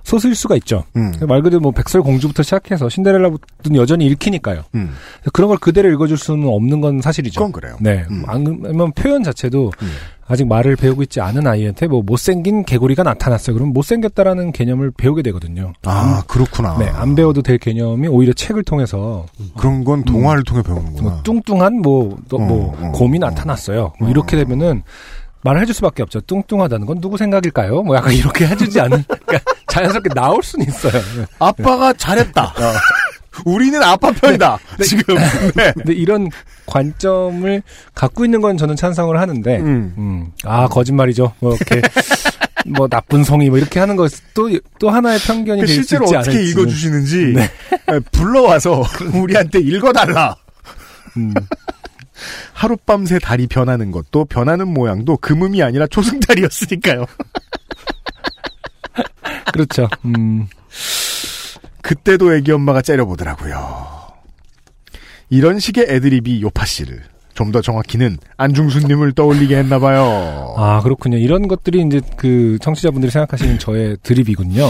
소수일 0.03 0.33
수가 0.35 0.55
있죠. 0.57 0.85
음, 0.95 1.11
말 1.27 1.41
그대로 1.41 1.59
뭐 1.59 1.71
백설공주부터 1.71 2.41
시작해서 2.43 2.87
신데렐라부터는 2.89 3.79
여전히 3.79 4.05
읽히니까요. 4.07 4.63
음, 4.75 4.91
그런 5.33 5.49
걸 5.49 5.57
그대로 5.57 5.89
읽어줄 5.91 6.17
수는 6.17 6.47
없는 6.47 6.81
건 6.81 7.01
사실이죠. 7.01 7.39
그건 7.39 7.51
그래요. 7.51 7.75
네. 7.81 8.05
음. 8.09 8.23
아니면 8.27 8.91
표현 8.93 9.23
자체도 9.23 9.71
음. 9.81 9.91
아직 10.27 10.47
말을 10.47 10.75
배우고 10.75 11.01
있지 11.03 11.19
않은 11.21 11.45
아이한테 11.47 11.87
뭐 11.87 12.03
못생긴 12.03 12.63
개구리가 12.63 13.01
나타났어요. 13.03 13.55
그럼 13.55 13.73
못생겼다라는 13.73 14.51
개념을 14.51 14.91
배우게 14.91 15.21
되거든요. 15.23 15.73
아 15.83 16.23
그렇구나. 16.27 16.77
네, 16.77 16.87
안 16.87 17.15
배워도 17.15 17.41
될 17.41 17.57
개념이 17.57 18.07
오히려 18.07 18.31
책을 18.33 18.63
통해서 18.63 19.25
그런 19.57 19.83
건 19.83 20.03
동화를 20.03 20.43
통해 20.43 20.61
배우는구나. 20.61 21.01
뭐 21.09 21.21
뚱뚱한 21.23 21.81
뭐, 21.81 22.17
또 22.29 22.37
어, 22.37 22.39
뭐 22.39 22.77
어, 22.79 22.91
곰이 22.91 23.17
어. 23.17 23.21
나타났어요. 23.21 23.93
뭐 23.99 24.09
이렇게 24.09 24.37
되면은 24.37 24.83
말을 25.41 25.61
해줄 25.61 25.73
수밖에 25.75 26.03
없죠. 26.03 26.19
뚱뚱하다는 26.21 26.85
건 26.85 27.01
누구 27.01 27.17
생각일까요? 27.17 27.81
뭐 27.83 27.95
약간 27.95 28.13
이렇게 28.13 28.45
해주지 28.47 28.79
않은 28.81 29.03
그러니까 29.25 29.53
자연스럽게 29.67 30.09
나올 30.13 30.43
수는 30.43 30.67
있어요. 30.67 30.93
네. 31.17 31.25
아빠가 31.39 31.93
잘했다. 31.93 32.53
우리는 33.45 33.81
아빠 33.81 34.11
편이다. 34.11 34.57
지금. 34.83 35.15
네. 35.55 35.71
근데 35.73 35.93
이런 35.93 36.29
관점을 36.65 37.61
갖고 37.95 38.25
있는 38.25 38.41
건 38.41 38.57
저는 38.57 38.75
찬성을 38.75 39.17
하는데, 39.19 39.57
음. 39.59 39.93
음, 39.97 40.31
아 40.43 40.67
거짓말이죠. 40.67 41.33
뭐 41.39 41.55
이렇게 41.55 41.81
뭐 42.67 42.87
나쁜 42.89 43.23
성이 43.23 43.49
뭐 43.49 43.57
이렇게 43.57 43.79
하는 43.79 43.95
것도 43.95 44.59
또 44.79 44.89
하나의 44.89 45.19
편견이 45.19 45.61
그 45.61 45.67
될수 45.67 45.73
실제로 45.75 46.03
있지 46.05 46.15
어떻게 46.17 46.31
않을지. 46.37 46.51
읽어주시는지 46.51 47.17
네. 47.35 47.49
네, 47.87 47.99
불러와서 48.11 48.83
우리한테 49.15 49.59
읽어달라. 49.59 50.35
음, 51.17 51.33
하룻밤새 52.53 53.19
달이 53.19 53.47
변하는 53.47 53.91
것도 53.91 54.25
변하는 54.25 54.67
모양도 54.67 55.17
금음이 55.17 55.63
아니라 55.63 55.87
초승달이었으니까요. 55.87 57.05
그렇죠. 59.53 59.87
음, 60.05 60.47
그때도 61.81 62.35
애기 62.35 62.51
엄마가 62.51 62.81
째려보더라고요. 62.81 63.99
이런 65.29 65.59
식의 65.59 65.85
애드립이 65.89 66.41
요파 66.41 66.65
씨를 66.65 67.03
좀 67.39 67.53
더 67.53 67.61
정확히는 67.61 68.17
안중수님을 68.35 69.13
떠올리게 69.13 69.57
했나봐요. 69.57 70.55
아 70.57 70.81
그렇군요. 70.83 71.17
이런 71.17 71.47
것들이 71.47 71.81
이제 71.87 72.01
그 72.17 72.57
청취자분들이 72.61 73.09
생각하시는 73.11 73.59
저의 73.59 73.95
드립이군요. 74.03 74.67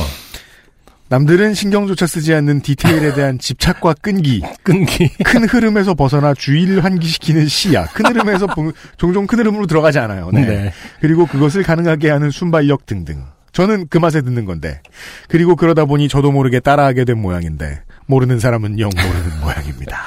남들은 1.10 1.56
신경조차 1.56 2.06
쓰지 2.06 2.34
않는 2.36 2.62
디테일에 2.62 3.16
대한 3.16 3.40
집착과 3.40 3.96
끈기, 4.02 4.42
끈기. 4.64 5.10
큰 5.24 5.44
흐름에서 5.46 5.96
벗어나 5.96 6.36
주의를 6.36 6.84
환기시키는 6.84 7.48
시야. 7.48 7.86
큰 7.86 8.06
흐름에서 8.06 8.46
보- 8.48 8.72
종종 8.98 9.26
큰 9.26 9.40
흐름으로 9.40 9.66
들어가지 9.66 9.98
않아요. 10.00 10.30
네. 10.32 10.46
네. 10.46 10.74
그리고 11.02 11.26
그것을 11.26 11.64
가능하게 11.64 12.12
하는 12.12 12.30
순발력 12.30 12.86
등등. 12.86 13.26
저는 13.54 13.88
그 13.90 13.98
맛에 13.98 14.22
듣는 14.22 14.46
건데. 14.46 14.82
그리고 15.28 15.56
그러다 15.56 15.86
보니 15.86 16.08
저도 16.10 16.32
모르게 16.32 16.60
따라하게 16.60 17.06
된 17.06 17.20
모양인데 17.20 17.82
모르는 18.06 18.40
사람은 18.40 18.80
영 18.80 18.90
모르는 18.96 19.40
모양입니다. 19.42 20.00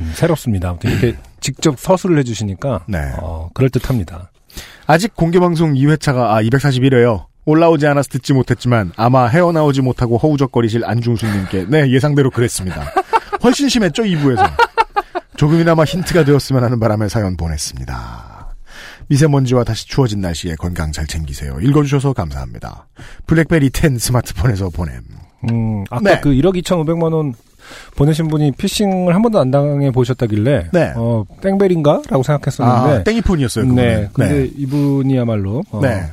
음, 0.00 0.10
새롭습니다. 0.14 0.70
아무튼 0.70 0.90
이렇게 0.90 1.16
직접 1.40 1.78
서술을 1.78 2.18
해주시니까 2.18 2.84
네. 2.88 2.98
어, 3.20 3.48
그럴 3.54 3.70
듯합니다. 3.70 4.32
아직 4.88 5.14
공개방송 5.14 5.74
2회차가 5.74 6.30
아 6.34 6.42
241회요. 6.42 7.26
올라오지 7.48 7.86
않아서 7.86 8.08
듣지 8.10 8.34
못했지만 8.34 8.92
아마 8.96 9.26
헤어나오지 9.26 9.80
못하고 9.80 10.18
허우적거리실 10.18 10.84
안중수님께 10.84 11.66
네 11.68 11.90
예상대로 11.90 12.30
그랬습니다. 12.30 12.92
훨씬 13.42 13.68
심했죠 13.68 14.02
2부에서. 14.02 14.46
조금이나마 15.36 15.84
힌트가 15.84 16.24
되었으면 16.24 16.62
하는 16.62 16.78
바람에 16.78 17.08
사연 17.08 17.36
보냈습니다. 17.36 18.54
미세먼지와 19.06 19.64
다시 19.64 19.88
추워진 19.88 20.20
날씨에 20.20 20.56
건강 20.56 20.92
잘 20.92 21.06
챙기세요. 21.06 21.58
읽어주셔서 21.62 22.12
감사합니다. 22.12 22.88
블랙베리 23.26 23.70
10 23.72 23.98
스마트폰에서 23.98 24.68
보냄. 24.68 25.00
음, 25.50 25.84
아까 25.88 26.16
네. 26.16 26.20
그 26.20 26.30
1억 26.30 26.60
2,500만 26.62 27.14
원 27.14 27.32
보내신 27.96 28.28
분이 28.28 28.52
피싱을 28.52 29.14
한 29.14 29.22
번도 29.22 29.38
안 29.38 29.50
당해 29.50 29.90
보셨다길래 29.90 30.70
네. 30.72 30.92
어, 30.96 31.24
땡벨인가라고 31.40 32.22
생각했었는데 32.22 33.00
아, 33.00 33.02
땡이폰이었어요. 33.04 33.68
그거는. 33.68 33.82
네. 33.82 34.08
근데 34.12 34.50
이분이야말로 34.56 35.62
어, 35.70 35.80
네. 35.80 36.08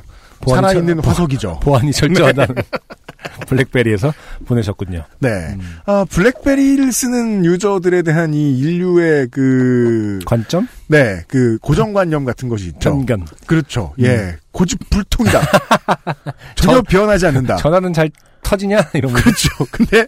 살아있는 0.46 0.96
철- 1.02 1.06
화석이죠. 1.10 1.60
보안이 1.64 1.92
철저하다는 1.92 2.54
블랙베리에서 3.48 4.12
보내셨군요. 4.46 5.04
네. 5.18 5.28
음. 5.28 5.78
아, 5.86 6.04
블랙베리를 6.08 6.92
쓰는 6.92 7.44
유저들에 7.44 8.02
대한 8.02 8.32
이 8.34 8.58
인류의 8.58 9.28
그, 9.30 10.20
관점? 10.24 10.68
네, 10.86 11.22
그 11.28 11.58
고정관념 11.60 12.24
같은 12.24 12.48
것이 12.48 12.66
있죠. 12.68 12.78
편견. 12.78 13.26
그렇죠. 13.46 13.92
예. 14.00 14.36
고집불통이다. 14.52 15.40
전혀 16.54 16.82
변하지 16.82 17.26
않는다. 17.26 17.56
전화는 17.56 17.92
잘 17.92 18.10
터지냐 18.42 18.78
이런 18.94 19.12
거. 19.12 19.20
그렇죠. 19.20 19.48
근데 19.72 20.06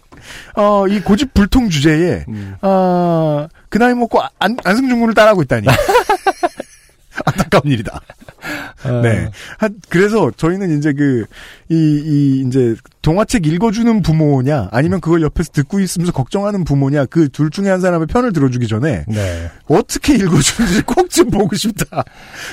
어, 0.55 0.87
이 0.87 1.01
고집불통 1.01 1.69
주제에 1.71 2.25
음. 2.29 2.55
아, 2.61 3.49
그 3.69 3.79
나이 3.79 3.95
먹고 3.95 4.21
안, 4.39 4.57
안승준 4.65 5.01
군을 5.01 5.15
따라하고 5.15 5.43
있다니. 5.43 5.67
안타까운 7.27 7.63
일이다. 7.73 8.01
어, 8.85 8.91
네. 9.03 9.31
한, 9.59 9.75
그래서 9.89 10.31
저희는 10.37 10.79
이제 10.79 10.93
그, 10.93 11.25
이, 11.69 11.75
이, 11.75 12.45
이제, 12.47 12.77
동화책 13.03 13.47
읽어주는 13.47 14.03
부모냐, 14.03 14.69
아니면 14.71 15.01
그걸 15.01 15.23
옆에서 15.23 15.51
듣고 15.53 15.81
있으면서 15.81 16.13
걱정하는 16.13 16.65
부모냐, 16.65 17.07
그 17.07 17.29
둘 17.31 17.51
중에 17.51 17.69
한 17.71 17.81
사람의 17.81 18.07
편을 18.07 18.33
들어주기 18.33 18.69
전에, 18.69 19.05
네. 19.09 19.51
어떻게 19.67 20.15
읽어주는지 20.15 20.83
꼭 20.83 21.09
좀 21.11 21.31
보고 21.31 21.57
싶다. 21.57 22.05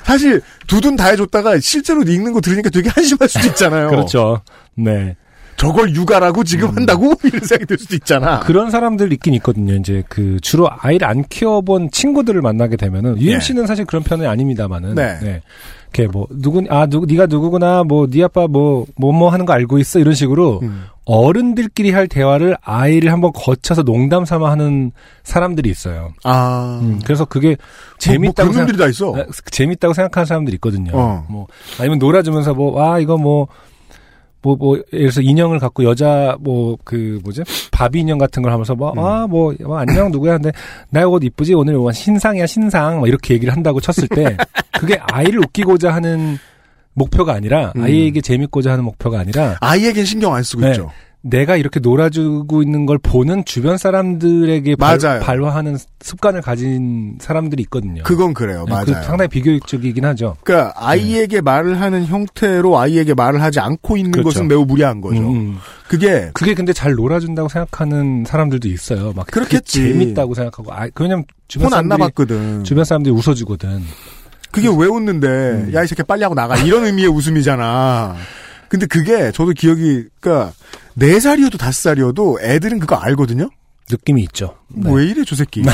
사실, 0.04 0.42
두 0.68 0.82
둔 0.82 0.96
다 0.96 1.08
해줬다가 1.10 1.60
실제로 1.60 2.02
읽는 2.04 2.32
거 2.34 2.42
들으니까 2.42 2.70
되게 2.70 2.90
한심할 2.90 3.28
수도 3.30 3.48
있잖아요. 3.50 3.90
그렇죠. 3.90 4.42
네. 4.76 5.16
저걸 5.57 5.95
육아라고 5.95 6.44
지금 6.44 6.76
한다고? 6.76 7.14
이런 7.23 7.40
생각이 7.41 7.65
들 7.65 7.77
수도 7.77 7.95
있잖아. 7.95 8.40
그런 8.41 8.69
사람들 8.72 9.14
있긴 9.14 9.34
있거든요. 9.36 9.73
이제 9.76 10.03
그 10.10 10.40
주로 10.41 10.68
아이를 10.69 11.07
안 11.07 11.23
키워본 11.23 11.91
친구들을 11.91 12.41
만나게 12.41 12.76
되면은 12.76 13.19
UMC는 13.22 13.65
사실 13.68 13.86
그런 13.86 14.03
편이 14.03 14.26
아닙니다만은 14.27 14.95
네. 14.95 15.41
이렇게 15.94 16.11
뭐 16.11 16.27
누구 16.30 16.61
아 16.69 16.88
누구 16.88 17.06
네가 17.06 17.27
누구구나 17.27 17.84
뭐 17.86 18.07
네 18.07 18.23
아빠 18.23 18.48
뭐뭐 18.48 18.86
뭐 18.98 19.30
하는 19.30 19.45
거 19.45 19.53
알고 19.53 19.77
있어 19.80 19.99
이런 19.99 20.14
식으로 20.14 20.60
음. 20.64 20.86
어른들끼리 21.06 21.91
할 21.91 22.07
대화를 22.07 22.57
아이를 22.61 23.14
한번 23.14 23.32
거쳐서 23.34 23.84
농담 23.84 24.26
삼아 24.26 24.49
하는 24.52 24.91
사람들이 25.23 25.69
있어요. 25.69 26.11
아. 26.23 26.80
음, 26.82 26.99
그래서 27.06 27.23
그게 27.26 27.56
재밌다고 27.99 28.48
뭐 28.48 28.53
그런 28.53 28.65
놈들이 28.68 28.77
다 28.84 28.90
있어. 28.90 29.14
네, 29.15 29.26
재밌다고 29.52 29.94
생각하는 29.94 30.26
사람들이 30.26 30.56
있거든요. 30.56 30.91
어. 30.95 31.26
뭐 31.30 31.48
아니면 31.80 31.99
놀아주면서 31.99 32.53
뭐 32.56 32.82
아 32.82 32.99
이거 32.99 33.18
뭐 33.18 33.48
뭐, 34.46 34.56
뭐, 34.56 34.76
예를 34.94 35.08
들어서 35.10 35.22
인형을 35.22 35.58
갖고 35.58 35.84
여자, 35.84 36.38
뭐, 36.40 36.78
그, 36.84 37.20
뭐지? 37.24 37.42
바비 37.72 38.02
인형 38.02 38.20
같은 38.20 38.44
걸 38.44 38.52
하면서 38.52 38.76
뭐, 38.76 38.92
음. 38.92 39.00
아, 39.00 39.26
뭐, 39.26 39.56
뭐, 39.60 39.80
안녕, 39.80 40.12
누구야? 40.12 40.34
근데, 40.34 40.52
나 40.92 41.02
옷 41.08 41.24
이쁘지? 41.24 41.56
오늘 41.56 41.74
뭐, 41.78 41.92
신상이야, 41.92 42.46
신상. 42.46 43.00
뭐, 43.00 43.08
이렇게 43.08 43.34
얘기를 43.34 43.52
한다고 43.52 43.82
쳤을 43.82 44.08
때, 44.08 44.38
그게 44.80 45.00
아이를 45.12 45.40
웃기고자 45.40 45.92
하는 45.92 46.38
목표가 46.94 47.34
아니라, 47.34 47.74
음. 47.76 47.82
아이에게 47.84 48.22
재밌고자 48.22 48.72
하는 48.74 48.84
목표가 48.84 49.20
아니라, 49.20 49.58
아이에겐 49.62 50.06
신경 50.06 50.36
안 50.36 50.44
쓰고 50.44 50.62
네. 50.62 50.70
있죠. 50.72 50.92
내가 51.27 51.56
이렇게 51.56 51.80
놀아주고 51.80 52.61
있는 52.61 52.85
걸 52.85 52.99
보는 52.99 53.45
주변 53.45 53.80
사람들에게 53.80 54.76
발, 54.76 54.99
맞아요. 55.02 55.19
발화하는 55.22 55.76
습관을 55.99 56.41
가진 56.41 57.18
사람들이 57.19 57.64
있거든요. 57.64 58.03
그건 58.03 58.35
그래요. 58.35 58.64
네, 58.68 58.72
맞아요. 58.72 58.85
그 58.85 58.93
상당히 59.03 59.27
비교육적이긴 59.30 60.06
하죠. 60.06 60.38
그러니까 60.43 60.73
아이에게 60.76 61.41
말을 61.41 61.81
하는 61.81 62.06
형태로 62.06 62.77
아이에게 62.77 63.15
말을 63.15 63.41
하지 63.41 63.60
않고 63.60 63.97
있는 63.97 64.11
그렇죠. 64.11 64.30
것은 64.30 64.47
매우 64.47 64.65
무리한 64.65 65.02
거죠. 65.02 65.19
음, 65.19 65.35
음. 65.35 65.57
그게 65.88 66.30
그게 66.34 66.53
근데 66.53 66.73
잘 66.73 66.93
놀아준다고 66.93 67.49
생각하는 67.49 68.26
사람들도 68.27 68.68
있어요. 68.68 69.11
막 69.15 69.26
그렇겠지. 69.26 69.81
재밌다고 69.81 70.35
생각하고. 70.35 70.73
아, 70.73 70.88
왜냐면 70.99 71.26
주변 71.47 71.72
사람들이 71.72 71.97
나봤거든. 71.97 72.64
주변 72.64 72.85
사람들이 72.85 73.11
웃어주거든. 73.15 73.81
그게 74.52 74.68
왜 74.68 74.85
웃는데 74.85 75.27
음. 75.27 75.72
야이 75.73 75.88
새끼 75.88 76.03
빨리 76.03 76.22
하고 76.22 76.35
나가 76.35 76.56
이런 76.57 76.85
의미의 76.85 77.07
웃음이잖아. 77.07 78.15
근데 78.69 78.85
그게 78.85 79.31
저도 79.31 79.53
기억이 79.53 80.06
그러니까 80.19 80.53
네 80.96 81.20
살이어도 81.20 81.58
다섯 81.58 81.90
살이어도 81.90 82.40
애들은 82.42 82.80
그거 82.80 82.96
알거든요. 82.96 83.50
느낌이 83.90 84.24
있죠. 84.24 84.56
네. 84.70 84.90
왜 84.92 85.06
이래 85.06 85.24
저 85.26 85.36
새끼. 85.36 85.64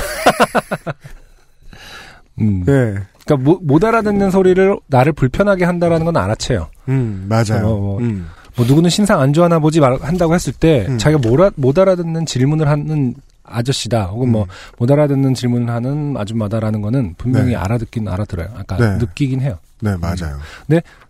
음. 2.39 2.63
네. 2.65 2.95
그러니까 3.25 3.37
못, 3.37 3.59
못 3.63 3.83
알아듣는 3.83 4.31
소리를 4.31 4.77
나를 4.87 5.13
불편하게 5.13 5.63
한다라는 5.65 6.05
건 6.05 6.17
알아채요. 6.17 6.69
음 6.89 7.27
맞아요. 7.29 7.67
어, 7.67 7.77
뭐, 7.77 7.99
음. 7.99 8.27
뭐 8.55 8.65
누구는 8.65 8.89
신상 8.89 9.21
안 9.21 9.31
좋아하나 9.31 9.59
보지 9.59 9.79
말, 9.79 9.97
한다고 10.01 10.33
했을 10.33 10.51
때 10.53 10.87
음. 10.89 10.97
자기가 10.97 11.19
못, 11.19 11.39
알아, 11.39 11.51
못 11.55 11.77
알아듣는 11.77 12.25
질문을 12.25 12.67
하는 12.67 13.13
아저씨다 13.43 14.05
혹은 14.05 14.29
음. 14.29 14.31
뭐못 14.31 14.91
알아듣는 14.91 15.35
질문을 15.35 15.69
하는 15.69 16.15
아줌마다라는 16.17 16.81
거는 16.81 17.13
분명히 17.17 17.51
네. 17.51 17.55
알아듣긴 17.55 18.07
알아들어요. 18.07 18.49
아까 18.55 18.77
네. 18.77 18.97
느끼긴 18.97 19.41
해요. 19.41 19.59
네 19.81 19.95
맞아요. 19.97 20.39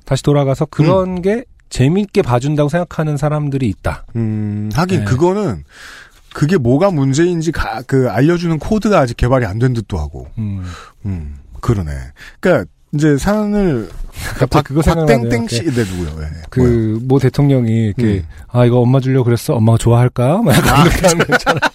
다시 0.06 0.24
돌아가서 0.24 0.66
그런 0.66 1.18
음. 1.18 1.22
게 1.22 1.46
재밌게 1.72 2.22
봐준다고 2.22 2.70
생각하는 2.70 3.18
사람들이 3.18 3.68
있다. 3.70 4.06
음 4.16 4.70
하긴 4.74 5.00
네. 5.00 5.06
그거는 5.06 5.64
그게 6.34 6.58
뭐가 6.58 6.92
문제인지 6.92 7.52
가, 7.52 7.82
그 7.88 8.10
알려주는 8.10 8.60
코드가 8.60 9.00
아직 9.00 9.18
개발이 9.18 9.46
안 9.46 9.58
된 9.58 9.74
듯도 9.74 9.98
하고. 9.98 10.28
음. 10.38 10.64
음 11.06 11.36
그러네. 11.62 11.92
그러니까 12.40 12.70
이제 12.94 13.18
산을 13.18 13.90
갑자기 14.38 14.68
그거 14.68 14.82
생각나네요. 14.82 15.30
땡땡 15.30 15.48
씨, 15.48 15.64
네 15.64 15.84
누구요? 15.86 16.10
예, 16.20 16.24
예. 16.26 16.28
뭐요? 16.28 16.44
그, 16.50 17.00
모 17.04 17.20
대통령이, 17.20 17.86
이렇게, 17.86 18.04
음. 18.04 18.26
아, 18.50 18.66
이거 18.66 18.80
엄마 18.80 19.00
주려고 19.00 19.24
그랬어? 19.24 19.54
엄마가 19.54 19.78
좋아할까? 19.78 20.42
막 20.42 20.54
약간 20.54 20.86
이렇게 20.88 21.08
하는 21.08 21.26
거 21.26 21.34
있잖아. 21.36 21.58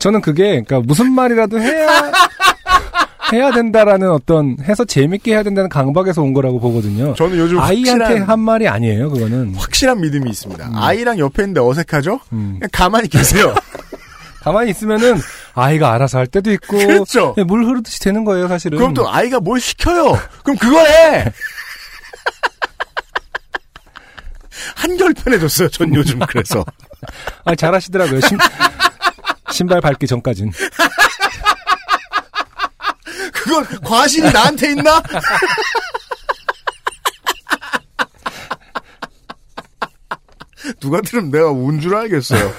저는 0.00 0.20
그게, 0.20 0.62
그러니까 0.62 0.80
무슨 0.80 1.12
말이라도 1.12 1.58
해야, 1.60 2.12
해야 3.32 3.50
된다라는 3.50 4.10
어떤, 4.10 4.56
해서 4.62 4.84
재밌게 4.84 5.32
해야 5.32 5.42
된다는 5.42 5.68
강박에서 5.68 6.22
온 6.22 6.34
거라고 6.34 6.60
보거든요. 6.60 7.14
저는 7.14 7.38
요즘 7.38 7.58
아이한테 7.60 8.18
한 8.18 8.40
말이 8.40 8.68
아니에요, 8.68 9.10
그거는. 9.10 9.54
확실한 9.54 10.00
믿음이 10.00 10.30
있습니다. 10.30 10.70
아이랑 10.74 11.18
옆에 11.18 11.42
있는데 11.42 11.60
어색하죠? 11.60 12.20
음. 12.32 12.56
그냥 12.58 12.68
가만히 12.72 13.08
계세요. 13.08 13.54
가만히 14.42 14.70
있으면은, 14.70 15.16
아이가 15.54 15.92
알아서 15.94 16.18
할 16.18 16.26
때도 16.26 16.52
있고, 16.52 16.76
그렇죠. 16.76 17.34
네, 17.36 17.44
물 17.44 17.64
흐르듯이 17.64 18.00
되는 18.00 18.24
거예요, 18.24 18.46
사실은. 18.46 18.76
그럼 18.78 18.92
또 18.92 19.10
아이가 19.10 19.40
뭘 19.40 19.58
시켜요? 19.58 20.18
그럼 20.42 20.58
그거 20.58 20.78
해! 20.80 21.24
한결 24.76 25.14
편해졌어요, 25.14 25.68
전 25.70 25.94
요즘 25.94 26.18
그래서. 26.28 26.64
아, 27.44 27.54
잘하시더라고요. 27.54 28.20
신, 28.20 28.38
신발 29.50 29.80
밟기 29.80 30.06
전까진. 30.06 30.52
그건 33.44 33.66
과실이 33.82 34.32
나한테 34.32 34.70
있나? 34.70 35.02
누가 40.80 41.00
들으면 41.02 41.30
내가 41.30 41.50
운 41.50 41.78
줄 41.80 41.94
알겠어요. 41.94 42.50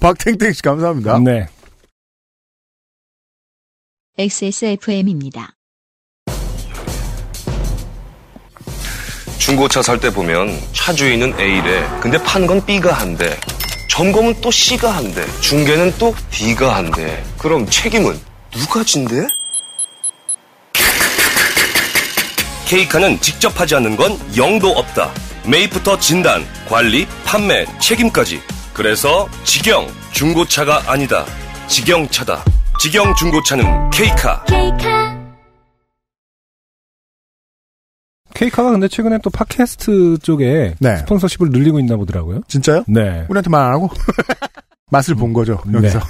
박탱탱 0.00 0.52
씨 0.52 0.62
감사합니다. 0.62 1.18
네. 1.20 1.48
XSFM입니다. 4.18 5.54
중고차 9.38 9.80
살 9.80 9.98
때 9.98 10.10
보면 10.12 10.48
차 10.74 10.92
주인은 10.92 11.38
A래. 11.40 11.88
근데 12.00 12.22
판건 12.22 12.64
B가 12.66 12.92
한대. 12.92 13.38
점검은 13.98 14.40
또 14.40 14.48
C가 14.48 14.92
한대. 14.92 15.26
중개는 15.40 15.92
또 15.98 16.14
D가 16.30 16.76
한대. 16.76 17.20
그럼 17.36 17.68
책임은 17.68 18.16
누가 18.52 18.84
진대? 18.84 19.26
케이카는 22.64 23.20
직접 23.20 23.58
하지 23.58 23.74
않는 23.74 23.96
건 23.96 24.16
영도 24.36 24.68
없다. 24.68 25.10
매입부터 25.44 25.98
진단, 25.98 26.46
관리, 26.68 27.08
판매, 27.24 27.66
책임까지. 27.80 28.40
그래서 28.72 29.28
직영 29.42 29.92
중고차가 30.12 30.84
아니다. 30.86 31.26
직영차다. 31.66 32.44
직영 32.80 33.12
중고차는 33.16 33.90
케이카. 33.90 34.44
케이카 34.44 35.17
가 38.50 38.62
근데 38.70 38.88
최근에 38.88 39.18
또 39.22 39.30
팟캐스트 39.30 40.18
쪽에 40.22 40.74
네. 40.78 40.96
스폰서십을 40.98 41.50
늘리고 41.50 41.80
있나 41.80 41.96
보더라고요. 41.96 42.42
진짜요? 42.48 42.84
네. 42.86 43.24
우리한테 43.28 43.50
말 43.50 43.62
안 43.66 43.72
하고 43.74 43.90
맛을 44.90 45.14
본 45.16 45.32
거죠 45.32 45.60
네. 45.66 45.78
여기서. 45.78 46.00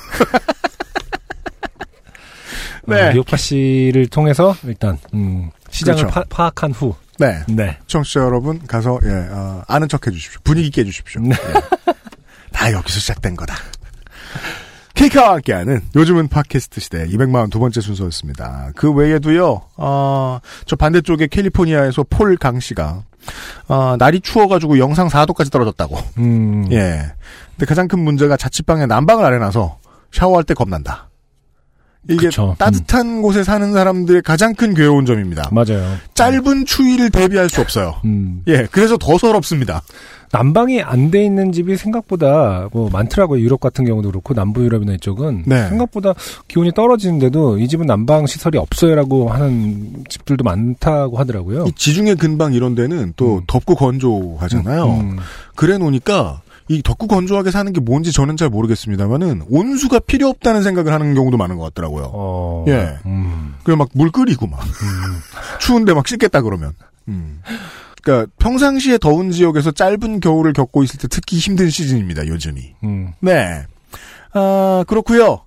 네. 2.87 3.03
어, 3.09 3.11
리오파 3.11 3.37
씨를 3.37 4.07
통해서 4.09 4.55
일단 4.65 4.99
음, 5.15 5.51
시장을 5.71 6.05
그렇죠. 6.07 6.27
파, 6.31 6.47
악한 6.47 6.73
후. 6.73 6.95
네. 7.19 7.41
네. 7.49 7.77
청취자 7.87 8.21
여러분 8.21 8.65
가서 8.67 8.99
예 9.05 9.09
어, 9.31 9.63
아는 9.67 9.89
척 9.89 10.07
해주십시오. 10.07 10.41
분위기 10.45 10.71
깨주십시오. 10.71 11.21
네. 11.23 11.31
예. 11.35 11.93
다 12.53 12.73
여기서 12.73 12.99
시작된 13.01 13.37
거다. 13.37 13.55
케이카와 14.99 15.35
함께하는 15.35 15.81
요즘은 15.95 16.27
팟캐스트 16.27 16.81
시대 16.81 17.07
200만 17.07 17.53
두 17.53 17.61
번째 17.61 17.81
순서였습니다. 17.81 18.73
그 18.75 18.91
외에도요. 18.93 19.63
어, 19.77 20.41
저 20.67 20.75
반대쪽에 20.75 21.29
캘리포니아에서 21.29 22.05
폴 22.11 22.37
강 22.37 22.59
씨가 22.59 23.05
어, 23.69 23.97
날이 23.97 24.21
추워가지고 24.21 24.79
영상 24.79 25.07
4도까지 25.09 25.53
떨어졌다고. 25.53 25.97
음. 26.19 26.67
예. 26.73 27.13
근데 27.53 27.67
가장 27.67 27.87
큰 27.87 28.01
문제가 28.01 28.37
자취방에 28.37 28.87
난방을 28.87 29.25
안 29.25 29.35
해놔서 29.35 29.79
샤워할 30.11 30.43
때 30.43 30.55
겁난다. 30.55 31.09
이게 32.09 32.27
그쵸. 32.27 32.51
음. 32.51 32.55
따뜻한 32.59 33.23
곳에 33.23 33.45
사는 33.45 33.73
사람들의 33.73 34.23
가장 34.23 34.55
큰 34.55 34.75
괴로운 34.75 35.07
점입니다. 35.07 35.49
맞아요. 35.53 35.97
짧은 36.15 36.65
추위를 36.67 37.11
대비할 37.11 37.49
수 37.49 37.61
없어요. 37.61 37.97
음. 38.05 38.43
예, 38.49 38.67
그래서 38.73 38.97
더 38.97 39.17
서럽습니다. 39.17 39.83
난방이 40.33 40.83
안 40.83 41.11
돼 41.11 41.25
있는 41.25 41.53
집이 41.53 41.77
생각보다 41.77 42.69
뭐 42.73 42.91
많더라고요. 42.91 43.41
유럽 43.41 43.61
같은 43.61 43.85
경우도 43.85 44.11
그렇고 44.11 44.35
남부 44.35 44.63
유럽이나 44.63 44.93
이쪽은 44.95 45.45
네. 45.47 45.69
생각보다 45.69 46.13
기온이 46.49 46.73
떨어지는데도 46.73 47.59
이 47.59 47.67
집은 47.69 47.87
난방 47.87 48.27
시설이 48.27 48.59
없어요라고 48.59 49.31
하는 49.31 50.05
집들도 50.09 50.45
많다고 50.45 51.17
하더라고요. 51.19 51.65
이 51.67 51.73
지중해 51.73 52.17
근방 52.17 52.53
이런 52.53 52.75
데는 52.75 53.15
또 53.17 53.43
덥고 53.47 53.75
건조하잖아요. 53.77 54.85
음. 54.87 55.17
그래 55.55 55.79
놓으니까 55.79 56.43
이 56.69 56.83
덥고 56.83 57.07
건조하게 57.07 57.51
사는 57.51 57.73
게 57.73 57.81
뭔지 57.81 58.13
저는 58.13 58.37
잘 58.37 58.51
모르겠습니다만은 58.51 59.45
온수가 59.49 60.01
필요 60.01 60.29
없다는 60.29 60.63
생각을 60.63 60.93
하는 60.93 61.15
경우도 61.15 61.39
많은 61.39 61.57
것 61.57 61.65
같더라고요. 61.65 62.11
어. 62.13 62.65
예. 62.69 62.99
음. 63.07 63.55
그리고 63.65 63.79
막물 63.87 64.11
끓이고 64.11 64.47
막 64.47 64.61
추운데 65.61 65.95
막 65.95 66.07
씻겠다 66.07 66.43
그러면. 66.43 66.73
음. 67.09 67.41
그러니까 68.03 68.31
평상시에 68.39 68.99
더운 68.99 69.31
지역에서 69.31 69.71
짧은 69.71 70.21
겨울을 70.21 70.53
겪고 70.53 70.83
있을 70.85 70.99
때 70.99 71.09
특히 71.09 71.39
힘든 71.39 71.71
시즌입니다. 71.71 72.27
요즘이. 72.27 72.75
음. 72.85 73.13
네. 73.21 73.65
아 74.33 74.85
그렇고요. 74.87 75.41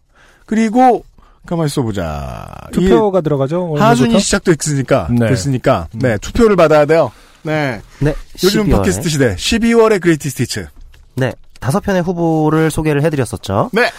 그리고 0.45 1.05
가만 1.45 1.67
있어 1.67 1.81
보자. 1.81 2.47
투표가 2.71 3.21
들어가죠. 3.21 3.75
하순이 3.77 4.19
시작됐으니까 4.19 5.07
네. 5.11 5.27
됐으니까 5.27 5.87
네 5.93 6.17
투표를 6.17 6.55
받아야 6.55 6.85
돼요. 6.85 7.11
네. 7.43 7.81
네. 7.99 8.13
요즘 8.43 8.67
12월에. 8.67 8.71
팟캐스트 8.77 9.09
시대 9.09 9.35
12월의 9.35 10.01
greatest 10.01 10.43
hits. 10.43 10.67
네. 11.15 11.33
다섯 11.59 11.79
편의 11.79 12.01
후보를 12.01 12.71
소개를 12.71 13.03
해드렸었죠. 13.03 13.69
네. 13.73 13.89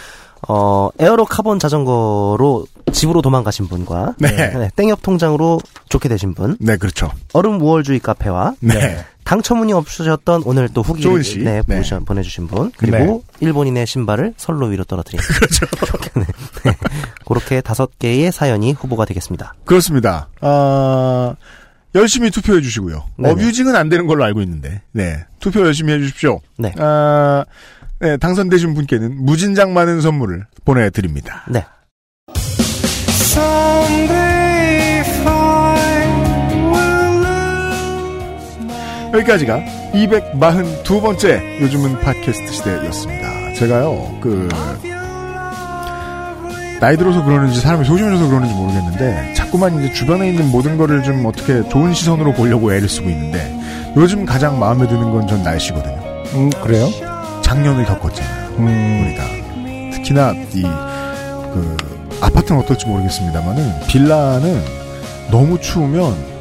어, 0.47 0.89
에어로 0.99 1.25
카본 1.25 1.59
자전거로 1.59 2.65
집으로 2.91 3.21
도망가신 3.21 3.67
분과 3.67 4.15
네. 4.19 4.69
땡협 4.75 5.01
통장으로 5.01 5.59
좋게 5.89 6.09
되신 6.09 6.33
분, 6.33 6.57
네, 6.59 6.77
그렇죠. 6.77 7.11
얼음 7.33 7.59
우월주의 7.61 7.99
카페와 7.99 8.55
네. 8.59 9.03
당첨운이 9.23 9.71
없으셨던 9.73 10.43
오늘 10.45 10.69
또 10.69 10.83
시. 11.23 11.39
네, 11.39 11.61
네. 11.65 11.81
보내주- 11.81 12.05
보내주신 12.05 12.47
분 12.47 12.71
그리고 12.77 13.23
일본인의 13.39 13.87
신발을 13.87 14.33
선로 14.37 14.67
위로 14.67 14.83
떨어뜨린 14.83 15.19
그렇죠. 15.23 15.65
네. 16.19 16.25
네. 16.65 16.77
그렇게 17.25 17.61
다섯 17.61 17.97
개의 17.99 18.31
사연이 18.31 18.73
후보가 18.73 19.05
되겠습니다. 19.05 19.53
그렇습니다. 19.65 20.27
아, 20.41 21.35
열심히 21.95 22.31
투표해 22.31 22.61
주시고요. 22.61 23.05
네네. 23.17 23.31
어뷰징은 23.33 23.75
안 23.75 23.87
되는 23.89 24.07
걸로 24.07 24.23
알고 24.25 24.41
있는데. 24.41 24.81
네. 24.91 25.23
투표 25.39 25.61
열심히 25.61 25.93
해 25.93 25.99
주십시오. 25.99 26.41
네. 26.57 26.73
아, 26.77 27.45
네, 27.99 28.17
당선되신 28.17 28.73
분께는 28.73 29.23
무진장 29.23 29.73
많은 29.73 30.01
선물을 30.01 30.45
보내 30.65 30.89
드립니다. 30.89 31.45
네. 31.49 31.63
여기까지가 39.13 39.59
242번째 39.93 41.61
요즘은 41.61 41.99
팟캐스트 42.01 42.51
시대였습니다. 42.51 43.53
제가요, 43.55 44.17
그, 44.21 44.49
나이 46.79 46.97
들어서 46.97 47.23
그러는지 47.23 47.61
사람이 47.61 47.85
소심해져서 47.85 48.27
그러는지 48.27 48.53
모르겠는데, 48.55 49.33
자꾸만 49.35 49.79
이제 49.79 49.93
주변에 49.93 50.29
있는 50.29 50.49
모든 50.51 50.77
거를 50.77 51.03
좀 51.03 51.23
어떻게 51.25 51.67
좋은 51.69 51.93
시선으로 51.93 52.33
보려고 52.33 52.73
애를 52.73 52.89
쓰고 52.89 53.07
있는데, 53.09 53.55
요즘 53.95 54.25
가장 54.25 54.57
마음에 54.59 54.87
드는 54.87 55.11
건 55.11 55.27
전 55.27 55.43
날씨거든요. 55.43 56.01
음, 56.33 56.49
그래요? 56.63 56.89
작년을 57.43 57.85
겪었잖아요. 57.85 58.49
음. 58.57 59.05
우리가. 59.05 59.23
특히나 59.95 60.31
이, 60.53 60.63
그, 61.53 61.77
아파트는 62.21 62.61
어떨지 62.61 62.85
모르겠습니다만은, 62.87 63.87
빌라는 63.87 64.61
너무 65.31 65.59
추우면 65.59 66.33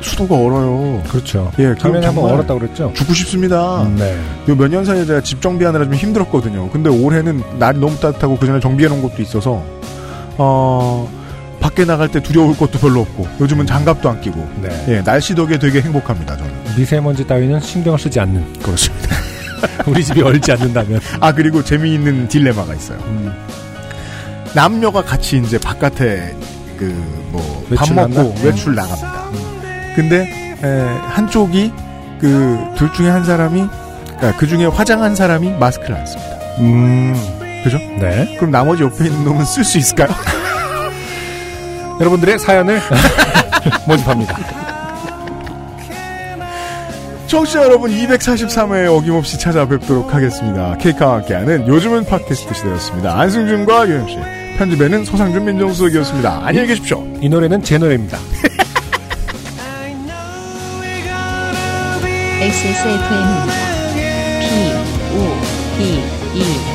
수도가 0.00 0.34
얼어요. 0.34 1.02
그렇죠. 1.08 1.50
예, 1.58 1.74
작년에 1.78 2.06
한번 2.06 2.22
정말 2.24 2.34
얼었다고 2.34 2.60
그랬죠? 2.60 2.92
죽고 2.94 3.14
싶습니다. 3.14 3.82
음, 3.82 3.96
네. 3.96 4.18
요몇년 4.48 4.84
사이에 4.84 5.04
제가 5.04 5.20
집 5.20 5.40
정비하느라 5.40 5.84
좀 5.84 5.94
힘들었거든요. 5.94 6.68
근데 6.70 6.90
올해는 6.90 7.42
날이 7.58 7.78
너무 7.78 7.96
따뜻하고 8.00 8.36
그 8.38 8.46
전에 8.46 8.58
정비해 8.60 8.88
놓은 8.88 9.00
것도 9.00 9.22
있어서, 9.22 9.62
어, 10.38 11.08
밖에 11.60 11.84
나갈 11.84 12.08
때 12.08 12.20
두려울 12.20 12.56
것도 12.56 12.80
별로 12.80 13.00
없고, 13.02 13.28
요즘은 13.40 13.66
장갑도 13.66 14.10
안 14.10 14.20
끼고, 14.20 14.44
네. 14.60 14.84
예, 14.88 15.02
날씨 15.02 15.34
덕에 15.36 15.58
되게 15.58 15.80
행복합니다, 15.80 16.36
저는. 16.36 16.52
미세먼지 16.76 17.24
따위는 17.24 17.60
신경을 17.60 17.98
쓰지 17.98 18.18
않는. 18.18 18.54
그렇습니다. 18.60 19.16
우리 19.86 20.04
집이 20.04 20.20
얼지 20.22 20.50
않는다면. 20.50 21.00
아, 21.20 21.32
그리고 21.32 21.62
재미있는 21.62 22.26
딜레마가 22.26 22.74
있어요. 22.74 22.98
음. 23.06 23.32
남녀가 24.54 25.02
같이 25.02 25.38
이제 25.38 25.58
바깥에 25.58 26.34
그, 26.78 26.84
뭐, 27.30 27.66
밥 27.76 27.92
먹고 27.92 28.10
나갔나? 28.10 28.42
외출 28.44 28.74
나갑니다. 28.74 29.24
근데, 29.94 30.56
에, 30.62 30.98
한쪽이 31.08 31.72
그, 32.20 32.58
둘 32.76 32.92
중에 32.92 33.08
한 33.08 33.24
사람이, 33.24 33.66
그 34.38 34.46
중에 34.46 34.66
화장한 34.66 35.16
사람이 35.16 35.50
마스크를 35.58 35.96
안 35.96 36.06
씁니다. 36.06 36.36
음. 36.58 37.14
그죠? 37.64 37.78
네. 37.78 38.36
그럼 38.36 38.50
나머지 38.50 38.82
옆에 38.82 39.06
있는 39.06 39.24
놈은 39.24 39.44
쓸 39.44 39.64
수 39.64 39.78
있을까요? 39.78 40.08
여러분들의 42.00 42.38
사연을 42.38 42.80
모집합니다. 43.86 44.36
청취자 47.28 47.62
여러분 47.62 47.90
243회 47.90 48.94
어김없이 48.94 49.38
찾아뵙도록 49.38 50.12
하겠습니다. 50.12 50.76
케이카와 50.78 51.14
함께하는 51.18 51.66
요즘은 51.66 52.04
팟캐스트 52.04 52.52
시대였습니다. 52.52 53.18
안승준과 53.18 53.88
유영씨, 53.88 54.18
편집에는 54.58 55.04
소상준 55.04 55.44
민정수석이었습니다. 55.44 56.40
안녕히 56.44 56.68
계십시오. 56.68 57.06
이 57.20 57.28
노래는 57.28 57.62
제 57.62 57.78
노래입니다. 57.78 58.18
XSFM입니다. 62.40 63.52
P, 64.40 64.46
O, 65.16 65.36
D, 65.78 66.02
E. 66.40 66.71